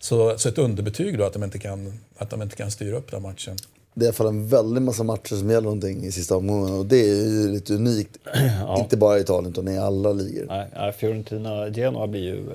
Så, 0.00 0.38
så 0.38 0.48
ett 0.48 0.58
underbetyg 0.58 1.18
då 1.18 1.24
att 1.24 1.32
de 1.32 1.44
inte 1.44 1.58
kan, 1.58 1.98
att 2.18 2.30
de 2.30 2.42
inte 2.42 2.56
kan 2.56 2.70
styra 2.70 2.96
upp 2.96 3.10
den 3.10 3.22
matchen. 3.22 3.56
Det 3.94 4.04
är 4.04 4.04
i 4.04 4.08
alla 4.08 4.14
fall 4.14 4.26
en 4.26 4.48
väldig 4.48 4.82
massa 4.82 5.02
matcher 5.02 5.34
som 5.34 5.50
gäller 5.50 5.62
någonting 5.62 6.04
i 6.04 6.12
sista 6.12 6.36
omgången. 6.36 6.74
Och 6.74 6.86
det 6.86 7.00
är 7.00 7.14
ju 7.14 7.48
lite 7.48 7.74
unikt. 7.74 8.18
Inte 8.78 8.96
bara 8.96 9.18
i 9.18 9.20
Italien 9.20 9.52
utan 9.52 9.68
i 9.68 9.78
alla 9.78 10.12
ligor. 10.12 10.46
Nej, 10.48 10.92
Fiorentina-Genoa 10.92 12.06
blir 12.06 12.20
ju 12.20 12.50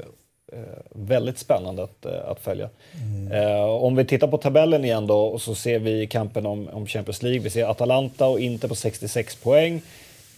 eh, 0.53 0.59
väldigt 0.89 1.39
spännande 1.39 1.83
att, 1.83 2.05
eh, 2.05 2.29
att 2.29 2.39
följa. 2.39 2.69
Eh, 3.31 3.63
om 3.63 3.95
vi 3.95 4.05
tittar 4.05 4.27
på 4.27 4.37
tabellen 4.37 4.85
igen 4.85 5.07
då 5.07 5.25
och 5.25 5.41
så 5.41 5.55
ser 5.55 5.79
vi 5.79 6.07
kampen 6.07 6.45
om, 6.45 6.67
om 6.67 6.87
Champions 6.87 7.23
League. 7.23 7.39
Vi 7.39 7.49
ser 7.49 7.65
Atalanta 7.65 8.27
och 8.27 8.39
Inter 8.39 8.67
på 8.67 8.75
66 8.75 9.35
poäng. 9.35 9.81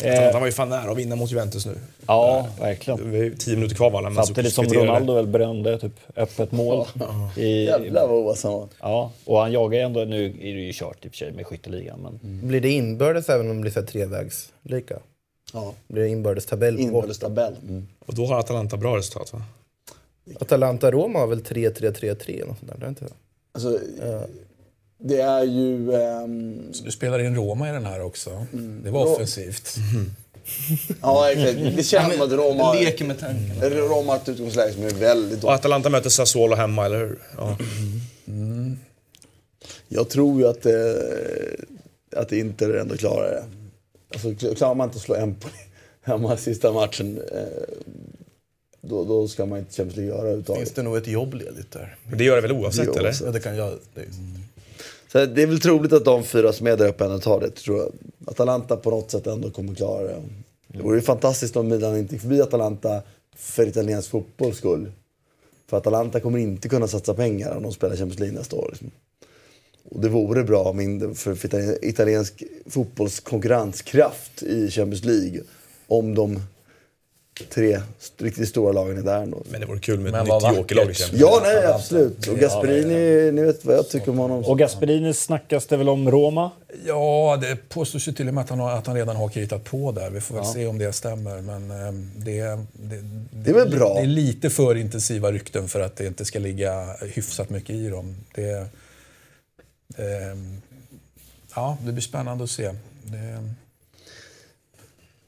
Eh, 0.03 0.31
Han 0.31 0.41
var 0.41 0.45
ju 0.47 0.51
fan 0.51 0.69
nära 0.69 0.91
att 0.91 0.97
vinna 0.97 1.15
mot 1.15 1.31
Juventus 1.31 1.65
nu. 1.65 1.75
ja, 2.07 2.47
verkligen. 2.59 3.11
Det 3.11 3.17
är 3.17 3.29
tio 3.29 3.55
minuter 3.55 3.75
kvar 3.75 3.89
va? 3.91 4.01
lämnas 4.01 4.25
Samtidigt 4.25 4.53
som. 4.53 4.65
Ronaldo 4.65 5.13
väl 5.13 5.27
brände 5.27 5.77
typ 5.79 5.91
öppet 6.15 6.51
mål. 6.51 6.85
I, 7.37 7.63
Jävlar 7.65 8.07
vad 8.07 8.17
oavsett 8.19 8.43
han 8.43 8.53
var. 8.53 8.67
ja, 8.79 9.11
och 9.25 9.39
han 9.39 9.51
jagar 9.51 9.79
ju 9.79 9.85
ändå, 9.85 9.99
nu 9.99 10.25
är 10.25 10.53
det 10.55 10.61
ju 10.61 10.73
kört 10.73 11.05
i 11.05 11.07
och 11.07 11.11
för 11.11 11.17
sig 11.17 11.31
med 11.31 11.45
skytteligan. 11.47 11.99
Men, 12.21 12.47
Blir 12.47 12.61
det 12.61 12.69
inbördes 12.69 13.29
även 13.29 13.49
om 13.49 13.55
det 13.55 13.61
blir 13.61 13.71
så 13.71 13.79
här 13.79 13.87
trevägs 13.87 14.49
lika? 14.61 14.99
Ja. 15.53 15.73
Blir 15.87 16.01
det 16.03 16.09
inbördes 16.09 16.45
tabell? 16.45 16.79
Inbördes 16.79 17.19
tabell. 17.19 17.55
Och 18.05 18.15
då 18.15 18.25
har 18.25 18.39
Atalanta 18.39 18.77
bra 18.77 18.97
resultat 18.97 19.33
va? 19.33 19.41
Atalanta-Roma 20.39 21.19
har 21.19 21.27
väl 21.27 21.41
3-3-3-3 21.41 22.47
något 22.47 22.57
sånt 22.59 22.71
där, 22.71 22.75
är 22.75 22.79
det 22.79 22.87
inte 22.87 23.05
det? 23.05 23.11
Alltså, 23.51 23.79
det 24.97 25.21
är 25.21 25.43
ju... 25.43 25.93
ehm, 25.93 26.71
Du 26.83 26.91
spelar 26.91 27.19
in 27.19 27.35
Roma 27.35 27.69
i 27.69 27.71
den 27.71 27.85
här 27.85 28.01
också. 28.01 28.45
Det 28.83 28.89
var 28.91 29.05
offensivt. 29.13 29.75
ja, 31.01 31.31
exakt. 31.31 31.75
Det 31.77 31.83
känns 31.83 32.13
som 32.13 32.21
att 32.21 32.31
Roma, 32.31 32.73
Leker 32.73 33.05
med 33.05 33.19
tanken. 33.19 33.69
Roma 33.69 34.11
har 34.13 34.19
ett 34.19 34.29
utgångsläge 34.29 34.73
som 34.73 34.83
är 34.83 34.89
väldigt 34.89 35.33
Och 35.33 35.39
dåligt. 35.41 35.59
Atalanta 35.59 35.89
möter 35.89 36.09
Sassuolo 36.09 36.55
hemma, 36.55 36.85
eller 36.85 36.99
hur? 36.99 37.19
Ja. 37.37 37.57
Jag 39.87 40.09
tror 40.09 40.39
ju 40.41 40.47
att 40.47 40.61
det, 40.61 40.97
att 42.15 42.29
det 42.29 42.39
inte 42.39 42.79
ändå 42.79 42.97
klarar 42.97 43.31
det. 43.31 43.43
Alltså, 44.13 44.55
klarar 44.55 44.75
man 44.75 44.87
inte 44.87 44.95
att 44.97 45.01
slå 45.03 45.15
Empoli 45.15 45.53
hemma 46.01 46.37
sista 46.37 46.71
matchen, 46.71 47.21
eh, 47.31 47.41
då, 48.81 49.03
då 49.05 49.27
ska 49.27 49.45
man 49.45 49.59
inte 49.59 49.73
Champions 49.73 49.95
League 49.97 50.11
göra 50.11 50.17
Finns 50.21 50.25
överhuvudtaget. 50.27 50.75
det 50.75 50.83
nog 50.83 50.97
ett 50.97 51.07
jobb 51.07 51.33
ledigt 51.33 51.71
där? 51.71 51.95
Men 52.09 52.17
det 52.17 52.23
gör 52.23 52.35
det 52.35 52.41
väl 52.41 52.51
oavsett, 52.51 52.85
Det 52.85 52.91
gör 52.91 52.99
eller? 52.99 53.15
Ja, 53.25 53.31
det 53.31 53.39
kan 53.39 53.55
jag. 53.57 53.73
Det 53.93 54.01
är... 54.01 54.07
Så 55.15 55.25
det 55.25 55.43
är 55.43 55.47
väl 55.47 55.59
troligt 55.59 55.93
att 55.93 56.05
de 56.05 56.23
fyra 56.23 56.53
som 56.53 56.67
är 56.67 56.77
där 56.77 56.87
uppe 56.87 57.05
ändå 57.05 57.19
tar 57.19 57.39
det, 57.39 57.49
tror 57.49 57.77
jag. 57.77 57.91
Atalanta 58.25 58.77
på 58.77 58.89
något 58.89 59.11
sätt 59.11 59.27
ändå 59.27 59.49
kommer 59.49 59.75
klara 59.75 60.03
det. 60.03 60.21
Det 60.67 60.83
vore 60.83 60.95
ju 60.95 61.01
fantastiskt 61.01 61.55
om 61.55 61.67
Milan 61.67 61.97
inte 61.97 62.13
gick 62.13 62.21
förbi 62.21 62.41
Atalanta 62.41 63.01
för 63.35 63.67
italiensk 63.67 64.09
fotbolls 64.09 64.57
skull. 64.57 64.91
För 65.69 65.77
Atalanta 65.77 66.19
kommer 66.19 66.39
inte 66.39 66.69
kunna 66.69 66.87
satsa 66.87 67.13
pengar 67.13 67.55
om 67.55 67.63
de 67.63 67.71
spelar 67.71 67.95
Champions 67.95 68.19
League 68.19 68.37
nästa 68.37 68.55
år. 68.55 68.67
Liksom. 68.71 68.91
Och 69.83 70.01
det 70.01 70.09
vore 70.09 70.43
bra 70.43 70.73
för, 71.15 71.35
för 71.35 71.85
italiensk 71.85 72.43
fotbolls 72.67 73.19
konkurrenskraft 73.19 74.43
i 74.43 74.71
Champions 74.71 75.03
League 75.03 75.41
om 75.87 76.15
de 76.15 76.39
tre 77.43 77.81
riktigt 78.17 78.49
stora 78.49 78.71
lagen 78.71 78.97
är 78.97 79.01
där 79.01 79.21
ändå. 79.21 79.43
Men 79.49 79.61
det 79.61 79.67
vore 79.67 79.79
kul 79.79 79.99
med 79.99 80.15
ett 80.15 80.23
nytt 80.23 80.57
jokerlag 80.57 80.93
Ja, 81.13 81.41
nej 81.43 81.65
absolut. 81.65 82.27
Och 82.27 82.37
Gasperini, 82.37 83.31
ni 83.31 83.41
vet 83.41 83.65
vad 83.65 83.75
jag 83.75 83.89
tycker 83.89 84.11
om 84.11 84.17
honom. 84.17 84.43
Och 84.45 84.59
Gasperini 84.59 85.13
snackas 85.13 85.67
det 85.67 85.77
väl 85.77 85.89
om 85.89 86.11
Roma? 86.11 86.51
Ja, 86.85 87.37
det 87.41 87.69
påstås 87.69 88.07
ju 88.07 88.11
till 88.11 88.27
och 88.27 88.33
med 88.33 88.41
att 88.41 88.49
han, 88.49 88.59
har, 88.59 88.71
att 88.71 88.87
han 88.87 88.95
redan 88.95 89.15
har 89.15 89.29
kritat 89.29 89.63
på 89.63 89.91
där. 89.91 90.09
Vi 90.09 90.21
får 90.21 90.35
väl 90.35 90.45
se 90.45 90.67
om 90.67 90.77
det 90.77 90.93
stämmer. 90.93 91.41
Men 91.41 91.71
ehm, 91.71 92.11
det, 92.15 92.41
det, 92.73 93.01
Det 93.31 93.49
är 93.49 93.53
väl 93.53 93.69
bra. 93.69 93.93
Det 93.93 94.01
är 94.01 94.05
lite 94.05 94.49
för 94.49 94.75
intensiva 94.75 95.31
rykten 95.31 95.67
för 95.67 95.79
att 95.79 95.95
det 95.95 96.07
inte 96.07 96.25
ska 96.25 96.39
ligga 96.39 96.95
hyfsat 97.01 97.49
mycket 97.49 97.75
i 97.75 97.89
dem. 97.89 98.15
Det, 98.35 98.67
ehm, 99.97 100.61
ja, 101.55 101.77
det 101.85 101.91
blir 101.91 102.01
spännande 102.01 102.43
att 102.43 102.49
se. 102.49 102.71
Det, 103.03 103.49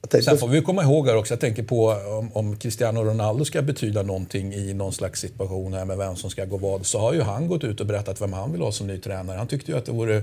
tänkte- 0.00 0.22
Sen 0.30 0.38
får 0.38 0.48
vi 0.48 0.60
komma 0.62 0.82
ihåg 0.82 1.06
här 1.08 1.16
också, 1.16 1.32
jag 1.34 1.40
tänker 1.40 1.62
på 1.62 1.86
om, 2.18 2.30
om 2.32 2.56
Cristiano 2.56 3.04
Ronaldo 3.04 3.44
ska 3.44 3.62
betyda 3.62 4.02
någonting 4.02 4.54
i 4.54 4.74
någon 4.74 4.92
slags 4.92 5.20
situation 5.20 5.74
här 5.74 5.84
med 5.84 5.98
vem 5.98 6.16
som 6.16 6.30
ska 6.30 6.44
gå 6.44 6.56
vad, 6.56 6.86
så 6.86 6.98
har 6.98 7.12
ju 7.14 7.22
han 7.22 7.48
gått 7.48 7.64
ut 7.64 7.80
och 7.80 7.86
berättat 7.86 8.20
vem 8.20 8.32
han 8.32 8.52
vill 8.52 8.60
ha 8.60 8.72
som 8.72 8.86
ny 8.86 8.98
tränare. 8.98 9.38
Han 9.38 9.46
tyckte 9.46 9.72
ju 9.72 9.78
att 9.78 9.84
det 9.86 9.92
vore 9.92 10.22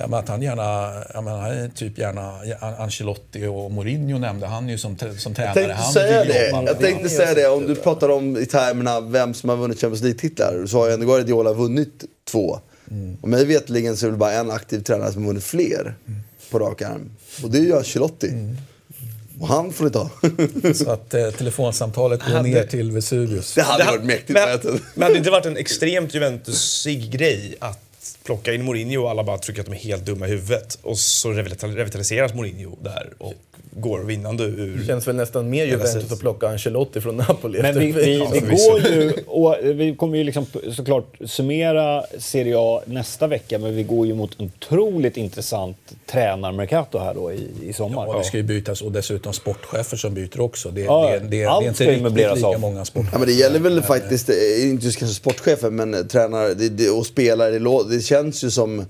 Ja, 0.00 0.18
att 0.18 0.28
han 0.28 0.42
gärna, 0.42 0.92
jag 1.14 1.24
menar, 1.24 1.70
typ 1.74 1.98
gärna 1.98 2.32
Ancelotti 2.78 3.46
och 3.46 3.70
Mourinho 3.70 4.18
nämnde 4.18 4.46
han 4.46 4.68
ju 4.68 4.78
som, 4.78 4.98
som 4.98 5.08
Jag 5.08 5.34
tränare. 5.36 5.54
tänkte 5.54 5.74
han 5.74 5.92
säga 5.92 6.24
det. 6.24 6.50
jobba. 6.50 6.62
Jag 6.66 6.78
tänkte 6.78 7.08
säga 7.08 7.34
det. 7.34 7.48
Om 7.48 7.66
du 7.66 7.74
pratar 7.74 8.08
om 8.08 8.36
i 8.36 8.46
termerna 8.46 9.00
vem 9.00 9.34
som 9.34 9.48
har 9.50 9.56
vunnit 9.56 9.80
Champions 9.80 10.02
League-titlar 10.02 10.66
så 10.66 10.78
har 10.78 10.86
ju 10.86 10.92
ändå 10.94 11.06
Guardiola 11.06 11.52
vunnit 11.52 12.04
två. 12.30 12.58
Och 13.20 13.28
mig 13.28 13.44
veterligen 13.44 13.96
så 13.96 14.06
är 14.06 14.10
det 14.10 14.16
bara 14.16 14.32
en 14.32 14.50
aktiv 14.50 14.80
tränare 14.80 15.12
som 15.12 15.22
har 15.22 15.28
vunnit 15.28 15.44
fler 15.44 15.94
på 16.50 16.58
rak 16.58 16.82
arm. 16.82 17.10
Och 17.42 17.50
det 17.50 17.58
är 17.58 17.62
ju 17.62 17.76
Ancelotti. 17.76 18.26
Och 18.28 18.32
han 19.46 19.72
får 19.72 19.84
ni 19.84 19.90
ta. 19.90 20.10
Så 20.74 20.90
att 20.90 21.14
eh, 21.14 21.30
telefonsamtalet 21.30 22.20
går 22.24 22.32
Hade- 22.32 22.48
ner 22.48 22.64
till 22.64 22.90
Vesuvius. 22.92 23.54
Det 23.54 23.62
hade 23.62 23.84
Det 23.84 23.90
varit 23.90 24.04
mäktigt. 24.04 24.30
men, 24.30 24.58
du. 24.62 24.80
men 24.94 25.02
hade 25.02 25.14
det 25.14 25.18
inte 25.18 25.30
varit 25.30 25.46
en 25.46 25.56
extremt 25.56 26.14
Juventusig 26.14 27.10
grej 27.10 27.56
att 27.58 27.80
plocka 28.28 28.54
in 28.54 28.64
Mourinho 28.64 29.02
och 29.02 29.10
alla 29.10 29.24
bara 29.24 29.38
tycker 29.38 29.60
att 29.60 29.66
de 29.66 29.72
är 29.72 29.78
helt 29.78 30.04
dumma 30.06 30.26
i 30.26 30.30
huvudet. 30.30 30.78
Och 30.82 30.98
så 30.98 31.28
revital- 31.32 31.74
revitaliseras 31.76 32.34
Mourinho 32.34 32.76
där 32.82 33.08
och 33.18 33.34
går 33.72 33.98
vinnande 34.00 34.44
ur... 34.44 34.76
Det 34.78 34.86
känns 34.86 35.08
väl 35.08 35.16
nästan 35.16 35.50
mer 35.50 35.64
Juventus 35.66 36.12
att 36.12 36.20
plocka 36.20 36.48
Ancelotti 36.48 37.00
från 37.00 37.16
Napoli. 37.16 37.62
Men 37.62 37.78
vi, 37.78 37.92
vi, 37.92 38.18
Ja, 38.18 38.28
vi 38.32 38.40
går 38.40 38.80
ju, 38.80 39.12
och 39.26 39.56
vi 39.62 39.96
kommer 39.96 40.18
ju 40.18 40.24
liksom 40.24 40.46
såklart 40.72 41.16
summera 41.26 42.04
Serie 42.18 42.54
A 42.58 42.80
nästa 42.84 43.26
vecka, 43.26 43.58
men 43.58 43.76
vi 43.76 43.82
går 43.82 44.06
ju 44.06 44.14
mot 44.14 44.40
en 44.40 44.46
otroligt 44.46 45.16
intressant 45.16 45.76
tränarmercato 46.06 46.98
här 46.98 47.14
då 47.14 47.32
i, 47.32 47.48
i 47.62 47.72
sommar. 47.72 48.06
Ja, 48.06 48.18
det 48.18 48.24
ska 48.24 48.36
ju 48.36 48.42
bytas 48.42 48.82
och 48.82 48.92
dessutom 48.92 49.32
sportchefer 49.32 49.96
som 49.96 50.14
byter 50.14 50.40
också. 50.40 50.70
Det, 50.70 50.80
Ja, 50.80 51.10
det, 51.10 51.18
det, 51.18 51.26
det 51.26 51.44
allt 51.44 51.64
är 51.64 51.68
inte 51.68 51.84
riktigt 51.90 52.12
lika 52.34 52.46
av. 52.46 52.60
många 52.60 52.84
sportchefer. 52.84 53.14
Ja, 53.14 53.18
men 53.18 53.28
det 53.28 53.34
gäller 53.34 53.60
väl 53.60 53.82
faktiskt, 53.82 54.28
eh, 54.28 54.34
inte 54.70 54.86
just 54.86 54.98
kanske 54.98 55.14
sportchefer, 55.16 55.70
men 55.70 55.94
eh, 55.94 56.00
tränare 56.00 56.90
och 56.90 57.06
spelare. 57.06 57.58
Det, 57.58 57.96
det 57.96 58.00
känns 58.02 58.17
ju 58.26 58.50
som 58.50 58.84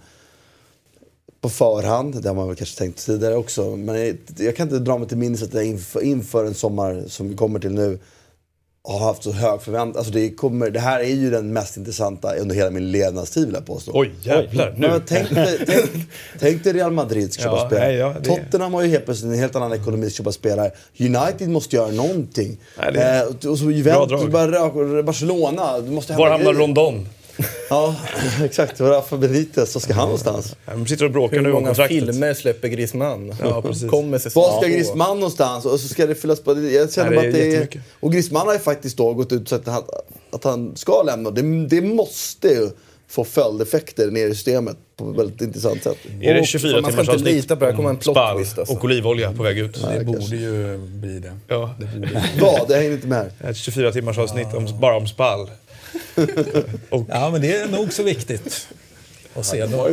på 1.41 1.49
förhand, 1.49 2.23
det 2.23 2.29
har 2.29 2.35
man 2.37 2.47
väl 2.49 2.57
kanske 2.57 2.79
tänkt 2.79 3.07
tidigare 3.07 3.35
också. 3.37 3.77
Men 3.77 4.19
jag, 4.39 4.57
kan 4.57 4.67
inte 4.67 4.79
dra 4.79 4.99
mig 4.99 5.09
till 5.09 5.17
minnes 5.17 5.43
att 5.43 5.55
jag 5.55 5.65
inför, 5.67 6.03
inför 6.03 6.45
en 6.45 6.55
sommar 6.55 7.03
som 7.09 7.29
vi 7.29 7.37
kommer 7.37 7.59
till 7.61 7.73
nu 7.73 7.99
har 8.85 8.99
haft 8.99 9.23
så 9.23 9.33
hög 9.33 9.63
förväntan. 9.63 9.99
Alltså 9.99 10.13
det, 10.13 10.31
kommer, 10.31 10.71
det 10.71 10.81
här 10.81 11.01
är 11.01 11.05
ju 11.15 11.31
den 11.31 11.53
mest 11.53 11.77
intressanta 11.77 12.35
under 12.37 12.55
hela 12.55 12.71
min 12.71 12.91
levnadstid 12.91 13.45
vill 13.47 13.55
jag 13.55 13.67
påstå. 13.67 13.91
Oj, 13.95 14.11
jävlar. 14.23 14.75
Men 14.79 14.91
Nu. 14.91 15.01
tänk, 15.07 15.31
dig, 15.31 15.59
tänk, 15.67 15.91
tänk 16.41 16.65
dig 16.65 16.73
Real 16.73 16.93
Madrid 16.93 17.33
ska 17.33 17.43
köpa 17.43 17.57
Ja, 17.57 17.67
spelare. 17.67 17.93
ja, 17.95 18.15
det- 18.23 18.29
Tottenham 18.29 18.75
har 18.75 18.83
ju 18.83 18.89
helt 18.89 19.05
plötsligt 19.05 19.33
en 19.33 19.39
helt 19.39 19.57
annan 19.57 19.73
ekonomi 19.73 20.07
att 20.07 20.13
köpa 20.13 20.33
spelare. 20.33 20.71
United 21.01 21.49
måste 21.49 21.77
göra 21.77 21.91
någonting. 21.91 22.57
Nej, 22.79 22.93
det- 22.93 23.19
eh, 23.45 23.51
och- 23.51 23.59
så 23.59 23.71
Juventus, 23.71 24.27
Barcelona. 25.05 25.79
Du 25.81 25.91
måste 25.91 26.13
Var 26.13 26.31
hamnar. 26.31 26.53
Rondon? 26.55 27.09
Ja, 27.71 27.97
exakt. 28.45 28.81
Var 28.81 28.89
Rafa 28.91 29.17
Benitez? 29.17 29.75
Var 29.75 29.81
ska 29.81 29.95
han 29.95 30.05
någonstans? 30.05 30.57
De 30.67 30.87
sitter 30.87 31.05
och 31.05 31.11
bråkar 31.11 31.37
Hur 31.37 31.43
nu 31.43 31.49
om 31.49 31.55
många 31.55 31.67
kontraktet. 31.67 31.99
filmer 31.99 32.35
släpper 32.35 32.69
Griezmann? 32.69 33.35
Ja, 33.41 33.63
precis. 33.63 33.91
Kommer 33.91 34.19
säsong 34.19 34.43
Var 34.43 34.61
ska. 34.61 34.69
Griezmann 34.71 35.17
någonstans? 35.17 35.65
Och 35.65 35.81
så 35.81 35.89
ska 35.89 36.07
det 36.07 36.15
fyllas 36.15 36.41
på. 36.41 36.61
Jag 36.61 36.93
känner 36.93 37.11
Nej, 37.11 37.21
det 37.23 37.29
att 37.29 37.35
det 37.35 37.77
är... 37.77 37.83
Och 38.01 38.13
Griezmann 38.13 38.47
har 38.47 38.55
ju 38.55 38.61
faktiskt 38.61 38.97
då 38.97 39.15
gått 39.15 39.33
ut 39.33 39.43
och 39.43 39.49
sagt 39.49 39.69
att 39.69 39.75
han, 39.75 39.83
att 40.33 40.45
han 40.45 40.77
ska 40.77 41.03
lämna. 41.03 41.31
Det, 41.31 41.67
det 41.67 41.81
måste 41.83 42.49
ju 42.49 42.71
få 43.11 43.25
följdeffekter 43.25 44.11
ner 44.11 44.27
i 44.27 44.35
systemet 44.35 44.77
på 44.97 45.11
ett 45.11 45.19
väldigt 45.19 45.41
intressant 45.41 45.83
sätt. 45.83 45.97
Är 46.23 46.35
det 46.35 46.41
Och- 46.41 46.47
24 46.47 46.81
man 46.81 46.93
ska 46.93 47.03
timmars 47.03 47.19
inte 47.19 47.31
lita 47.31 47.57
på 47.57 47.65
det, 47.65 47.71
här 47.71 47.77
kommer 47.77 47.91
en 47.91 47.97
plot 47.97 48.15
Spall 48.17 48.37
twist 48.39 48.59
alltså. 48.59 48.75
och 48.75 48.85
olivolja 48.85 49.33
på 49.33 49.43
väg 49.43 49.59
ut. 49.59 49.83
Det 49.99 50.05
borde 50.05 50.37
ju 50.37 50.79
bli 50.79 51.19
det. 51.19 51.39
Ja. 51.49 51.75
Vad? 52.41 52.69
Det 52.69 52.75
hänger 52.77 52.91
inte 52.93 53.07
med 53.07 53.31
här. 53.41 53.51
Ett 53.51 53.57
24 53.57 53.93
timmars 53.93 54.19
avsnitt 54.19 54.55
om, 54.55 54.69
bara 54.81 54.97
om 54.97 55.07
spall. 55.07 55.51
Ja, 57.09 57.31
men 57.31 57.41
det 57.41 57.57
är 57.57 57.69
nog 57.69 57.93
så 57.93 58.03
viktigt. 58.03 58.69
Och 59.35 59.47
se 59.47 59.67
då. 59.67 59.89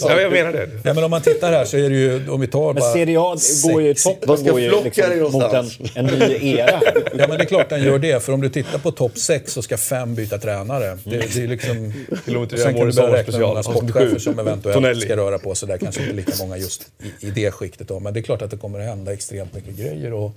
Ja, 0.00 0.20
jag 0.20 0.32
menar 0.32 0.52
det. 0.52 0.68
Ja, 0.84 0.94
men 0.94 1.04
om 1.04 1.10
man 1.10 1.22
tittar 1.22 1.52
här 1.52 1.64
så 1.64 1.76
är 1.76 1.90
det 1.90 1.96
ju, 1.96 2.28
om 2.30 2.40
vi 2.40 2.46
tar 2.46 2.72
Men 2.72 2.80
bara... 2.80 2.92
Serie 2.92 3.20
A 3.20 3.36
går 3.64 3.82
ju, 3.82 3.94
sex- 3.94 4.02
toppen 4.02 4.28
Vad 4.28 4.38
ska 4.38 4.50
går 4.50 4.60
ju 4.60 4.82
liksom 4.84 5.32
mot 5.32 5.52
en, 5.52 5.70
en 5.94 6.06
ny 6.06 6.56
era. 6.56 6.80
Ja, 7.18 7.26
men 7.28 7.30
det 7.30 7.36
är 7.36 7.44
klart 7.44 7.68
den 7.68 7.82
gör 7.84 7.98
det. 7.98 8.22
För 8.22 8.32
om 8.32 8.40
du 8.40 8.48
tittar 8.48 8.78
på 8.78 8.90
topp 8.92 9.18
6 9.18 9.52
så 9.52 9.62
ska 9.62 9.76
fem 9.76 10.14
byta 10.14 10.38
tränare. 10.38 10.98
Det, 11.04 11.34
det 11.34 11.42
är 11.42 11.48
liksom... 11.48 11.92
Kilometer 12.26 12.56
Sen 12.56 12.74
kan 12.74 12.86
du 12.86 12.92
börja 12.92 13.12
räkna 13.12 13.38
några 13.38 13.58
avsnitt 13.58 13.76
sportchefer 13.76 14.18
som 14.18 14.38
eventuellt 14.38 14.74
Tonelli. 14.74 15.00
ska 15.00 15.16
röra 15.16 15.38
på 15.38 15.54
sig 15.54 15.68
där. 15.68 15.78
Kanske 15.78 16.02
inte 16.02 16.14
lika 16.14 16.32
många 16.38 16.56
just 16.56 16.86
i, 17.20 17.26
i 17.26 17.30
det 17.30 17.50
skiktet. 17.50 17.88
Då. 17.88 18.00
Men 18.00 18.14
det 18.14 18.20
är 18.20 18.22
klart 18.22 18.42
att 18.42 18.50
det 18.50 18.56
kommer 18.56 18.80
att 18.80 18.86
hända 18.86 19.12
extremt 19.12 19.54
mycket 19.54 19.76
grejer. 19.76 20.12
Och, 20.12 20.32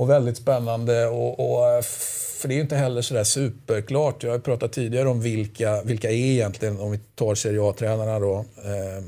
och 0.00 0.10
väldigt 0.10 0.36
spännande. 0.36 1.06
Och, 1.06 1.40
och, 1.40 1.84
för 1.84 2.48
det 2.48 2.54
är 2.54 2.56
ju 2.56 2.62
inte 2.62 2.76
heller 2.76 3.02
sådär 3.02 3.24
superklart. 3.24 4.22
Jag 4.22 4.30
har 4.30 4.38
pratat 4.38 4.72
tidigare 4.72 5.08
om 5.08 5.20
vilka, 5.20 5.82
vilka 5.82 6.10
är 6.10 6.14
egentligen, 6.14 6.80
om 6.80 6.90
vi 6.90 6.98
tar 7.14 7.34
Serie 7.34 7.62
A-tränarna 7.62 8.18
då, 8.18 8.44
eh, 8.64 9.04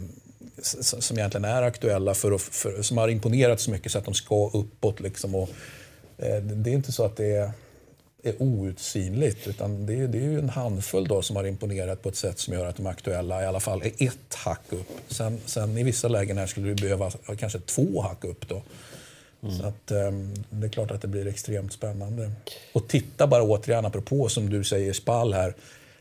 som 0.63 1.19
egentligen 1.19 1.45
är 1.45 1.63
aktuella, 1.63 2.15
för, 2.15 2.39
för 2.39 2.83
som 2.83 2.99
har 2.99 3.09
imponerat 3.09 3.61
så 3.61 3.71
mycket 3.71 3.93
så 3.93 3.99
att 3.99 4.05
de 4.05 4.15
ska 4.15 4.51
uppåt. 4.55 5.01
Liksom, 5.01 5.35
och, 5.35 5.49
eh, 6.19 6.43
det 6.43 6.71
är 6.71 6.75
inte 6.75 6.93
så 6.93 7.05
att 7.05 7.17
det 7.17 7.33
är, 7.33 7.51
är 8.23 8.43
outsinligt, 8.43 9.49
utan 9.49 9.87
det 9.87 9.95
är, 9.95 10.09
det 10.09 10.19
är 10.19 10.23
ju 10.23 10.39
en 10.39 10.49
handfull 10.49 11.09
då 11.09 11.23
som 11.23 11.37
har 11.37 11.45
imponerat 11.45 12.03
på 12.03 12.09
ett 12.09 12.17
sätt 12.17 12.39
som 12.39 12.55
gör 12.55 12.67
att 12.67 12.77
de 12.77 12.87
är 12.87 12.91
aktuella, 12.91 13.43
i 13.43 13.47
alla 13.47 13.61
fall 13.61 13.83
är 13.83 14.07
ett 14.07 14.35
hack 14.35 14.65
upp. 14.71 14.91
Sen, 15.09 15.41
sen 15.47 15.79
i 15.79 15.83
vissa 15.83 16.09
lägen 16.09 16.39
här 16.39 16.47
skulle 16.47 16.69
du 16.69 16.75
behöva 16.75 17.11
kanske 17.39 17.61
två 17.61 18.03
hack 18.03 18.25
upp 18.25 18.49
då. 18.49 18.63
Så 19.51 19.67
att, 19.67 19.91
ehm, 19.91 20.35
det 20.51 20.67
är 20.67 20.71
klart 20.71 20.91
att 20.91 21.03
det 21.03 21.09
blir 21.09 21.27
extremt 21.27 21.73
spännande. 21.73 22.31
Och 22.73 22.89
titta 22.89 23.27
bara 23.27 23.43
återigen, 23.43 23.85
apropå 23.87 24.29
som 24.29 24.51
du 24.51 24.65
säger, 24.65 24.93
Spall 24.93 25.35
här, 25.35 25.55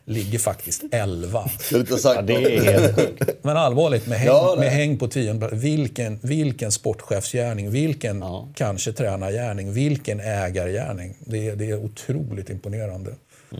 ligger 0.04 0.38
faktiskt 0.38 0.82
11. 0.92 1.48
Skulle 1.60 1.80
inte 1.80 1.92
ha 1.92 1.98
sagt 1.98 2.16
Ja, 2.16 2.22
det 2.22 2.56
är 2.56 2.72
helt 2.72 2.96
sjukt. 2.96 3.30
Men 3.42 3.56
allvarligt, 3.56 4.06
med 4.06 4.18
häng, 4.18 4.26
Ja, 4.26 4.54
med 4.58 4.68
häng 4.70 4.98
på 4.98 5.08
tionde 5.08 5.48
vilken, 5.52 6.18
vilken 6.22 6.72
sportchefsgärning, 6.72 7.70
vilken 7.70 8.24
kanske 8.54 8.92
tränargärning, 8.92 9.72
vilken 9.72 10.20
ägargärning. 10.20 11.14
Det, 11.20 11.48
är- 11.48 11.56
det 11.56 11.70
är 11.70 11.84
otroligt 11.84 12.50
imponerande. 12.50 13.10
Eh, 13.52 13.58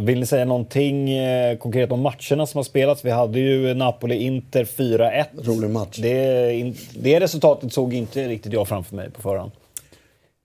Vill 0.00 0.20
ni 0.20 0.26
säga 0.26 0.44
någonting 0.44 1.10
eh, 1.10 1.58
konkret 1.58 1.92
om 1.92 2.00
matcherna 2.00 2.46
som 2.46 2.58
har 2.58 2.62
spelats? 2.62 3.04
Vi 3.04 3.10
hade 3.10 3.40
ju 3.40 3.74
Napoli-Inter 3.74 4.64
4-1. 4.64 5.24
Rolig 5.42 5.70
match. 5.70 5.98
Det, 5.98 6.74
det 6.94 7.20
resultatet 7.20 7.72
såg 7.72 7.94
inte 7.94 8.28
riktigt 8.28 8.52
jag 8.52 8.68
framför 8.68 8.96
mig 8.96 9.10
på 9.10 9.22
förhand. 9.22 9.52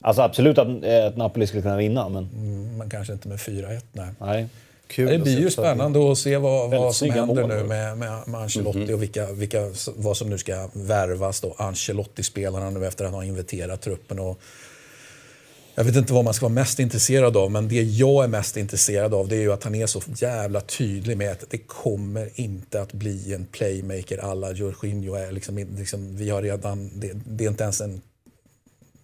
Alltså 0.03 0.21
absolut 0.21 0.57
att, 0.57 0.67
eh, 0.83 1.05
att 1.05 1.17
Napoli 1.17 1.47
skulle 1.47 1.61
kunna 1.61 1.77
vinna, 1.77 2.09
men 2.09 2.29
Men 2.77 2.89
kanske 2.89 3.13
inte 3.13 3.27
med 3.27 3.37
4-1, 3.37 3.81
nej. 3.91 4.07
nej. 4.19 4.47
Kul 4.87 5.09
Det 5.09 5.17
blir 5.17 5.39
ju 5.39 5.49
spännande 5.49 6.11
att 6.11 6.17
se 6.17 6.37
vad, 6.37 6.71
vad 6.71 6.95
som 6.95 7.09
händer 7.09 7.41
mål. 7.41 7.47
nu 7.47 7.63
med, 7.63 7.97
med, 7.97 8.27
med 8.27 8.41
Ancelotti 8.41 8.93
och 8.93 9.01
vilka, 9.01 9.31
vilka, 9.31 9.71
vad 9.95 10.17
som 10.17 10.29
nu 10.29 10.37
ska 10.37 10.69
värvas. 10.73 11.43
Ancelotti-spelarna 11.57 12.69
nu 12.69 12.87
efter 12.87 13.05
att 13.05 13.11
han 13.11 13.19
har 13.19 13.27
inventerat 13.27 13.81
truppen. 13.81 14.19
Och 14.19 14.39
jag 15.79 15.83
vet 15.85 15.95
inte 15.95 16.13
vad 16.13 16.23
man 16.23 16.33
ska 16.33 16.45
vara 16.45 16.53
mest 16.53 16.79
intresserad 16.79 17.37
av, 17.37 17.51
men 17.51 17.67
det 17.67 17.81
jag 17.83 18.23
är 18.23 18.27
mest 18.27 18.57
intresserad 18.57 19.13
av 19.13 19.27
det 19.27 19.35
är 19.35 19.41
ju 19.41 19.53
att 19.53 19.63
han 19.63 19.75
är 19.75 19.85
så 19.85 20.01
jävla 20.15 20.61
tydlig 20.61 21.17
med 21.17 21.31
att 21.31 21.43
det 21.49 21.57
kommer 21.57 22.29
inte 22.39 22.81
att 22.81 22.93
bli 22.93 23.33
en 23.33 23.45
playmaker 23.45 24.17
alla 24.17 24.51
Jorginho 24.51 25.15
är. 25.15 25.31
Liksom, 25.31 25.57
liksom, 25.57 26.15
vi 26.15 26.29
har 26.29 26.41
redan, 26.41 26.99
det, 26.99 27.11
det 27.25 27.45
är 27.45 27.49
inte 27.49 27.63
ens 27.63 27.81
en 27.81 28.01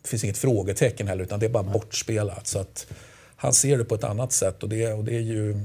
det 0.01 0.09
finns 0.09 0.23
inget 0.23 0.37
frågetecken 0.37 1.07
heller, 1.07 1.23
utan 1.23 1.39
det 1.39 1.45
är 1.45 1.49
bara 1.49 1.63
bortspelat. 1.63 2.47
Så 2.47 2.59
att 2.59 2.87
han 3.35 3.53
ser 3.53 3.77
det 3.77 3.85
på 3.85 3.95
ett 3.95 4.03
annat 4.03 4.31
sätt 4.31 4.63
och 4.63 4.69
det, 4.69 4.93
och 4.93 5.03
det, 5.03 5.15
är 5.15 5.21
ju, 5.21 5.59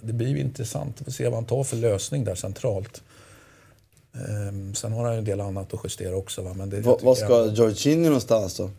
det 0.00 0.12
blir 0.12 0.28
ju 0.28 0.40
intressant 0.40 1.02
att 1.06 1.14
se 1.14 1.24
vad 1.24 1.34
han 1.34 1.44
tar 1.44 1.64
för 1.64 1.76
lösning 1.76 2.24
där 2.24 2.34
centralt. 2.34 3.02
Ehm, 4.14 4.74
sen 4.74 4.92
har 4.92 5.04
han 5.04 5.12
ju 5.12 5.18
en 5.18 5.24
del 5.24 5.40
annat 5.40 5.74
att 5.74 5.80
justera 5.84 6.16
också. 6.16 6.42
Va? 6.42 6.54
Men 6.54 6.70
det, 6.70 6.76
jag 6.76 6.98
Vad 7.02 7.18
ska 7.18 7.28
jag- 7.28 7.54
Jorginho 7.54 8.04
någonstans 8.04 8.56
då? 8.56 8.70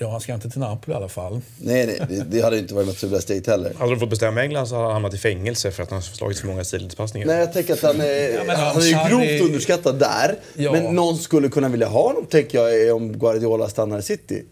Ja, 0.00 0.10
han 0.10 0.20
ska 0.20 0.34
inte 0.34 0.50
till 0.50 0.60
Napoli 0.60 0.94
i 0.94 0.96
alla 0.96 1.08
fall. 1.08 1.40
Nej, 1.58 1.86
nej, 1.86 2.00
det, 2.08 2.24
det 2.30 2.40
hade 2.40 2.58
inte 2.58 2.74
varit 2.74 2.86
något 2.86 2.98
superbra 2.98 3.20
steg 3.20 3.46
heller. 3.46 3.74
Hade 3.78 3.90
de 3.90 4.00
fått 4.00 4.10
bestämma 4.10 4.42
England 4.42 4.66
så 4.66 4.74
hade 4.74 4.86
han 4.86 4.92
hamnat 4.92 5.14
i 5.14 5.18
fängelse 5.18 5.70
för 5.70 5.82
att 5.82 5.90
han 5.90 6.02
slagit 6.02 6.38
för 6.38 6.46
många 6.46 6.64
sidledspassningar. 6.64 7.26
Nej, 7.26 7.38
jag 7.38 7.52
tänker 7.52 7.72
att 7.72 7.82
han 7.82 8.00
är, 8.00 8.44
men 8.46 8.56
han 8.56 8.82
är 8.82 8.86
ju 8.86 9.08
grovt 9.08 9.42
underskattad 9.42 9.98
där. 9.98 10.36
Ja. 10.54 10.72
Men 10.72 10.94
någon 10.94 11.18
skulle 11.18 11.48
kunna 11.48 11.68
vilja 11.68 11.88
ha 11.88 12.02
honom, 12.08 12.26
tänker 12.26 12.58
jag, 12.58 12.82
är 12.82 12.92
om 12.92 13.18
Guardiola 13.18 13.68
stannar 13.68 13.98
i 13.98 14.02
City. 14.02 14.44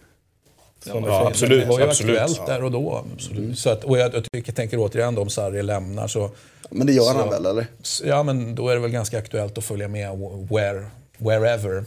Ja, 0.84 1.26
absolut. 1.26 1.62
Det 1.62 1.68
var 1.68 1.78
ju 1.78 1.84
absolut. 1.84 2.18
aktuellt 2.18 2.46
där 2.46 2.64
och 2.64 2.70
då. 2.70 3.04
Absolut. 3.14 3.58
Så 3.58 3.70
att, 3.70 3.84
och 3.84 3.98
jag, 3.98 4.14
jag 4.14 4.24
tycker, 4.32 4.52
tänker 4.52 4.78
återigen 4.78 5.14
då 5.14 5.22
om 5.22 5.30
Sarri 5.30 5.62
lämnar 5.62 6.08
så... 6.08 6.30
Men 6.70 6.86
det 6.86 6.92
gör 6.92 7.02
så, 7.02 7.18
han 7.18 7.30
väl, 7.30 7.46
eller? 7.46 7.66
Ja, 8.04 8.22
men 8.22 8.54
då 8.54 8.68
är 8.68 8.74
det 8.74 8.80
väl 8.80 8.90
ganska 8.90 9.18
aktuellt 9.18 9.58
att 9.58 9.64
följa 9.64 9.88
med 9.88 10.18
where, 10.50 10.86
wherever. 11.18 11.84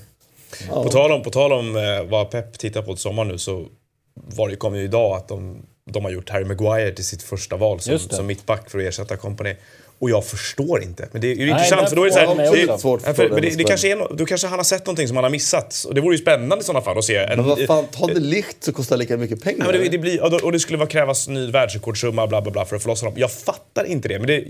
På 0.67 0.89
tal 0.89 1.11
om, 1.11 1.23
på 1.23 1.29
tal 1.29 1.53
om 1.53 1.75
eh, 1.75 2.03
vad 2.03 2.31
Pep 2.31 2.57
tittar 2.57 2.81
på 2.81 2.93
till 2.93 3.01
sommar 3.01 3.25
nu 3.25 3.37
så 3.37 3.65
var 4.13 4.49
det, 4.49 4.55
kom 4.55 4.75
ju 4.75 4.83
idag 4.83 5.17
att 5.17 5.27
de, 5.27 5.65
de 5.91 6.03
har 6.03 6.11
gjort 6.11 6.29
Harry 6.29 6.45
Maguire 6.45 6.91
till 6.91 7.05
sitt 7.05 7.23
första 7.23 7.57
val 7.57 7.79
som, 7.79 7.93
det. 7.93 8.15
som 8.15 8.25
mittback 8.25 8.69
för 8.69 8.79
att 8.79 8.85
ersätta 8.85 9.17
Company. 9.17 9.55
Och 9.99 10.09
jag 10.09 10.25
förstår 10.25 10.83
inte. 10.83 11.09
Men 11.11 11.21
det 11.21 11.27
är 11.27 11.35
ju 11.35 11.37
Nej, 11.37 11.49
intressant 11.49 11.89
för 11.89 11.95
då 11.95 12.03
är 12.03 12.05
det 12.05 12.13
får 12.13 12.25
så 12.25 12.35
här, 12.35 12.55
det, 12.55 12.71
också. 12.71 12.81
Svårt 12.81 13.01
ja, 13.05 13.13
för 13.13 13.29
men 13.29 13.41
det, 13.41 13.57
det 13.57 13.63
kanske 13.63 13.91
är 13.91 13.95
no, 13.95 14.15
då 14.15 14.25
kanske 14.25 14.47
han 14.47 14.59
har 14.59 14.63
sett 14.63 14.85
någonting 14.85 15.07
som 15.07 15.17
han 15.17 15.23
har 15.23 15.29
missat. 15.29 15.85
Och 15.87 15.95
det 15.95 16.01
vore 16.01 16.15
ju 16.15 16.21
spännande 16.21 16.57
i 16.59 16.63
sådana 16.63 16.85
fall 16.85 16.97
att 16.97 17.05
se. 17.05 17.15
En, 17.15 17.29
Men 17.29 17.45
vad 17.45 17.65
fan, 17.65 17.85
ta 17.91 18.07
det 18.07 18.19
likt 18.19 18.63
så 18.63 18.73
kostar 18.73 18.95
det 18.95 18.99
lika 18.99 19.17
mycket 19.17 19.43
pengar. 19.43 19.57
Nej, 19.57 19.73
men 19.73 19.81
det, 19.81 19.89
det 19.89 19.97
blir, 19.97 20.23
och, 20.23 20.31
då, 20.31 20.39
och 20.43 20.51
det 20.51 20.59
skulle 20.59 20.77
vara 20.77 20.89
krävas 20.89 21.27
ny 21.27 21.51
världsrekordsumma 21.51 22.27
bla 22.27 22.41
bla 22.41 22.51
bla 22.51 22.65
för 22.65 22.75
att 22.75 22.83
få 22.83 22.89
loss 22.89 23.01
honom. 23.01 23.19
Jag 23.19 23.31
fattar 23.31 23.85
inte 23.85 24.07
det, 24.07 24.19
men 24.19 24.27
det 24.27 24.43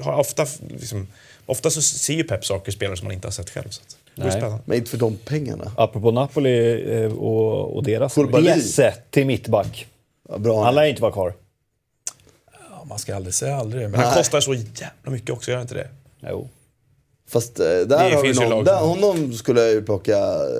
har 0.00 0.18
ofta, 0.18 0.46
liksom, 0.68 1.06
ofta 1.46 1.70
så 1.70 1.82
ser 1.82 2.14
ju 2.14 2.24
Pep 2.24 2.44
saker 2.44 2.68
i 2.68 2.74
spelare 2.74 2.96
som 2.96 3.06
man 3.06 3.14
inte 3.14 3.26
har 3.26 3.32
sett 3.32 3.50
själv. 3.50 3.68
Så 3.68 3.80
att, 3.86 3.96
det 4.03 4.03
Nej. 4.14 4.30
spännande. 4.30 4.58
Men 4.64 4.78
inte 4.78 4.90
för 4.90 4.98
de 4.98 5.16
pengarna. 5.16 5.72
Apropå 5.76 6.10
Napoli 6.10 6.84
eh, 7.04 7.12
och, 7.12 7.76
och 7.76 7.84
deras 7.84 8.14
Koulibaly. 8.14 8.50
rese 8.50 8.94
till 9.10 9.26
mittback. 9.26 9.86
Ja, 10.28 10.38
bra. 10.38 10.64
Han 10.64 10.74
lär 10.74 10.84
inte 10.84 11.02
vara 11.02 11.12
kvar. 11.12 11.34
Ja, 12.70 12.84
man 12.84 12.98
ska 12.98 13.16
aldrig 13.16 13.34
säga 13.34 13.56
aldrig. 13.56 13.82
Men 13.82 13.90
Men 13.90 14.00
han 14.00 14.14
kostar 14.14 14.40
så 14.40 14.54
jävla 14.54 15.10
mycket 15.10 15.30
också, 15.30 15.50
gör 15.50 15.58
han 15.58 15.64
inte 15.64 15.74
det? 15.74 15.88
Jo. 16.30 16.48
Fast 17.28 17.60
eh, 17.60 17.66
där 17.66 18.10
har 18.14 18.22
vi 18.22 18.32
någon, 18.50 18.64
där, 18.64 18.80
honom 18.80 19.32
skulle 19.32 19.60
jag 19.60 19.72
ju 19.72 19.82
plocka 19.82 20.16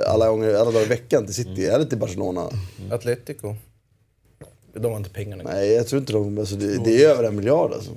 alla, 0.07 0.29
gånger, 0.29 0.55
alla 0.55 0.71
dagar 0.71 0.87
i 0.87 0.89
veckan 0.89 1.27
till 1.27 1.35
City, 1.35 1.65
eller 1.67 1.85
till 1.85 1.99
Barcelona. 1.99 2.49
Atletico. 2.91 3.55
De 4.75 4.91
har 4.93 4.97
inte 4.97 5.11
pengarna. 5.11 5.43
Nej, 5.45 5.73
jag 5.73 5.87
tror 5.87 6.01
inte 6.01 6.13
de... 6.13 6.39
Alltså, 6.39 6.57
det, 6.57 6.85
det 6.85 7.05
är 7.05 7.09
över 7.09 7.25
en 7.25 7.37
miljard 7.37 7.73
alltså. 7.73 7.91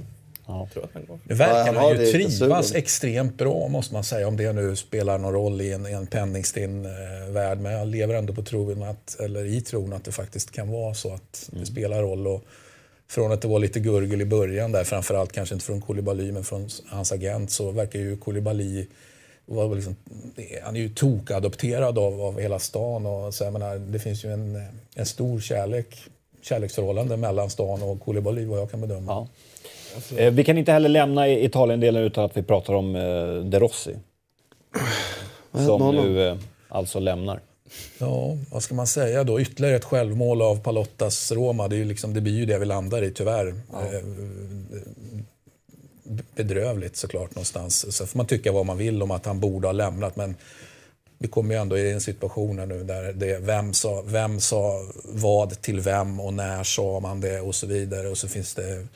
Jag 0.47 0.69
tror 0.73 0.83
att 0.83 0.89
han 0.93 1.05
går. 1.05 1.19
Nu 1.23 1.35
verkar 1.35 1.73
Ja, 1.73 1.79
han 1.79 1.99
ju 1.99 2.11
trivas 2.11 2.75
extremt 2.75 3.37
bra 3.37 3.67
måste 3.67 3.93
man 3.93 4.03
säga. 4.03 4.27
Om 4.27 4.37
det 4.37 4.53
nu 4.53 4.75
spelar 4.75 5.17
någon 5.17 5.33
roll 5.33 5.61
i 5.61 5.73
en, 5.73 5.87
i 5.87 5.91
en 5.91 6.07
penningstinn 6.07 6.85
eh, 6.85 7.31
värld. 7.31 7.59
Men 7.59 7.71
jag 7.71 7.87
lever 7.87 8.13
ändå 8.13 8.33
på 8.33 8.43
tron 8.43 8.83
att, 8.83 9.19
eller 9.19 9.45
i 9.45 9.61
tron 9.61 9.93
att 9.93 10.03
det 10.03 10.11
faktiskt 10.11 10.51
kan 10.51 10.71
vara 10.71 10.93
så 10.93 11.13
att 11.13 11.49
det 11.51 11.65
spelar 11.65 12.01
roll. 12.01 12.27
Och 12.27 12.43
från 13.09 13.31
att 13.31 13.41
det 13.41 13.47
var 13.47 13.59
lite 13.59 13.79
gurgel 13.79 14.21
i 14.21 14.25
början 14.25 14.71
där, 14.71 14.83
framförallt 14.83 15.31
kanske 15.31 15.55
inte 15.55 15.65
från 15.65 15.81
Koulibaly 15.81 16.31
men 16.31 16.43
från 16.43 16.69
hans 16.87 17.11
agent 17.11 17.51
så 17.51 17.71
verkar 17.71 17.99
ju 17.99 18.17
Koulibaly 18.17 18.87
var 19.45 19.75
liksom, 19.75 19.95
han 20.63 20.75
är 20.75 20.79
ju 20.79 20.89
tokadopterad 20.89 21.97
av, 21.97 22.21
av 22.21 22.39
hela 22.39 22.59
stan. 22.59 23.05
Och 23.05 23.33
så 23.33 23.43
jag 23.43 23.53
menar, 23.53 23.75
det 23.75 23.99
finns 23.99 24.25
ju 24.25 24.33
en, 24.33 24.63
en 24.95 25.05
stor 25.05 25.39
kärlek, 25.39 25.97
kärleksförhållande 26.41 27.17
mellan 27.17 27.49
stan 27.49 27.83
och 27.83 28.01
Koulibaly 28.01 28.45
vad 28.45 28.59
jag 28.59 28.71
kan 28.71 28.81
bedöma. 28.81 29.11
Ja. 29.11 29.27
Eh, 30.17 30.33
vi 30.33 30.43
kan 30.43 30.57
inte 30.57 30.71
heller 30.71 30.89
lämna 30.89 31.27
i- 31.27 31.45
Italien-delen 31.45 32.03
utan 32.03 32.23
att 32.25 32.37
vi 32.37 32.43
pratar 32.43 32.73
om 32.73 32.95
eh, 32.95 33.01
De 33.49 33.59
Rossi. 33.59 33.95
Som 35.65 35.95
nu 35.95 36.27
eh, 36.27 36.37
alltså 36.69 36.99
lämnar. 36.99 37.39
Ja, 37.97 38.37
vad 38.51 38.63
ska 38.63 38.75
man 38.75 38.87
säga 38.87 39.23
då? 39.23 39.41
Ytterligare 39.41 39.75
ett 39.75 39.83
självmål 39.85 40.41
av 40.41 40.59
Palottas 40.59 41.31
Roma. 41.31 41.67
Det, 41.67 41.75
är 41.75 41.77
ju 41.77 41.85
liksom, 41.85 42.13
det 42.13 42.21
blir 42.21 42.33
ju 42.33 42.45
det 42.45 42.57
vi 42.59 42.65
landar 42.65 43.03
i 43.03 43.11
tyvärr. 43.11 43.47
Eh, 43.47 44.03
bedrövligt 46.35 46.95
såklart 46.97 47.35
någonstans. 47.35 47.95
Så 47.97 48.05
får 48.07 48.17
man 48.17 48.25
tycka 48.25 48.51
vad 48.51 48.65
man 48.65 48.77
vill 48.77 49.01
om 49.03 49.11
att 49.11 49.25
han 49.25 49.39
borde 49.39 49.67
ha 49.67 49.71
lämnat. 49.71 50.15
Men 50.15 50.35
vi 51.17 51.27
kommer 51.27 51.55
ju 51.55 51.61
ändå 51.61 51.77
i 51.77 51.91
en 51.91 52.01
situation 52.01 52.59
här 52.59 52.65
nu 52.65 52.83
där 52.83 53.13
det 53.13 53.31
är 53.31 53.39
vem 53.39 53.73
sa, 53.73 54.03
vem 54.05 54.39
sa 54.39 54.79
vad 55.05 55.61
till 55.61 55.79
vem 55.79 56.19
och 56.19 56.33
när 56.33 56.63
sa 56.63 56.99
man 56.99 57.21
det 57.21 57.39
och 57.41 57.55
så 57.55 57.67
vidare. 57.67 58.07
Och 58.07 58.17
så 58.17 58.27
finns 58.27 58.53
det 58.55 58.87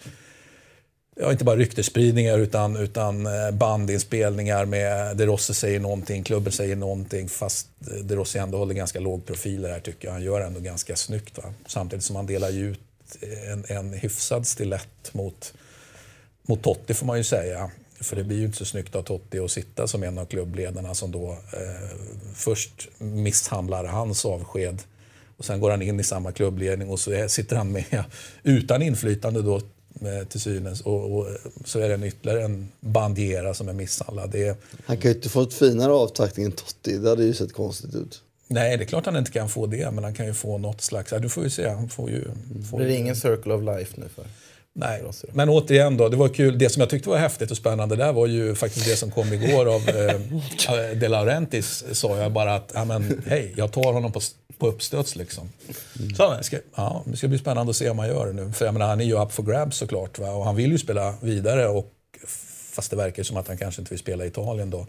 ja, 1.22 1.32
inte 1.32 1.44
bara 1.44 1.56
ryktesspridningar 1.56 2.38
utan, 2.38 2.76
utan 2.76 3.26
eh, 3.26 3.52
bandinspelningar 3.52 4.66
med 4.66 5.18
De 5.18 5.26
Rossi 5.26 5.54
säger 5.54 5.80
någonting, 5.80 6.24
klubben 6.24 6.52
säger 6.52 6.76
någonting 6.76 7.30
fast 7.30 7.68
eh, 7.92 7.98
De 7.98 8.16
Rossi 8.16 8.40
ändå 8.40 8.58
håller 8.58 8.74
ganska 8.74 9.00
låg 9.00 9.26
profil 9.26 9.66
här 9.66 9.80
tycker 9.80 10.08
jag. 10.08 10.14
Han 10.14 10.24
gör 10.24 10.42
ändå 10.42 10.60
ganska 10.60 10.96
snyggt. 10.96 11.38
Va? 11.38 11.54
Samtidigt 11.66 12.06
som 12.06 12.16
han 12.16 12.26
delar 12.26 12.58
ut 12.58 12.80
eh, 13.22 13.52
en, 13.52 13.66
en 13.68 13.94
hyfsad 13.94 14.48
stilett 14.48 15.14
mot, 15.14 15.54
mot 16.48 16.64
Totti 16.64 16.94
får 16.94 17.06
man 17.06 17.18
ju 17.18 17.24
säga. 17.24 17.72
För 18.00 18.16
det 18.16 18.24
blir 18.24 18.38
ju 18.38 18.46
inte 18.46 18.58
så 18.58 18.66
snyggt 18.66 18.96
av 18.96 19.04
Totti 19.04 19.40
att 19.40 19.52
sitta 19.52 19.88
som 19.88 20.04
en 20.04 20.18
av 20.18 20.26
klubbledarna 20.26 20.94
som 20.94 21.12
då 21.12 21.32
eh, 21.32 21.98
först 22.36 22.90
misshandlar 22.98 23.86
hans 23.86 24.26
avsked 24.26 24.82
och 25.38 25.46
sen 25.46 25.60
går 25.60 25.72
han 25.72 25.82
in 25.82 26.00
i 26.00 26.04
samma 26.04 26.32
klubbledning 26.32 26.90
och 26.90 27.00
så 27.00 27.26
sitter 27.30 27.56
han 27.56 27.72
med 27.72 28.04
utan 28.44 28.82
inflytande 28.82 29.42
då 29.42 29.62
till 30.30 30.42
synes 30.42 30.82
och, 30.82 31.18
och 31.18 31.28
så 31.66 31.80
är 31.80 31.88
det 31.88 31.94
en 31.94 32.04
ytterligare 32.04 32.44
en 32.44 32.72
bandiera 32.80 33.54
som 33.54 33.70
är 33.70 33.74
misshandlad. 33.74 34.30
Det 34.30 34.48
är, 34.48 34.56
Han 34.86 34.98
kan 34.98 35.12
ju 35.12 35.16
inte 35.16 35.30
få 35.30 35.42
ett 35.42 35.54
finare 35.54 35.92
avtackning 35.92 36.46
än 36.46 36.52
Totti. 36.52 36.98
Det 36.98 37.10
hade 37.10 37.24
ju 37.24 37.34
sett 37.34 37.54
konstigt 37.54 37.96
ut. 37.96 38.22
nej, 38.48 38.78
det 38.78 38.84
är 38.84 38.86
klart 38.86 39.06
han 39.06 39.18
inte 39.18 39.32
kan 39.32 39.50
få 39.50 39.66
det, 39.66 39.92
men 39.92 40.04
han 40.04 40.14
kan 40.14 40.26
ju 40.26 40.34
få 40.34 40.58
något 40.58 40.82
slags... 40.82 41.12
Ja, 41.12 41.20
du 41.20 41.30
får 41.30 41.44
ju 41.44 41.50
se. 41.50 41.70
Han 41.70 41.90
får 41.90 42.10
ju... 42.10 42.24
Får 42.70 42.78
Blir 42.78 42.88
det 42.88 42.96
ingen 42.96 43.16
circle 43.16 43.54
of 43.54 43.78
life 43.78 43.94
nu 44.02 44.08
för? 44.16 44.26
Nej, 44.74 45.04
men 45.34 45.50
återigen 45.50 45.98
då, 45.98 46.10
det 46.10 46.18
var 46.18 46.30
kul. 46.30 46.58
Det 46.58 46.70
som 46.70 46.80
jag 46.80 46.90
tyckte 46.90 47.10
var 47.10 47.18
häftigt 47.18 47.52
och 47.52 47.58
spännande 47.58 47.96
där 47.96 48.14
var 48.14 48.28
ju 48.28 48.56
faktiskt 48.56 48.86
det 48.86 48.96
som 48.96 49.12
kom 49.12 49.34
igår 49.34 49.76
av 49.76 49.90
eh, 49.90 50.20
De 50.96 51.08
Laurentiis. 51.08 51.84
Sa 51.92 52.18
jag 52.18 52.32
bara 52.32 52.56
att, 52.56 52.72
ja 52.74 52.86
men 52.86 53.24
hej, 53.28 53.54
jag 53.58 53.72
tar 53.72 53.94
honom 53.94 54.12
på, 54.12 54.22
på 54.58 54.68
uppstöds 54.68 55.16
liksom. 55.16 55.50
Så 56.18 56.30
han, 56.30 56.44
ska, 56.44 56.58
ja, 56.76 57.04
det 57.06 57.18
ska 57.18 57.28
bli 57.28 57.38
spännande 57.38 57.70
att 57.70 57.76
se 57.76 57.90
om 57.90 58.00
han 58.00 58.08
gör 58.08 58.28
det 58.28 58.34
nu. 58.34 58.52
För 58.52 58.66
jag 58.66 58.74
menar, 58.74 58.88
han 58.88 59.02
är 59.02 59.06
ju 59.06 59.22
up 59.22 59.32
for 59.32 59.44
grabs 59.44 59.78
såklart. 59.78 60.20
Va? 60.20 60.32
Och 60.32 60.46
han 60.46 60.56
vill 60.56 60.72
ju 60.72 60.78
spela 60.78 61.14
vidare. 61.22 61.68
Och, 61.68 61.94
fast 62.74 62.92
det 62.92 62.98
verkar 62.98 63.24
som 63.24 63.38
att 63.38 63.48
han 63.48 63.58
kanske 63.58 63.82
inte 63.82 63.90
vill 63.90 64.00
spela 64.00 64.26
i 64.26 64.28
Italien 64.28 64.70
då. 64.70 64.88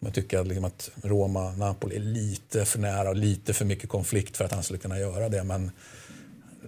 Jag 0.00 0.14
tycker 0.14 0.38
att, 0.38 0.46
liksom 0.46 0.64
att 0.64 0.90
Roma, 1.02 1.50
Napoli 1.50 1.96
är 1.96 2.00
lite 2.00 2.64
för 2.64 2.78
nära 2.78 3.08
och 3.08 3.16
lite 3.16 3.52
för 3.52 3.64
mycket 3.64 3.88
konflikt 3.88 4.36
för 4.36 4.44
att 4.44 4.52
han 4.52 4.62
skulle 4.62 4.78
kunna 4.78 4.98
göra 4.98 5.28
det. 5.28 5.44
Men 5.44 5.70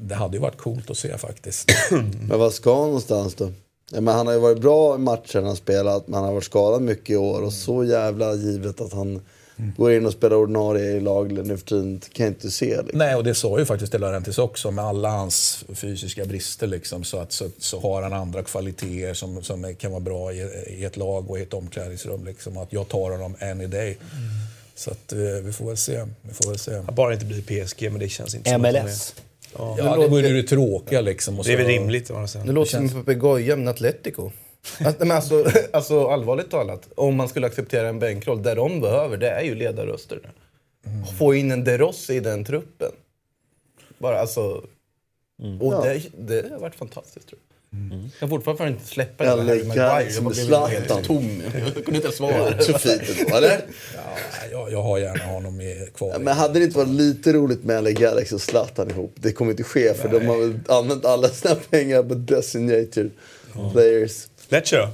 det 0.01 0.15
hade 0.15 0.37
ju 0.37 0.41
varit 0.41 0.59
coolt 0.59 0.91
att 0.91 0.99
se 0.99 1.19
faktiskt. 1.19 1.73
Men 2.29 2.39
vad 2.39 2.53
ska 2.53 2.75
han 2.75 2.87
någonstans 2.87 3.35
då? 3.35 3.53
Ja, 3.93 4.01
men 4.01 4.15
han 4.15 4.27
har 4.27 4.35
ju 4.35 4.41
varit 4.41 4.61
bra 4.61 4.95
i 4.95 4.99
matcher 4.99 5.43
han 5.43 5.57
spelat, 5.57 6.09
men 6.09 6.15
han 6.15 6.25
har 6.25 6.33
varit 6.33 6.45
skadad 6.45 6.83
mycket 6.83 7.11
i 7.11 7.17
år. 7.17 7.43
Och 7.43 7.53
så 7.53 7.85
jävla 7.85 8.35
givet 8.35 8.81
att 8.81 8.93
han 8.93 9.21
går 9.57 9.93
in 9.93 10.07
och 10.07 10.13
spelar 10.13 10.37
ordinarie 10.37 10.91
i 10.91 11.01
lag 11.01 11.33
nu 11.33 11.57
för 11.57 11.67
tiden 11.67 12.01
kan 12.13 12.27
jag 12.27 12.31
inte 12.31 12.51
se. 12.51 12.77
Liksom. 12.77 12.99
Nej, 12.99 13.15
och 13.15 13.25
det 13.25 13.35
sa 13.35 13.59
ju 13.59 13.65
faktiskt 13.65 13.93
De 13.93 13.99
Laurentiis 13.99 14.39
också 14.39 14.71
med 14.71 14.85
alla 14.85 15.09
hans 15.11 15.65
fysiska 15.75 16.25
brister. 16.25 16.67
Liksom, 16.67 17.05
så, 17.05 17.19
att, 17.19 17.33
så, 17.33 17.49
så 17.59 17.81
har 17.81 18.03
han 18.03 18.13
andra 18.13 18.43
kvaliteter 18.43 19.15
som, 19.15 19.43
som 19.43 19.75
kan 19.75 19.91
vara 19.91 20.01
bra 20.01 20.33
i, 20.33 20.39
i 20.69 20.85
ett 20.85 20.97
lag 20.97 21.31
och 21.31 21.39
i 21.39 21.43
ett 21.43 21.55
omklädningsrum. 21.55 22.25
Liksom, 22.25 22.57
att 22.57 22.73
jag 22.73 22.89
tar 22.89 23.11
honom 23.11 23.37
any 23.41 23.67
day. 23.67 23.99
Så 24.75 24.91
att, 24.91 25.13
eh, 25.13 25.19
vi 25.19 25.53
får 25.53 25.67
väl 25.67 25.77
se. 25.77 26.05
Vi 26.23 26.35
får 26.35 26.49
väl 26.49 26.59
se. 26.59 26.81
Bara 26.93 27.13
inte 27.13 27.27
blir 27.27 27.43
PSG, 27.43 27.83
men 27.91 27.99
det 27.99 28.09
känns 28.09 28.35
inte 28.35 28.51
som 28.51 28.65
att 28.65 29.15
MLS. 29.59 29.79
Ja, 29.79 29.97
det 29.97 30.09
vore 30.09 30.29
det 30.29 30.43
tråkiga 30.43 31.01
liksom. 31.01 31.39
Och 31.39 31.45
Det 31.45 31.53
är 31.53 31.57
väl 31.57 31.67
så- 31.67 31.71
rimligt 31.73 32.07
sidan. 32.07 32.47
Det 32.47 32.53
låter 32.53 32.71
som 32.71 32.83
en 32.85 32.91
papegoja 32.91 33.57
med 33.57 33.69
Atletico. 33.69 34.31
Att- 34.81 34.99
Men 34.99 35.11
alltså, 35.11 35.45
alltså 35.73 36.07
allvarligt 36.09 36.51
talat, 36.51 36.89
om 36.97 37.17
man 37.17 37.29
skulle 37.29 37.47
acceptera 37.47 37.89
en 37.89 37.99
bänkroll, 37.99 38.43
där 38.43 38.57
de 38.57 38.81
behöver, 38.81 39.17
det 39.17 39.31
är 39.31 39.43
ju 39.43 39.55
ledarröster. 39.55 40.21
Få 41.19 41.35
in 41.35 41.51
en 41.51 41.65
De 41.65 41.79
Rossi 41.79 42.15
i 42.15 42.21
den 42.21 42.45
truppen. 42.45 42.93
Bara 43.99 44.19
alltså... 44.21 44.63
Och 45.61 45.83
det, 45.85 46.03
det 46.19 46.51
har 46.53 46.59
varit 46.59 46.75
fantastiskt 46.75 47.29
tror 47.29 47.39
jag. 47.41 47.44
Jag 48.11 48.21
kan 48.21 48.29
fortfarande 48.29 48.67
inte 48.69 48.87
släppa 48.87 49.25
det 49.25 49.31
Eller 49.31 49.43
Harry 49.45 49.65
Maguire. 49.65 49.89
Gais 49.89 50.15
Jag 50.15 50.25
blev 50.25 50.35
Zlatan. 50.47 50.71
helt 50.71 51.05
tom. 51.05 51.43
Jag 51.55 51.75
kunde 51.75 51.95
inte 51.95 52.07
ens 52.07 52.17
svara. 52.17 52.61
Så 52.61 52.79
fint 52.79 53.03
ändå, 53.19 53.37
eller? 53.37 53.61
Ja, 53.95 54.01
jag, 54.51 54.73
jag 54.73 54.83
har 54.83 54.99
gärna 54.99 55.25
honom 55.25 55.61
kvar. 55.95 56.11
Ja, 56.13 56.19
men 56.19 56.37
hade 56.37 56.59
det 56.59 56.65
inte 56.65 56.79
varit 56.79 56.89
lite 56.89 57.33
roligt 57.33 57.65
med 57.65 57.85
LA 57.85 57.91
Galaxy 57.91 58.35
och 58.35 58.41
Zlatan 58.41 58.91
ihop? 58.91 59.15
Det 59.17 59.33
kommer 59.33 59.51
inte 59.51 59.63
ske 59.63 59.95
för 59.95 60.09
de 60.09 60.27
har 60.27 60.39
väl 60.39 60.59
använt 60.69 61.05
alla 61.05 61.29
sina 61.29 61.55
pengar 61.55 62.03
på 62.03 62.15
designated 62.15 63.11
players. 63.73 64.27
Lecce 64.49 64.89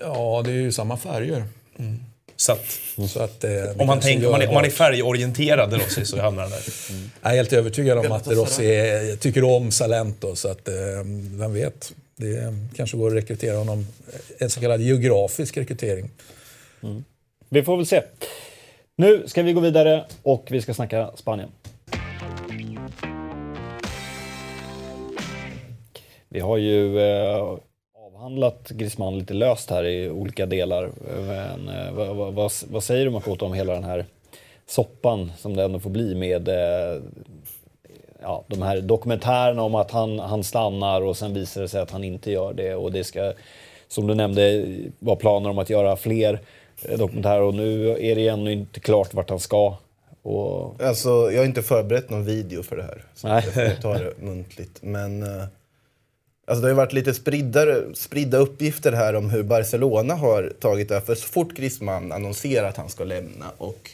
Ja, 0.00 0.42
det 0.44 0.50
är 0.50 0.54
ju 0.54 0.72
samma 0.72 0.96
färger. 0.96 1.44
Så 2.40 2.52
att, 2.52 2.80
mm. 2.96 3.08
så 3.08 3.20
att 3.20 3.44
eh, 3.44 3.50
om, 3.78 3.86
man 3.86 4.00
tänker, 4.00 4.26
om, 4.26 4.32
man 4.32 4.42
är, 4.42 4.48
om 4.48 4.54
man 4.54 4.64
är 4.64 4.70
färgorienterad 4.70 5.72
Rossi 5.72 6.04
så 6.04 6.20
hamnar 6.20 6.42
han 6.42 6.50
där. 6.50 6.62
Mm. 6.90 7.10
Jag 7.22 7.32
är 7.32 7.36
helt 7.36 7.52
övertygad 7.52 7.98
om 7.98 8.12
att 8.12 8.28
Rossi 8.28 8.64
är, 8.64 9.16
tycker 9.16 9.44
om 9.44 9.70
Salento, 9.70 10.36
så 10.36 10.48
att, 10.48 10.68
eh, 10.68 10.74
vem 11.30 11.54
vet? 11.54 11.92
Det 12.16 12.54
kanske 12.76 12.96
går 12.96 13.08
att 13.08 13.16
rekrytera 13.16 13.56
honom. 13.56 13.86
En 14.38 14.50
så 14.50 14.60
kallad 14.60 14.80
geografisk 14.80 15.56
rekrytering. 15.56 16.10
Mm. 16.82 17.04
Vi 17.48 17.62
får 17.62 17.76
väl 17.76 17.86
se. 17.86 18.02
Nu 18.96 19.22
ska 19.26 19.42
vi 19.42 19.52
gå 19.52 19.60
vidare 19.60 20.04
och 20.22 20.46
vi 20.50 20.62
ska 20.62 20.74
snacka 20.74 21.10
Spanien. 21.16 21.48
Vi 26.28 26.40
har 26.40 26.56
ju 26.56 27.00
eh, 27.00 27.58
avhandlat 28.20 28.70
Griezmann 28.70 29.18
lite 29.18 29.34
löst 29.34 29.70
här 29.70 29.84
i 29.84 30.10
olika 30.10 30.46
delar. 30.46 30.90
Men, 31.26 31.68
eh, 31.68 31.92
vad, 31.92 32.34
vad, 32.34 32.52
vad, 32.70 32.82
säger 32.82 33.04
du 33.04 33.10
Makoto 33.10 33.46
om 33.46 33.54
hela 33.54 33.72
den 33.72 33.84
här 33.84 34.04
soppan 34.66 35.32
som 35.38 35.56
det 35.56 35.64
ändå 35.64 35.78
får 35.78 35.90
bli 35.90 36.14
med 36.14 36.48
eh, 36.48 37.02
ja, 38.22 38.44
de 38.46 38.62
här 38.62 38.80
dokumentärerna 38.80 39.62
om 39.62 39.74
att 39.74 39.90
han, 39.90 40.18
han 40.18 40.44
stannar 40.44 41.02
och 41.02 41.16
sen 41.16 41.34
visar 41.34 41.60
det 41.60 41.68
sig 41.68 41.80
att 41.80 41.90
han 41.90 42.04
inte 42.04 42.30
gör 42.30 42.52
det 42.52 42.74
och 42.74 42.92
det 42.92 43.04
ska, 43.04 43.32
som 43.88 44.06
du 44.06 44.14
nämnde, 44.14 44.66
vara 44.98 45.16
planer 45.16 45.50
om 45.50 45.58
att 45.58 45.70
göra 45.70 45.96
fler 45.96 46.40
eh, 46.82 46.98
dokumentärer 46.98 47.42
och 47.42 47.54
nu 47.54 47.90
är 47.90 48.14
det 48.14 48.28
ännu 48.28 48.52
inte 48.52 48.80
klart 48.80 49.14
vart 49.14 49.30
han 49.30 49.40
ska. 49.40 49.74
Och, 50.22 50.82
Alltså, 50.82 51.08
jag 51.08 51.38
har 51.38 51.46
inte 51.46 51.62
förberett 51.62 52.10
någon 52.10 52.24
video 52.24 52.62
för 52.62 52.76
det 52.76 52.82
här. 52.82 53.04
Så 53.14 53.28
Nej. 53.28 53.42
jag 53.44 53.54
får 53.54 53.82
ta 53.82 53.98
det 53.98 54.12
muntligt. 54.18 54.78
Men 54.82 55.22
eh, 55.22 55.44
alltså 56.50 56.62
det 56.62 56.68
har 56.68 56.74
varit 56.74 56.92
lite 56.92 57.14
spridda, 57.14 57.94
spridda 57.94 58.38
uppgifter 58.38 58.92
här 58.92 59.14
om 59.14 59.30
hur 59.30 59.42
Barcelona 59.42 60.14
har 60.14 60.52
tagit 60.60 60.88
det. 60.88 61.00
För 61.00 61.14
så 61.14 61.28
fort 61.28 61.54
Griezmann 61.54 62.12
annonserar 62.12 62.68
att 62.68 62.76
han 62.76 62.88
ska 62.88 63.04
lämna 63.04 63.50
och 63.58 63.90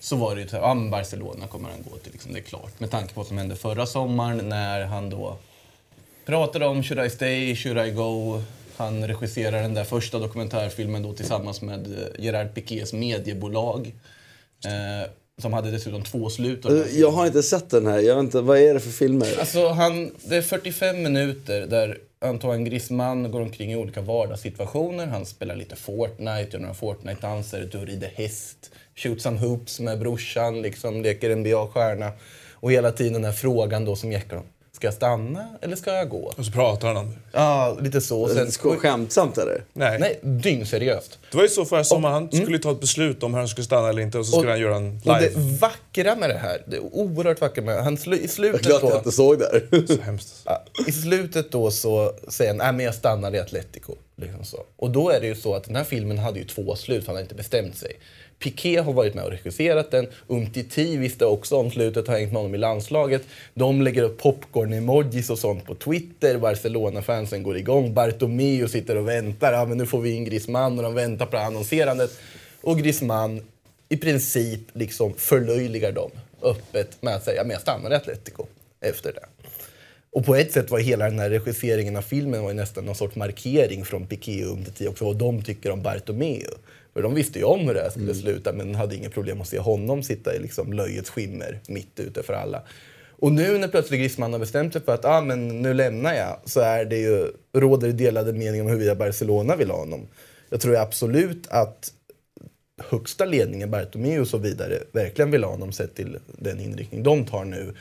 så 0.00 0.16
var 0.16 0.34
det 0.34 0.42
ju 0.42 0.48
så 0.48 0.56
här, 0.56 0.90
Barcelona 0.90 1.46
kommer 1.46 1.68
han 1.68 1.82
gå 1.90 1.96
till, 1.96 2.12
liksom, 2.12 2.32
det 2.32 2.38
är 2.38 2.42
klart. 2.42 2.80
Med 2.80 2.90
tanke 2.90 3.14
på 3.14 3.20
vad 3.20 3.26
som 3.26 3.38
hände 3.38 3.56
förra 3.56 3.86
sommaren 3.86 4.48
när 4.48 4.84
han 4.84 5.10
då 5.10 5.36
pratade 6.26 6.66
om 6.66 6.82
Should 6.82 7.06
I 7.06 7.10
stay, 7.10 7.56
should 7.56 7.86
I 7.86 7.90
go? 7.90 8.42
Han 8.76 9.06
regisserar 9.06 9.62
den 9.62 9.74
där 9.74 9.84
första 9.84 10.18
dokumentärfilmen 10.18 11.02
då 11.02 11.12
tillsammans 11.12 11.62
med 11.62 11.86
eh, 11.86 12.24
Gerard 12.24 12.54
Piqués 12.54 12.92
mediebolag. 12.92 13.94
Eh, 14.64 15.10
som 15.38 15.52
hade 15.52 15.70
dessutom 15.70 16.02
två 16.02 16.30
slut. 16.30 16.64
Eh, 16.64 16.72
Jag 17.00 17.10
har 17.10 17.26
inte 17.26 17.42
sett 17.42 17.70
den 17.70 17.86
här. 17.86 17.98
Jag 17.98 18.14
vet 18.16 18.24
inte, 18.24 18.40
vad 18.40 18.58
är 18.58 18.74
det 18.74 18.80
för 18.80 18.90
filmer? 18.90 19.28
Alltså 19.40 19.68
han, 19.68 20.10
det 20.24 20.36
är 20.36 20.42
45 20.42 21.02
minuter 21.02 21.66
där 21.66 21.98
Antoine 22.20 22.64
Griezmann 22.64 23.30
går 23.30 23.40
omkring 23.40 23.72
i 23.72 23.76
olika 23.76 24.00
vardagssituationer. 24.00 25.06
Han 25.06 25.26
spelar 25.26 25.56
lite 25.56 25.76
Fortnite, 25.76 26.48
gör 26.52 26.58
några 26.58 26.74
Fortnite-danser, 26.74 27.68
du 27.72 27.78
rider 27.78 28.12
häst, 28.14 28.70
shoot 28.96 29.22
some 29.22 29.38
hoops 29.38 29.80
med 29.80 29.98
brorsan, 29.98 30.62
liksom 30.62 31.02
leker 31.02 31.36
NBA-stjärna. 31.36 32.10
Och 32.60 32.72
hela 32.72 32.92
tiden 32.92 33.12
den 33.12 33.24
här 33.24 33.32
frågan 33.32 33.84
då 33.84 33.96
som 33.96 34.12
jäckar 34.12 34.36
honom. 34.36 34.52
Ska 34.78 34.86
jag 34.86 34.94
stanna 34.94 35.48
eller 35.62 35.76
ska 35.76 35.92
jag 35.94 36.08
gå? 36.08 36.32
Och 36.36 36.44
så 36.44 36.52
pratar 36.52 36.88
han 36.88 36.96
om 36.96 37.10
det. 37.10 37.16
Ja, 37.32 37.76
lite 37.80 38.00
så. 38.00 38.28
Sen, 38.28 38.78
skämtsamt 38.78 39.38
eller? 39.38 39.64
Nej. 39.72 39.98
nej, 39.98 40.20
dyngseriöst. 40.22 41.18
Det 41.30 41.36
var 41.36 41.44
ju 41.44 41.48
så 41.48 41.64
förra 41.64 41.84
sommaren. 41.84 42.14
Han 42.14 42.28
skulle 42.32 42.56
ju 42.56 42.58
ta 42.58 42.70
ett 42.72 42.80
beslut 42.80 43.22
om 43.22 43.32
hur 43.34 43.38
han 43.38 43.48
skulle 43.48 43.64
stanna 43.64 43.88
eller 43.88 44.02
inte 44.02 44.18
och 44.18 44.26
så 44.26 44.32
skulle 44.38 44.50
han 44.52 44.60
göra 44.60 44.76
en 44.76 45.00
Och 45.04 45.14
det 45.14 45.20
live. 45.20 45.58
vackra 45.60 46.16
med 46.16 46.30
det 46.30 46.38
här, 46.38 46.62
det 46.66 46.76
är 46.76 46.80
oerhört 46.94 47.40
vackra 47.40 47.62
med 47.64 47.84
han 47.84 47.96
slu, 47.96 48.16
i 48.16 48.20
Jag 48.20 48.30
slutet 48.30 48.60
är 48.60 48.64
glad 48.64 48.76
att 48.76 48.82
då, 48.82 48.88
jag 48.88 48.98
inte 48.98 49.12
såg 49.12 49.38
där. 49.38 49.86
Så 49.96 50.02
hemskt. 50.02 50.34
Ja, 50.44 50.64
I 50.86 50.92
slutet 50.92 51.52
då 51.52 51.70
så 51.70 52.12
säger 52.28 52.50
han 52.50 52.58
nej 52.58 52.72
men 52.72 52.84
jag 52.84 52.94
stannar 52.94 53.34
i 53.34 53.38
Atletico. 53.38 53.94
Liksom 54.20 54.44
så. 54.44 54.64
Och 54.76 54.90
då 54.90 55.10
är 55.10 55.20
det 55.20 55.26
ju 55.26 55.34
så 55.34 55.54
att 55.54 55.64
den 55.64 55.76
här 55.76 55.84
filmen 55.84 56.18
hade 56.18 56.38
ju 56.38 56.44
två 56.44 56.76
slut, 56.76 57.04
för 57.04 57.06
han 57.06 57.16
hade 57.16 57.22
inte 57.22 57.34
bestämt 57.34 57.76
sig. 57.76 57.92
Piqué 58.38 58.76
har 58.76 58.92
varit 58.92 59.14
med 59.14 59.24
och 59.24 59.30
regisserat 59.30 59.90
den. 59.90 60.06
Umtiti 60.28 60.96
visste 60.96 61.26
också 61.26 61.56
om 61.56 61.70
slutet, 61.70 62.08
har 62.08 62.18
hängt 62.18 62.32
med 62.32 62.36
honom 62.36 62.54
i 62.54 62.58
landslaget. 62.58 63.22
De 63.54 63.82
lägger 63.82 64.02
upp 64.02 64.22
popcorn-emojis 64.22 65.30
och 65.30 65.38
sånt 65.38 65.64
på 65.64 65.74
Twitter. 65.74 66.38
Barcelona-fansen 66.38 67.42
går 67.42 67.56
igång. 67.56 67.94
Bartomeu 67.94 68.68
sitter 68.68 68.96
och 68.96 69.08
väntar. 69.08 69.52
Ja, 69.52 69.64
men 69.64 69.78
nu 69.78 69.86
får 69.86 70.00
vi 70.00 70.10
in 70.10 70.24
Griezmann 70.24 70.78
och 70.78 70.84
de 70.84 70.94
väntar 70.94 71.26
på 71.26 71.32
det 71.32 71.38
här 71.38 71.46
annonserandet. 71.46 72.18
Och 72.60 72.78
Griezmann 72.78 73.42
i 73.88 73.96
princip 73.96 74.60
liksom 74.72 75.14
förlöjligar 75.16 75.92
dem 75.92 76.10
öppet 76.42 77.02
med 77.02 77.14
att 77.14 77.24
säga 77.24 77.42
men 77.42 77.50
jag 77.50 77.60
stannar 77.60 77.90
i 77.90 77.94
Atletico 77.94 78.46
efter 78.80 79.12
det. 79.12 79.48
Och 80.18 80.24
på 80.24 80.34
ett 80.34 80.52
sätt 80.52 80.70
var 80.70 80.78
hela 80.78 81.04
den 81.04 81.18
här 81.18 81.30
regisseringen 81.30 81.96
av 81.96 82.02
filmen 82.02 82.42
var 82.42 82.52
nästan 82.52 82.84
någon 82.84 82.94
sorts 82.94 83.16
markering 83.16 83.84
från 83.84 84.06
Piqué 84.06 84.44
och 84.44 84.52
Umtiti 84.52 84.88
också 84.88 85.04
vad 85.04 85.16
de 85.16 85.42
tycker 85.42 85.70
om 85.70 85.82
Bartomeu. 85.82 86.46
För 86.92 87.02
de 87.02 87.14
visste 87.14 87.38
ju 87.38 87.44
om 87.44 87.60
hur 87.60 87.74
det 87.74 87.80
här 87.80 87.90
skulle 87.90 88.14
sluta 88.14 88.52
men 88.52 88.74
hade 88.74 88.96
inga 88.96 89.10
problem 89.10 89.40
att 89.40 89.48
se 89.48 89.58
honom 89.58 90.02
sitta 90.02 90.34
i 90.34 90.38
liksom 90.38 90.72
löjets 90.72 91.10
skimmer 91.10 91.60
mitt 91.68 92.00
ute 92.00 92.22
för 92.22 92.32
alla. 92.32 92.62
Och 93.10 93.32
nu 93.32 93.58
när 93.58 93.68
plötsligt 93.68 94.00
Griezmann 94.00 94.32
har 94.32 94.40
bestämt 94.40 94.72
sig 94.72 94.82
för 94.82 94.94
att 94.94 95.04
ah, 95.04 95.20
men 95.20 95.62
nu 95.62 95.74
lämnar 95.74 96.14
jag 96.14 96.36
så 96.44 96.60
är 96.60 96.84
det 96.84 96.98
ju, 96.98 97.26
råder 97.52 97.86
det 97.86 97.92
delade 97.92 98.32
meningar 98.32 98.64
om 98.64 98.70
huruvida 98.70 98.94
Barcelona 98.94 99.56
vill 99.56 99.70
ha 99.70 99.78
honom. 99.78 100.06
Jag 100.50 100.60
tror 100.60 100.76
absolut 100.76 101.46
att 101.48 101.92
högsta 102.78 103.24
ledningen, 103.24 103.70
Bartomeu 103.70 104.20
och 104.20 104.28
så 104.28 104.38
vidare, 104.38 104.78
verkligen 104.92 105.30
vill 105.30 105.44
ha 105.44 105.50
honom 105.50 105.72
sett 105.72 105.94
till 105.94 106.18
den 106.26 106.60
inriktning 106.60 107.02
de 107.02 107.24
tar 107.24 107.44
nu. 107.44 107.74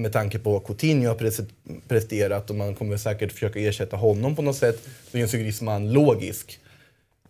Med 0.00 0.12
tanke 0.12 0.38
på 0.38 0.52
vad 0.52 0.66
Coutinho 0.66 1.08
har 1.08 1.14
pres- 1.16 1.50
presterat 1.88 2.50
och 2.50 2.56
man 2.56 2.74
kommer 2.74 2.96
säkert 2.96 3.32
försöka 3.32 3.60
ersätta 3.60 3.96
honom 3.96 4.36
på 4.36 4.42
något 4.42 4.56
sätt, 4.56 4.88
så 5.10 5.18
känns 5.18 5.34
ju 5.34 5.38
Griezmann 5.38 5.92
logisk. 5.92 6.58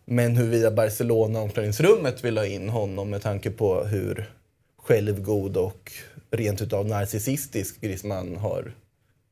Men 0.05 0.37
huruvida 0.37 0.71
Barcelona 0.71 1.41
omklädningsrummet 1.41 2.25
vill 2.25 2.39
ha 2.39 2.47
in 2.47 2.69
honom 2.69 3.11
med 3.11 3.23
tanke 3.23 3.51
på 3.51 3.85
hur 3.85 4.31
självgod 4.79 5.57
och 5.57 5.93
rent 6.31 6.63
utav 6.63 6.87
narcissistisk 6.87 7.81
Griezmann 7.81 8.37
har 8.37 8.73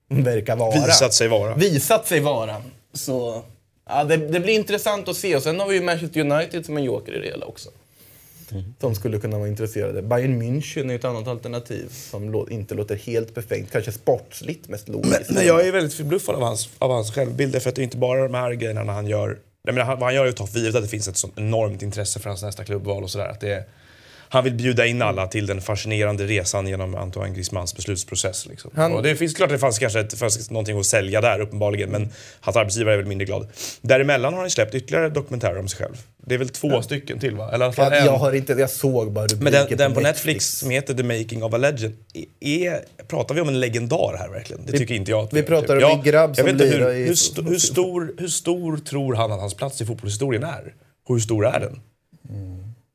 verkar 0.08 0.56
vara. 0.56 0.86
Visat 0.86 1.14
sig 1.14 1.28
vara. 1.28 1.54
Visat 1.54 2.06
sig 2.06 2.20
vara. 2.20 2.62
Så 2.92 3.42
ja, 3.88 4.04
det, 4.04 4.16
det 4.16 4.40
blir 4.40 4.54
intressant 4.54 5.08
att 5.08 5.16
se. 5.16 5.36
Och 5.36 5.42
sen 5.42 5.60
har 5.60 5.68
vi 5.68 5.74
ju 5.74 5.82
Manchester 5.82 6.20
United 6.20 6.66
som 6.66 6.76
en 6.76 6.84
joker 6.84 7.12
i 7.12 7.18
det 7.20 7.26
hela 7.26 7.46
också. 7.46 7.70
Som 8.80 8.94
skulle 8.94 9.18
kunna 9.18 9.38
vara 9.38 9.48
intresserade. 9.48 10.02
Bayern 10.02 10.42
München 10.42 10.90
är 10.90 10.94
ett 10.94 11.04
annat 11.04 11.28
alternativ 11.28 11.88
som 11.88 12.46
inte 12.50 12.74
låter 12.74 12.96
helt 12.96 13.34
befängt. 13.34 13.70
Kanske 13.72 13.92
sportsligt 13.92 14.68
mest 14.68 14.88
logiskt. 14.88 15.30
Men 15.30 15.46
jag 15.46 15.66
är 15.66 15.72
väldigt 15.72 15.94
förbluffad 15.94 16.34
av 16.34 16.42
hans, 16.42 16.68
av 16.78 16.90
hans 16.90 17.14
självbild. 17.14 17.62
För 17.62 17.68
att 17.68 17.74
det 17.76 17.82
är 17.82 17.84
inte 17.84 17.96
bara 17.96 18.22
de 18.22 18.34
här 18.34 18.52
grejerna 18.52 18.84
när 18.84 18.92
han 18.92 19.06
gör... 19.06 19.38
Jag 19.62 19.74
menar, 19.74 19.86
han, 19.86 19.98
vad 19.98 20.06
han 20.06 20.14
gör 20.14 20.24
är 20.24 20.28
att 20.28 20.36
ta 20.36 20.46
för 20.46 20.58
givet 20.58 20.74
att 20.74 20.82
det 20.82 20.88
finns 20.88 21.08
ett 21.08 21.16
sånt 21.16 21.38
enormt 21.38 21.82
intresse 21.82 22.20
för 22.20 22.28
hans 22.30 22.42
nästa 22.42 22.64
klubbval 22.64 23.02
och 23.02 23.10
sådär. 23.10 23.28
Att 23.28 23.40
det 23.40 23.52
är, 23.52 23.64
han 24.28 24.44
vill 24.44 24.54
bjuda 24.54 24.86
in 24.86 25.02
alla 25.02 25.26
till 25.26 25.46
den 25.46 25.60
fascinerande 25.60 26.26
resan 26.26 26.66
genom 26.68 26.94
Antoine 26.94 27.34
Griezmanns 27.34 27.76
beslutsprocess. 27.76 28.46
Liksom. 28.46 28.70
Han- 28.74 28.92
Och 28.92 29.02
det 29.02 29.16
finns 29.16 29.34
klart 29.34 29.50
det 29.50 29.58
fanns 29.58 29.78
kanske 29.78 30.00
ett, 30.00 30.14
fanns 30.18 30.50
någonting 30.50 30.78
att 30.78 30.86
sälja 30.86 31.20
där 31.20 31.40
uppenbarligen, 31.40 31.90
men 31.90 32.08
hans 32.40 32.56
arbetsgivare 32.56 32.94
är 32.94 32.98
väl 32.98 33.06
mindre 33.06 33.24
glad. 33.24 33.46
Däremellan 33.80 34.32
har 34.34 34.40
han 34.40 34.50
släppt 34.50 34.74
ytterligare 34.74 35.08
dokumentärer 35.08 35.58
om 35.58 35.68
sig 35.68 35.78
själv. 35.78 35.94
Det 36.16 36.34
är 36.34 36.38
väl 36.38 36.48
två 36.48 36.82
stycken 36.82 37.18
till 37.18 37.36
va? 37.36 37.50
Eller 37.52 37.74
jag, 37.76 37.96
en. 37.98 38.04
jag, 38.04 38.12
har 38.12 38.32
inte, 38.32 38.52
jag 38.52 38.70
såg 38.70 39.12
bara 39.12 39.26
Men 39.40 39.52
den, 39.52 39.76
den 39.76 39.94
på 39.94 40.00
Netflix 40.00 40.58
som 40.58 40.70
heter 40.70 40.94
The 40.94 41.02
Making 41.02 41.42
of 41.44 41.54
a 41.54 41.56
Legend, 41.56 41.94
är, 42.40 42.80
pratar 43.08 43.34
vi 43.34 43.40
om 43.40 43.48
en 43.48 43.60
legendar 43.60 44.16
här 44.18 44.28
verkligen? 44.28 44.66
Det 44.66 44.72
tycker 44.78 44.94
inte 44.94 45.10
jag. 45.10 45.28
vi 45.32 45.42
pratar 45.42 45.76
om 45.76 45.90
en 45.98 46.02
grabb 46.02 46.30
jag 46.30 46.36
som 46.36 46.44
vet 46.44 46.52
inte 46.52 46.64
hur, 46.64 46.78
lirar 46.78 46.92
hur, 46.92 47.14
sto, 47.14 47.42
hur, 47.42 47.58
stor, 47.58 48.14
hur 48.18 48.28
stor 48.28 48.76
tror 48.76 49.14
han 49.14 49.32
att 49.32 49.40
hans 49.40 49.54
plats 49.54 49.80
i 49.80 49.86
fotbollshistorien 49.86 50.44
är? 50.44 50.74
Och 51.08 51.14
hur 51.14 51.20
stor 51.20 51.46
är 51.46 51.60
den? 51.60 51.80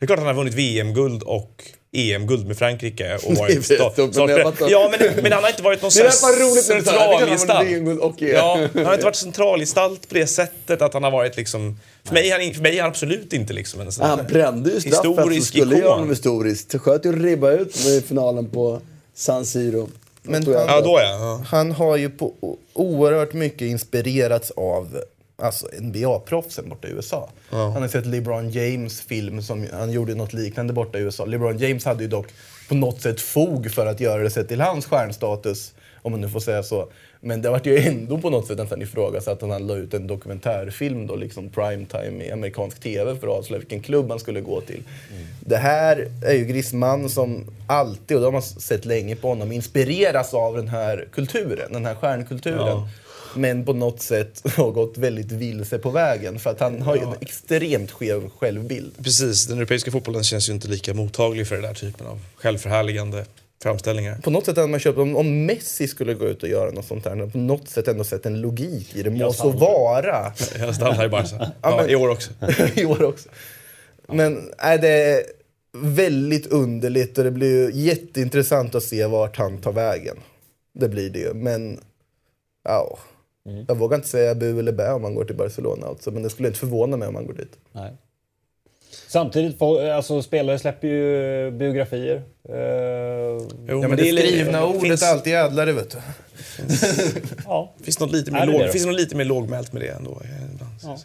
Det 0.02 0.06
är 0.06 0.08
klart 0.08 0.20
att 0.20 0.26
han 0.26 0.36
har 0.36 0.44
vunnit 0.44 0.54
VM-guld 0.54 1.24
och 1.24 1.64
EM-guld 1.92 2.48
med 2.48 2.58
Frankrike 2.58 3.18
och 3.24 3.34
varit 3.38 3.72
vet 3.72 4.60
men. 4.60 4.70
Ja, 4.70 4.92
men, 5.00 5.24
men 5.24 5.32
han 5.32 5.44
har 5.44 5.50
inte 5.50 5.64
varit 5.64 5.82
någon 5.82 5.92
Det 5.96 6.04
där 6.04 6.22
var 6.22 6.52
roligt 6.52 6.64
centralgestalt. 6.64 7.68
VM-guld 7.68 8.00
och 8.00 8.22
EM. 8.22 8.30
Ja, 8.30 8.68
han 8.74 8.86
har 8.86 8.94
inte 8.94 9.06
varit 9.06 9.16
centralgestalt 9.16 10.10
på 10.10 10.14
det 10.14 10.28
sättet 10.28 10.82
att 10.82 10.94
han 10.94 11.04
har 11.04 11.12
varit 11.12 11.38
liksom... 11.38 11.80
För 12.04 12.14
mig 12.14 12.32
är 12.32 12.40
han, 12.40 12.54
för 12.54 12.62
mig 12.62 12.78
är 12.78 12.82
han 12.82 12.92
absolut 12.92 13.34
inte 13.34 13.54
liksom 13.54 13.82
en 13.82 13.92
sån 13.92 14.06
Han 14.06 14.26
brände 14.28 14.70
ju 14.70 14.82
straffet 14.82 15.04
så 15.04 15.10
historisk 15.10 15.48
skulle 15.48 15.76
göra 15.76 15.86
ikon. 15.86 15.94
honom 15.94 16.10
historisk. 16.10 16.80
Sköt 16.80 17.06
ju 17.06 17.24
ribba 17.24 17.52
ut 17.52 17.86
i 17.86 18.02
finalen 18.02 18.50
på 18.50 18.82
San 19.16 19.46
Siro. 19.46 19.90
Men 20.22 20.44
jag. 20.44 20.70
Ja, 20.70 20.82
då 20.82 21.00
ja. 21.00 21.20
ja. 21.20 21.44
Han 21.48 21.72
har 21.72 21.98
ju 21.98 22.10
på 22.10 22.34
oerhört 22.74 23.34
mycket 23.34 23.62
inspirerats 23.62 24.52
av 24.52 25.02
alltså 25.42 25.68
NBA-proffsen 25.80 26.70
borta 26.70 26.88
i 26.88 26.92
USA. 26.92 27.30
Han 27.50 27.82
har 27.82 27.88
sett 27.88 28.06
LeBron 28.06 28.50
James 28.50 29.02
film, 29.02 29.42
som 29.42 29.68
han 29.74 29.92
gjorde 29.92 30.16
något 30.16 30.34
liknande 30.34 30.74
borta 30.74 31.00
i 31.00 31.02
USA. 31.02 31.26
LeBron 31.26 31.58
James 31.58 31.86
hade 31.86 32.04
ju 32.04 32.10
dock 32.10 32.28
på 32.70 32.76
något 32.76 33.02
sätt 33.02 33.22
fog 33.22 33.72
för 33.72 33.86
att 33.86 34.00
göra 34.00 34.24
det 34.24 34.30
sett 34.30 34.48
till 34.48 34.62
hans 34.62 34.86
stjärnstatus, 34.86 35.74
om 36.02 36.12
man 36.12 36.22
nu 36.22 36.30
får 36.30 36.40
säga 36.40 36.64
så. 36.64 36.88
Men 37.24 37.42
det 37.42 37.50
vart 37.50 37.66
ju 37.66 37.78
ändå 37.78 38.18
på 38.18 38.30
något 38.30 38.48
sätt 38.48 38.58
nästan 38.58 38.82
ifrågasatt 38.82 39.44
att 39.44 39.50
han 39.50 39.68
la 39.68 39.76
ut 39.76 39.94
en 39.94 40.08
dokumentärfilm 40.08 41.08
då, 41.08 41.16
liksom 41.16 41.50
primetime 41.50 42.24
i 42.24 42.32
amerikansk 42.32 42.80
TV 42.80 43.16
för 43.16 43.28
att 43.28 43.34
avslöja 43.34 43.60
vilken 43.60 43.82
klubb 43.82 44.10
han 44.10 44.20
skulle 44.20 44.42
gå 44.42 44.62
till. 44.62 44.84
Det 45.40 45.58
här 45.58 46.12
är 46.26 46.34
ju 46.34 46.46
Griezmann 46.46 47.10
som 47.10 47.46
alltid, 47.68 48.18
och 48.18 48.22
det 48.22 48.28
har 48.28 48.32
man 48.32 48.42
sett 48.42 48.86
länge 48.86 49.16
på 49.16 49.28
honom, 49.28 49.52
inspireras 49.52 50.34
av 50.34 50.58
den 50.58 50.68
här 50.68 51.08
kulturen, 51.12 51.74
den 51.74 51.86
här 51.86 51.96
stjärnkulturen. 51.96 52.88
Men 53.36 53.66
på 53.66 53.74
något 53.74 54.02
sätt 54.02 54.42
har 54.56 54.72
gått 54.72 54.98
väldigt 54.98 55.32
vilse 55.32 55.78
på 55.78 55.90
vägen 55.90 56.40
för 56.40 56.50
att 56.50 56.60
han 56.60 56.82
har 56.82 56.96
ju 56.96 57.02
en 57.02 57.14
extremt 57.22 57.92
skev 57.92 58.30
självbild. 58.30 59.04
Precis, 59.04 59.46
den 59.48 59.58
europeiska 59.58 59.92
fotbollen 59.92 60.24
känns 60.24 60.50
ju 60.50 60.54
inte 60.54 60.68
lika 60.68 60.94
mottaglig 60.94 61.48
för 61.48 61.56
den 61.56 61.64
där 61.64 61.74
typen 61.74 62.08
av 62.08 62.20
självförhärligande 62.36 63.26
framställningar. 63.64 64.18
På 64.24 64.30
något 64.30 64.46
sätt 64.46 64.56
hade 64.58 64.68
man 64.70 64.80
köpt, 64.80 64.98
om, 64.98 65.16
om 65.16 65.46
Messi 65.46 65.88
skulle 65.88 66.14
gå 66.14 66.26
ut 66.26 66.44
och 66.44 66.50
göra 66.50 66.72
något 66.72 66.86
sånt 66.86 67.06
här, 67.06 67.28
på 67.28 67.38
något 67.38 67.70
sätt 67.70 67.88
ändå 67.88 68.04
sett 68.04 68.26
en 68.26 68.42
logik 68.42 68.96
i 68.96 69.04
det. 69.04 69.10
Må 69.10 69.34
så 69.34 69.50
vara. 69.50 70.34
Jag 70.60 70.76
stannar 70.76 71.06
i 71.06 71.10
Barca. 71.10 71.36
Ja, 71.40 71.52
Ja, 71.62 71.78
men- 71.78 71.90
I 71.90 71.96
år 71.96 72.10
också. 72.10 72.32
I 72.76 72.86
år 72.86 73.04
också. 73.04 73.30
Men 74.08 74.52
är 74.58 74.78
det 74.78 75.24
väldigt 75.74 76.48
underligt 76.48 77.18
och 77.18 77.24
det 77.24 77.32
blir 77.32 77.50
ju 77.74 77.82
jätteintressant 77.82 78.76
att 78.76 78.84
se 78.84 79.06
vart 79.06 79.38
han 79.38 79.58
tar 79.58 79.72
vägen. 79.72 80.18
Det 80.74 80.90
blir 80.90 81.10
det 81.10 81.20
ju. 81.20 81.34
Men 81.34 81.80
ja, 82.64 83.00
Jag 83.68 83.76
vågar 83.78 83.98
inte 83.98 84.08
säga 84.10 84.36
bu 84.36 84.60
eller 84.60 84.72
bä 84.72 84.92
om 84.92 85.02
man 85.02 85.16
går 85.16 85.26
till 85.26 85.36
Barcelona 85.36 85.88
alltså, 85.88 86.12
men 86.12 86.24
det 86.24 86.30
skulle 86.30 86.48
inte 86.48 86.60
förvåna 86.60 86.98
mig 86.98 87.08
om 87.08 87.14
man 87.14 87.26
går 87.26 87.34
dit. 87.34 87.58
Nej. 87.72 87.92
Samtidigt, 89.08 89.62
alltså, 89.62 90.22
spelare 90.22 90.60
släpper 90.60 90.88
ju 90.88 91.52
biografier. 91.52 92.16
Eh, 92.50 92.56
Jo, 92.56 93.48
Ja, 93.68 93.88
men 93.88 93.98
det, 93.98 94.10
är 94.10 94.14
lite- 94.14 94.28
skrivna 94.28 94.66
ordet 94.66 94.82
finns, 94.82 95.04
är 95.04 95.08
alltid 95.12 95.34
ädlare 95.36 95.72
vet 95.72 95.90
du. 95.92 95.98
ja, 97.46 97.74
finns 97.84 98.00
något 98.00 98.12
lite 98.12 98.32
mer, 98.32 98.40
det 98.40 98.46
låg, 98.46 98.62
det? 98.62 98.72
finns 98.72 98.86
något 98.86 98.96
lite 98.96 99.16
mer 99.16 99.26
lågmält 99.26 99.74
med 99.74 99.82
det 99.82 99.88
ändå. 99.88 100.12
eh, 100.24 100.54
ibland. 100.54 100.72
Ja. 100.84 100.98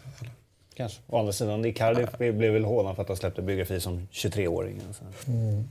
kanske. 0.75 0.99
Å 1.07 1.17
andra 1.19 1.33
sidan, 1.33 1.65
Icardi 1.65 2.31
blev 2.31 2.53
väl 2.53 2.63
hånad 2.65 2.95
för 2.95 3.01
att 3.01 3.07
han 3.07 3.17
släppte 3.17 3.41
biografi 3.41 3.79
som 3.79 4.07
23-åring. 4.11 4.81
Så. 4.99 5.03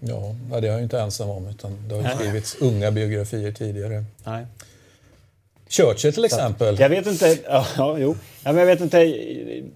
Ja, 0.00 0.34
ja, 0.50 0.60
det 0.60 0.66
är 0.66 0.70
jag 0.70 0.78
ju 0.78 0.84
inte 0.84 1.00
ensam 1.00 1.30
om. 1.30 1.46
Utan 1.48 1.88
det 1.88 1.94
har 1.94 2.02
ju 2.02 2.08
skrivits 2.16 2.56
unga 2.60 2.90
biografier 2.90 3.52
tidigare. 3.52 4.04
Nej. 4.24 4.46
Churchill 5.68 6.12
till 6.12 6.24
exempel. 6.24 6.80
Jag 6.80 6.88
vet 6.88 7.06
inte, 7.06 7.38
ja, 7.44 7.66
ja, 7.76 7.98
jo. 7.98 8.16
Ja, 8.44 8.52
men 8.52 8.56
jag 8.56 8.66
vet 8.66 8.80
inte 8.80 8.98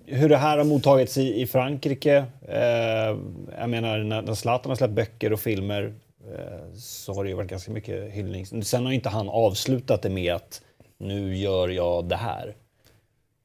hur 0.07 0.29
det 0.29 0.37
här 0.37 0.59
har 0.59 0.65
mottagits 0.65 1.19
i, 1.19 1.41
i 1.41 1.47
Frankrike. 1.47 2.25
Eh, 2.49 3.17
jag 3.59 3.71
menar, 3.71 3.99
när, 3.99 4.23
när 4.23 4.35
Zlatan 4.35 4.71
har 4.71 4.77
släppt 4.77 4.95
böcker 4.95 5.33
och 5.33 5.41
filmer 5.41 5.95
eh, 6.35 6.75
så 6.77 7.15
har 7.15 7.25
det 7.25 7.31
ju 7.31 7.37
varit 7.37 7.51
ganska 7.51 7.73
mycket 7.73 8.13
hyllning. 8.13 8.47
Sen 8.47 8.85
har 8.85 8.93
inte 8.93 9.09
han 9.09 9.29
avslutat 9.29 10.03
det 10.03 10.11
med 10.11 10.35
att 10.35 10.63
nu 10.99 11.37
gör 11.37 11.69
jag 11.69 12.05
det 12.05 12.17
här. 12.17 12.55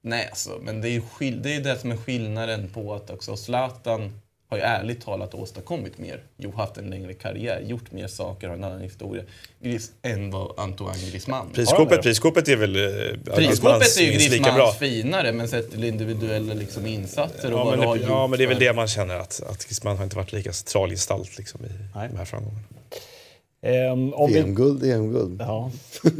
Nej, 0.01 0.27
alltså, 0.29 0.49
men 0.61 0.81
det 0.81 0.89
är 0.89 0.91
ju 0.91 1.31
det, 1.31 1.55
är 1.55 1.61
det 1.61 1.79
som 1.79 1.91
är 1.91 1.97
skillnaden 1.97 2.69
på 2.73 2.93
att 2.93 3.09
också 3.09 3.37
Zlatan 3.37 4.19
har 4.49 4.57
ju 4.57 4.63
ärligt 4.63 5.01
talat 5.05 5.33
åstadkommit 5.33 5.97
mer. 5.97 6.19
Jo, 6.37 6.53
haft 6.55 6.77
en 6.77 6.89
längre 6.89 7.13
karriär, 7.13 7.61
gjort 7.61 7.91
mer 7.91 8.07
saker, 8.07 8.47
har 8.47 8.55
en 8.55 8.63
annan 8.63 8.81
historia 8.81 9.23
Gris, 9.59 9.91
än 10.01 10.31
vad 10.31 10.59
Antoine 10.59 10.99
Griezmann. 11.11 11.49
Prisskåpet, 11.53 12.01
prisskåpet 12.01 12.47
är 12.47 12.55
väl... 12.55 12.75
eh, 12.75 13.35
Griezmanns 13.37 13.97
är 13.97 14.01
ju 14.03 14.09
minst 14.09 14.29
lika 14.31 14.43
bra. 14.43 14.51
Griezmanns 14.53 14.77
finare, 14.77 15.31
men 15.31 15.47
sett 15.47 15.71
till 15.71 15.83
individuella 15.83 16.53
liksom, 16.53 16.85
insatser 16.85 17.53
och 17.53 17.59
Ja 17.59 17.63
vad 17.63 17.77
men, 17.77 17.87
har 17.87 17.95
det, 17.95 18.01
gjort. 18.01 18.09
ja, 18.09 18.27
men 18.27 18.37
det 18.37 18.43
är 18.43 18.47
väl 18.47 18.59
det 18.59 18.73
man 18.73 18.87
känner 18.87 19.15
att, 19.15 19.41
att 19.49 19.65
Griezmann 19.65 19.97
har 19.97 20.03
inte 20.03 20.15
varit 20.15 20.31
lika 20.33 20.53
central 20.53 20.89
gestalt 20.89 21.37
liksom, 21.37 21.65
i 21.65 21.69
Nej. 21.95 22.09
de 22.11 22.17
här 22.17 22.25
framgångarna. 22.25 22.61
Ehm, 23.65 24.13
om 24.13 24.31
vi, 24.31 24.39
EM-guld, 24.39 24.83
EM-guld. 24.83 25.41
ja. 25.41 25.71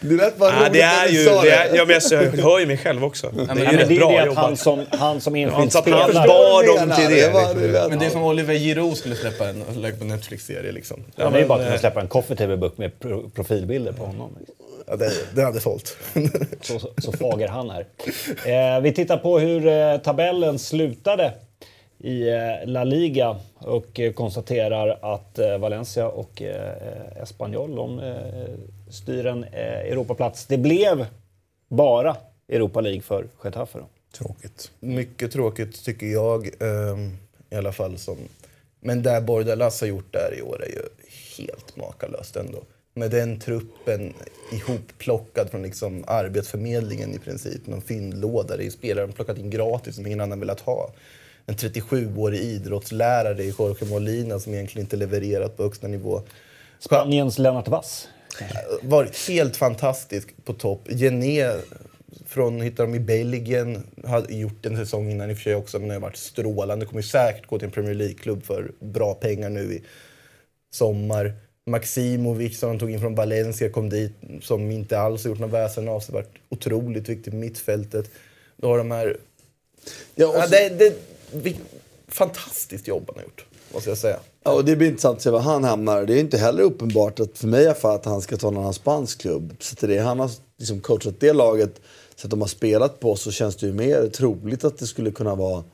Det 0.00 0.14
lät 0.14 0.36
bara 0.38 0.60
roligt 0.60 0.72
det 0.72 0.80
är 0.82 1.08
ju, 1.08 1.24
det 1.24 1.50
är, 1.50 1.74
ja, 1.76 1.84
men 1.84 2.00
jag, 2.10 2.24
jag 2.24 2.42
hör 2.42 2.58
ju 2.58 2.66
mig 2.66 2.76
själv 2.76 3.04
också. 3.04 3.30
det 3.36 3.42
är 3.42 3.46
men 3.46 3.56
ju 3.58 3.64
Ja, 3.64 3.70
men 3.70 3.78
rätt 3.80 3.88
det 3.88 3.96
bra 3.98 4.08
det 4.10 4.26
jobbat. 4.26 4.36
han 4.44 4.56
som, 4.56 4.84
han 4.90 5.20
som 5.20 5.34
enskild 5.34 5.62
inte 5.64 5.78
att 5.78 5.88
han 5.88 6.02
spelare... 6.10 6.28
var 6.28 6.78
dem 6.86 6.96
till 6.96 7.04
det 7.10 7.26
det. 7.26 7.32
var- 7.32 7.54
det 7.54 7.88
Men 7.90 7.98
det 7.98 8.06
är 8.06 8.10
som 8.10 8.22
Oliver 8.24 8.54
Giroud 8.54 8.96
skulle 8.96 9.14
släppa 9.14 9.48
en 9.48 9.64
Netflix-serie 10.00 10.72
liksom. 10.72 11.04
Ja, 11.16 11.30
det 11.30 11.40
är 11.40 11.46
bara 11.46 11.54
att 11.54 11.60
men, 11.60 11.66
kunna 11.68 11.78
släppa 11.78 12.00
en 12.00 12.08
coffee 12.08 12.36
table 12.36 12.56
book 12.56 12.78
med 12.78 13.00
pro 13.00 13.30
profilbilder 13.34 13.92
på 13.92 14.04
honom. 14.04 14.30
Ja, 14.86 14.96
det, 14.96 15.10
det 15.34 15.42
hade 15.42 15.60
sålt. 15.60 15.96
Så, 16.60 16.80
så 16.98 17.12
fager 17.12 17.48
han 17.48 17.70
är. 17.70 17.86
Eh, 18.76 18.80
vi 18.80 18.92
tittar 18.92 19.16
på 19.16 19.38
hur 19.38 19.66
eh, 19.66 19.96
tabellen 19.96 20.58
slutade 20.58 21.32
i 21.98 22.28
eh, 22.28 22.66
La 22.66 22.84
Liga 22.84 23.36
och 23.54 24.00
eh, 24.00 24.12
konstaterar 24.12 25.14
att 25.14 25.38
eh, 25.38 25.58
Valencia 25.58 26.08
och 26.08 26.42
Espanyol 27.22 27.74
de, 27.74 28.00
styr 28.90 29.26
en 29.26 29.44
Europaplats. 29.44 30.46
Det 30.46 30.58
blev 30.58 31.06
bara 31.68 32.16
Europa 32.48 32.80
League 32.80 33.02
för 33.02 33.26
Getafe. 33.44 33.78
Då. 33.78 33.88
Tråkigt. 34.18 34.70
Mycket 34.80 35.32
tråkigt 35.32 35.84
tycker 35.84 36.06
jag 36.06 36.46
ehm, 36.60 37.16
i 37.50 37.56
alla 37.56 37.72
fall. 37.72 37.98
Som, 37.98 38.16
men 38.80 39.02
det 39.02 39.20
Bordalas 39.20 39.80
har 39.80 39.88
gjort 39.88 40.12
där 40.12 40.38
i 40.38 40.42
år 40.42 40.64
är 40.64 40.68
ju 40.68 40.82
helt 41.38 41.76
makalöst 41.76 42.36
ändå. 42.36 42.58
Med 42.94 43.10
den 43.10 43.40
truppen 43.40 44.14
ihopplockad 44.52 45.50
från 45.50 45.62
liksom 45.62 46.04
Arbetsförmedlingen 46.06 47.14
i 47.14 47.18
princip. 47.18 47.66
Någon 47.66 47.82
fyndlåda. 47.82 48.56
Det 48.56 48.66
är 48.66 48.70
spelare 48.70 49.06
de 49.06 49.12
plockat 49.12 49.38
in 49.38 49.50
gratis 49.50 49.96
som 49.96 50.06
ingen 50.06 50.20
annan 50.20 50.40
velat 50.40 50.60
ha. 50.60 50.90
En 51.46 51.54
37-årig 51.54 52.40
idrottslärare 52.40 53.42
i 53.44 53.54
Jorge 53.58 53.86
Molina 53.90 54.38
som 54.38 54.54
egentligen 54.54 54.84
inte 54.86 54.96
levererat 54.96 55.56
på 55.56 55.62
högsta 55.62 55.88
nivå. 55.88 56.22
Spaniens 56.78 57.38
Lennart 57.38 57.68
Wass. 57.68 58.08
varit 58.82 59.28
helt 59.28 59.56
fantastisk 59.56 60.28
på 60.44 60.52
topp. 60.52 60.88
Gené 60.88 61.52
från, 62.26 62.60
hittade 62.60 62.88
de 62.92 62.96
i 62.96 63.00
Belgien, 63.00 63.82
hade 64.04 64.34
gjort 64.34 64.66
en 64.66 64.76
säsong 64.76 65.10
innan 65.10 65.30
i 65.30 65.32
och 65.32 65.36
för 65.36 65.42
sig 65.42 65.54
också, 65.54 65.78
men 65.78 65.88
det 65.88 65.94
har 65.94 66.00
varit 66.00 66.16
strålande. 66.16 66.86
Kommer 66.86 67.02
ju 67.02 67.08
säkert 67.08 67.46
gå 67.46 67.58
till 67.58 67.66
en 67.66 67.72
Premier 67.72 67.94
League-klubb 67.94 68.44
för 68.44 68.72
bra 68.80 69.14
pengar 69.14 69.50
nu 69.50 69.60
i 69.74 69.82
sommar. 70.70 71.32
Maximovic 71.66 72.58
som 72.58 72.68
de 72.68 72.78
tog 72.78 72.90
in 72.90 73.00
från 73.00 73.14
Valencia 73.14 73.68
kom 73.70 73.88
dit, 73.88 74.12
som 74.42 74.70
inte 74.70 74.98
alls 74.98 75.24
har 75.24 75.28
gjort 75.30 75.38
någon 75.38 75.50
väsen 75.50 75.88
av 75.88 76.00
sig. 76.00 76.12
Varit 76.14 76.34
otroligt 76.48 77.08
viktig 77.08 77.32
på 77.32 77.36
mittfältet. 77.36 78.10
Då 78.56 78.68
har 78.68 78.78
de 78.78 78.90
här... 78.90 79.16
Ja, 80.14 80.26
och 80.28 80.34
Ja, 80.36 80.42
så- 80.42 80.50
det, 80.50 80.68
det, 80.68 80.96
fantastiskt 82.08 82.88
jobb 82.88 83.04
han 83.06 83.16
har 83.16 83.22
gjort, 83.22 83.46
måste 83.74 83.90
jag 83.90 83.98
säga. 83.98 84.20
Ja, 84.44 84.52
och 84.52 84.64
det 84.64 84.76
blir 84.76 84.88
intressant 84.88 85.16
att 85.16 85.22
se 85.22 85.30
var 85.30 85.40
han 85.40 85.64
hamnar. 85.64 86.04
Det 86.04 86.14
är 86.14 86.20
inte 86.20 86.38
heller 86.38 86.62
uppenbart 86.62 87.20
att 87.20 87.38
för 87.38 87.46
mig 87.46 87.62
i 87.62 87.66
alla 87.66 87.74
fall 87.74 87.94
att 87.94 88.04
han 88.04 88.22
ska 88.22 88.36
ta 88.36 88.50
någon 88.50 88.60
annan 88.62 88.74
spansk 88.74 89.20
klubb. 89.20 89.56
Så 89.60 89.86
det 89.86 89.98
han 89.98 90.20
har 90.20 90.30
liksom 90.58 90.80
coachat 90.80 91.20
det 91.20 91.32
laget, 91.32 91.80
så 92.16 92.26
att 92.26 92.30
de 92.30 92.40
har 92.40 92.48
spelat 92.48 93.00
på 93.00 93.16
så 93.16 93.30
känns 93.30 93.56
det 93.56 93.66
ju 93.66 93.72
mer 93.72 94.08
troligt 94.08 94.64
att 94.64 94.78
det 94.78 94.86
skulle 94.86 95.10
kunna 95.10 95.34
vara 95.34 95.64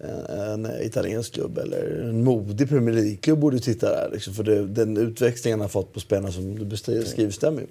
en, 0.00 0.64
en 0.64 0.82
italiensk 0.82 1.32
klubb 1.32 1.58
eller 1.58 2.00
en 2.08 2.24
modig 2.24 2.68
Premier 2.68 2.94
League-klubb 2.94 3.38
borde 3.38 3.58
titta 3.58 3.90
där. 3.90 4.10
Liksom, 4.12 4.34
för 4.34 4.42
det, 4.42 4.66
den 4.66 4.96
utväxlingen 4.96 5.60
han 5.60 5.64
har 5.64 5.68
fått 5.68 5.92
på 5.92 6.00
spelarna 6.00 6.32
som 6.32 6.58
du 6.58 6.64
beskriver 6.64 7.30
stämmer 7.30 7.60
ju. 7.60 7.66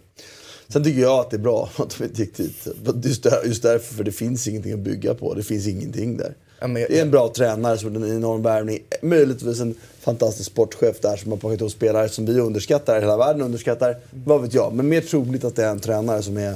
Sen 0.67 0.83
tycker 0.83 1.01
jag 1.01 1.19
att 1.19 1.29
det 1.29 1.35
är 1.35 1.39
bra 1.39 1.69
att 1.77 1.97
de 1.97 2.03
inte 2.03 2.21
gick 2.21 2.37
dit. 2.37 2.67
Just, 3.03 3.23
där, 3.23 3.43
just 3.45 3.63
därför, 3.63 3.95
för 3.95 4.03
det 4.03 4.11
finns 4.11 4.47
ingenting 4.47 4.73
att 4.73 4.79
bygga 4.79 5.13
på. 5.13 5.33
Det 5.33 5.43
finns 5.43 5.67
ingenting 5.67 6.17
där. 6.17 6.35
Men 6.67 6.81
jag- 6.81 6.91
Det 6.91 6.97
är 6.97 7.01
en 7.01 7.11
bra 7.11 7.33
tränare 7.35 7.77
som 7.77 7.95
en 7.95 8.15
enorm 8.15 8.41
värvning. 8.43 8.79
Möjligtvis 9.01 9.59
en 9.59 9.75
fantastisk 9.99 10.51
sportchef 10.51 10.99
där 11.01 11.17
som 11.17 11.31
har 11.31 11.37
plockat 11.37 11.59
ihop 11.59 11.71
spelare 11.71 12.09
som 12.09 12.25
vi 12.25 12.39
underskattar, 12.39 12.99
hela 13.01 13.17
världen 13.17 13.41
underskattar. 13.41 13.97
Vad 14.25 14.41
vet 14.41 14.53
jag. 14.53 14.73
Men 14.73 14.89
mer 14.89 15.01
troligt 15.01 15.43
att 15.43 15.55
det 15.55 15.63
är 15.65 15.69
en 15.69 15.79
tränare 15.79 16.21
som 16.21 16.37
är 16.37 16.55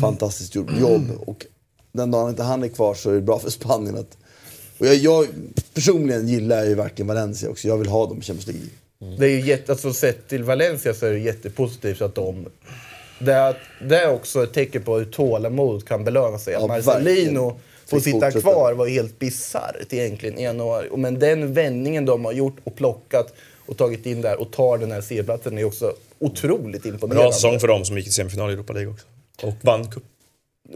fantastiskt 0.00 0.54
gjort 0.54 0.70
jobb. 0.80 1.02
Och 1.26 1.46
den 1.92 2.10
dagen 2.10 2.30
inte 2.30 2.42
han 2.42 2.62
är 2.62 2.68
kvar 2.68 2.94
så 2.94 3.10
är 3.10 3.14
det 3.14 3.20
bra 3.20 3.38
för 3.38 3.50
Spanien 3.50 3.96
att... 3.96 4.16
Och 4.78 4.86
jag, 4.86 4.94
jag 4.94 5.26
personligen 5.74 6.28
gillar 6.28 6.64
ju 6.64 6.74
verkligen 6.74 7.06
Valencia 7.06 7.50
också. 7.50 7.68
Jag 7.68 7.76
vill 7.78 7.88
ha 7.88 8.06
dem 8.06 8.18
i 8.18 8.22
Champions 8.22 8.46
League. 8.46 9.16
Det 9.18 9.24
är 9.26 9.30
ju 9.30 9.40
jätte, 9.40 9.72
alltså 9.72 9.92
sett 9.92 10.28
till 10.28 10.44
Valencia 10.44 10.94
så 10.94 11.06
är 11.06 11.10
det 11.10 11.18
jättepositivt 11.18 12.02
att 12.02 12.14
de... 12.14 12.46
Det 13.18 13.32
är, 13.32 13.56
det 13.88 13.98
är 13.98 14.10
också 14.14 14.44
ett 14.44 14.52
tecken 14.52 14.82
på 14.82 14.98
hur 14.98 15.04
tålamod 15.04 15.84
kan 15.88 16.04
belöna 16.04 16.38
sig. 16.38 16.52
Ja, 16.52 16.66
Marcelino 16.66 17.60
Fick 17.96 18.04
sitta 18.04 18.26
fortsätta. 18.26 18.40
kvar 18.40 18.72
var 18.72 18.88
helt 18.88 19.18
bisarrt 19.18 19.92
egentligen 19.92 20.38
i 20.38 20.42
januari. 20.42 20.88
Och 20.90 20.98
Men 20.98 21.18
den 21.18 21.52
vändningen 21.52 22.04
de 22.04 22.24
har 22.24 22.32
gjort 22.32 22.56
och 22.64 22.76
plockat 22.76 23.34
och 23.66 23.76
tagit 23.76 24.06
in 24.06 24.20
där 24.20 24.40
och 24.40 24.52
tar 24.52 24.78
den 24.78 24.92
här 24.92 25.00
C-platsen 25.00 25.58
är 25.58 25.64
också 25.64 25.92
otroligt 26.18 26.86
imponerande. 26.86 27.22
Bra 27.24 27.32
säsong 27.32 27.60
för 27.60 27.68
dem 27.68 27.84
som 27.84 27.96
gick 27.96 28.06
till 28.06 28.14
semifinal 28.14 28.50
i 28.50 28.52
Europa 28.52 28.72
League 28.72 28.92
också. 28.92 29.06
Och 29.42 29.54
vann 29.60 29.90
cup. 29.90 30.02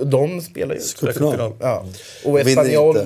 De 0.02 0.40
spelar 0.40 0.74
ju... 0.74 0.80
Cupfinal. 1.00 1.52
Ja. 1.60 1.84
Och 2.24 2.40
Espanyol 2.40 2.96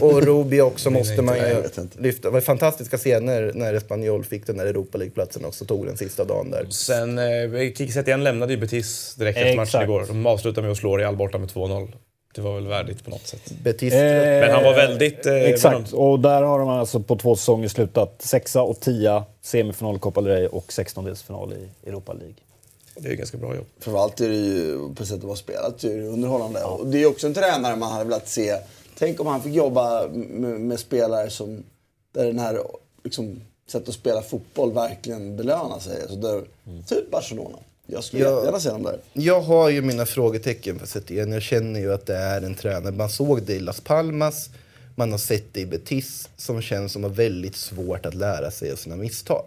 och 0.00 0.22
Rubio 0.22 0.62
också 0.62 0.90
måste 1.00 1.22
man 1.22 1.36
ju 1.36 1.62
lyfta. 1.98 2.28
Det 2.28 2.32
var 2.32 2.40
fantastiska 2.40 2.98
scener 2.98 3.52
när 3.54 3.74
Espanyol 3.74 4.24
fick 4.24 4.46
den 4.46 4.56
där 4.56 4.66
Europa 4.66 4.98
League-platsen 4.98 5.44
också. 5.44 5.64
Tog 5.64 5.86
den 5.86 5.96
sista 5.96 6.24
dagen 6.24 6.50
där. 6.50 6.66
Sen, 6.70 7.18
eh, 7.18 7.72
Kiki 7.76 7.92
Setien 7.92 8.24
lämnade 8.24 8.52
ju 8.52 8.58
Betis 8.58 9.14
direkt 9.18 9.38
efter 9.38 9.56
matchen 9.56 9.82
igår. 9.82 10.04
De 10.08 10.26
avslutade 10.26 10.62
med 10.62 10.72
att 10.72 10.78
slå 10.78 10.96
Real 10.96 11.16
borta 11.16 11.38
med 11.38 11.48
2-0. 11.48 11.92
Det 12.34 12.40
var 12.40 12.54
väl 12.54 12.66
värdigt 12.66 13.04
på 13.04 13.10
något 13.10 13.26
sätt. 13.26 13.52
Betis... 13.62 13.92
Men 13.92 14.50
han 14.50 14.64
var 14.64 14.74
väldigt... 14.74 15.26
Eh, 15.26 15.34
Exakt, 15.34 15.92
och 15.92 16.20
där 16.20 16.42
har 16.42 16.58
de 16.58 16.68
alltså 16.68 17.00
på 17.00 17.16
två 17.16 17.36
säsonger 17.36 17.68
slutat 17.68 18.22
sexa 18.22 18.62
och 18.62 18.80
tia, 18.80 19.24
semifinal 19.42 19.96
i 19.96 19.98
Copa 19.98 20.20
del 20.20 20.32
Rey 20.32 20.46
och 20.46 20.72
sextondelsfinal 20.72 21.52
i 21.52 21.88
Europa 21.88 22.12
League. 22.12 22.34
Det 22.96 23.08
är 23.08 23.14
ganska 23.14 23.38
bra 23.38 23.56
jobb. 23.56 23.66
Framförallt 23.78 24.20
är 24.20 24.28
det 24.28 24.34
ju, 24.34 24.94
på 24.94 25.06
sättet 25.06 25.20
de 25.20 25.28
har 25.28 25.36
spelat, 25.36 25.84
är 25.84 25.96
det 25.96 26.06
underhållande. 26.06 26.64
Och 26.64 26.86
det 26.86 27.02
är 27.02 27.06
också 27.06 27.26
en 27.26 27.34
tränare 27.34 27.76
man 27.76 27.92
hade 27.92 28.04
velat 28.04 28.28
se. 28.28 28.56
Tänk 28.98 29.20
om 29.20 29.26
han 29.26 29.42
fick 29.42 29.54
jobba 29.54 30.08
med, 30.08 30.60
med 30.60 30.80
spelare 30.80 31.30
som, 31.30 31.62
där 32.14 32.24
den 32.24 32.38
här 32.38 32.60
liksom, 33.04 33.40
sättet 33.70 33.88
att 33.88 33.94
spela 33.94 34.22
fotboll 34.22 34.72
verkligen 34.72 35.36
belönar 35.36 35.78
sig. 35.78 36.02
Alltså 36.02 36.16
där, 36.16 36.42
Typ 36.86 37.10
Barcelona. 37.10 37.58
Jag 37.90 38.04
skulle 38.04 38.22
Ja. 38.24 38.44
gärna 38.44 38.60
se 38.60 38.68
dem 38.68 38.82
där. 38.82 39.00
Jag 39.12 39.40
har 39.40 39.68
ju 39.68 39.82
mina 39.82 40.06
frågetecken 40.06 40.78
för 40.78 40.86
Setien. 40.86 41.32
Jag 41.32 41.42
känner 41.42 41.80
ju 41.80 41.92
att 41.92 42.06
det 42.06 42.16
är 42.16 42.42
en 42.42 42.54
tränare. 42.54 42.92
Man 42.94 43.10
såg 43.10 43.42
det 43.42 43.54
i 43.54 43.60
Las 43.60 43.80
Palmas, 43.80 44.50
man 44.94 45.10
har 45.10 45.18
sett 45.18 45.44
det 45.54 45.60
i 45.60 45.66
Betis 45.66 46.28
som 46.36 46.62
känns 46.62 46.92
som 46.92 47.02
har 47.02 47.10
väldigt 47.10 47.56
svårt 47.56 48.06
att 48.06 48.14
lära 48.14 48.50
sig 48.50 48.72
av 48.72 48.76
sina 48.76 48.96
misstag. 48.96 49.44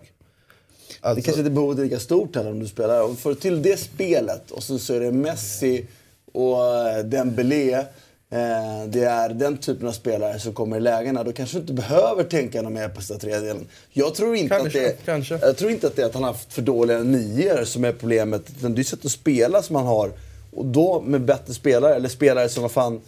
Det 1.02 1.08
Alltså, 1.08 1.24
kanske 1.26 1.40
inte 1.40 1.52
behovet 1.52 1.80
är 1.80 1.84
lika 1.84 2.00
stort 2.00 2.36
heller 2.36 2.52
om 2.52 2.60
du 2.60 2.68
spelar. 2.68 3.04
Och 3.04 3.18
för 3.20 3.34
till 3.34 3.62
det 3.62 3.80
spelet 3.80 4.52
och 4.52 4.64
så, 4.64 4.80
så 4.80 4.94
är 4.94 5.00
det 5.00 5.12
Messi 5.12 5.86
och 6.32 6.88
eh, 6.90 7.04
Dembélé. 7.06 7.86
Eh, 8.34 8.88
det 8.88 9.04
är 9.04 9.30
den 9.30 9.58
typen 9.58 9.88
av 9.88 9.92
spelare 9.92 10.40
som 10.40 10.54
kommer 10.54 10.78
i 10.78 10.80
lägena. 10.80 11.24
Då 11.24 11.32
kanske 11.32 11.58
du 11.58 11.62
inte 11.62 11.74
behöver 11.74 12.24
tänka 12.24 12.62
något 12.62 12.72
mer 12.72 12.90
på 12.90 13.02
sista 13.02 13.18
tredjedelen. 13.18 13.68
Jag 13.90 14.16
tror 14.16 14.36
inte 14.36 14.56
Kanske, 14.56 14.90
att 14.90 14.98
det, 14.98 15.06
kanske. 15.06 15.40
Jag 15.42 15.58
tror 15.58 15.72
inte 15.72 15.88
att 15.88 15.96
det 15.96 16.02
är 16.02 16.06
att 16.06 16.14
han 16.14 16.24
har 16.24 16.32
haft 16.32 16.54
för 16.54 16.62
dåliga 16.62 17.00
nior 17.00 17.64
som 17.64 17.86
är 17.86 17.92
problemet. 17.92 18.42
Utan 18.58 18.76
det 18.76 18.82
är 18.82 18.84
sättet 18.84 19.06
att 19.06 19.12
spela 19.12 19.62
som 19.62 19.76
han 19.76 19.86
har. 19.86 20.12
Och 20.52 20.66
då 20.66 21.02
med 21.02 21.22
bättre 21.22 21.54
spelare, 21.54 21.96
eller 21.96 22.10
spelare 22.10 22.50
som 22.50 22.62
vad 22.62 22.72
fan... 22.72 23.02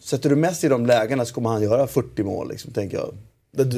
Sätter 0.00 0.30
du 0.30 0.36
Messi 0.36 0.66
i 0.66 0.70
de 0.70 0.86
lägena 0.86 1.24
så 1.24 1.34
kommer 1.34 1.50
han 1.50 1.62
göra 1.62 1.86
40 1.86 2.22
mål, 2.22 2.48
liksom, 2.48 2.72
tänker 2.72 2.96
jag. 2.96 3.14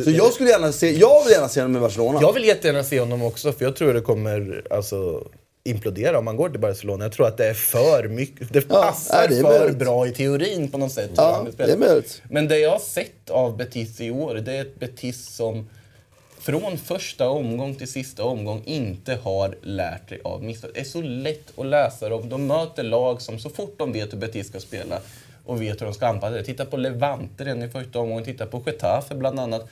Så 0.05 0.11
jag 0.11 0.33
skulle 0.33 0.51
gärna 0.51 0.73
se, 0.73 0.91
jag 0.99 1.25
vill 1.25 1.33
gärna 1.33 1.49
se 1.49 1.61
honom 1.61 1.77
i 1.77 1.81
Barcelona. 1.81 2.19
Jag 2.23 2.33
vill 2.33 2.45
jättegärna 2.45 2.85
se 2.85 3.01
honom 3.01 3.23
också, 3.23 3.53
för 3.53 3.65
jag 3.65 3.77
tror 3.77 3.95
det 3.95 4.01
kommer 4.01 4.67
alltså, 4.71 5.25
implodera 5.65 6.19
om 6.19 6.25
man 6.25 6.37
går 6.37 6.49
till 6.49 6.61
Barcelona. 6.61 7.05
Jag 7.05 7.13
tror 7.13 7.27
att 7.27 7.37
det 7.37 7.47
är 7.49 7.55
för 7.55 8.09
mycket. 8.09 8.53
Det 8.53 8.65
Ja, 8.69 8.83
passar 8.83 9.29
det 9.29 9.35
för 9.35 9.43
möjligt. 9.43 9.77
bra 9.79 10.07
i 10.07 10.13
teorin 10.13 10.71
på 10.71 10.79
något 10.79 10.93
sätt. 10.93 11.11
Ja, 11.17 11.47
det 11.57 11.77
möjligt. 11.77 12.23
Men 12.31 12.49
det 12.49 12.59
jag 12.59 12.71
har 12.71 12.79
sett 12.79 13.31
av 13.31 13.57
Betis 13.57 14.01
i 14.01 14.11
år, 14.11 14.35
det 14.35 14.53
är 14.53 14.61
ett 14.61 14.79
Betis 14.81 15.27
som 15.37 15.69
från 16.41 16.79
första 16.79 17.29
omgång 17.29 17.75
till 17.75 17.89
sista 17.89 18.25
omgång 18.25 18.63
inte 18.65 19.15
har 19.15 19.55
lärt 19.63 20.09
sig 20.09 20.21
av 20.25 20.43
misstag. 20.45 20.71
Det 20.75 20.81
är 20.81 20.85
så 20.85 21.03
lätt 21.03 21.59
att 21.59 21.67
läsa 21.67 22.09
dem. 22.09 22.29
De 22.29 22.47
möter 22.47 22.83
lag 22.83 23.23
som 23.23 23.39
så 23.39 23.51
fort 23.51 23.75
de 23.79 23.93
vet 23.93 24.13
hur 24.13 24.19
Betis 24.19 24.49
ska 24.49 24.61
spela 24.61 24.99
och 25.45 25.63
vet 25.63 25.81
hur 25.81 25.87
de 25.87 25.95
ska 25.95 26.07
anpassa 26.07 26.37
det. 26.37 26.45
Titta 26.45 26.65
på 26.65 26.77
Levante 26.77 27.45
redan 27.45 27.63
i 27.63 27.69
första 27.69 27.99
omgången, 27.99 28.25
titta 28.25 28.47
på 28.47 28.63
Getafe 28.67 29.15
bland 29.15 29.41
annat. 29.41 29.69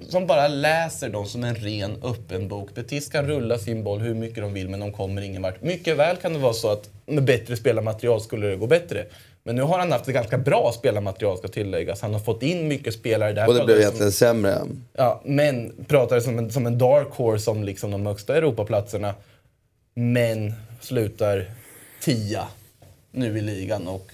Som 0.00 0.26
bara 0.26 0.48
läser 0.48 1.08
dem 1.08 1.26
som 1.26 1.44
en 1.44 1.54
ren 1.54 1.96
öppen 2.02 2.48
bok. 2.48 2.74
Betis 2.74 3.08
kan 3.08 3.26
rulla 3.26 3.58
sin 3.58 3.84
boll 3.84 4.00
hur 4.00 4.14
mycket 4.14 4.36
de 4.42 4.52
vill 4.52 4.68
men 4.68 4.80
de 4.80 4.92
kommer 4.92 5.22
ingen 5.22 5.42
vart. 5.42 5.62
Mycket 5.62 5.96
väl 5.96 6.16
kan 6.16 6.32
det 6.32 6.38
vara 6.38 6.52
så 6.52 6.68
att 6.72 6.90
med 7.06 7.24
bättre 7.24 7.56
spelarmaterial 7.56 8.20
skulle 8.20 8.46
det 8.46 8.56
gå 8.56 8.66
bättre. 8.66 9.06
Men 9.44 9.56
nu 9.56 9.62
har 9.62 9.78
han 9.78 9.92
haft 9.92 10.08
ett 10.08 10.14
ganska 10.14 10.38
bra 10.38 10.72
spelarmaterial 10.78 11.38
ska 11.38 11.48
tilläggas. 11.48 12.00
Han 12.00 12.12
har 12.12 12.20
fått 12.20 12.42
in 12.42 12.68
mycket 12.68 12.94
spelare 12.94 13.32
där. 13.32 13.48
Och 13.48 13.54
det 13.54 13.64
blev 13.64 13.76
vi 13.76 13.82
som- 13.82 13.88
egentligen 13.88 14.12
sämre. 14.12 14.58
Ja, 14.92 15.22
men 15.24 15.72
pratar 15.88 16.20
som 16.20 16.38
en, 16.38 16.50
som 16.50 16.66
en 16.66 16.78
dark 16.78 17.08
horse 17.10 17.50
om 17.50 17.64
liksom 17.64 17.90
de 17.90 18.06
högsta 18.06 18.36
Europaplatserna. 18.36 19.14
Men 19.94 20.52
slutar 20.80 21.50
tia 22.02 22.48
nu 23.10 23.38
i 23.38 23.40
ligan 23.40 23.88
och 23.88 24.06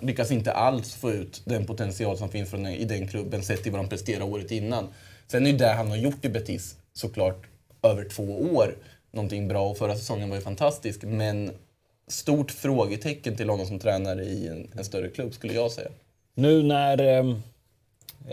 lyckas 0.00 0.30
inte 0.30 0.52
alls 0.52 0.94
få 0.94 1.10
ut 1.12 1.42
den 1.44 1.66
potential 1.66 2.18
som 2.18 2.28
finns 2.28 2.50
från, 2.50 2.66
i 2.66 2.84
den 2.84 3.08
klubben 3.08 3.42
sett 3.42 3.62
till 3.62 3.72
vad 3.72 3.80
de 3.80 3.88
presterade 3.88 4.24
året 4.24 4.50
innan. 4.50 4.88
Sen 5.26 5.46
är 5.46 5.50
ju 5.50 5.56
det 5.56 5.68
han 5.68 5.88
har 5.88 5.96
gjort 5.96 6.24
i 6.24 6.28
Betis 6.28 6.76
såklart 6.92 7.46
över 7.82 8.04
två 8.04 8.40
år 8.40 8.74
någonting 9.10 9.48
bra 9.48 9.70
och 9.70 9.78
förra 9.78 9.96
säsongen 9.96 10.28
var 10.28 10.36
ju 10.36 10.42
fantastisk. 10.42 11.02
Men 11.02 11.50
stort 12.08 12.50
frågetecken 12.50 13.36
till 13.36 13.50
honom 13.50 13.66
som 13.66 13.78
tränare 13.78 14.24
i 14.24 14.48
en, 14.48 14.70
en 14.78 14.84
större 14.84 15.08
klubb 15.08 15.34
skulle 15.34 15.52
jag 15.52 15.70
säga. 15.70 15.90
Nu 16.34 16.62
när 16.62 17.00
eh, 17.00 17.36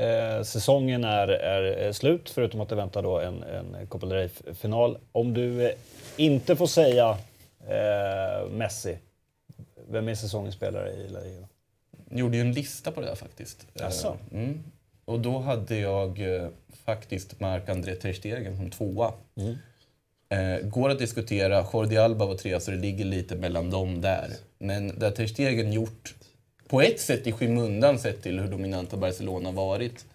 eh, 0.05 0.43
säsongen 0.43 1.03
är, 1.03 1.27
är 1.27 1.91
slut, 1.91 2.29
förutom 2.29 2.61
att 2.61 2.69
det 2.69 2.75
väntar 2.75 3.03
då 3.03 3.19
en, 3.19 3.43
en 3.43 3.87
Copa 3.87 4.05
del 4.05 4.17
Rey-final. 4.17 4.97
Om 5.11 5.33
du 5.33 5.65
eh, 5.65 5.75
inte 6.17 6.55
får 6.55 6.67
säga 6.67 7.17
eh, 7.67 8.49
Messi, 8.49 8.97
vem 9.89 10.07
är 10.07 10.15
säsongens 10.15 10.55
spelare 10.55 10.91
i 10.91 11.07
La 11.07 11.19
Liga? 11.19 11.47
gjorde 12.11 12.37
ju 12.37 12.41
en 12.41 12.51
lista 12.51 12.91
på 12.91 13.01
det 13.01 13.07
där 13.07 13.15
faktiskt. 13.15 13.67
Eh, 13.73 13.81
Mm. 14.31 14.63
Och 15.11 15.19
då 15.19 15.39
hade 15.39 15.77
jag 15.77 16.35
eh, 16.35 16.47
faktiskt 16.85 17.39
Marc-André 17.39 17.95
Ter 17.95 18.13
Stegen 18.13 18.57
som 18.57 18.69
tvåa. 18.69 19.13
Mm. 19.35 19.57
Eh, 20.29 20.67
går 20.67 20.89
att 20.89 20.99
diskutera. 20.99 21.65
Jordi 21.73 21.97
Alba 21.97 22.25
var 22.25 22.35
trea, 22.35 22.59
så 22.59 22.71
det 22.71 22.77
ligger 22.77 23.05
lite 23.05 23.35
mellan 23.35 23.69
dem 23.69 24.01
där. 24.01 24.29
Men 24.57 24.99
det 24.99 25.11
Ter 25.11 25.27
Stegen 25.27 25.73
gjort, 25.73 26.15
på 26.67 26.81
ett 26.81 26.99
sätt 26.99 27.27
i 27.27 27.31
skymundan 27.31 27.99
sett 27.99 28.23
till 28.23 28.39
hur 28.39 28.47
dominanta 28.47 28.97
Barcelona 28.97 29.51
varit, 29.51 30.05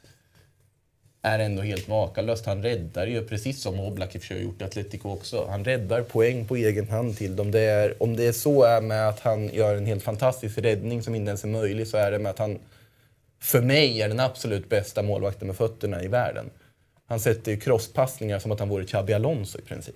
är 1.23 1.39
ändå 1.39 1.63
helt 1.63 1.89
makalöst. 1.89 2.47
Han 2.47 2.63
räddar 2.63 3.07
ju, 3.07 3.25
precis 3.25 3.63
som 3.63 3.81
Oblak 3.81 4.15
i 4.15 4.19
och 4.19 4.23
för 4.23 4.29
sig 4.29 4.37
har 4.37 4.45
gjort 4.45 4.61
i 4.61 4.65
Atletico 4.65 5.09
också. 5.09 5.47
Han 5.51 5.65
räddar 5.65 6.03
poäng 6.03 6.47
på 6.47 6.57
egen 6.57 6.89
hand 6.89 7.17
till 7.17 7.37
dem. 7.37 7.51
Det 7.51 7.61
är, 7.61 8.03
om 8.03 8.17
det 8.17 8.27
är 8.27 8.33
så 8.33 8.63
är 8.63 8.81
med 8.81 9.09
att 9.09 9.21
han 9.21 9.49
gör 9.55 9.77
en 9.77 9.87
helt 9.87 10.03
fantastisk 10.03 10.59
räddning 10.59 11.03
som 11.03 11.15
inte 11.15 11.29
ens 11.29 11.45
är 11.45 11.49
möjlig 11.49 11.87
så 11.87 11.97
är 11.97 12.11
det 12.11 12.19
med 12.19 12.31
att 12.31 12.39
han, 12.39 12.59
för 13.41 13.61
mig, 13.61 14.03
är 14.03 14.09
den 14.09 14.21
absolut 14.21 14.69
bästa 14.69 15.03
målvakten 15.03 15.47
med 15.47 15.57
fötterna 15.57 16.03
i 16.03 16.09
världen. 16.09 16.51
Han 17.07 17.21
sätter 17.21 17.53
ju 17.53 17.61
crosspassningar 17.61 18.39
som 18.39 18.53
att 18.53 18.59
han 18.59 18.69
vore 18.69 18.85
Xabi 18.85 19.13
Alonso 19.13 19.59
i 19.59 19.63
princip. 19.63 19.95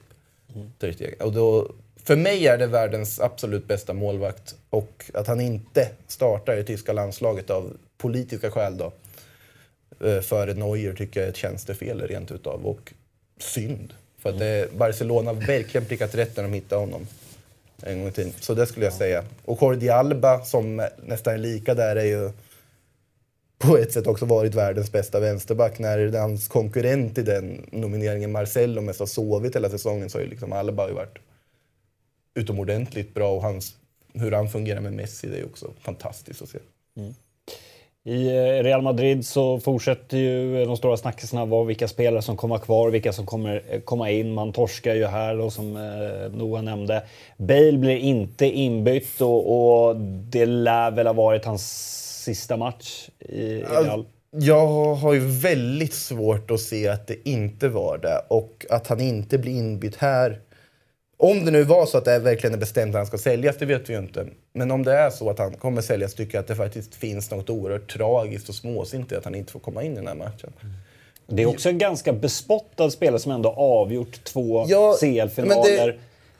Stegen. 0.76 1.20
Och 1.20 1.32
då, 1.32 1.72
för 2.04 2.16
mig 2.16 2.46
är 2.46 2.58
det 2.58 2.66
världens 2.66 3.20
absolut 3.20 3.68
bästa 3.68 3.92
målvakt 3.92 4.54
och 4.70 5.04
att 5.14 5.26
han 5.26 5.40
inte 5.40 5.88
startar 6.06 6.56
i 6.56 6.64
tyska 6.64 6.92
landslaget 6.92 7.50
av 7.50 7.76
politiska 7.98 8.50
skäl 8.50 8.76
då 8.76 8.92
eh, 10.06 10.20
före 10.20 10.54
Neuer 10.54 10.92
tycker 10.92 11.20
jag 11.20 11.26
är 11.26 11.30
ett 11.30 11.36
tjänstefel 11.36 12.00
rent 12.00 12.30
utav 12.30 12.66
och 12.66 12.92
synd. 13.38 13.94
För 14.18 14.30
att 14.30 14.38
det, 14.38 14.72
Barcelona 14.76 15.30
har 15.30 15.46
verkligen 15.46 15.86
prickat 15.86 16.14
rätt 16.14 16.36
när 16.36 16.42
de 16.42 16.52
hittade 16.52 16.80
honom. 16.80 17.06
En 17.82 17.98
gång 17.98 18.08
i 18.08 18.12
tiden. 18.12 18.32
Så 18.40 18.54
det 18.54 18.66
skulle 18.66 18.86
jag 18.86 18.92
säga. 18.92 19.24
Och 19.44 19.58
Jordi 19.62 19.88
Alba 19.88 20.44
som 20.44 20.88
nästan 21.02 21.34
är 21.34 21.38
lika 21.38 21.74
där 21.74 21.96
är 21.96 22.04
ju 22.04 22.30
på 23.60 23.76
ett 23.76 23.92
sätt 23.92 24.06
också 24.06 24.24
varit 24.24 24.54
världens 24.54 24.92
bästa 24.92 25.20
vänsterback. 25.20 25.78
När 25.78 26.18
hans 26.18 26.48
konkurrent 26.48 27.18
i 27.18 27.22
den 27.22 27.66
nomineringen, 27.72 28.32
Marcelo, 28.32 28.80
mest 28.80 29.00
har 29.00 29.06
sovit 29.06 29.56
hela 29.56 29.70
säsongen 29.70 30.10
så 30.10 30.18
har 30.18 30.22
ju 30.22 30.30
liksom 30.30 30.52
Alba 30.52 30.88
ju 30.88 30.94
varit 30.94 31.18
utomordentligt 32.34 33.14
bra 33.14 33.32
och 33.32 33.42
hans, 33.42 33.76
hur 34.14 34.32
han 34.32 34.48
fungerar 34.48 34.80
med 34.80 34.92
Messi 34.92 35.28
det 35.28 35.34
är 35.34 35.38
ju 35.38 35.44
också 35.44 35.70
fantastiskt 35.80 36.42
att 36.42 36.48
se. 36.48 36.58
Mm. 36.96 37.14
I 38.04 38.28
eh, 38.28 38.62
Real 38.62 38.82
Madrid 38.82 39.26
så 39.26 39.60
fortsätter 39.60 40.18
ju 40.18 40.64
de 40.64 40.76
stora 40.76 40.96
snackisarna 40.96 41.44
vara 41.44 41.64
vilka 41.64 41.88
spelare 41.88 42.22
som 42.22 42.36
kommer 42.36 42.58
kvar, 42.58 42.90
vilka 42.90 43.12
som 43.12 43.26
kommer 43.26 43.62
eh, 43.68 43.80
komma 43.80 44.10
in. 44.10 44.34
Man 44.34 44.52
torskar 44.52 44.94
ju 44.94 45.06
här 45.06 45.36
då, 45.36 45.50
som 45.50 45.76
eh, 45.76 46.32
Noah 46.38 46.62
nämnde. 46.62 47.02
Bale 47.36 47.78
blir 47.78 47.96
inte 47.96 48.46
inbytt 48.46 49.20
och, 49.20 49.88
och 49.88 49.96
det 50.00 50.46
lär 50.46 50.90
väl 50.90 51.06
ha 51.06 51.14
varit 51.14 51.44
hans 51.44 52.00
sista 52.34 52.56
match 52.56 53.08
i, 53.18 53.42
i 53.42 53.62
Real. 53.62 54.04
Jag 54.30 54.66
har 54.94 55.12
ju 55.14 55.20
väldigt 55.20 55.94
svårt 55.94 56.50
att 56.50 56.60
se 56.60 56.88
att 56.88 57.06
det 57.06 57.28
inte 57.28 57.68
var 57.68 57.98
det 57.98 58.22
och 58.28 58.66
att 58.70 58.86
han 58.86 59.00
inte 59.00 59.38
blir 59.38 59.52
inbytt 59.52 59.96
här. 59.96 60.40
Om 61.16 61.44
det 61.44 61.50
nu 61.50 61.62
var 61.62 61.86
så 61.86 61.98
att 61.98 62.04
det 62.04 62.12
är 62.12 62.20
verkligen 62.20 62.54
är 62.54 62.58
bestämt 62.58 62.94
att 62.94 62.98
han 62.98 63.06
ska 63.06 63.18
säljas, 63.18 63.56
det 63.58 63.66
vet 63.66 63.90
vi 63.90 63.92
ju 63.92 63.98
inte. 63.98 64.26
Men 64.52 64.70
om 64.70 64.82
det 64.84 64.92
är 64.92 65.10
så 65.10 65.30
att 65.30 65.38
han 65.38 65.52
kommer 65.54 65.82
säljas 65.82 66.14
tycker 66.14 66.34
jag 66.34 66.42
att 66.42 66.48
det 66.48 66.56
faktiskt 66.56 66.94
finns 66.94 67.30
något 67.30 67.50
oerhört 67.50 67.92
tragiskt 67.92 68.48
och 68.48 68.54
småsint 68.54 69.12
i 69.12 69.16
att 69.16 69.24
han 69.24 69.34
inte 69.34 69.52
får 69.52 69.60
komma 69.60 69.82
in 69.82 69.92
i 69.92 69.96
den 69.96 70.06
här 70.06 70.14
matchen. 70.14 70.52
Det 71.26 71.42
är 71.42 71.46
också 71.46 71.68
en 71.68 71.78
ganska 71.78 72.12
bespottad 72.12 72.90
spelare 72.90 73.18
som 73.18 73.32
ändå 73.32 73.48
avgjort 73.50 74.24
två 74.24 74.64
Ja, 74.68 74.96
CL-finaler. 75.00 75.86
det- 75.86 75.94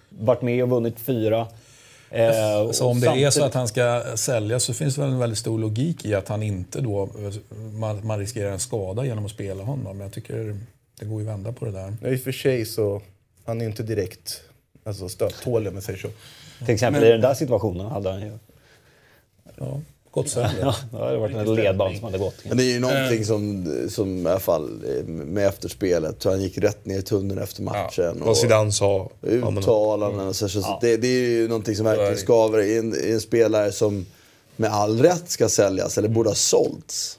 Varit 0.09 0.43
med 0.43 0.63
och 0.63 0.71
vunnit 0.71 1.01
fyra. 1.01 1.47
Eh, 2.11 2.71
Så 2.73 2.87
om 2.89 3.01
det 3.01 3.07
är 3.07 3.11
så 3.11 3.31
samtidigt- 3.31 3.43
att 3.47 3.55
han 3.55 3.69
ska 3.69 4.03
säljas 4.17 4.65
så 4.65 4.75
finns 4.75 4.95
det 4.95 5.01
väl 5.01 5.11
en 5.11 5.19
väldigt 5.19 5.39
stor 5.39 5.59
logik 5.59 6.05
i 6.05 6.15
att 6.15 6.29
han 6.29 6.43
inte 6.43 6.81
då, 6.81 7.09
man, 7.75 8.07
man 8.07 8.19
riskerar 8.19 8.53
en 8.53 8.59
skada 8.61 9.05
genom 9.05 9.25
att 9.25 9.31
spela 9.31 9.63
honom. 9.65 9.97
Men 9.97 10.05
jag 10.05 10.13
tycker 10.13 10.59
det 10.99 11.05
går 11.07 11.21
ju 11.23 11.27
att 11.29 11.35
vända 11.35 11.53
på 11.53 11.65
det 11.65 11.71
där. 11.71 12.13
I 12.13 12.17
och 12.17 12.21
för 12.21 12.33
sig 12.33 12.65
så, 12.67 13.03
han 13.45 13.59
är 13.61 13.65
ju 13.65 13.71
inte 13.71 13.83
direkt 13.83 14.41
alltså, 14.85 15.09
stöttålig 15.09 15.69
om 15.69 15.75
man 15.75 15.83
säger 15.83 15.99
så. 15.99 16.09
Till 16.65 16.75
exempel 16.75 17.01
Men- 17.01 17.09
i 17.09 17.13
den 17.13 17.21
där 17.21 17.35
situationen 17.35 17.87
hade 17.87 18.11
han 18.11 18.21
ju... 18.21 18.39
Ja, 19.57 19.81
gått 20.11 20.29
sönder. 20.29 20.59
Ja, 20.61 20.75
det 20.91 21.05
hade 21.05 21.19
varit 21.19 21.37
en 21.37 21.55
ledband 21.55 21.97
som 21.97 22.05
hade 22.05 22.19
gått. 22.19 22.35
Men 22.45 22.57
det 22.57 22.65
är 22.65 22.73
ju 22.73 22.81
någonting 22.81 23.25
som, 23.25 23.67
som 23.91 24.27
i 24.27 24.31
alla 24.31 24.41
fall 24.41 24.85
eh, 24.97 25.05
med 25.05 25.47
efterspelet. 25.47 26.23
Så 26.23 26.31
han 26.31 26.43
gick 26.43 26.59
rätt 26.59 26.87
ner 26.87 26.99
i 26.99 27.03
tunneln 27.03 27.43
efter 27.43 27.63
matchen. 27.63 28.23
Vad 28.25 28.37
Zidane 28.37 28.73
sa. 28.73 29.11
Uttalanden 29.23 30.29
och 30.29 30.37
så. 30.37 30.49
så 30.49 30.59
Ja. 30.59 30.79
det, 30.83 30.97
det 30.97 31.09
är 31.09 31.29
ju 31.29 31.49
någonting 31.49 31.77
som 31.77 31.85
verkligen 31.85 32.13
det. 32.13 32.19
skaver 32.19 32.63
i 32.63 32.79
en, 32.79 32.95
i 32.95 33.11
en 33.11 33.21
spelare 33.21 33.73
som 33.73 34.07
med 34.57 34.73
all 34.73 35.03
rätt 35.03 35.31
ska 35.31 35.49
säljas, 35.49 35.99
eller 35.99 36.09
borde 36.09 36.31
ha 36.31 36.35
sålts. 36.35 37.19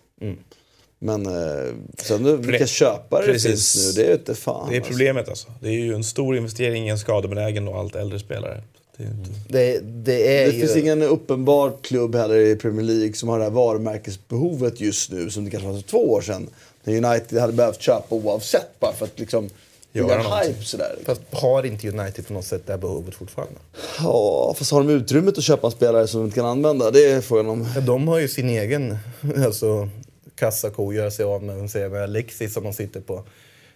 Men 1.03 1.26
eh, 1.26 1.73
sen 1.97 2.23
nu, 2.23 2.38
vilka 2.38 2.68
köpare 2.68 3.34
det 3.34 3.39
finns 3.39 3.95
nu, 3.97 4.03
det 4.03 4.09
är 4.09 4.13
inte 4.13 4.35
fan. 4.35 4.69
Det 4.69 4.76
är 4.76 4.80
alltså. 4.80 4.91
problemet 4.91 5.30
alltså. 5.30 5.47
Det 5.59 5.68
är 5.68 5.73
ju 5.73 5.93
en 5.93 6.03
stor 6.03 6.38
investering 6.38 6.88
i 6.88 6.89
en 6.89 6.99
skadebenägen 6.99 7.68
och 7.68 7.80
allt 7.80 7.95
äldre 7.95 8.19
spelare. 8.19 8.63
Det 9.02 9.07
är 9.07 9.11
ju 9.11 9.18
inte... 9.18 9.30
Det, 9.48 9.80
det 9.80 10.41
är 10.41 10.48
Det 10.48 10.53
ju... 10.53 10.60
finns 10.60 10.76
ingen 10.76 11.02
uppenbar 11.02 11.73
klubb 11.82 12.15
heller 12.15 12.36
i 12.36 12.56
Premier 12.56 12.86
League 12.86 13.14
som 13.14 13.30
har 13.30 13.38
det 13.38 13.44
här 13.44 13.52
varumärkesbehovet 13.52 14.82
just 14.82 15.11
nu 15.11 15.30
som 15.30 15.45
det 15.45 15.52
kanske 15.52 15.69
var 15.69 15.76
för 15.76 15.84
två 15.88 16.11
år 16.11 16.22
sedan. 16.22 16.48
När 16.84 17.06
United 17.06 17.40
hade 17.40 17.53
behövt 17.53 17.82
köpa 17.82 18.15
oavsett 18.15 18.80
bara 18.80 18.94
för 18.94 19.06
att 19.06 19.19
liksom 19.19 19.49
Göra 19.94 20.44
hype 20.44 20.64
sådär. 20.64 20.95
Fast 21.06 21.22
har 21.32 21.65
inte 21.65 21.90
United 21.90 22.28
på 22.28 22.34
något 22.34 22.45
sätt 22.45 22.61
det 22.65 22.73
här 22.73 22.80
behovet 22.80 23.15
fortfarande? 23.15 23.60
Ja, 23.99 24.56
fast 24.57 24.72
har 24.72 24.84
de 24.84 24.90
utrymmet 24.90 25.38
att 25.38 25.44
köpa 25.44 25.68
en 25.68 25.72
spelare 25.72 26.07
som 26.07 26.19
de 26.19 26.26
inte 26.26 26.36
kan 26.36 26.45
använda? 26.45 26.91
Det 26.91 27.06
är 27.06 27.22
frågan 27.22 27.49
om. 27.49 27.68
Ja, 27.76 27.82
de 27.82 28.07
har 28.07 28.19
ju 28.19 28.28
sin 28.28 28.49
egen 28.49 28.98
alltså, 29.45 29.90
kassako 30.36 30.90
att 30.90 30.95
göra 30.95 31.11
sig 31.11 31.26
av 31.26 31.44
med, 31.44 31.91
med 31.91 32.03
Alexis 32.03 32.53
som 32.53 32.64
de 32.64 32.73
sitter 32.73 33.02
på. 33.02 33.23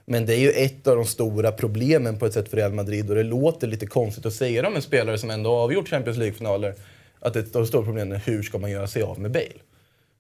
Men 0.06 0.26
det 0.26 0.36
är 0.36 0.40
ju 0.40 0.52
ett 0.52 0.88
av 0.88 0.96
de 0.96 1.06
stora 1.06 1.52
problemen 1.52 2.20
på 2.20 2.26
ett 2.26 2.34
sätt 2.34 2.50
för 2.50 2.58
Real 2.58 2.74
Madrid 2.74 3.10
och 3.10 3.16
det 3.16 3.24
låter 3.24 3.68
lite 3.68 3.88
konstigt 3.88 4.26
att 4.26 4.34
säga 4.34 4.62
det 4.62 4.68
om 4.68 4.76
en 4.76 4.82
spelare 4.82 5.18
som 5.18 5.30
ändå 5.30 5.50
har 5.50 5.64
avgjort 5.64 5.90
Champions 5.90 6.18
League-finaler. 6.18 6.74
Att 7.20 7.36
ett 7.36 7.56
av 7.56 7.62
de 7.62 7.68
stora 7.68 7.84
problemen 7.84 8.12
är 8.12 8.22
hur 8.26 8.44
ska 8.44 8.58
man 8.58 8.72
göra 8.72 8.88
sig 8.88 9.02
av 9.04 9.20
med 9.20 9.32
Bale? 9.32 9.60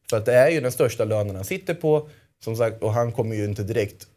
För 0.09 0.17
att 0.17 0.25
det 0.25 0.33
är 0.33 0.49
ju 0.49 0.61
den 0.61 0.71
största 0.71 1.05
lönen 1.05 1.35
han 1.35 1.45
sitter 1.45 1.73
på. 1.73 2.09
Som 2.43 2.55
sagt, 2.55 2.83
och 2.83 2.93
han 2.93 3.11
kommer 3.11 3.35
ju 3.35 3.45
inte 3.45 3.63
direkt 3.63 4.07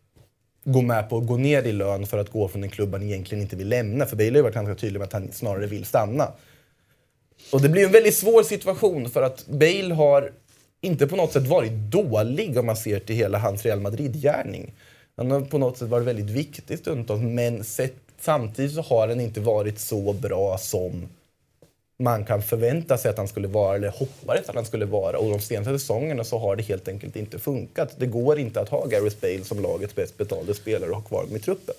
gå 0.65 0.83
med 0.83 1.09
på 1.09 1.19
att 1.19 1.27
gå 1.27 1.37
ner 1.37 1.63
i 1.63 1.73
lön 1.73 2.07
för 2.07 2.19
att 2.19 2.31
gå 2.31 2.49
från 2.49 2.63
en 2.63 2.71
klubb 2.71 2.93
han 2.93 3.03
egentligen 3.03 3.43
inte 3.43 3.57
vill 3.57 3.69
lämna. 3.69 4.07
För 4.07 4.17
Bale 4.17 4.31
har 4.31 4.37
ju 4.37 4.43
varit 4.43 4.55
ganska 4.55 4.75
tydlig 4.75 4.99
med 4.99 5.07
att 5.07 5.13
han 5.13 5.33
snarare 5.33 5.67
vill 5.67 5.85
stanna. 5.85 6.33
Och 7.53 7.61
det 7.61 7.69
blir 7.69 7.85
en 7.85 7.93
väldigt 7.93 8.17
svår 8.17 8.43
situation 8.43 9.11
för 9.11 9.23
att 9.23 9.47
Bale 9.47 9.95
har 9.95 10.33
inte 10.81 11.07
på 11.07 11.17
något 11.17 11.33
sätt 11.33 11.47
varit 11.47 11.73
dålig 11.73 12.59
om 12.59 12.67
man 12.67 12.77
ser 12.77 13.01
till 13.01 13.17
hela 13.17 13.39
hans 13.39 13.65
Real 13.65 13.81
Madrid-gärning. 13.81 14.75
Han 15.19 15.31
har 15.31 15.41
eh, 15.41 15.47
på 15.47 15.59
något 15.59 15.79
sätt 15.79 15.89
varit 15.89 16.07
väldigt 16.07 16.31
viktig 16.31 16.79
stundtals 16.79 17.23
men 17.23 17.65
sett, 17.65 17.97
samtidigt 18.21 18.75
så 18.75 18.83
har 18.83 19.09
han 19.09 19.21
inte 19.21 19.41
varit 19.41 19.79
så 19.79 20.13
bra 20.13 20.59
som 20.59 21.09
man 21.99 22.25
kan 22.25 22.43
förvänta 22.43 22.99
sig 22.99 23.11
att 23.11 23.19
han 23.19 23.29
skulle 23.29 23.49
vara 23.49 23.77
eller 23.77 23.89
hoppades 23.89 24.49
att 24.49 24.55
han 24.55 24.65
skulle 24.65 24.87
vara. 24.87 25.19
Och 25.19 25.31
de 25.31 25.41
senaste 25.41 25.79
säsongerna 25.79 26.25
så 26.25 26.39
har 26.39 26.57
det 26.57 26.63
helt 26.63 26.89
enkelt 26.89 27.17
inte 27.17 27.39
funkat. 27.39 27.95
Det 27.99 28.07
går 28.07 28.39
inte 28.39 28.61
att 28.61 28.69
ha 28.69 28.87
Gareth 28.87 29.17
Bale 29.21 29.45
som 29.45 29.63
lagets 29.63 29.95
bäst 29.95 30.19
betalde 30.19 30.55
spelare 30.55 30.91
och 30.91 30.97
ha 30.97 31.03
kvar 31.03 31.21
honom 31.21 31.37
i 31.37 31.41
truppen. 31.41 31.75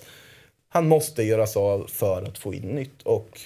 Han 0.68 0.88
måste 0.88 1.22
göras 1.22 1.56
av 1.56 1.86
för 1.88 2.22
att 2.22 2.38
få 2.38 2.54
in 2.54 2.62
nytt. 2.62 3.02
Och 3.02 3.40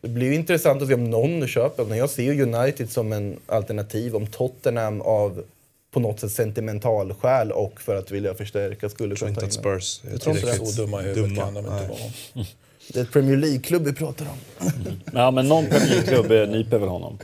det 0.00 0.08
blir 0.08 0.26
ju 0.26 0.34
intressant 0.34 0.82
att 0.82 0.88
se 0.88 0.94
om 0.94 1.10
någon 1.10 1.48
köper 1.48 1.82
honom. 1.82 1.98
Jag 1.98 2.10
ser 2.10 2.32
ju 2.32 2.42
United 2.42 2.90
som 2.90 3.12
en 3.12 3.38
alternativ 3.46 4.16
om 4.16 4.26
Tottenham 4.26 5.00
av 5.00 5.44
på 5.92 6.00
något 6.00 6.20
sätt 6.20 6.32
sentimental 6.32 7.14
skäl 7.14 7.52
och 7.52 7.80
för 7.80 7.96
att 7.96 8.10
vilja 8.10 8.34
förstärka 8.34 8.88
skulle 8.88 9.16
kunna 9.16 9.34
ta 9.34 9.44
in 9.46 9.52
Spurs 9.52 10.00
är 10.06 10.10
Jag 10.10 10.20
tror 10.20 10.36
inte 10.36 10.54
Så 10.66 10.82
dumma 10.82 11.00
i 11.00 11.04
huvudet 11.04 11.24
dumma. 11.30 11.42
kan 11.44 11.54
de 11.54 11.58
inte 11.60 11.70
vara. 11.88 12.44
Det 12.92 12.98
är 12.98 13.02
ett 13.02 13.12
Premier 13.12 13.36
League-klubb 13.36 13.84
vi 13.84 13.92
pratar 13.92 14.26
om. 14.26 14.68
Ja, 15.12 15.30
men 15.30 15.48
någon 15.48 15.66
Premier 15.66 15.88
League-klubb 15.90 16.30
eh, 16.32 16.48
nyper 16.48 16.78
väl 16.78 16.88
honom. 16.88 17.18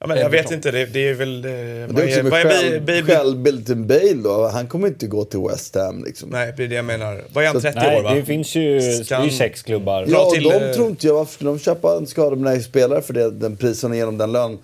Ja, 0.00 0.06
men 0.06 0.18
jag 0.18 0.30
vet 0.30 0.50
inte, 0.50 0.70
det, 0.70 0.86
det 0.86 1.08
är 1.08 1.14
väl... 1.14 1.44
eh, 1.44 1.50
Det 1.50 1.52
är 1.52 2.04
också 2.06 2.22
vad 2.22 2.32
själv, 2.32 2.84
Bale- 2.84 3.74
Bale- 3.86 4.22
då. 4.22 4.48
Han 4.52 4.66
kommer 4.66 4.88
inte 4.88 5.06
gå 5.06 5.24
till 5.24 5.40
West 5.40 5.74
Ham 5.74 6.04
liksom. 6.04 6.28
Nej, 6.30 6.54
det 6.56 6.64
är 6.64 6.68
det 6.68 6.74
jag 6.74 6.84
menar. 6.84 7.24
Vad 7.32 7.44
är 7.44 7.48
han, 7.48 7.56
Så- 7.56 7.60
30 7.60 7.78
Nej, 7.78 7.98
år 7.98 8.02
va? 8.02 8.14
det 8.14 8.24
finns 8.24 8.54
ju 8.54 8.78
det 8.78 8.86
är 8.86 9.04
Ska 9.04 9.24
ju 9.24 9.30
sex 9.30 9.62
klubbar. 9.62 10.04
Ja, 10.08 10.30
till, 10.30 10.42
de 10.42 10.52
eh, 10.52 10.72
tror 10.72 10.88
inte 10.88 11.06
jag. 11.06 11.14
Varför 11.14 11.32
skulle 11.32 11.50
de 11.50 11.58
köpa 11.58 11.96
en 11.96 12.06
skadebenägen 12.06 12.62
spelare 12.62 13.02
för 13.02 13.12
det, 13.12 13.30
den 13.30 13.56
prisen 13.56 13.90
och 13.90 13.96
genom 13.96 14.18
den 14.18 14.32
lön? 14.32 14.58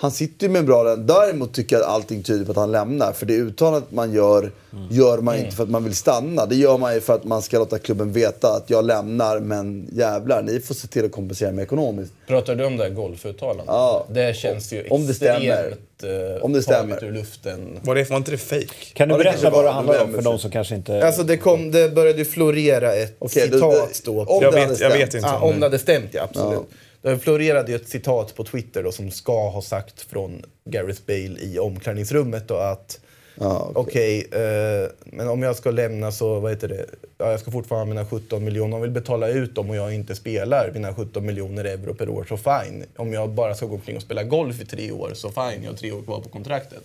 Han 0.00 0.10
sitter 0.10 0.46
ju 0.46 0.52
med 0.52 0.58
en 0.60 0.66
bra 0.66 0.82
lön. 0.82 1.06
Däremot 1.06 1.52
tycker 1.54 1.76
jag 1.76 1.82
att 1.84 1.90
allting 1.90 2.22
tyder 2.22 2.44
på 2.44 2.50
att 2.50 2.56
han 2.56 2.72
lämnar. 2.72 3.12
För 3.12 3.26
det 3.26 3.34
uttalandet 3.34 3.90
man 3.92 4.12
gör, 4.12 4.50
gör 4.90 5.18
man 5.18 5.36
inte 5.38 5.56
för 5.56 5.62
att 5.62 5.68
man 5.70 5.84
vill 5.84 5.94
stanna. 5.94 6.46
Det 6.46 6.54
gör 6.56 6.78
man 6.78 6.94
ju 6.94 7.00
för 7.00 7.14
att 7.14 7.24
man 7.24 7.42
ska 7.42 7.58
låta 7.58 7.78
klubben 7.78 8.12
veta 8.12 8.48
att 8.48 8.70
jag 8.70 8.84
lämnar, 8.84 9.40
men 9.40 9.88
jävlar, 9.92 10.42
ni 10.42 10.60
får 10.60 10.74
se 10.74 10.88
till 10.88 11.04
att 11.04 11.12
kompensera 11.12 11.52
mig 11.52 11.64
ekonomiskt. 11.64 12.12
Pratar 12.26 12.54
du 12.54 12.64
om 12.64 12.76
det 12.76 12.82
här 12.84 12.90
golfuttalandet? 12.90 13.64
Ja. 13.68 14.06
Det 14.10 14.36
känns 14.36 14.72
ju 14.72 14.88
Om 14.88 15.06
det 15.06 15.14
stämmer. 15.14 15.38
extremt 15.68 16.36
eh, 16.36 16.44
Om 16.44 16.52
det 16.52 16.62
stämmer. 16.62 16.94
taget 16.96 17.02
ur 17.10 17.12
luften. 17.12 17.78
Var, 17.82 17.94
det, 17.94 18.10
var 18.10 18.16
inte 18.16 18.30
det 18.30 18.38
fake? 18.38 18.66
Kan 18.94 19.08
du 19.08 19.14
Ja, 19.14 19.18
det 19.18 19.24
berätta 19.24 19.50
vad 19.50 19.64
det 19.64 19.70
handlar 19.70 19.94
det 19.94 20.00
om 20.04 20.12
för 20.14 20.22
de 20.22 20.38
som 20.38 20.50
kanske 20.50 20.74
inte... 20.74 21.06
Alltså 21.06 21.22
det, 21.22 21.36
kom, 21.36 21.70
det 21.70 21.94
började 21.94 22.18
ju 22.18 22.24
florera 22.24 22.94
ett 22.94 23.20
då- 23.20 23.28
citat 23.28 24.00
då. 24.04 24.24
om 24.24 24.42
Jag 24.42 24.52
det 24.54 24.66
vet, 24.66 24.80
jag 24.80 24.90
vet 24.90 25.14
inte. 25.14 25.28
Om 25.28 25.42
om 25.42 25.60
det 25.60 25.66
hade 25.66 25.78
stämt, 25.78 26.08
ja. 26.10 26.22
Absolut. 26.22 26.58
Ja. 26.70 26.76
Det 27.02 27.18
florerade 27.18 27.70
ju 27.72 27.76
ett 27.76 27.88
citat 27.88 28.34
på 28.34 28.44
Twitter 28.44 28.82
då, 28.82 28.92
som 28.92 29.10
ska 29.10 29.48
ha 29.48 29.62
sagt 29.62 30.00
från 30.00 30.42
Gareth 30.64 31.00
Bale 31.06 31.38
i 31.40 31.58
omklädningsrummet. 31.58 32.48
Då, 32.48 32.54
att 32.56 33.00
Ja, 33.40 33.72
okej, 33.74 34.26
eh, 34.32 34.90
men 35.04 35.28
om 35.28 35.42
jag 35.42 35.56
ska 35.56 35.70
lämna 35.70 36.12
så, 36.12 36.40
vad 36.40 36.52
heter 36.52 36.68
det, 36.68 36.86
ja, 37.18 37.30
jag 37.30 37.40
ska 37.40 37.50
fortfarande 37.50 37.86
ha 37.86 37.94
mina 37.94 38.06
17 38.10 38.44
miljoner. 38.44 38.76
Om 38.76 38.82
vill 38.82 38.90
betala 38.90 39.28
ut 39.28 39.54
dem 39.54 39.70
och 39.70 39.76
jag 39.76 39.94
inte 39.94 40.14
spelar 40.14 40.70
mina 40.74 40.94
17 40.94 41.26
miljoner 41.26 41.64
euro 41.64 41.94
per 41.94 42.08
år, 42.08 42.26
så 42.28 42.36
fine. 42.36 42.84
Om 42.96 43.12
jag 43.12 43.30
bara 43.30 43.54
ska 43.54 43.66
gå 43.66 43.74
omkring 43.74 43.96
och 43.96 44.02
spela 44.02 44.22
golf 44.22 44.60
i 44.60 44.64
tre 44.66 44.92
år, 44.92 45.10
så 45.14 45.28
fine. 45.30 45.62
Jag 45.62 45.70
har 45.70 45.76
tre 45.76 45.92
år 45.92 46.02
kvar 46.02 46.20
på 46.20 46.28
kontraktet. 46.28 46.82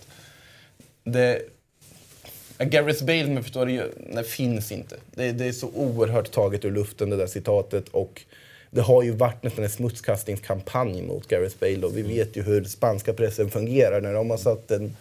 Det, 1.04 1.42
Gareth 2.58 3.04
Bale, 3.04 3.32
jag 3.32 3.42
förstår 3.42 3.66
det, 3.66 3.72
ju- 3.72 3.92
nej, 4.10 4.24
finns 4.24 4.72
inte. 4.72 4.96
Det, 5.14 5.32
det 5.32 5.44
är 5.44 5.52
så 5.52 5.68
oerhört 5.74 6.30
taget 6.30 6.64
ur 6.64 6.70
luften 6.70 7.10
det 7.10 7.16
där 7.16 7.26
citatet. 7.26 7.88
Och 7.88 8.22
det 8.74 8.80
har 8.82 9.02
ju 9.02 9.10
varit 9.10 9.42
nästan 9.42 9.64
en 9.64 9.70
smutskastningskampanj 9.70 11.02
mot 11.02 11.28
Gareth 11.28 11.56
Bale. 11.60 11.86
Och 11.86 11.96
vi 11.96 12.02
vet 12.02 12.36
ju 12.36 12.42
hur 12.42 12.64
spanska 12.64 13.12
pressen 13.12 13.50
fungerar 13.50 14.00
när 14.00 14.12
de 14.14 14.30
har 14.30 14.36
satt 14.36 14.70
en... 14.70 14.96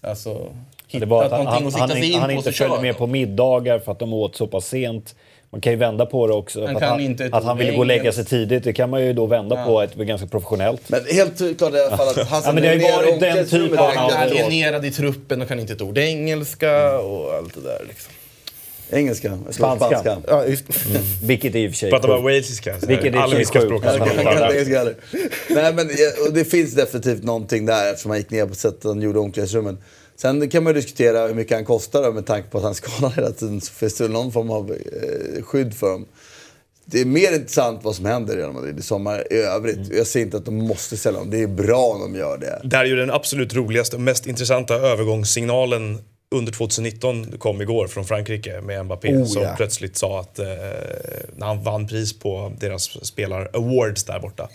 Alltså, 0.00 0.34
Det 0.34 0.48
hittat 0.86 1.08
var 1.08 1.24
att 1.24 1.30
han, 1.30 1.44
någonting 1.44 1.64
han, 1.64 1.66
att 1.68 1.78
han, 1.80 1.88
sikta 1.88 2.00
sig 2.00 2.12
in 2.12 2.20
han 2.20 2.28
på 2.30 2.36
inte 2.36 2.52
följde 2.52 2.80
med 2.82 2.96
på 2.98 3.06
middagar 3.06 3.78
för 3.78 3.92
att 3.92 3.98
de 3.98 4.12
åt 4.12 4.36
så 4.36 4.46
pass 4.46 4.66
sent. 4.66 5.14
Man 5.50 5.60
kan 5.60 5.72
ju 5.72 5.78
vända 5.78 6.06
på 6.06 6.26
det 6.26 6.32
också. 6.34 6.66
Han 6.66 6.76
att 6.76 6.82
han, 6.82 7.16
att 7.32 7.44
han 7.44 7.58
ville 7.58 7.72
gå 7.72 7.78
och 7.78 7.86
lägga 7.86 8.12
sig 8.12 8.24
tidigt, 8.24 8.64
det 8.64 8.72
kan 8.72 8.90
man 8.90 9.02
ju 9.04 9.12
då 9.12 9.26
vända 9.26 9.56
Ja. 9.56 9.64
på 9.64 9.82
ett 9.82 9.94
ganska 9.94 10.26
professionellt. 10.26 10.88
Men 10.88 11.00
helt 11.10 11.58
klart 11.58 11.74
i 11.74 11.80
alla 11.80 11.96
fall 11.96 12.08
att 12.08 12.28
Hassan 12.28 12.42
Ja, 12.44 12.52
men 12.52 12.62
det 12.62 12.68
har 12.68 12.74
ju 12.74 12.82
är 12.84 12.96
varit 12.96 13.20
den 13.20 13.46
typen 13.46 13.78
av- 13.78 13.94
Gareth 13.94 14.18
Bale. 14.18 14.44
Alienerad 14.44 14.84
i 14.84 14.90
truppen 14.90 15.42
och 15.42 15.48
kan 15.48 15.60
inte 15.60 15.72
ett 15.72 15.82
ord 15.82 15.98
engelska 15.98 16.98
och 16.98 17.34
allt 17.34 17.54
det 17.54 17.60
där. 17.60 17.84
Liksom. 17.88 18.12
Engelska. 18.92 19.38
Spanska. 19.50 19.88
spanska. 19.88 20.16
Ja, 20.28 20.46
just. 20.46 20.64
Vilket 21.24 21.54
är 21.54 21.58
i 21.58 21.66
och 21.68 21.70
för 21.70 21.76
sig 21.78 21.90
Prata 21.90 22.08
bara 22.08 22.20
walesiska. 22.20 22.74
så 22.80 22.86
här. 22.86 22.86
Vilket 22.86 23.14
är 23.14 23.18
Alla 23.18 23.32
precis 23.32 23.48
ska 23.48 23.58
sjukt. 23.60 23.68
språka 23.68 23.86
Ja, 23.86 23.92
som 23.98 24.00
det 24.08 24.14
man 24.14 24.24
kan- 24.24 24.32
pratar. 24.32 24.54
Jag 24.54 24.66
kan 24.66 24.66
inte 24.66 24.78
heller. 24.78 24.96
Nej, 25.50 25.74
men 25.74 26.34
det 26.34 26.44
finns 26.44 26.74
definitivt 26.74 27.24
någonting 27.24 27.66
där 27.66 27.90
eftersom 27.90 28.10
han 28.10 28.18
gick 28.18 28.30
ner 28.30 28.46
på 28.46 28.54
sättet 28.54 28.84
han 28.84 29.02
gjorde 29.02 29.18
omklädningsrummen. 29.18 29.78
Sen 30.16 30.48
kan 30.50 30.62
man 30.64 30.74
ju 30.74 30.80
diskutera 30.80 31.26
hur 31.26 31.34
mycket 31.34 31.56
han 31.56 31.64
kostar 31.64 32.12
med 32.12 32.26
tanke 32.26 32.48
på 32.50 32.58
att 32.58 32.64
han 32.64 32.74
skadar 32.74 33.10
hela 33.16 33.30
tiden. 33.30 33.60
Så 33.60 33.72
finns 33.72 33.94
det 33.94 34.08
någon 34.08 34.32
form 34.32 34.50
av 34.50 34.70
eh, 34.70 35.42
skydd 35.42 35.74
för 35.74 35.90
dem. 35.90 36.06
Det 36.84 37.00
är 37.00 37.04
mer 37.04 37.32
intressant 37.34 37.80
vad 37.84 37.94
som 37.96 38.04
händer 38.04 38.34
i 38.34 38.36
Real 38.36 38.52
Madrid 38.52 38.78
i 38.78 38.82
sommar 38.82 39.32
i 39.32 39.36
övrigt. 39.36 39.78
Jag 39.96 40.06
säger 40.06 40.26
inte 40.26 40.36
att 40.36 40.44
de 40.44 40.54
måste 40.54 40.96
sälja 40.96 41.20
dem. 41.20 41.30
Det 41.30 41.42
är 41.42 41.46
bra 41.46 41.78
om 41.84 42.00
de 42.00 42.18
gör 42.18 42.38
det. 42.38 42.60
Det 42.64 42.76
här 42.76 42.84
är 42.84 42.88
ju 42.88 42.96
den 42.96 43.10
absolut 43.10 43.54
roligaste 43.54 43.96
och 43.96 44.02
mest 44.02 44.26
intressanta 44.26 44.74
övergångssignalen 44.74 45.98
under 46.32 46.52
2019 46.52 47.38
kom 47.38 47.62
igår 47.62 47.86
från 47.86 48.04
Frankrike 48.04 48.60
med 48.60 48.84
Mbappé 48.84 49.16
Oh, 49.16 49.24
som 49.24 49.42
ja. 49.42 49.54
plötsligt 49.56 49.96
sa 49.96 50.20
att 50.20 50.38
eh, 50.38 50.46
när 51.36 51.46
han 51.46 51.62
vann 51.62 51.86
pris 51.86 52.18
på 52.18 52.52
deras 52.60 52.88
spelar-awards 53.02 54.04
där 54.04 54.20
borta 54.20 54.48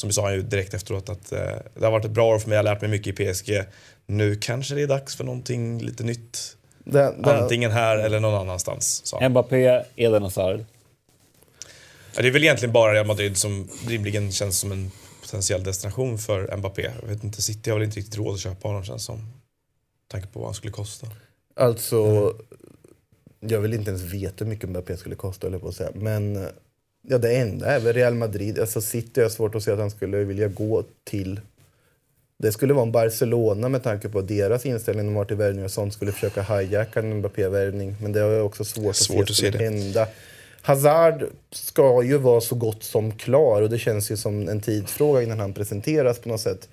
som 0.00 0.12
sa 0.12 0.22
han 0.22 0.34
ju 0.34 0.42
direkt 0.42 0.74
efteråt 0.74 1.08
att 1.08 1.32
eh, 1.32 1.38
det 1.74 1.84
har 1.84 1.90
varit 1.90 2.04
ett 2.04 2.10
bra 2.10 2.34
år 2.34 2.38
för 2.38 2.48
mig, 2.48 2.56
jag 2.56 2.64
har 2.64 2.74
lärt 2.74 2.80
mig 2.80 2.90
mycket 2.90 3.20
i 3.20 3.32
PSG. 3.32 3.62
Nu 4.06 4.36
kanske 4.36 4.74
det 4.74 4.82
är 4.82 4.86
dags 4.86 5.16
för 5.16 5.24
någonting 5.24 5.82
lite 5.82 6.04
nytt. 6.04 6.56
Det, 6.84 7.14
det, 7.18 7.42
Antingen 7.42 7.70
här 7.70 7.96
eller 7.98 8.20
någon 8.20 8.34
annanstans. 8.34 9.06
Sa 9.06 9.20
han. 9.20 9.30
Mbappé, 9.30 9.82
Eden 9.96 10.22
Hazard. 10.22 10.64
Ja, 12.16 12.22
det 12.22 12.28
är 12.28 12.32
väl 12.32 12.42
egentligen 12.42 12.72
bara 12.72 12.92
Real 12.92 13.06
Madrid 13.06 13.36
som 13.36 13.68
rimligen 13.88 14.32
känns 14.32 14.58
som 14.58 14.72
en 14.72 14.90
potentiell 15.20 15.64
destination 15.64 16.18
för 16.18 16.56
Mbappé. 16.56 16.90
Jag 17.02 17.08
vet 17.08 17.24
inte, 17.24 17.42
City 17.42 17.70
har 17.70 17.78
väl 17.78 17.84
inte 17.84 17.98
riktigt 17.98 18.16
råd 18.16 18.34
att 18.34 18.40
köpa 18.40 18.68
honom 18.68 18.84
känns 18.84 19.04
som. 19.04 19.39
Tanke 20.10 20.26
på 20.32 20.38
vad 20.38 20.48
han 20.48 20.54
skulle 20.54 20.72
kosta. 20.72 21.06
Alltså, 21.56 22.32
jag 23.40 23.60
vill 23.60 23.74
inte 23.74 23.90
ens 23.90 24.02
veta 24.02 24.44
hur 24.44 24.50
mycket 24.50 24.68
Mbappé 24.70 24.96
skulle 24.96 25.14
kosta, 25.14 25.46
eller 25.46 25.58
på 25.58 25.68
att 25.68 25.74
säga. 25.74 25.90
Men 25.94 26.46
ja, 27.02 27.18
det 27.18 27.36
enda 27.36 27.66
är 27.66 27.80
väl 27.80 27.92
Real 27.94 28.14
Madrid. 28.14 28.58
Alltså 28.58 28.80
City 28.80 29.20
har 29.20 29.22
jag 29.22 29.32
svårt 29.32 29.54
att 29.54 29.62
se 29.62 29.70
att 29.70 29.78
han 29.78 29.90
skulle 29.90 30.24
vilja 30.24 30.48
gå 30.48 30.84
till. 31.04 31.40
Det 32.38 32.52
skulle 32.52 32.74
vara 32.74 32.86
en 32.86 32.92
Barcelona 32.92 33.68
med 33.68 33.82
tanke 33.82 34.08
på 34.08 34.20
deras 34.20 34.66
inställning 34.66 35.06
de 35.06 35.16
har 35.16 35.24
till 35.24 35.36
värvning 35.36 35.64
och 35.64 35.70
sånt 35.70 35.94
skulle 35.94 36.12
försöka 36.12 36.42
hijacka 36.42 37.00
en 37.00 37.18
Mbappé-värvning. 37.18 37.96
Men 38.02 38.12
det 38.12 38.20
har 38.20 38.30
jag 38.30 38.46
också 38.46 38.64
svårt, 38.64 38.96
Svårt 38.96 39.16
att 39.24 39.30
att 39.30 39.36
se 39.36 39.42
se 39.42 39.46
skulle 39.52 39.58
det. 39.58 39.64
hända. 39.64 40.08
Hazard 40.62 41.24
ska 41.50 42.02
ju 42.02 42.18
vara 42.18 42.40
så 42.40 42.54
gott 42.54 42.82
som 42.82 43.12
klar 43.12 43.62
och 43.62 43.70
det 43.70 43.78
känns 43.78 44.10
ju 44.10 44.16
som 44.16 44.48
en 44.48 44.60
tidsfråga 44.60 45.22
innan 45.22 45.38
han 45.40 45.52
presenteras 45.52 46.18
på 46.18 46.28
något 46.28 46.40
sätt. 46.40 46.68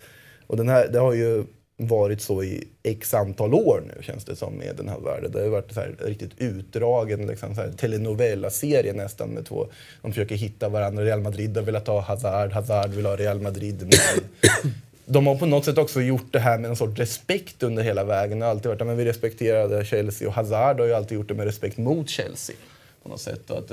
Och 0.47 0.57
den 0.57 0.69
här, 0.69 0.87
det 0.87 0.99
har 0.99 1.13
ju 1.13 1.43
varit 1.77 2.21
så 2.21 2.43
i 2.43 2.67
x 2.83 3.13
antal 3.13 3.53
år 3.53 3.83
nu 3.87 4.03
känns 4.03 4.25
det 4.25 4.35
som 4.35 4.53
med 4.53 4.75
den 4.75 4.89
här 4.89 4.99
världen. 4.99 5.31
Det 5.31 5.37
har 5.37 5.45
ju 5.45 5.51
varit 5.51 5.73
så 5.73 5.79
här 5.79 5.95
riktigt 5.99 6.31
utdragen 6.37 7.27
liksom, 7.27 7.55
så 7.55 7.61
här 7.61 7.71
telenovela-serie 7.71 8.93
nästan 8.93 9.29
med 9.29 9.45
två. 9.45 9.67
De 10.01 10.11
försöker 10.11 10.35
hitta 10.35 10.69
varandra. 10.69 11.03
Real 11.03 11.21
Madrid 11.21 11.57
har 11.57 11.63
velat 11.63 11.87
ha 11.87 12.01
Hazard, 12.01 12.51
Hazard 12.51 12.89
vill 12.89 13.05
ha 13.05 13.15
Real 13.15 13.41
Madrid. 13.41 13.81
Men 13.81 14.71
de 15.05 15.27
har 15.27 15.35
på 15.35 15.45
något 15.45 15.65
sätt 15.65 15.77
också 15.77 16.01
gjort 16.01 16.33
det 16.33 16.39
här 16.39 16.57
med 16.57 16.69
en 16.69 16.75
sorts 16.75 16.99
respekt 16.99 17.63
under 17.63 17.83
hela 17.83 18.03
vägen. 18.03 18.39
Det 18.39 18.45
har 18.45 18.51
alltid 18.51 18.69
varit 18.69 18.81
att 18.81 18.97
vi 18.97 19.05
respekterade 19.05 19.85
Chelsea 19.85 20.27
och 20.27 20.33
Hazard 20.33 20.79
har 20.79 20.87
ju 20.87 20.93
alltid 20.93 21.17
gjort 21.17 21.27
det 21.27 21.33
med 21.33 21.45
respekt 21.45 21.77
mot 21.77 22.09
Chelsea. 22.09 22.55
På 23.03 23.09
något 23.09 23.21
sätt. 23.21 23.49
Och 23.49 23.57
att 23.57 23.71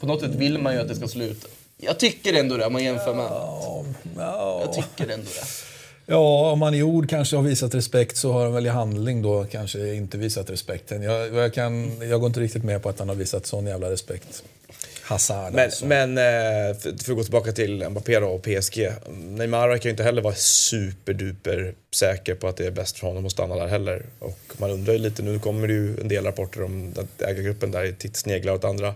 på 0.00 0.06
något 0.06 0.20
sätt 0.20 0.34
vill 0.34 0.58
man 0.58 0.74
ju 0.74 0.80
att 0.80 0.88
det 0.88 0.94
ska 0.94 1.08
sluta. 1.08 1.48
Jag 1.76 1.98
tycker 1.98 2.34
ändå 2.34 2.56
det 2.56 2.66
om 2.66 2.72
man 2.72 2.84
jämför 2.84 3.14
med 3.14 3.24
annat. 3.24 3.64
Jag 4.64 4.72
tycker 4.72 5.12
ändå 5.12 5.26
det. 5.26 5.77
Ja, 6.10 6.50
om 6.52 6.58
man 6.58 6.74
i 6.74 6.82
ord 6.82 7.08
kanske 7.08 7.36
har 7.36 7.42
visat 7.42 7.74
respekt 7.74 8.16
så 8.16 8.32
har 8.32 8.44
han 8.44 8.52
väl 8.52 8.66
i 8.66 8.68
handling 8.68 9.22
då 9.22 9.44
kanske 9.44 9.94
inte 9.94 10.18
visat 10.18 10.50
respekten. 10.50 11.02
Jag, 11.02 11.34
jag, 11.34 11.54
kan, 11.54 12.02
jag 12.08 12.20
går 12.20 12.26
inte 12.26 12.40
riktigt 12.40 12.64
med 12.64 12.82
på 12.82 12.88
att 12.88 12.98
han 12.98 13.08
har 13.08 13.16
visat 13.16 13.46
sån 13.46 13.66
jävla 13.66 13.90
respekt. 13.90 14.42
Hazard 15.02 15.52
Men, 15.52 15.64
alltså. 15.64 15.86
men 15.86 16.18
eh, 16.18 16.76
för, 16.76 16.90
att 16.90 17.16
gå 17.16 17.22
tillbaka 17.22 17.52
till 17.52 17.88
Mbappé 17.88 18.16
och 18.16 18.42
PSG. 18.42 18.88
Neymar 19.08 19.68
verkar 19.68 19.84
ju 19.84 19.90
inte 19.90 20.02
heller 20.02 20.22
vara 20.22 20.34
superduper 20.34 21.74
säker 21.94 22.34
på 22.34 22.48
att 22.48 22.56
det 22.56 22.66
är 22.66 22.70
bäst 22.70 22.98
för 22.98 23.06
honom 23.06 23.26
att 23.26 23.32
stanna 23.32 23.56
där 23.56 23.66
heller. 23.66 24.02
Och 24.18 24.38
man 24.56 24.70
undrar 24.70 24.92
ju 24.92 24.98
lite, 24.98 25.22
nu 25.22 25.38
kommer 25.38 25.68
det 25.68 25.74
ju 25.74 26.00
en 26.00 26.08
del 26.08 26.24
rapporter 26.24 26.62
om 26.62 26.94
att 26.96 27.22
ägargruppen 27.22 27.70
där 27.70 27.94
sneglar 28.12 28.52
åt 28.52 28.64
andra 28.64 28.94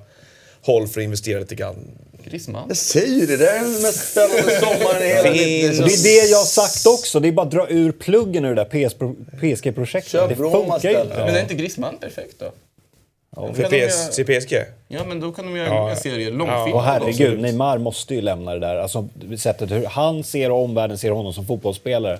håll 0.62 0.88
för 0.88 1.00
att 1.00 1.04
investera 1.04 1.38
lite 1.40 1.54
grann. 1.54 1.76
Griezmann. 2.24 2.64
Jag 2.68 2.76
säger 2.76 3.06
ju 3.20 3.26
det, 3.26 3.36
det 3.36 3.48
är 3.50 3.60
den 3.60 3.72
mest 3.72 4.10
spännande 4.10 4.42
sommaren 4.60 5.02
i 5.02 5.06
hela 5.06 5.30
mitt... 5.30 6.02
Det 6.02 6.10
är 6.18 6.22
det 6.24 6.30
jag 6.30 6.38
har 6.38 6.44
sagt 6.44 6.86
också. 6.86 7.20
Det 7.20 7.28
är 7.28 7.32
bara 7.32 7.46
att 7.46 7.52
dra 7.52 7.66
ur 7.68 7.92
pluggen 7.92 8.44
ur 8.44 8.54
det 8.54 8.64
där 8.70 8.88
PS 8.88 8.94
PSG-projektet. 9.40 10.12
Kör 10.12 10.28
Det 10.28 10.36
funkar 10.36 10.90
ju 10.90 11.00
inte. 11.00 11.16
Men 11.18 11.34
är 11.34 11.40
inte 11.40 11.54
Griezmann 11.54 11.96
perfekt 11.98 12.34
då? 12.38 12.52
För 13.34 13.62
Kan 13.62 13.70
de 13.70 13.88
PS, 13.88 14.18
göra- 14.18 14.40
PSG? 14.40 14.56
Ja, 14.88 15.04
men 15.08 15.20
då 15.20 15.32
kan 15.32 15.44
de 15.44 15.56
göra 15.56 15.66
Ja. 15.68 15.90
en 15.90 15.96
serie 15.96 16.24
Ja. 16.24 16.30
långfilm. 16.34 16.76
Och 16.76 16.82
herregud. 16.82 17.40
Neymar 17.40 17.78
måste 17.78 18.14
ju 18.14 18.20
lämna 18.20 18.52
det 18.54 18.60
där. 18.60 18.76
Alltså 18.76 19.08
sättet 19.38 19.70
hur 19.70 19.84
han 19.86 20.24
ser 20.24 20.50
och 20.50 20.62
omvärlden 20.64 20.98
ser 20.98 21.10
honom 21.10 21.32
som 21.32 21.46
fotbollsspelare. 21.46 22.18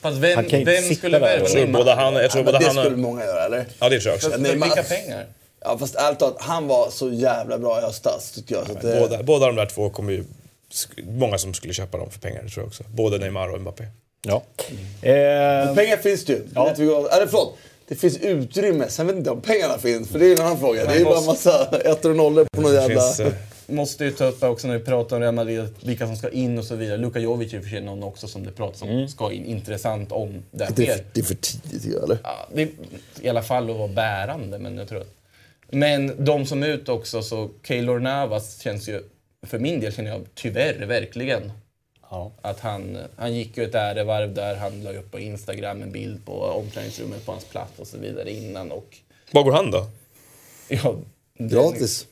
Fast 0.00 0.16
vem, 0.18 0.36
Han 0.36 0.44
kan 0.44 0.64
vem 0.64 0.82
sitta 0.82 0.94
skulle 0.94 1.18
där. 1.18 1.26
värva 1.26 1.42
Jag 1.42 1.50
tror 1.52 1.66
både 1.66 1.92
han, 1.92 2.14
jag 2.14 2.30
tror 2.30 2.44
både 2.44 2.58
det 2.58 2.64
han 2.66 2.84
skulle 2.84 2.96
många 2.96 3.24
göra, 3.24 3.44
eller? 3.46 3.64
Ja, 3.80 3.88
det 3.88 4.00
tror 4.00 4.10
jag 4.10 4.14
också. 4.16 4.30
För 4.30 4.38
vilka 4.38 4.82
pengar? 4.82 5.26
Ja, 5.66 5.78
fast 5.78 5.94
ärligt 5.94 6.18
talat, 6.18 6.36
han 6.38 6.66
var 6.66 6.90
så 6.90 7.10
jävla 7.12 7.58
bra 7.58 7.78
i 7.78 7.82
höstas, 7.82 8.30
tycker 8.32 8.54
jag. 8.54 8.66
Så 8.66 8.72
att 8.72 8.80
det, 8.82 9.00
Båda, 9.00 9.22
båda 9.22 9.46
de 9.46 9.56
där 9.56 9.66
två 9.66 9.90
kommer 9.90 10.12
ju... 10.12 10.24
Många 11.08 11.38
som 11.38 11.54
skulle 11.54 11.72
köpa 11.72 11.98
dem 11.98 12.10
för 12.10 12.18
pengar, 12.20 12.42
det 12.42 12.48
tror 12.48 12.62
jag 12.62 12.68
också. 12.68 12.84
Både 12.94 13.18
Neymar 13.18 13.48
och 13.48 13.60
Mbappé. 13.60 13.84
Ja. 14.22 14.42
Men 15.02 15.68
Eh, 15.68 15.74
pengar 15.74 15.96
finns 15.96 16.24
det 16.24 16.32
ju. 16.32 16.38
Det 16.38 16.54
gott. 16.54 17.12
eller 17.12 17.26
förlåt, 17.26 17.56
det 17.88 17.94
finns 17.94 18.16
utrymme. 18.18 18.88
Sen 18.88 19.06
vet 19.06 19.14
jag 19.14 19.20
inte 19.20 19.30
om 19.30 19.40
pengarna 19.40 19.78
finns, 19.78 20.08
för 20.08 20.18
det 20.18 20.26
är 20.26 20.40
en 20.40 20.46
annan 20.46 20.58
fråga. 20.58 20.84
Det 20.84 20.92
är 20.94 20.98
ju 20.98 21.04
bara 21.04 21.18
en 21.18 21.26
massa 21.26 21.80
ettor 21.84 22.10
och 22.10 22.16
nollor 22.16 22.46
på 22.52 22.60
någon 22.60 22.70
Det 22.70 22.80
jävla... 22.80 23.00
finns, 23.00 23.20
eh, 23.20 23.32
Måste 23.68 24.04
ju 24.04 24.10
ta 24.10 24.24
upp 24.24 24.42
också 24.42 24.66
när 24.68 24.78
vi 24.78 24.84
pratar 24.84 25.16
om 25.16 25.22
Real 25.22 25.34
Madrid, 25.34 25.68
vilka 25.84 26.06
som 26.06 26.16
ska 26.16 26.28
in 26.30 26.58
och 26.58 26.64
så 26.64 26.74
vidare. 26.76 26.96
Luka 26.96 27.18
Jovic 27.18 27.54
är 27.54 27.60
för 27.60 27.68
sig 27.68 27.80
någon 27.80 28.02
också 28.02 28.28
som 28.28 28.44
det 28.44 28.52
pratas 28.52 28.82
om 28.82 29.08
ska 29.08 29.32
in. 29.32 29.44
Intressant 29.46 30.12
om 30.12 30.42
det 30.50 30.68
det, 30.76 30.82
är, 30.82 30.86
sker. 30.86 30.96
för- 30.96 31.04
det 31.12 31.20
är 31.20 31.24
för 31.24 31.34
tidigt, 31.34 32.02
eller? 32.04 32.18
Ja, 32.22 32.48
det 32.54 32.62
är, 32.62 32.68
I 33.20 33.28
alla 33.28 33.42
fall 33.42 33.70
att 33.70 33.76
vara 33.76 33.88
bärande, 33.88 34.58
men 34.58 34.78
jag 34.78 34.88
tror 34.88 35.00
att... 35.00 35.15
Men 35.68 36.24
de 36.24 36.46
som 36.46 36.62
är 36.62 36.68
ute 36.68 36.92
också, 36.92 37.22
så 37.22 37.50
Keylor 37.62 37.98
Navas 37.98 38.60
känns 38.60 38.88
ju... 38.88 39.02
För 39.46 39.58
min 39.58 39.80
del 39.80 39.92
känner 39.92 40.10
jag 40.10 40.26
tyvärr 40.34 40.86
verkligen 40.86 41.52
ja. 42.10 42.32
att 42.42 42.60
han, 42.60 42.98
han 43.16 43.34
gick 43.34 43.56
ju 43.56 43.64
ett 43.64 43.74
ärevarv 43.74 44.34
där. 44.34 44.56
Han 44.56 44.82
la 44.82 44.92
upp 44.92 45.10
på 45.10 45.18
Instagram 45.18 45.82
en 45.82 45.92
bild 45.92 46.26
på 46.26 46.32
omklädningsrummet 46.42 47.26
på 47.26 47.32
hans 47.32 47.44
plats 47.44 47.78
och 47.78 47.86
så 47.86 47.98
vidare 47.98 48.30
innan. 48.32 48.72
Och, 48.72 48.96
Var 49.30 49.42
går 49.42 49.52
han 49.52 49.70
då? 49.70 49.86
ja, 50.68 50.94
den- 51.38 51.48
Gratis. 51.48 52.06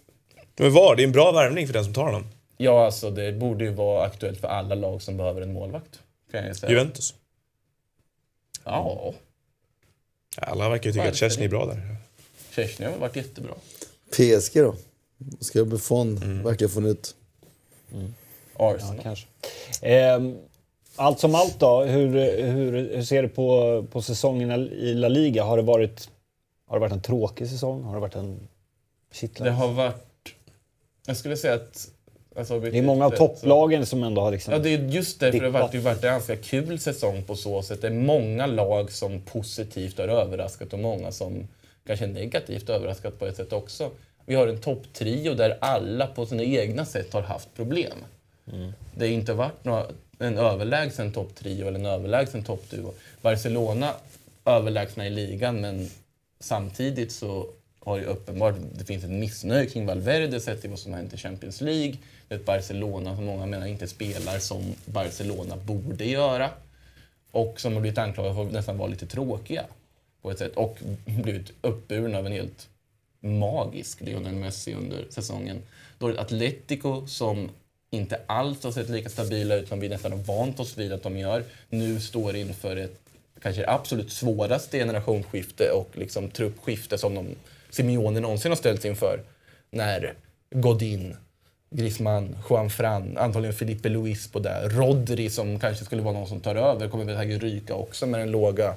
Men 0.57 0.73
var? 0.73 0.97
Det 0.97 1.03
är 1.03 1.07
en 1.07 1.13
bra 1.13 1.33
värvning 1.33 1.67
för 1.67 1.75
den 1.75 1.85
som 1.85 1.95
tar 1.95 2.05
honom. 2.05 2.27
Ja, 2.57 2.85
alltså 2.85 3.11
det 3.11 3.33
borde 3.33 3.65
ju 3.65 3.71
vara 3.71 4.07
aktuellt 4.07 4.41
för 4.41 4.49
alla 4.49 4.75
lag 4.75 5.03
som 5.03 5.17
behöver 5.17 5.41
en 5.41 5.53
målvakt. 5.53 5.99
Kan 6.33 6.47
jag 6.47 6.57
säga. 6.57 6.71
Juventus. 6.71 7.15
Ja, 8.65 9.15
Alla 10.37 10.69
verkar 10.69 10.87
ju 10.87 10.93
tycka 10.93 11.03
att 11.03 11.07
Varför 11.09 11.19
Chesney 11.27 11.45
är 11.47 11.51
bra 11.51 11.67
där. 11.67 11.97
Chesney 12.57 12.89
har 12.89 12.99
varit 12.99 13.17
jättebra. 13.17 13.55
PSG 14.11 14.55
då? 14.55 14.75
Ska 15.41 15.65
Buffon 15.65 16.43
verkligen 16.45 16.71
få 16.71 16.81
nytt? 16.81 17.15
Arsenal. 18.57 18.99
Kanske. 19.03 19.27
Ehm, 19.83 20.39
allt 20.97 21.21
som 21.21 21.35
allt 21.35 21.61
då, 21.61 21.83
hur, 21.83 22.09
hur, 22.43 22.95
hur 22.97 23.03
ser 23.03 23.23
du 23.23 23.29
på, 23.29 23.87
på 23.93 24.03
säsongen 24.03 24.51
i 24.73 24.95
La 24.95 25.09
Liga? 25.09 25.45
Har 25.45 25.57
det, 25.57 25.63
varit, 25.63 26.09
har 26.67 26.77
det 26.77 26.81
varit 26.81 26.93
en 26.93 27.03
tråkig 27.03 27.49
säsong? 27.49 27.83
Har 27.83 27.95
det 27.95 28.01
varit 28.01 28.15
en 28.15 28.49
Det 29.11 29.17
kittlande? 29.17 29.53
har 29.53 29.73
varit... 29.73 30.35
Jag 31.07 31.17
skulle 31.17 31.37
säga 31.37 31.55
att... 31.55 31.89
Alltså, 32.37 32.61
Det 32.61 32.79
är 32.79 32.83
många 32.83 33.07
av 33.07 33.11
topplagen 33.11 33.87
som 33.87 34.03
ändå 34.03 34.21
har 34.21 34.31
liksom... 34.33 34.53
Ja, 34.53 34.59
det 34.59 34.75
är 34.75 34.79
just 34.79 35.21
därför 35.21 35.39
det 35.39 35.45
har 35.45 35.51
varit, 35.53 35.73
det 35.73 35.79
har 35.79 35.85
varit 35.85 36.05
en 36.05 36.11
ganska 36.11 36.37
kul 36.37 36.79
säsong 36.79 37.23
på 37.23 37.37
så 37.37 37.63
sätt. 37.63 37.81
Det 37.81 37.87
är 37.87 37.93
många 37.93 38.47
lag 38.47 38.93
som 38.93 39.21
positivt 39.21 39.99
har 39.99 40.09
överraskat 40.09 40.73
och 40.73 40.79
många 40.79 41.13
som 41.13 41.49
kanske 41.87 42.07
negativt 42.07 42.69
överraskat 42.69 43.19
på 43.19 43.27
ett 43.27 43.37
sätt 43.37 43.53
också. 43.53 43.91
Vi 44.27 44.35
har 44.35 44.47
en 44.47 44.61
topptrio 44.61 45.35
där 45.35 45.59
alla 45.61 46.07
på 46.07 46.27
sina 46.27 46.43
egna 46.43 46.85
sätt 46.85 47.13
har 47.13 47.23
haft 47.23 47.55
problem. 47.55 47.99
Det 48.95 49.07
har 49.07 49.13
inte 49.13 49.33
varit 49.33 49.65
några, 49.65 49.87
en 50.19 50.39
överlägsen 50.39 51.13
topptrio 51.13 51.69
eller 51.69 51.79
en 51.79 51.87
överlägsen 51.87 52.45
toppduo. 52.45 52.95
Barcelona 53.23 53.91
överlägsna 54.45 55.07
i 55.07 55.11
ligan 55.11 55.61
men 55.61 55.91
samtidigt 56.41 57.13
så 57.13 57.47
har 57.81 57.99
ju 57.99 58.05
uppenbart 58.05 58.55
det 58.73 58.85
finns 58.85 59.05
ett 59.05 59.11
missnöje 59.11 59.67
kring 59.67 59.87
Valverde 59.87 60.41
sett 60.41 60.61
till 60.61 60.71
vad 60.71 60.79
som 60.79 60.93
har 60.93 60.99
hänt 61.01 61.15
i 61.15 61.17
Champions 61.17 61.61
League. 61.61 61.97
Det 62.29 62.35
är 62.35 62.39
ett 62.39 62.47
Barcelona 62.47 63.17
som 63.17 63.25
många 63.25 63.47
menar 63.47 63.67
inte 63.67 63.87
spelar 63.87 64.39
som 64.39 64.75
Barcelona 64.85 65.57
borde 65.57 66.05
göra. 66.05 66.51
Och 67.31 67.61
som 67.61 67.73
har 67.73 67.81
blivit 67.81 67.99
anklagade 67.99 68.35
för 68.35 68.47
att 68.47 68.53
nästan 68.53 68.79
vara 68.79 68.89
lite 68.89 69.07
tråkiga 69.07 69.65
på 70.25 70.31
ett 70.31 70.39
sätt. 70.39 70.57
Och 70.57 70.79
blivit 71.05 71.53
uppburen 71.61 72.15
av 72.15 72.27
en 72.27 72.33
helt 72.33 72.69
magisk 73.21 74.01
Lionel 74.01 74.35
Messi 74.35 74.75
under 74.75 75.05
säsongen. 75.11 75.63
Då 75.99 76.09
är 76.09 76.13
det 76.13 76.21
Atletico 76.21 77.07
som 77.07 77.51
inte 77.91 78.21
alls 78.27 78.65
har 78.65 78.73
sett 78.73 78.89
lika 78.89 79.09
stabila 79.09 79.55
ut 79.55 79.69
som 79.69 79.81
vi 79.81 79.89
nästan 79.89 80.13
har 80.13 80.19
vant 80.19 80.61
oss 80.61 80.79
vid 80.79 80.93
att 80.93 81.03
de 81.03 81.17
gör. 81.19 81.45
Nu 81.69 82.01
står 82.01 82.37
inför 82.37 82.77
ett 82.77 83.01
kanske 83.43 83.63
det 83.63 83.71
absolut 83.71 84.13
svåraste 84.13 84.79
generationsskifte 84.79 85.71
och 85.71 85.91
liksom 85.93 86.31
truppskifte 86.31 86.99
som 86.99 87.15
de 87.15 87.27
Simeone 87.71 88.21
någonsin 88.21 88.51
har 88.51 88.57
ställts 88.57 88.85
inför. 88.85 89.21
När 89.71 90.15
Godin, 90.51 91.17
Griezmann, 91.71 92.37
Juan 92.51 92.71
Fran, 92.71 93.19
antagligen 93.19 93.55
Felipe 93.55 93.89
Luis 93.89 94.29
på 94.29 94.39
där. 94.39 94.69
Rodri 94.69 95.31
som 95.31 95.59
kanske 95.59 95.85
skulle 95.85 96.03
vara 96.03 96.15
någon 96.15 96.29
som 96.29 96.41
tar 96.41 96.57
över 96.57 96.89
kommer 96.89 97.05
väl 97.05 97.17
säkert 97.17 97.43
ryka 97.43 97.75
också 97.75 98.07
med 98.07 98.21
den 98.21 98.31
låga 98.31 98.75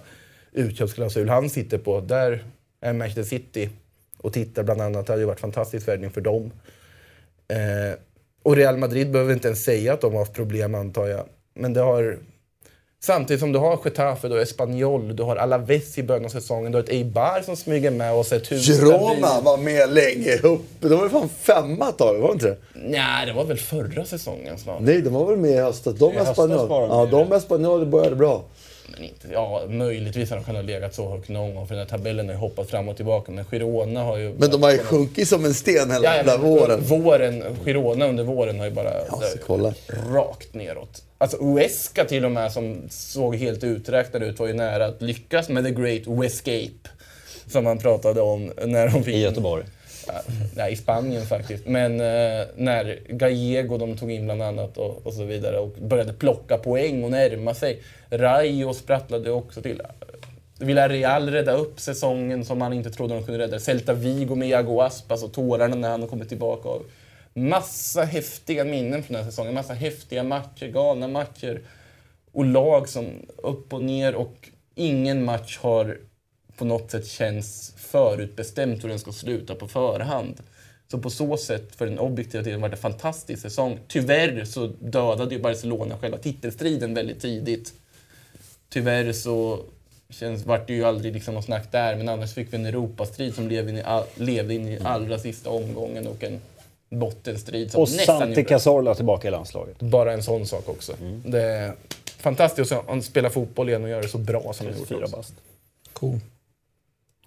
utköpsklausul 0.58 1.30
han 1.30 1.50
sitter 1.50 1.78
på. 1.78 2.00
Där 2.00 2.44
är 2.82 2.94
Manchester 2.94 3.24
City 3.24 3.70
och 4.18 4.34
tittar 4.34 4.64
bland 4.64 4.82
annat. 4.82 5.08
Det 5.08 5.14
hade 5.14 5.22
ju 5.22 5.28
varit 5.28 5.40
fantastisk 5.40 5.88
värvning 5.88 6.12
för 6.12 6.22
dem. 6.22 6.52
Eh, 7.48 8.00
och 8.44 8.56
Real 8.56 8.78
Madrid 8.78 9.12
behöver 9.12 9.34
inte 9.34 9.48
ens 9.48 9.64
säga 9.64 9.94
att 9.94 10.02
de 10.02 10.12
har 10.14 10.20
haft 10.20 10.34
problem 10.34 10.76
antar 10.76 11.08
jag. 11.08 11.26
Men 11.54 11.74
det 11.74 11.82
har... 11.82 12.18
Samtidigt 13.00 13.40
som 13.40 13.52
du 13.52 13.60
har 13.60 13.80
Getafe, 13.86 14.28
du 14.28 14.34
har 14.34 14.42
Espanyol, 14.42 15.16
du 15.16 15.24
har 15.24 15.36
Alaves 15.36 15.98
i 15.98 16.04
början 16.04 16.26
av 16.26 16.30
säsongen, 16.30 16.72
du 16.72 16.78
har 16.78 16.84
ett 16.84 16.90
Eibar 16.90 17.42
som 17.42 17.56
smyger 17.56 17.92
med 17.92 18.14
och 18.14 18.26
sett 18.26 18.52
hur 18.52 18.58
Girona 18.58 19.42
var 19.42 19.58
med 19.58 19.94
länge 19.94 20.38
upp. 20.38 20.66
De 20.80 20.90
var 20.90 21.04
ju 21.04 21.10
fan 21.10 21.30
femma 21.30 21.90
ett 21.90 21.98
tag, 21.98 22.18
var 22.20 22.28
de 22.28 22.34
inte 22.34 22.48
det? 22.48 22.58
Nej, 22.74 23.26
det 23.26 23.34
var 23.34 23.46
väl 23.46 23.58
förra 23.58 24.06
säsongen 24.06 24.58
snart. 24.58 24.82
Nej, 24.82 25.02
de 25.02 25.14
var 25.14 25.26
väl 25.26 25.38
med 25.38 25.52
i 25.52 25.58
höstas. 25.58 25.96
De 25.96 26.18
Espanyol. 26.18 26.68
Ja, 26.70 27.08
de 27.12 27.32
Espanyol 27.32 27.86
började 27.86 28.16
bra. 28.16 28.44
Men 28.88 29.04
inte, 29.04 29.28
ja, 29.32 29.64
möjligtvis 29.70 30.30
har 30.30 30.38
de 30.38 30.44
kunnat 30.46 30.66
legat 30.66 30.96
så 30.96 31.10
högt 31.10 31.30
någon 31.30 31.56
gång 31.56 31.68
för 31.68 31.76
den 31.76 31.84
här 31.84 31.90
tabellen 31.98 32.26
har 32.26 32.34
ju 32.34 32.40
hoppat 32.40 32.70
fram 32.70 32.90
och 32.90 32.96
tillbaka. 32.96 33.32
Men 33.32 33.46
Girona 33.46 34.04
har 34.04 34.18
ju... 34.18 34.34
Men 34.38 34.50
de 34.52 34.64
har 34.64 34.72
ju 34.72 34.78
sjunkit 34.78 35.28
som 35.28 35.46
en 35.46 35.54
sten 35.54 35.92
hela 35.92 36.24
Ja, 36.26 36.38
våren. 36.38 36.82
våren. 36.84 37.44
Girona 37.66 38.08
under 38.08 38.24
våren 38.24 38.60
har 38.60 38.66
ju 38.66 38.72
bara 38.72 38.94
Ja, 39.10 39.20
där, 39.20 40.14
rakt 40.14 40.54
neråt. 40.54 41.04
Alltså 41.18 41.38
Uesca 41.42 42.06
till 42.06 42.26
och 42.26 42.32
med 42.32 42.52
som 42.52 42.82
såg 42.90 43.36
helt 43.36 43.64
uträknad 43.64 44.24
ut 44.24 44.40
var 44.40 44.48
ju 44.48 44.54
nära 44.54 44.86
att 44.86 45.02
lyckas 45.02 45.50
med 45.50 45.64
the 45.66 45.72
great 45.72 46.02
Wescape. 46.08 46.90
Som 47.48 47.64
man 47.64 47.78
pratade 47.78 48.22
om 48.22 48.52
när 48.66 48.90
de 48.90 49.04
fick... 49.04 49.16
I 49.16 49.20
Göteborg. 49.20 49.64
Ja, 50.08 50.22
nej, 50.56 50.74
i 50.74 50.76
Spanien 50.76 51.26
faktiskt. 51.26 51.68
Men 51.68 51.92
eh, 52.00 52.48
när 52.56 53.00
Gallego 53.10 53.78
de 53.78 53.98
tog 53.98 54.12
in 54.12 54.26
bland 54.26 54.42
annat 54.42 54.78
och, 54.78 55.08
och 55.08 55.14
så 55.14 55.24
vidare 55.24 55.60
och 55.60 55.70
började 55.70 56.14
plocka 56.14 56.58
poäng 56.58 57.04
och 57.04 57.12
närma 57.12 57.54
sig. 57.54 57.82
Rayo 58.10 58.74
sprattlade 58.74 59.32
också 59.32 59.62
till. 59.62 59.82
Eh, 59.82 60.66
Villarreal 60.66 61.30
rädda 61.30 61.52
upp 61.52 61.80
säsongen 61.80 62.46
som 62.46 62.60
man 62.60 62.74
inte 62.74 62.90
trodde 62.90 63.14
de 63.14 63.24
kunde 63.24 63.40
rädda. 63.40 63.60
Celta 63.60 63.94
Vigo 63.94 64.36
med 64.36 64.48
Iago 64.50 64.82
Aspas 64.82 65.24
och 65.24 65.34
tårarna 65.34 65.76
när 65.76 65.90
han 65.90 66.08
kommit 66.08 66.30
tillbaka. 66.30 66.70
Och 66.70 66.86
massa 67.34 68.04
häftiga 68.04 68.64
minnen 68.64 69.04
från 69.04 69.14
den 69.14 69.24
här 69.24 69.32
säsongen. 69.32 69.54
Massa 69.54 69.74
häftiga 69.74 70.24
matcher, 70.24 70.68
galna 70.68 71.08
matcher. 71.08 71.62
Och 72.32 72.46
lag 72.46 72.90
som 72.90 73.06
upp 73.38 73.74
och 73.74 73.84
ner 73.84 74.16
och 74.16 74.50
ingen 74.76 75.26
match 75.26 75.58
har 75.58 75.98
på 76.58 76.66
något 76.66 76.92
sätt 76.92 77.08
känts 77.08 77.74
förutbestämt 77.88 78.84
hur 78.84 78.90
den 78.90 79.00
ska 79.00 79.12
sluta 79.12 79.56
på 79.56 79.68
förhand. 79.68 80.42
Så 80.92 80.98
på 80.98 81.10
så 81.10 81.38
sätt, 81.38 81.76
för 81.76 81.86
den 81.86 82.00
objektiva 82.00 82.44
tiden, 82.44 82.62
var 82.62 82.70
det 82.70 82.76
en 82.76 82.82
fantastisk 82.82 83.42
säsong. 83.42 83.80
Tyvärr 83.88 84.46
så 84.46 84.68
dödade 84.68 85.36
ju 85.36 85.42
Barcelona 85.42 85.98
själva 85.98 86.18
titelstriden 86.18 86.94
väldigt 86.94 87.22
tidigt. 87.22 87.74
Tyvärr 88.70 89.12
så 89.12 89.60
känns, 90.10 90.46
vart 90.46 90.68
det 90.68 90.74
ju 90.74 90.84
aldrig 90.84 91.14
liksom 91.14 91.34
något 91.34 91.46
snack 91.46 91.72
där, 91.72 91.96
men 91.96 92.10
annars 92.10 92.34
fick 92.34 92.54
vi 92.54 92.58
en 92.58 92.66
Europastrid 92.66 93.36
som 93.36 93.48
levde 93.48 93.72
in 93.72 93.78
i, 93.78 93.84
all, 93.84 94.04
levde 94.16 94.54
in 94.54 94.68
i 94.68 94.80
allra 94.84 95.20
sista 95.20 95.50
omgången 95.50 96.08
och 96.08 96.24
en 96.24 96.42
bottenstrid 96.90 97.72
som 97.72 97.82
Och 97.82 97.90
nästan 97.90 98.20
Santi 98.20 98.44
Cazorla 98.44 98.96
tillbaka 98.96 99.28
i 99.28 99.32
landslaget. 99.32 99.80
bara 99.80 100.14
en 100.14 100.24
sån 100.24 100.46
sak 100.46 100.70
också. 100.70 100.94
Det 101.26 101.42
är 101.42 101.74
fantastiskt 102.18 102.72
att 102.72 102.88
han 102.88 103.02
spelar 103.02 103.30
fotboll 103.30 103.70
igen 103.70 103.84
och 103.84 103.90
gör 103.90 104.02
det 104.02 104.08
så 104.08 104.18
bra 104.18 104.54
som 104.54 104.66
han 104.66 104.78
gjort. 104.78 104.88
34 104.88 105.04
också. 105.04 105.18
bast. 105.18 105.34
Cool. 105.94 106.20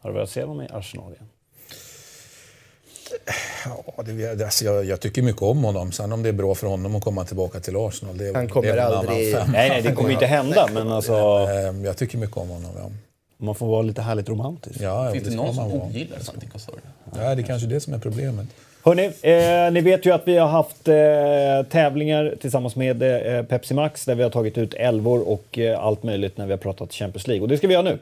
Har 0.01 0.11
du 0.11 0.15
velat 0.15 0.31
se 0.31 0.43
honom 0.43 0.63
i 0.63 0.69
Arsenal 0.73 1.13
igen? 1.13 1.27
Ja, 3.65 4.03
det, 4.03 4.35
det- 4.35 4.45
alltså 4.45 4.65
jag, 4.65 4.85
jag 4.85 5.01
tycker 5.01 5.23
mycket 5.23 5.43
om 5.43 5.65
honom. 5.65 5.93
Sen 5.93 6.13
om 6.13 6.23
det 6.23 6.29
är 6.29 6.33
bra 6.33 6.55
för 6.55 6.67
honom 6.67 6.95
att 6.97 7.05
komma 7.05 7.25
tillbaka 7.25 7.61
till 7.61 7.77
Arsenal, 7.77 8.19
det, 8.19 8.35
Han 8.35 8.49
kommer 8.49 8.73
det 8.73 8.81
är 8.81 8.87
aldrig-. 8.87 9.33
Nej, 9.35 9.69
nej, 9.69 9.83
det 9.83 9.93
kommer 9.93 10.11
inte 10.11 10.27
hända, 10.27 10.69
men 10.73 10.93
alltså... 10.93 11.13
Eh, 11.49 11.85
Jag 11.85 11.97
tycker 11.97 12.19
mycket 12.19 12.37
om 12.37 12.49
honom, 12.49 12.71
ja. 12.79 12.91
Man 13.37 13.55
får 13.55 13.67
vara 13.67 13.83
lite 13.83 14.03
härligt 14.03 14.29
romantisk. 14.29 14.81
ja 14.81 15.07
ja, 15.07 15.13
Finns 15.13 15.25
det 15.25 15.31
ska 15.31 15.37
någon 15.43 15.57
man 15.57 15.71
som 15.71 15.83
ogillar 15.83 16.19
Santi 16.19 16.47
Cazorla? 16.53 16.79
Ja, 17.17 17.35
det 17.35 17.43
är 17.43 17.47
kanske 17.47 17.69
det 17.69 17.81
som 17.81 17.95
är 17.95 17.99
problemet. 17.99 18.47
Hörrni, 18.85 19.05
eh, 19.23 19.73
ni 19.73 19.81
vet 19.81 20.07
ju 20.07 20.13
att 20.15 20.23
vi 20.29 20.37
har 20.39 20.49
haft 20.49 20.89
eh, 20.89 21.71
tävlingar 21.71 22.35
tillsammans 22.41 22.77
med 22.77 23.03
eh, 23.37 23.43
Pepsi 23.45 23.75
Max 23.75 24.05
där 24.05 24.15
vi 24.15 24.23
har 24.23 24.31
tagit 24.31 24.59
ut 24.59 24.75
elvor 24.75 25.29
och 25.29 25.59
eh, 25.59 25.81
allt 25.85 26.03
möjligt 26.03 26.37
när 26.39 26.47
vi 26.47 26.53
har 26.53 26.59
pratat 26.59 26.93
Champions 26.93 27.27
League. 27.27 27.43
Och 27.43 27.49
det 27.49 27.57
ska 27.59 27.67
vi 27.67 27.73
göra 27.75 27.83
nu. 27.83 27.99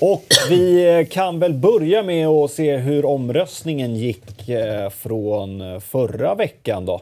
Och 0.00 0.24
vi 0.48 0.94
eh, 0.98 1.06
kan 1.06 1.38
väl 1.38 1.54
börja 1.54 2.02
med 2.02 2.26
att 2.26 2.50
se 2.50 2.76
hur 2.76 3.04
omröstningen 3.04 3.96
gick 3.96 4.48
eh, 4.48 4.90
från 4.90 5.60
eh, 5.60 5.80
förra 5.80 6.34
veckan 6.34 6.86
då. 6.86 7.00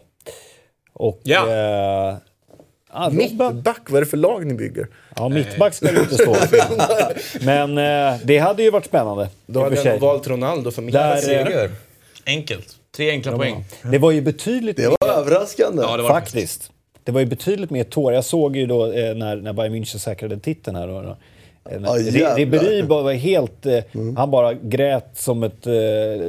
Och... 0.92 1.20
Ja. 1.22 1.50
Eh, 1.50 2.16
ah, 2.90 3.10
Mittback, 3.10 3.80
vad 3.90 3.96
är 3.96 4.00
det 4.00 4.10
för 4.10 4.16
lag 4.16 4.46
ni 4.46 4.54
bygger? 4.54 4.88
Ja, 5.16 5.28
mittback 5.28 5.74
ska 5.74 5.92
det 5.92 6.00
inte 6.00 6.14
stå 6.14 6.34
för. 6.34 7.44
Men 7.44 7.78
eh, 7.78 8.20
det 8.24 8.38
hade 8.38 8.62
ju 8.62 8.70
varit 8.70 8.86
spännande. 8.86 9.28
Då 9.46 9.62
hade 9.62 9.76
för 9.76 9.88
jag 9.88 9.98
valt 9.98 10.28
Ronaldo 10.28 10.70
som 10.70 10.90
Där, 10.90 11.14
mittback. 11.14 11.70
Enkelt. 12.26 12.66
Tre 12.96 13.10
enkla 13.10 13.36
poäng. 13.36 13.64
det 13.82 13.98
var 13.98 14.10
ju 14.10 14.20
betydligt 14.20 14.76
Det 14.76 14.88
var 15.00 15.08
överraskande. 15.08 15.82
Ja, 15.82 15.96
det 15.96 16.02
var 16.02 16.10
Faktiskt. 16.10 16.70
Det 17.04 17.12
var 17.12 17.20
ju 17.20 17.26
betydligt 17.26 17.70
mer 17.70 17.84
tår. 17.84 18.12
Jag 18.12 18.24
såg 18.24 18.56
ju 18.56 18.66
då 18.66 18.92
eh, 18.92 19.14
när, 19.14 19.36
när 19.36 19.52
Bayern 19.52 19.74
München 19.74 19.98
säkrade 19.98 20.38
titeln 20.38 20.76
här. 20.76 20.86
Då, 20.86 21.02
då. 21.02 21.16
Ja, 21.70 21.98
jävlar. 21.98 22.36
Ribéry 22.36 22.82
var 22.82 23.12
helt... 23.12 23.66
Eh, 23.66 23.84
Han 24.16 24.30
bara 24.30 24.54
grät 24.54 25.10
som 25.14 25.42
ett 25.42 25.66
eh, 25.66 25.72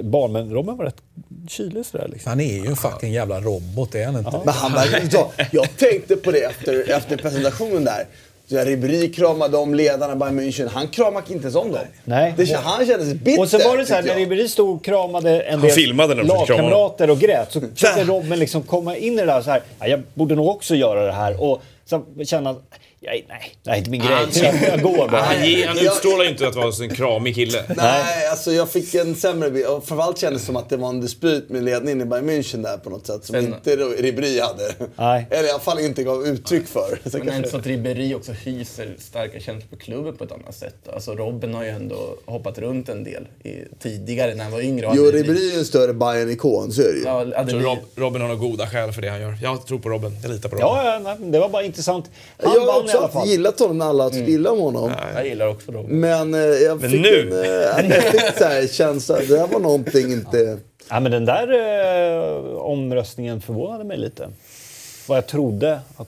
barn. 0.04 0.32
Men 0.32 0.54
Robben 0.54 0.78
var 0.78 0.86
rätt 0.86 1.02
kylig 1.48 1.86
sådär 1.86 2.08
liksom. 2.12 2.30
Han 2.30 2.40
är 2.40 2.54
ju 2.54 2.66
en 2.66 2.76
fucking 2.76 3.14
jävla 3.14 3.40
robot, 3.42 3.96
är 3.96 4.06
han 4.06 4.18
inte? 4.18 4.40
Men 4.46 4.54
han 4.54 4.74
verkar 4.74 5.02
inte 5.02 5.16
så. 5.18 5.32
Jag 5.52 5.78
tänkte 5.78 6.16
på 6.16 6.32
det 6.32 6.44
efter, 6.44 6.92
efter 6.92 7.18
presentationen 7.18 7.84
där. 7.84 8.06
Så 8.50 8.58
Ribéry 8.58 9.12
kramade 9.12 9.58
om 9.58 9.76
ledarna 9.76 10.16
Bayern 10.16 10.40
München. 10.40 10.68
Han 10.68 10.88
kramade 10.88 11.34
inte 11.34 11.44
ens 11.44 11.56
om 11.56 11.72
dem. 11.72 11.82
Nej. 12.04 12.34
Det, 12.38 12.54
han 12.54 12.86
kändes 12.86 13.14
bitter. 13.14 13.42
Och 13.42 13.50
så 13.50 13.58
var 13.58 13.78
det 13.78 13.86
så 13.86 13.94
här, 13.94 14.04
när. 14.04 14.16
Ribéry 14.16 14.48
stod 14.48 14.76
och 14.76 14.86
kramade 14.86 15.42
en 15.42 15.62
del 15.62 16.26
lagkamrater 16.28 17.10
och 17.10 17.20
grät 17.20 17.52
så 17.52 17.62
försökte 17.76 18.04
Robben 18.04 18.40
liksom 18.40 18.62
komma 18.62 18.98
in 18.98 19.14
i 19.14 19.18
det 19.18 19.26
där 19.26 19.42
så 19.42 19.52
här. 19.52 19.62
Ja, 19.80 19.88
jag 19.88 20.02
borde 20.14 20.36
nog 20.36 20.48
också 20.48 20.76
göra 20.76 21.06
det 21.06 21.12
här. 21.12 21.44
Och 21.44 21.62
så 21.86 22.04
känna 22.26 22.50
att, 22.50 22.62
nej, 23.06 23.26
nej, 23.30 23.56
det 23.64 23.70
är 23.72 23.76
inte 23.76 23.90
min 23.90 24.02
grej. 24.02 24.32
Så 24.32 24.46
jag, 24.70 24.82
går 24.82 25.08
bara. 25.10 25.22
Han, 25.22 25.38
han 25.68 25.80
utstrålar 25.80 26.30
inte 26.30 26.48
att 26.48 26.56
vara 26.56 26.72
en 26.84 26.96
kramig 26.96 27.36
kille. 27.36 27.64
Nej, 27.78 28.28
alltså 28.28 28.52
jag 28.52 28.70
fick 28.70 28.96
en 28.96 29.16
sämre 29.16 29.52
bild. 29.52 29.66
Och 29.66 29.88
framförallt 29.88 30.18
kändes 30.18 30.42
det 30.42 30.46
som 30.46 30.56
att 30.56 30.70
det 30.70 30.78
var 30.78 30.90
en 30.90 31.02
dispyt 31.02 31.50
med 31.50 31.64
ledningen 31.64 32.02
i 32.02 32.06
Bayern 32.06 32.30
München 32.30 32.64
där 32.64 32.78
på 32.78 32.90
något 32.90 33.08
sätt. 33.08 33.26
Som 33.26 33.36
Men- 33.36 33.46
inte 33.46 33.76
Ribéry 33.76 34.40
hade. 34.42 34.74
Nej. 34.96 35.28
Eller 35.30 35.48
i 35.48 35.50
alla 35.52 35.60
fall 35.60 35.80
inte 35.80 36.04
gav 36.04 36.28
uttryck 36.28 36.68
för. 36.68 37.00
Så 37.10 37.18
Men 37.18 37.28
det 37.28 37.38
inte 37.38 37.50
så 37.50 37.58
att 37.58 37.66
Ribéry 37.66 38.14
också 38.14 38.32
hyser 38.32 38.96
starka 39.00 39.40
känslor 39.40 39.70
för 39.70 39.78
klubben 39.78 40.18
på 40.18 40.24
ett 40.24 40.32
annat 40.32 40.56
sätt? 40.56 40.76
Alltså 40.94 41.16
Robben 41.16 41.54
har 41.54 41.64
ju 41.64 41.70
ändå 41.70 42.16
hoppat 42.26 42.58
runt 42.58 42.90
en 42.90 43.04
del 43.04 43.28
i, 43.44 43.56
tidigare 43.80 44.36
när 44.36 44.44
han 44.44 44.54
var 44.54 44.62
yngre. 44.62 44.92
Jo, 44.94 45.04
Ribéry 45.04 45.50
är 45.50 45.54
ju 45.54 45.60
en 45.60 45.66
större 45.66 45.94
Bayern-ikon, 45.94 46.72
så 46.72 46.82
är 46.82 46.94
det 46.94 47.00
ju. 47.00 47.04
Ja, 47.06 47.38
hade 47.38 47.52
Så 47.52 47.60
Rob, 47.60 47.78
Robin 47.96 48.22
har 48.22 48.30
nog 48.30 48.40
goda 48.40 48.68
skäl 48.68 48.92
för 48.92 49.02
det 49.02 49.10
han 49.10 49.22
gör. 49.22 49.38
Jag 49.42 49.66
tror 49.68 49.80
på 49.80 49.90
Robin. 49.90 50.18
Jag 50.22 50.32
litar 50.32 50.50
på 50.50 50.56
Robin. 50.56 50.68
Ja, 50.68 51.00
ja 51.04 51.16
nej, 51.20 51.32
det 51.32 51.40
var 51.40 51.50
bara 51.50 51.64
intressant. 51.64 52.12
Han 52.44 52.54
jag 52.54 52.66
i 52.96 52.98
också 52.98 53.18
alla 53.18 53.26
fall. 53.26 53.28
gillat 53.28 53.60
honom 53.60 53.78
när 53.78 53.86
alla 53.86 54.04
har 54.04 54.10
tyckt 54.12 54.30
illa 54.30 54.52
om 54.52 54.60
honom. 54.60 54.92
Jag 55.16 55.28
gillar 55.28 55.48
också 55.48 55.72
Robben. 55.72 56.00
Men 56.00 56.34
eh, 56.34 56.40
jag 56.40 56.82
Men 56.82 56.90
fick 56.92 57.02
nu? 57.02 57.22
en, 57.22 57.90
eh, 57.90 57.96
jag 57.96 58.04
fick 58.04 58.38
så 58.38 58.44
här 58.46 58.68
känsla. 58.68 59.20
Det 59.28 59.38
här 59.40 59.48
var 59.48 59.60
någonting 59.60 60.12
inte... 60.12 60.58
Ja, 60.90 61.00
men 61.00 61.12
den 61.12 61.26
där 61.26 61.48
eh, 61.54 62.56
omröstningen 62.58 63.42
förvånade 63.42 63.84
mig 63.84 63.98
lite. 63.98 64.30
Vad 65.08 65.18
jag 65.18 65.28
trodde. 65.28 65.74
Att, 65.98 66.08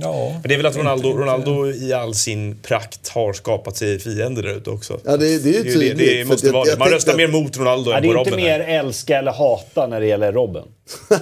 Ja. 0.00 0.30
Men 0.32 0.42
det 0.42 0.54
är 0.54 0.56
väl 0.56 0.66
att 0.66 0.76
Ronaldo, 0.76 1.08
Ronaldo 1.12 1.66
i 1.70 1.92
all 1.92 2.14
sin 2.14 2.56
prakt 2.62 3.08
har 3.08 3.32
skapat 3.32 3.76
sig 3.76 3.98
fiender 3.98 4.42
där 4.42 4.56
ute 4.56 4.70
också. 4.70 5.00
Ja, 5.04 5.16
det, 5.16 5.38
det 5.38 5.48
är 5.50 5.52
ju 5.52 5.62
Det, 5.62 5.68
det, 5.68 5.72
tydligt. 5.72 5.98
det 5.98 6.22
för 6.24 6.32
måste 6.32 6.46
jag- 6.46 6.52
vara 6.52 6.64
det. 6.64 6.70
jag 6.70 6.78
Man 6.78 6.88
röstar 6.88 7.12
att- 7.12 7.18
mer 7.18 7.28
mot 7.28 7.56
Ronaldo 7.58 7.90
ja, 7.90 7.96
än 7.96 8.02
det 8.02 8.08
på 8.08 8.14
är 8.14 8.18
inte 8.18 8.36
mer 8.36 8.60
här. 8.60 8.78
älska 8.80 9.18
eller 9.18 9.32
hata 9.32 9.86
när 9.86 10.00
det 10.00 10.06
gäller 10.06 10.32
Robben. 10.32 10.64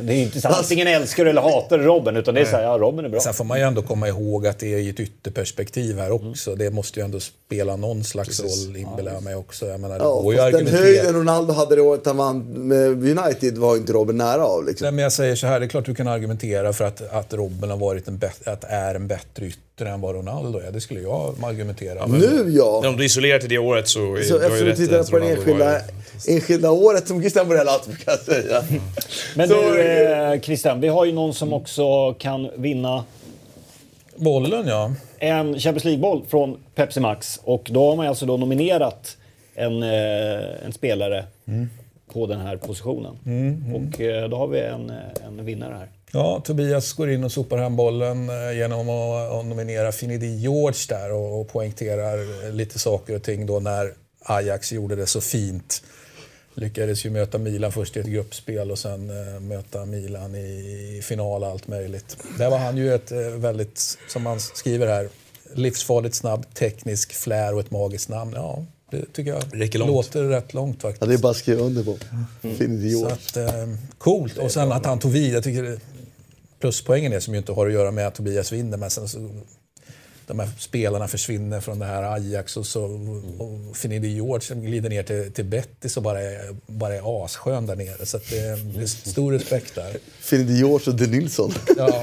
Det 0.00 0.12
är 0.14 0.22
inte 0.22 0.40
så, 0.40 0.48
antingen 0.48 0.86
älskar 0.86 1.24
du 1.24 1.30
eller 1.30 1.42
hatar 1.42 1.78
du 1.78 1.84
Robben, 1.84 2.16
utan 2.16 2.34
det 2.34 2.40
är 2.40 2.44
så 2.44 2.50
här, 2.56 2.62
ja 2.62 2.78
Robben 2.78 3.04
är 3.04 3.08
bra. 3.08 3.20
Sen 3.20 3.34
får 3.34 3.44
man 3.44 3.58
ju 3.58 3.64
ändå 3.64 3.82
komma 3.82 4.08
ihåg 4.08 4.46
att 4.46 4.58
det 4.58 4.74
är 4.74 4.78
i 4.78 4.88
ett 4.88 5.00
ytterperspektiv 5.00 5.98
här 5.98 6.10
också. 6.10 6.54
Det 6.54 6.70
måste 6.70 7.00
ju 7.00 7.04
ändå 7.04 7.20
spela 7.20 7.76
någon 7.76 8.04
slags 8.04 8.40
roll, 8.40 8.76
inbillar 8.76 9.12
jag 9.12 9.22
mig 9.22 9.34
också. 9.34 9.66
Jag 9.66 9.80
menar, 9.80 9.98
Ja, 9.98 10.20
går 10.20 10.34
ju 10.34 10.40
att 10.40 10.52
den 10.52 10.66
höjden 10.66 11.14
Ronaldo 11.14 11.52
hade 11.52 11.76
det 11.76 11.82
året 11.82 12.06
han 12.06 12.16
vann 12.16 12.38
med 12.68 13.18
United 13.18 13.58
var 13.58 13.76
inte 13.76 13.92
Robin 13.92 14.16
nära 14.16 14.44
av. 14.44 14.66
Liksom. 14.66 14.84
Nej, 14.84 14.92
men 14.92 15.02
jag 15.02 15.12
säger 15.12 15.34
så 15.36 15.46
här, 15.46 15.60
det 15.60 15.66
är 15.66 15.68
klart 15.68 15.84
du 15.86 15.94
kan 15.94 16.08
argumentera 16.08 16.72
för 16.72 16.84
att, 16.84 17.12
att 17.12 17.34
Robben 17.34 17.70
har 17.70 17.76
varit 17.76 18.08
en, 18.08 18.20
att 18.44 18.64
är 18.64 18.94
en 18.94 19.08
bättre 19.08 19.46
yttre 19.46 19.88
än 19.90 20.00
vad 20.00 20.14
Ronaldo 20.14 20.58
är. 20.58 20.70
Det 20.70 20.80
skulle 20.80 21.00
jag 21.00 21.34
argumentera. 21.44 22.06
Men- 22.06 22.20
Nu 22.20 22.44
ja! 22.50 22.88
Om 22.88 22.96
du 22.96 23.04
isolerar 23.04 23.38
till 23.38 23.48
det 23.48 23.58
året 23.58 23.88
så... 23.88 24.16
är- 24.16 24.22
Så 24.22 24.38
du 24.38 24.44
ju 24.44 24.46
eftersom 24.46 24.68
i 24.68 24.76
tittar 24.76 24.98
att 24.98 25.10
på 25.10 25.16
Ronaldo 25.16 25.36
enskilda, 25.40 25.80
enskilda 26.28 26.70
året 26.70 27.08
som 27.08 27.20
Christian 27.20 27.48
Borell 27.48 27.68
alltid 27.68 27.94
brukar 27.94 28.16
säga. 28.16 28.62
Men 29.36 29.48
Så- 29.48 29.54
du, 29.54 29.82
eh, 29.82 30.40
Christian, 30.40 30.80
vi 30.80 30.88
har 30.88 31.04
ju 31.04 31.12
någon 31.12 31.34
som 31.34 31.52
också 31.52 32.14
kan 32.14 32.50
vinna 32.56 33.04
Bollen 34.16 34.66
ja. 34.66 34.92
en 35.18 35.58
Champions 35.58 35.84
League-boll 35.84 36.24
från 36.28 36.56
Pepsi 36.74 37.00
Max. 37.00 37.40
Och 37.44 37.68
då 37.70 37.88
har 37.88 37.96
man 37.96 38.06
alltså 38.06 38.26
då 38.26 38.36
nominerat 38.36 39.16
en, 39.54 39.82
eh, 39.82 40.64
en 40.66 40.72
spelare 40.72 41.24
på 42.12 42.26
den 42.26 42.40
här 42.40 42.56
positionen. 42.56 43.16
Och 43.74 44.00
eh, 44.00 44.28
då 44.28 44.36
har 44.36 44.46
vi 44.46 44.60
en, 44.60 44.90
eh, 44.90 44.96
en 45.26 45.44
vinnare 45.44 45.74
här. 45.74 45.88
Ja, 46.12 46.40
Tobias 46.44 46.92
går 46.92 47.10
in 47.10 47.24
och 47.24 47.32
sopar 47.32 47.58
hem 47.58 47.76
bollen 47.76 48.28
eh, 48.28 48.58
genom 48.58 48.88
att 48.88 49.46
nominera 49.46 49.92
Finidi 49.92 50.36
George 50.36 50.78
där 50.88 51.12
och, 51.12 51.40
och 51.40 51.48
poängterar 51.48 52.52
lite 52.52 52.78
saker 52.78 53.16
och 53.16 53.22
ting 53.22 53.46
då 53.46 53.60
när 53.60 53.92
Ajax 54.24 54.72
gjorde 54.72 54.96
det 54.96 55.06
så 55.06 55.20
fint. 55.20 55.82
Lyckades 56.60 57.06
ju 57.06 57.10
möta 57.10 57.38
Milan 57.38 57.72
först 57.72 57.96
i 57.96 58.00
ett 58.00 58.06
gruppspel 58.06 58.70
och 58.70 58.78
sen 58.78 59.10
eh, 59.10 59.40
möta 59.40 59.84
Milan 59.84 60.34
i 60.34 61.00
final 61.04 61.42
och 61.42 61.48
allt 61.48 61.68
möjligt. 61.68 62.16
Där 62.38 62.50
var 62.50 62.58
han 62.58 62.76
ju 62.76 62.94
ett 62.94 63.12
eh, 63.12 63.18
väldigt, 63.18 63.98
som 64.08 64.22
man 64.22 64.40
skriver 64.40 64.86
här, 64.86 65.08
livsfarligt 65.54 66.14
snabb, 66.14 66.54
teknisk 66.54 67.12
flär 67.12 67.54
och 67.54 67.60
ett 67.60 67.70
magiskt 67.70 68.08
namn. 68.08 68.32
Ja, 68.36 68.64
det 68.90 69.04
tycker 69.12 69.30
jag 69.30 69.42
Räcker 69.52 69.78
långt. 69.78 69.90
låter 69.90 70.24
rätt 70.24 70.54
långt 70.54 70.82
faktiskt. 70.82 71.00
Ja, 71.02 71.06
det 71.06 71.14
är 71.14 71.18
bara 71.18 71.30
att 71.30 71.36
skriva 71.36 71.62
under 71.62 71.84
på. 71.84 71.98
Mm. 72.44 72.56
Fin 72.56 72.80
Så 72.80 72.86
idiot. 72.86 73.12
att, 73.12 73.36
eh, 73.36 73.68
coolt. 73.98 74.38
Och 74.38 74.50
sen 74.50 74.72
att 74.72 74.86
han 74.86 74.98
tog 74.98 75.10
vid. 75.12 75.32
Jag 75.34 75.44
tycker 75.44 75.80
pluspoängen 76.60 77.12
är 77.12 77.20
som 77.20 77.34
ju 77.34 77.38
inte 77.38 77.52
har 77.52 77.66
att 77.66 77.72
göra 77.72 77.90
med 77.90 78.06
att 78.06 78.14
Tobias 78.14 78.52
vinner. 78.52 78.76
Men 78.76 78.90
sen 78.90 79.08
så, 79.08 79.30
de 80.28 80.38
här 80.38 80.48
spelarna 80.58 81.08
försvinner 81.08 81.60
från 81.60 81.78
det 81.78 81.84
här 81.86 82.02
Ajax 82.02 82.56
och 82.56 82.66
så 82.66 82.82
och 83.38 83.76
Finidi 83.76 84.08
George 84.08 84.40
som 84.40 84.62
glider 84.62 84.90
ner 84.90 85.02
till, 85.02 85.32
till 85.32 85.44
Betis 85.44 85.96
och 85.96 86.02
bara 86.02 86.20
är, 86.20 86.56
bara 86.66 86.94
är 86.94 87.24
asskön 87.24 87.66
där 87.66 87.76
nere. 87.76 88.06
Så 88.06 88.16
att 88.16 88.30
det, 88.30 88.56
det 88.74 88.82
är 88.82 88.86
stor 88.86 89.32
respekt 89.32 89.74
där. 89.74 89.96
Fin 90.20 90.40
idiot 90.40 90.86
och 90.86 90.94
De 90.94 91.06
Nilsson. 91.06 91.52
Ja, 91.76 92.02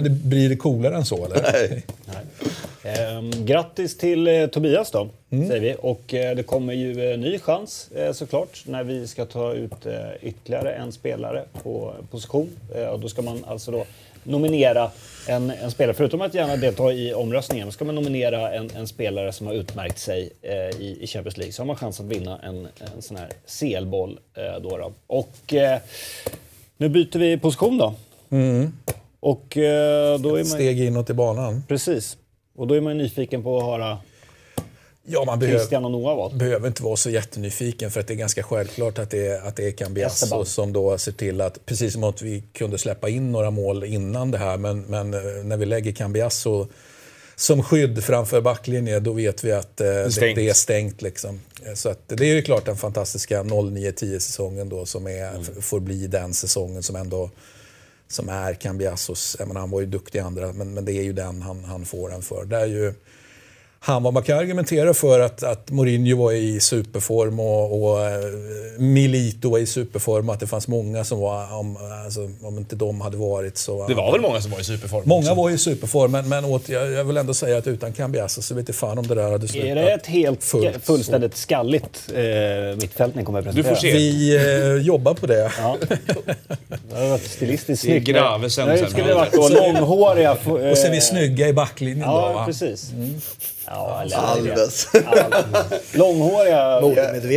det 0.00 0.10
blir 0.10 0.48
det 0.48 0.56
coolare 0.56 0.96
än 0.96 1.04
så 1.04 1.24
eller? 1.24 1.42
Nej. 1.52 1.84
Ehm, 2.82 3.30
grattis 3.46 3.96
till 3.98 4.28
eh, 4.28 4.46
Tobias 4.46 4.90
då, 4.90 5.08
Mm. 5.32 5.48
säger 5.48 5.60
vi. 5.60 5.76
Och 5.78 6.14
eh, 6.14 6.36
det 6.36 6.42
kommer 6.42 6.72
ju 6.72 7.12
en 7.12 7.20
ny 7.20 7.38
chans 7.38 7.88
eh, 7.96 8.12
såklart 8.12 8.62
när 8.66 8.84
vi 8.84 9.06
ska 9.06 9.24
ta 9.24 9.52
ut 9.54 9.86
eh, 9.86 9.94
ytterligare 10.22 10.72
en 10.72 10.92
spelare 10.92 11.44
på 11.62 11.94
position. 12.10 12.48
Eh, 12.74 12.84
och 12.86 13.00
då 13.00 13.08
ska 13.08 13.22
man 13.22 13.44
alltså 13.44 13.70
då 13.70 13.84
nominera 14.24 14.90
en, 15.28 15.50
en 15.50 15.70
spelare, 15.70 15.94
förutom 15.94 16.20
att 16.20 16.34
gärna 16.34 16.56
delta 16.56 16.92
i 16.92 17.14
omröstningen, 17.14 17.72
ska 17.72 17.84
man 17.84 17.94
nominera 17.94 18.52
en, 18.52 18.70
en 18.76 18.86
spelare 18.86 19.32
som 19.32 19.46
har 19.46 19.54
utmärkt 19.54 19.98
sig 19.98 20.30
eh, 20.42 20.80
i, 20.80 20.98
i 21.00 21.06
Champions 21.06 21.36
League. 21.36 21.52
Så 21.52 21.62
har 21.62 21.66
man 21.66 21.76
chans 21.76 22.00
att 22.00 22.06
vinna 22.06 22.38
en, 22.42 22.68
en 22.96 23.02
sån 23.02 23.16
här 23.16 23.28
CL-boll. 23.46 24.18
Eh, 24.34 24.62
då 24.62 24.76
då. 24.76 24.92
Och 25.06 25.54
eh, 25.54 25.78
nu 26.76 26.88
byter 26.88 27.18
vi 27.18 27.38
position 27.38 27.78
då. 27.78 27.94
Och 29.20 29.56
eh, 29.56 30.18
då 30.18 30.28
är 30.28 30.38
man... 30.38 30.44
Steg 30.44 30.80
inåt 30.80 31.10
i 31.10 31.14
banan. 31.14 31.62
Precis. 31.68 32.16
Och 32.56 32.66
då 32.66 32.74
är 32.74 32.80
man 32.80 32.98
nyfiken 32.98 33.42
på 33.42 33.58
att 33.58 33.64
höra 33.64 33.98
Ja, 35.06 35.24
man 35.24 35.38
behöver, 35.38 35.58
Christian 35.58 35.84
och 35.84 35.90
Noah 35.90 36.16
valt. 36.16 36.34
behöver 36.34 36.68
inte 36.68 36.82
vara 36.82 36.96
så 36.96 37.10
jättenyfiken 37.10 37.90
för 37.90 38.00
att 38.00 38.06
det 38.06 38.14
är 38.14 38.16
ganska 38.16 38.42
självklart 38.42 38.98
att 38.98 39.10
det 39.10 39.26
är, 39.26 39.40
att 39.48 39.56
det 39.56 39.66
är 39.66 39.70
Cambiasso 39.72 40.44
som 40.44 40.72
då 40.72 40.98
ser 40.98 41.12
till 41.12 41.40
att, 41.40 41.66
precis 41.66 41.92
som 41.92 42.04
att 42.04 42.22
vi 42.22 42.42
kunde 42.54 42.78
släppa 42.78 43.08
in 43.08 43.32
några 43.32 43.50
mål 43.50 43.84
innan 43.84 44.30
det 44.30 44.38
här, 44.38 44.56
men, 44.56 44.80
men 44.82 45.14
eh, 45.14 45.20
när 45.44 45.56
vi 45.56 45.66
lägger 45.66 45.92
Cambiasso 45.92 46.66
som 47.36 47.62
skydd 47.62 48.04
framför 48.04 48.40
backlinjen, 48.40 49.04
då 49.04 49.12
vet 49.12 49.44
vi 49.44 49.52
att 49.52 49.80
eh, 49.80 49.86
det, 49.86 50.10
det 50.36 50.48
är 50.48 50.54
stängt. 50.54 51.02
Liksom. 51.02 51.40
Eh, 51.66 51.74
Så 51.74 51.88
att, 51.88 51.98
det 52.08 52.24
är 52.30 52.34
ju 52.34 52.42
klart 52.42 52.64
den 52.66 52.76
fantastiska 52.76 53.42
09-10 53.42 54.18
säsongen 54.18 54.68
då 54.68 54.86
som 54.86 55.06
är, 55.06 55.40
f- 55.40 55.64
får 55.64 55.80
bli 55.80 56.06
den 56.06 56.34
säsongen 56.34 56.82
som 56.82 56.96
ändå 56.96 57.30
som 58.08 58.28
är 58.28 58.54
Cambiassos, 58.54 59.36
jag 59.38 59.48
menar, 59.48 59.60
han 59.60 59.70
var 59.70 59.80
ju 59.80 59.86
duktig 59.86 60.18
i 60.18 60.22
andra, 60.22 60.52
men, 60.52 60.74
men 60.74 60.84
det 60.84 60.92
är 60.92 61.02
ju 61.02 61.12
den 61.12 61.42
han, 61.42 61.64
han 61.64 61.84
får 61.84 62.10
den 62.10 62.22
för. 62.22 62.44
Det 62.44 62.56
är 62.56 62.66
ju, 62.66 62.94
han 63.82 64.02
var, 64.02 64.12
man 64.12 64.22
kan 64.22 64.38
argumentera 64.38 64.94
för 64.94 65.20
att, 65.20 65.42
att 65.42 65.70
Mourinho 65.70 66.16
var 66.16 66.32
i 66.32 66.60
superform 66.60 67.40
och, 67.40 67.82
och 67.82 68.00
eh, 68.06 68.20
Milito 68.78 69.50
var 69.50 69.58
i 69.58 69.66
superform 69.66 70.28
och 70.28 70.34
att 70.34 70.40
det 70.40 70.46
fanns 70.46 70.68
många 70.68 71.04
som 71.04 71.20
var, 71.20 71.54
om, 71.58 71.76
alltså, 72.04 72.30
om 72.42 72.58
inte 72.58 72.76
de 72.76 73.00
hade 73.00 73.16
varit 73.16 73.56
så... 73.58 73.86
Det 73.86 73.94
var 73.94 74.12
väl 74.12 74.20
många 74.20 74.40
som 74.40 74.50
var 74.50 74.60
i 74.60 74.64
superform 74.64 75.02
Många 75.06 75.20
också. 75.20 75.34
var 75.34 75.50
i 75.50 75.58
superform, 75.58 76.12
men, 76.12 76.28
men 76.28 76.44
åt, 76.44 76.68
jag, 76.68 76.90
jag 76.92 77.04
vill 77.04 77.16
ändå 77.16 77.34
säga 77.34 77.58
att 77.58 77.66
utan 77.66 77.92
Cambiasso 77.92 78.42
så 78.42 78.54
vet 78.54 78.68
jag 78.68 78.74
fan 78.74 78.98
om 78.98 79.06
det 79.06 79.14
där 79.14 79.30
hade 79.30 79.48
slutat. 79.48 79.68
Är 79.70 79.74
det 79.74 79.92
ett 79.92 80.06
helt 80.06 80.44
fullt 80.44 80.84
fullständigt 80.84 81.36
skalligt 81.36 82.12
eh, 82.14 82.76
mittfält 82.80 83.14
ni 83.14 83.24
kommer 83.24 83.38
att 83.38 83.44
Du 83.54 83.62
presentera? 83.62 83.74
får 83.74 83.80
se. 83.80 83.92
Vi 83.92 84.36
eh, 84.76 84.86
jobbar 84.86 85.14
på 85.14 85.26
det. 85.26 85.52
Ja. 85.58 85.76
Det 86.90 86.96
har 86.96 87.08
varit 87.08 87.30
stilistiskt 87.30 87.66
Det 87.86 87.90
är 87.90 87.92
snyggt. 87.92 88.06
Gravesen 88.08 88.68
Nej, 88.68 88.78
sen. 88.78 88.84
Det 88.86 88.90
skulle 88.92 89.14
varit 89.14 89.32
då 89.32 89.48
långhåriga... 89.62 90.32
Och 90.32 90.38
så 90.78 90.86
är 90.86 90.90
vi 90.90 90.96
eh, 90.96 91.00
snygga 91.02 91.48
i 91.48 91.52
backlinjen 91.52 92.00
Ja, 92.08 92.28
då. 92.28 92.34
va? 92.34 92.46
precis. 92.46 92.90
Ja, 93.72 94.02
eller 94.02 94.16
Alves. 94.16 94.88
Alves. 94.94 95.94
Långhåriga 95.94 96.80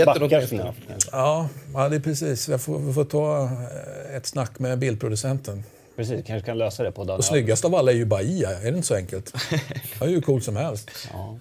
backar 0.05 0.29
kanske. 0.29 0.73
Ja, 1.11 1.49
ja, 1.73 1.89
det 1.89 1.95
är 1.95 1.99
precis. 1.99 2.49
Jag 2.49 2.61
får, 2.61 2.79
vi 2.79 2.93
får 2.93 3.05
ta 3.05 3.43
eh, 3.43 4.15
ett 4.15 4.25
snack 4.25 4.59
med 4.59 4.79
bildproducenten. 4.79 5.63
Precis, 5.95 6.25
kanske 6.27 6.45
kan 6.45 6.57
lösa 6.57 6.83
det 6.83 6.91
på 6.91 7.01
Daniel 7.03 7.17
Och 7.17 7.25
snyggast 7.25 7.65
av 7.65 7.75
alla 7.75 7.91
är 7.91 7.95
ju 7.95 8.05
Bahia, 8.05 8.49
är 8.59 8.61
det 8.71 8.75
inte 8.75 8.87
så 8.87 8.95
enkelt? 8.95 9.33
Han 9.99 10.07
är 10.07 10.11
ju 10.11 10.21
cool 10.21 10.41
som 10.41 10.55
helst. 10.55 10.89
Ja. 11.13 11.37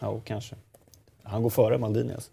ja, 0.00 0.20
kanske. 0.24 0.54
Han 1.22 1.42
går 1.42 1.50
före 1.50 1.78
Maldini 1.78 2.14
alltså. 2.14 2.30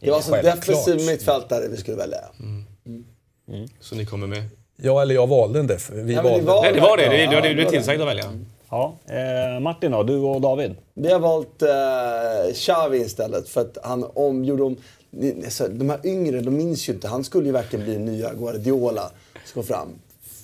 Det 0.00 0.10
var 0.10 0.20
så 0.20 0.32
Självklart. 0.32 0.56
defensiv 0.66 1.06
mittfältare 1.06 1.68
vi 1.68 1.76
skulle 1.76 1.96
välja. 1.96 2.18
Så 3.80 3.94
ni 3.94 4.06
kommer 4.06 4.26
med? 4.26 4.44
Ja, 4.76 5.02
eller 5.02 5.14
jag 5.14 5.26
valde 5.26 5.58
den 5.58 5.68
def- 5.70 5.92
Vi 5.92 6.14
Ja, 6.14 6.22
men 6.22 6.30
valde. 6.30 6.40
vi 6.40 6.46
var- 6.46 6.62
Nej, 6.62 6.72
det 6.72 6.80
var 6.80 6.96
det. 6.96 7.08
Det, 7.08 7.16
Ja, 7.24 7.30
det, 7.40 7.54
det, 7.54 7.70
det 7.70 7.96
det 7.96 8.04
välja. 8.04 8.24
Ja. 8.70 8.94
Eh, 9.06 9.60
Martin 9.60 9.92
då, 9.92 10.02
du 10.02 10.16
och 10.16 10.40
David? 10.40 10.74
Vi 10.94 11.12
har 11.12 11.20
valt 11.20 11.62
eh, 11.62 12.54
Xavi 12.54 12.98
istället 12.98 13.48
för 13.48 13.60
att 13.60 13.78
han 13.82 14.04
om, 14.14 14.44
gjorde 14.44 14.62
om... 14.62 14.76
De 15.10 15.90
här 15.90 16.06
yngre, 16.06 16.40
de 16.40 16.50
minns 16.50 16.88
ju 16.88 16.92
inte. 16.92 17.08
Han 17.08 17.24
skulle 17.24 17.46
ju 17.46 17.52
verkligen 17.52 17.84
bli 17.84 17.98
nya 17.98 18.34
Guardiola. 18.34 19.10
Ska 19.44 19.62
fram. 19.62 19.88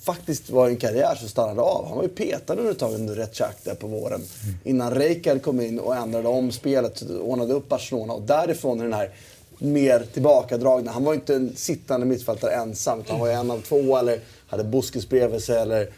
Faktiskt 0.05 0.51
var 0.51 0.67
det 0.67 0.73
en 0.73 0.77
karriär 0.77 1.15
som 1.15 1.29
stannade 1.29 1.61
av. 1.61 1.87
Han 1.87 1.97
var 1.97 2.03
ju 2.03 2.09
petad 2.09 2.55
under 2.55 2.71
ett 2.71 2.79
tag 2.79 2.95
under 2.95 3.15
rätt 3.15 3.35
Xhaka 3.35 3.55
där 3.65 3.75
på 3.75 3.87
våren. 3.87 4.21
Innan 4.65 4.95
Rijkaard 4.95 5.43
kom 5.43 5.61
in 5.61 5.79
och 5.79 5.97
ändrade 5.97 6.29
om 6.29 6.53
spelet, 6.53 7.03
ordnade 7.21 7.55
upp 7.55 7.69
Barcelona. 7.69 8.13
Och 8.13 8.23
därifrån 8.23 8.81
är 8.81 8.85
den 8.85 8.93
här 8.93 9.11
mer 9.59 10.07
tillbakadragna. 10.13 10.91
Han 10.91 11.05
var 11.05 11.13
ju 11.13 11.19
inte 11.19 11.35
en 11.35 11.57
sittande 11.57 12.07
mittfältare 12.07 12.53
ensam. 12.53 13.01
Utan 13.01 13.11
han 13.11 13.21
var 13.21 13.29
ju 13.29 13.35
en 13.35 13.51
av 13.51 13.61
två 13.61 13.97
eller 13.97 14.21
hade 14.47 14.65
Busquets 14.65 15.09
bredvid 15.09 15.43
sig. 15.43 15.59
Eller 15.63 15.89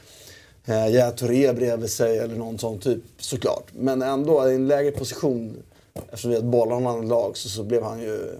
eh, 0.69 1.11
Touré 1.11 1.53
bredvid 1.53 1.91
sig 1.91 2.19
eller 2.19 2.37
någon 2.37 2.59
sån 2.59 2.79
typ 2.79 3.03
såklart. 3.19 3.67
Men 3.73 4.03
ändå 4.03 4.51
i 4.51 4.55
en 4.55 4.69
lägre 4.69 4.91
position, 4.91 5.63
eftersom 5.95 6.31
vi 6.31 6.37
hade 6.37 6.49
bollarna 6.49 6.97
lag 6.97 7.37
så, 7.37 7.49
så 7.49 7.63
blev 7.63 7.83
han 7.83 8.01
ju 8.01 8.39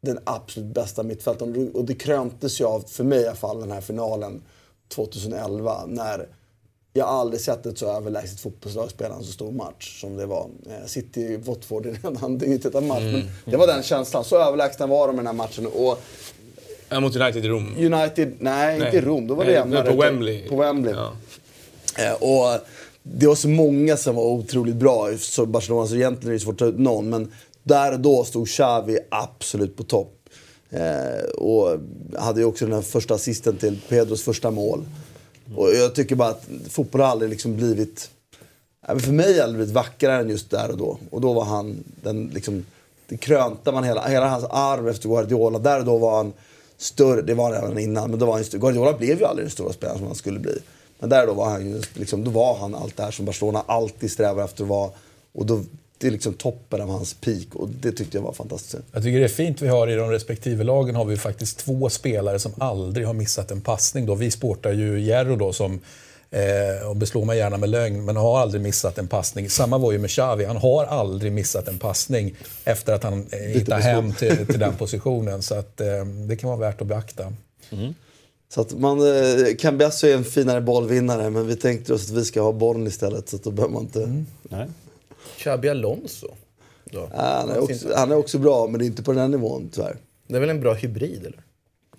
den 0.00 0.18
absolut 0.24 0.74
bästa 0.74 1.02
mittfältaren. 1.02 1.70
Och 1.74 1.84
det 1.84 1.94
kröntes 1.94 2.60
ju 2.60 2.64
av, 2.64 2.80
för 2.80 3.04
mig 3.04 3.20
i 3.20 3.26
alla 3.26 3.36
fall, 3.36 3.60
den 3.60 3.70
här 3.70 3.80
finalen 3.80 4.42
2011 4.88 5.84
när 5.86 6.26
jag 6.92 7.08
aldrig 7.08 7.40
sett 7.40 7.66
ett 7.66 7.78
så 7.78 7.96
överlägset 7.96 8.40
fotbollslag 8.40 8.90
spela 8.90 9.14
en 9.14 9.24
så 9.24 9.32
stor 9.32 9.52
match 9.52 10.00
som 10.00 10.16
det 10.16 10.26
var. 10.26 10.50
Eh, 10.66 10.86
City 10.86 11.36
Watford 11.36 11.86
i 11.86 11.88
en 11.88 12.86
match, 12.86 13.02
men 13.02 13.30
det 13.44 13.56
var 13.56 13.66
den 13.66 13.82
känslan. 13.82 14.24
Så 14.24 14.38
överlägsna 14.38 14.86
var 14.86 15.06
de 15.06 15.14
i 15.14 15.16
den 15.16 15.26
här 15.26 15.34
matchen. 15.34 15.66
Och 15.66 16.02
Ja, 16.90 17.00
mot 17.00 17.16
United 17.16 17.44
i 17.44 17.48
Rom. 17.48 17.74
United, 17.78 18.32
nej, 18.38 18.78
Nej. 18.78 18.86
inte 18.86 18.96
i 18.96 19.00
Rom, 19.00 19.26
då 19.26 19.34
var 19.34 19.44
det 19.44 19.52
jämnare. 19.52 19.90
på 19.90 19.96
Wembley. 19.96 20.48
På 20.48 20.56
Wembley. 20.56 20.94
Ja. 20.94 21.12
Eh, 21.98 22.12
och 22.12 22.60
det 23.02 23.26
var 23.26 23.34
så 23.34 23.48
många 23.48 23.96
som 23.96 24.16
var 24.16 24.24
otroligt 24.24 24.76
bra 24.76 25.12
i 25.12 25.18
så 25.18 25.46
Barcelona, 25.46 25.86
så 25.86 25.94
egentligen 25.94 26.28
är 26.28 26.32
det 26.32 26.40
svårt 26.40 26.52
att 26.52 26.58
ta 26.58 26.66
ut 26.66 26.78
någon. 26.78 27.10
Men 27.10 27.32
där 27.62 27.92
och 27.92 28.00
då 28.00 28.24
stod 28.24 28.48
Xavi 28.48 28.98
absolut 29.10 29.76
på 29.76 29.82
topp. 29.82 30.16
Eh, 30.70 31.30
och 31.38 31.78
hade 32.18 32.40
ju 32.40 32.46
också 32.46 32.64
den 32.64 32.74
här 32.74 32.82
första 32.82 33.14
assisten 33.14 33.56
till 33.56 33.80
Pedros 33.88 34.22
första 34.22 34.50
mål. 34.50 34.84
Och 35.56 35.70
jag 35.74 35.94
tycker 35.94 36.16
bara 36.16 36.28
att 36.28 36.48
fotboll 36.68 37.00
har 37.00 37.08
aldrig 37.08 37.30
liksom 37.30 37.56
blivit... 37.56 38.10
För 38.86 39.12
mig 39.12 39.26
har 39.26 39.34
det 39.34 39.42
aldrig 39.42 39.58
blivit 39.58 39.74
vackrare 39.74 40.20
än 40.20 40.28
just 40.28 40.50
där 40.50 40.70
och 40.70 40.78
då. 40.78 40.98
Och 41.10 41.20
då 41.20 41.32
var 41.32 41.44
han 41.44 41.84
den 42.02 42.30
liksom... 42.34 42.64
Det 43.08 43.16
krönte 43.16 43.72
man 43.72 43.84
hela, 43.84 44.08
hela 44.08 44.28
hans 44.28 44.44
arv 44.50 44.88
efter 44.88 45.08
Guardiola. 45.08 45.58
Där 45.58 45.78
och 45.78 45.84
då 45.84 45.98
var 45.98 46.16
han 46.16 46.32
större, 46.80 47.22
det 47.22 47.34
var 47.34 47.52
han 47.52 47.64
även 47.64 47.78
innan, 47.78 48.10
men 48.10 48.18
då 48.18 48.26
var 48.26 48.32
han 48.32 48.40
ju 48.40 48.44
större. 48.44 48.60
Guardiola 48.60 48.92
blev 48.92 49.18
ju 49.18 49.24
aldrig 49.24 49.46
den 49.46 49.50
stora 49.50 49.72
spelaren 49.72 49.98
som 49.98 50.06
han 50.06 50.16
skulle 50.16 50.38
bli. 50.38 50.58
Men 50.98 51.10
där 51.10 51.20
och 51.20 51.26
då 51.26 51.34
var 51.34 51.50
han 51.50 51.70
ju, 51.70 51.82
liksom, 51.94 52.24
då 52.24 52.30
var 52.30 52.56
han 52.56 52.74
allt 52.74 52.96
det 52.96 53.02
här 53.02 53.10
som 53.10 53.24
Barcelona 53.24 53.64
alltid 53.66 54.10
strävar 54.10 54.44
efter 54.44 54.62
att 54.62 54.68
vara. 54.68 54.90
Och 55.32 55.46
då, 55.46 55.62
det 55.98 56.06
är 56.06 56.10
liksom 56.10 56.34
toppen 56.34 56.80
av 56.80 56.88
hans 56.88 57.14
peak 57.14 57.54
och 57.54 57.68
det 57.68 57.92
tyckte 57.92 58.16
jag 58.16 58.22
var 58.22 58.32
fantastiskt. 58.32 58.76
Jag 58.92 59.02
tycker 59.02 59.18
det 59.18 59.24
är 59.24 59.28
fint 59.28 59.62
vi 59.62 59.68
har 59.68 59.88
i 59.88 59.94
de 59.94 60.10
respektive 60.10 60.64
lagen 60.64 60.94
har 60.94 61.04
vi 61.04 61.16
faktiskt 61.16 61.58
två 61.58 61.90
spelare 61.90 62.38
som 62.38 62.52
aldrig 62.58 63.06
har 63.06 63.14
missat 63.14 63.50
en 63.50 63.60
passning. 63.60 64.06
Då. 64.06 64.14
Vi 64.14 64.30
sportar 64.30 64.72
ju 64.72 65.00
Jerro 65.00 65.36
då 65.36 65.52
som 65.52 65.80
Eh, 66.32 66.88
och 66.88 66.96
beslår 66.96 67.24
mig 67.24 67.38
gärna 67.38 67.56
med 67.56 67.68
lögn, 67.68 68.04
men 68.04 68.16
har 68.16 68.40
aldrig 68.40 68.62
missat 68.62 68.98
en 68.98 69.08
passning. 69.08 69.50
Samma 69.50 69.78
var 69.78 69.92
ju 69.92 69.98
med 69.98 70.10
Xavi. 70.10 70.44
Han 70.44 70.56
har 70.56 70.84
aldrig 70.84 71.32
missat 71.32 71.68
en 71.68 71.78
passning 71.78 72.34
efter 72.64 72.92
att 72.92 73.02
han 73.02 73.26
eh, 73.30 73.38
hittade 73.38 73.82
hem 73.82 74.12
till, 74.12 74.46
till 74.46 74.58
den 74.58 74.76
positionen. 74.76 75.42
Så 75.42 75.54
att, 75.54 75.80
eh, 75.80 76.04
det 76.28 76.36
kan 76.36 76.48
vara 76.48 76.60
värt 76.60 76.80
att 76.80 76.86
beakta. 76.86 77.32
Så 78.48 78.60
att 78.60 78.72
man, 78.72 78.98
eh, 78.98 79.56
Cambiasso 79.58 80.06
är 80.06 80.14
en 80.14 80.24
finare 80.24 80.60
bollvinnare 80.60 81.30
men 81.30 81.46
vi 81.46 81.56
tänkte 81.56 81.94
oss 81.94 82.10
att 82.10 82.16
vi 82.16 82.24
ska 82.24 82.42
ha 82.42 82.52
bollen 82.52 82.86
istället 82.86 83.28
så 83.28 83.36
att 83.36 83.44
då 83.44 83.50
behöver 83.50 83.74
man 83.74 83.82
inte... 83.82 84.24
Nej. 84.42 84.66
Xabi 85.38 85.68
Alonso. 85.68 86.28
Då. 86.84 87.08
Ja, 87.12 87.40
han, 87.40 87.50
är 87.50 87.58
också, 87.58 87.88
han 87.96 88.10
är 88.10 88.16
också 88.16 88.38
bra 88.38 88.66
men 88.66 88.78
det 88.78 88.84
är 88.84 88.86
inte 88.86 89.02
på 89.02 89.12
den 89.12 89.20
här 89.20 89.28
nivån 89.28 89.70
tyvärr. 89.72 89.96
Det 90.26 90.36
är 90.36 90.40
väl 90.40 90.50
en 90.50 90.60
bra 90.60 90.74
hybrid 90.74 91.26
eller? 91.26 91.40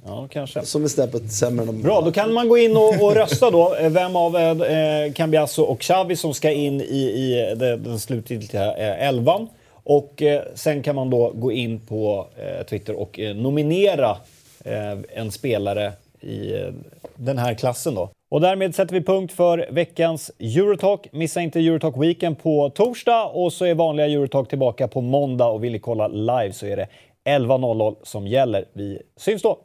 Ja, 0.06 0.28
kanske. 0.32 0.66
Som 0.66 0.84
är 0.84 0.88
snäppet 0.88 1.32
sämre 1.32 1.62
än 1.62 1.68
de 1.68 1.82
Bra, 1.82 2.02
då 2.02 2.12
kan 2.12 2.34
man 2.34 2.50
gå 2.50 2.58
in 2.58 2.78
och, 2.78 3.04
och 3.04 3.16
rösta 3.16 3.52
då. 3.52 3.76
Eh, 3.76 3.90
Vem 3.92 4.16
av 4.16 4.36
eh, 4.38 5.14
Cambiasso 5.14 5.64
och 5.64 5.80
Xavi 5.80 6.16
som 6.16 6.34
ska 6.34 6.52
in 6.52 6.82
i, 6.82 6.86
i 6.86 7.56
det, 7.56 7.78
den 7.78 8.00
slutgiltiga 8.00 8.78
eh, 8.78 9.08
elvan. 9.08 9.48
Och 9.84 10.22
eh, 10.22 10.42
sen 10.56 10.84
kan 10.84 10.96
man 10.96 11.10
då 11.10 11.32
gå 11.36 11.52
in 11.52 11.80
på 11.80 12.28
eh, 12.38 12.66
Twitter 12.66 12.96
och 12.96 13.20
eh, 13.20 13.36
nominera 13.36 14.18
eh, 14.66 14.98
en 15.14 15.32
spelare 15.32 15.94
i 16.22 16.54
eh, 16.54 16.68
den 17.16 17.38
här 17.38 17.54
klassen 17.54 17.96
då. 17.96 18.10
Och 18.30 18.42
därmed 18.42 18.76
sätter 18.76 18.94
vi 18.94 19.02
punkt 19.02 19.34
för 19.34 19.68
veckans 19.72 20.32
Eurotalk. 20.40 21.08
Missa 21.12 21.42
inte 21.42 21.60
Eurotalk 21.60 21.98
Weekend 21.98 22.40
på 22.40 22.70
torsdag 22.70 23.26
och 23.26 23.54
så 23.54 23.66
är 23.66 23.76
vanliga 23.76 24.08
Eurotalk 24.08 24.50
tillbaka 24.50 24.88
på 24.88 25.02
måndag 25.02 25.48
och 25.48 25.64
vill 25.64 25.72
ni 25.72 25.80
kolla 25.80 26.08
live 26.08 26.54
så 26.54 26.66
är 26.66 26.78
det 26.78 26.88
11.00 27.26 27.96
som 28.04 28.28
gäller. 28.28 28.66
Vi 28.74 29.02
syns 29.18 29.42
då! 29.42 29.60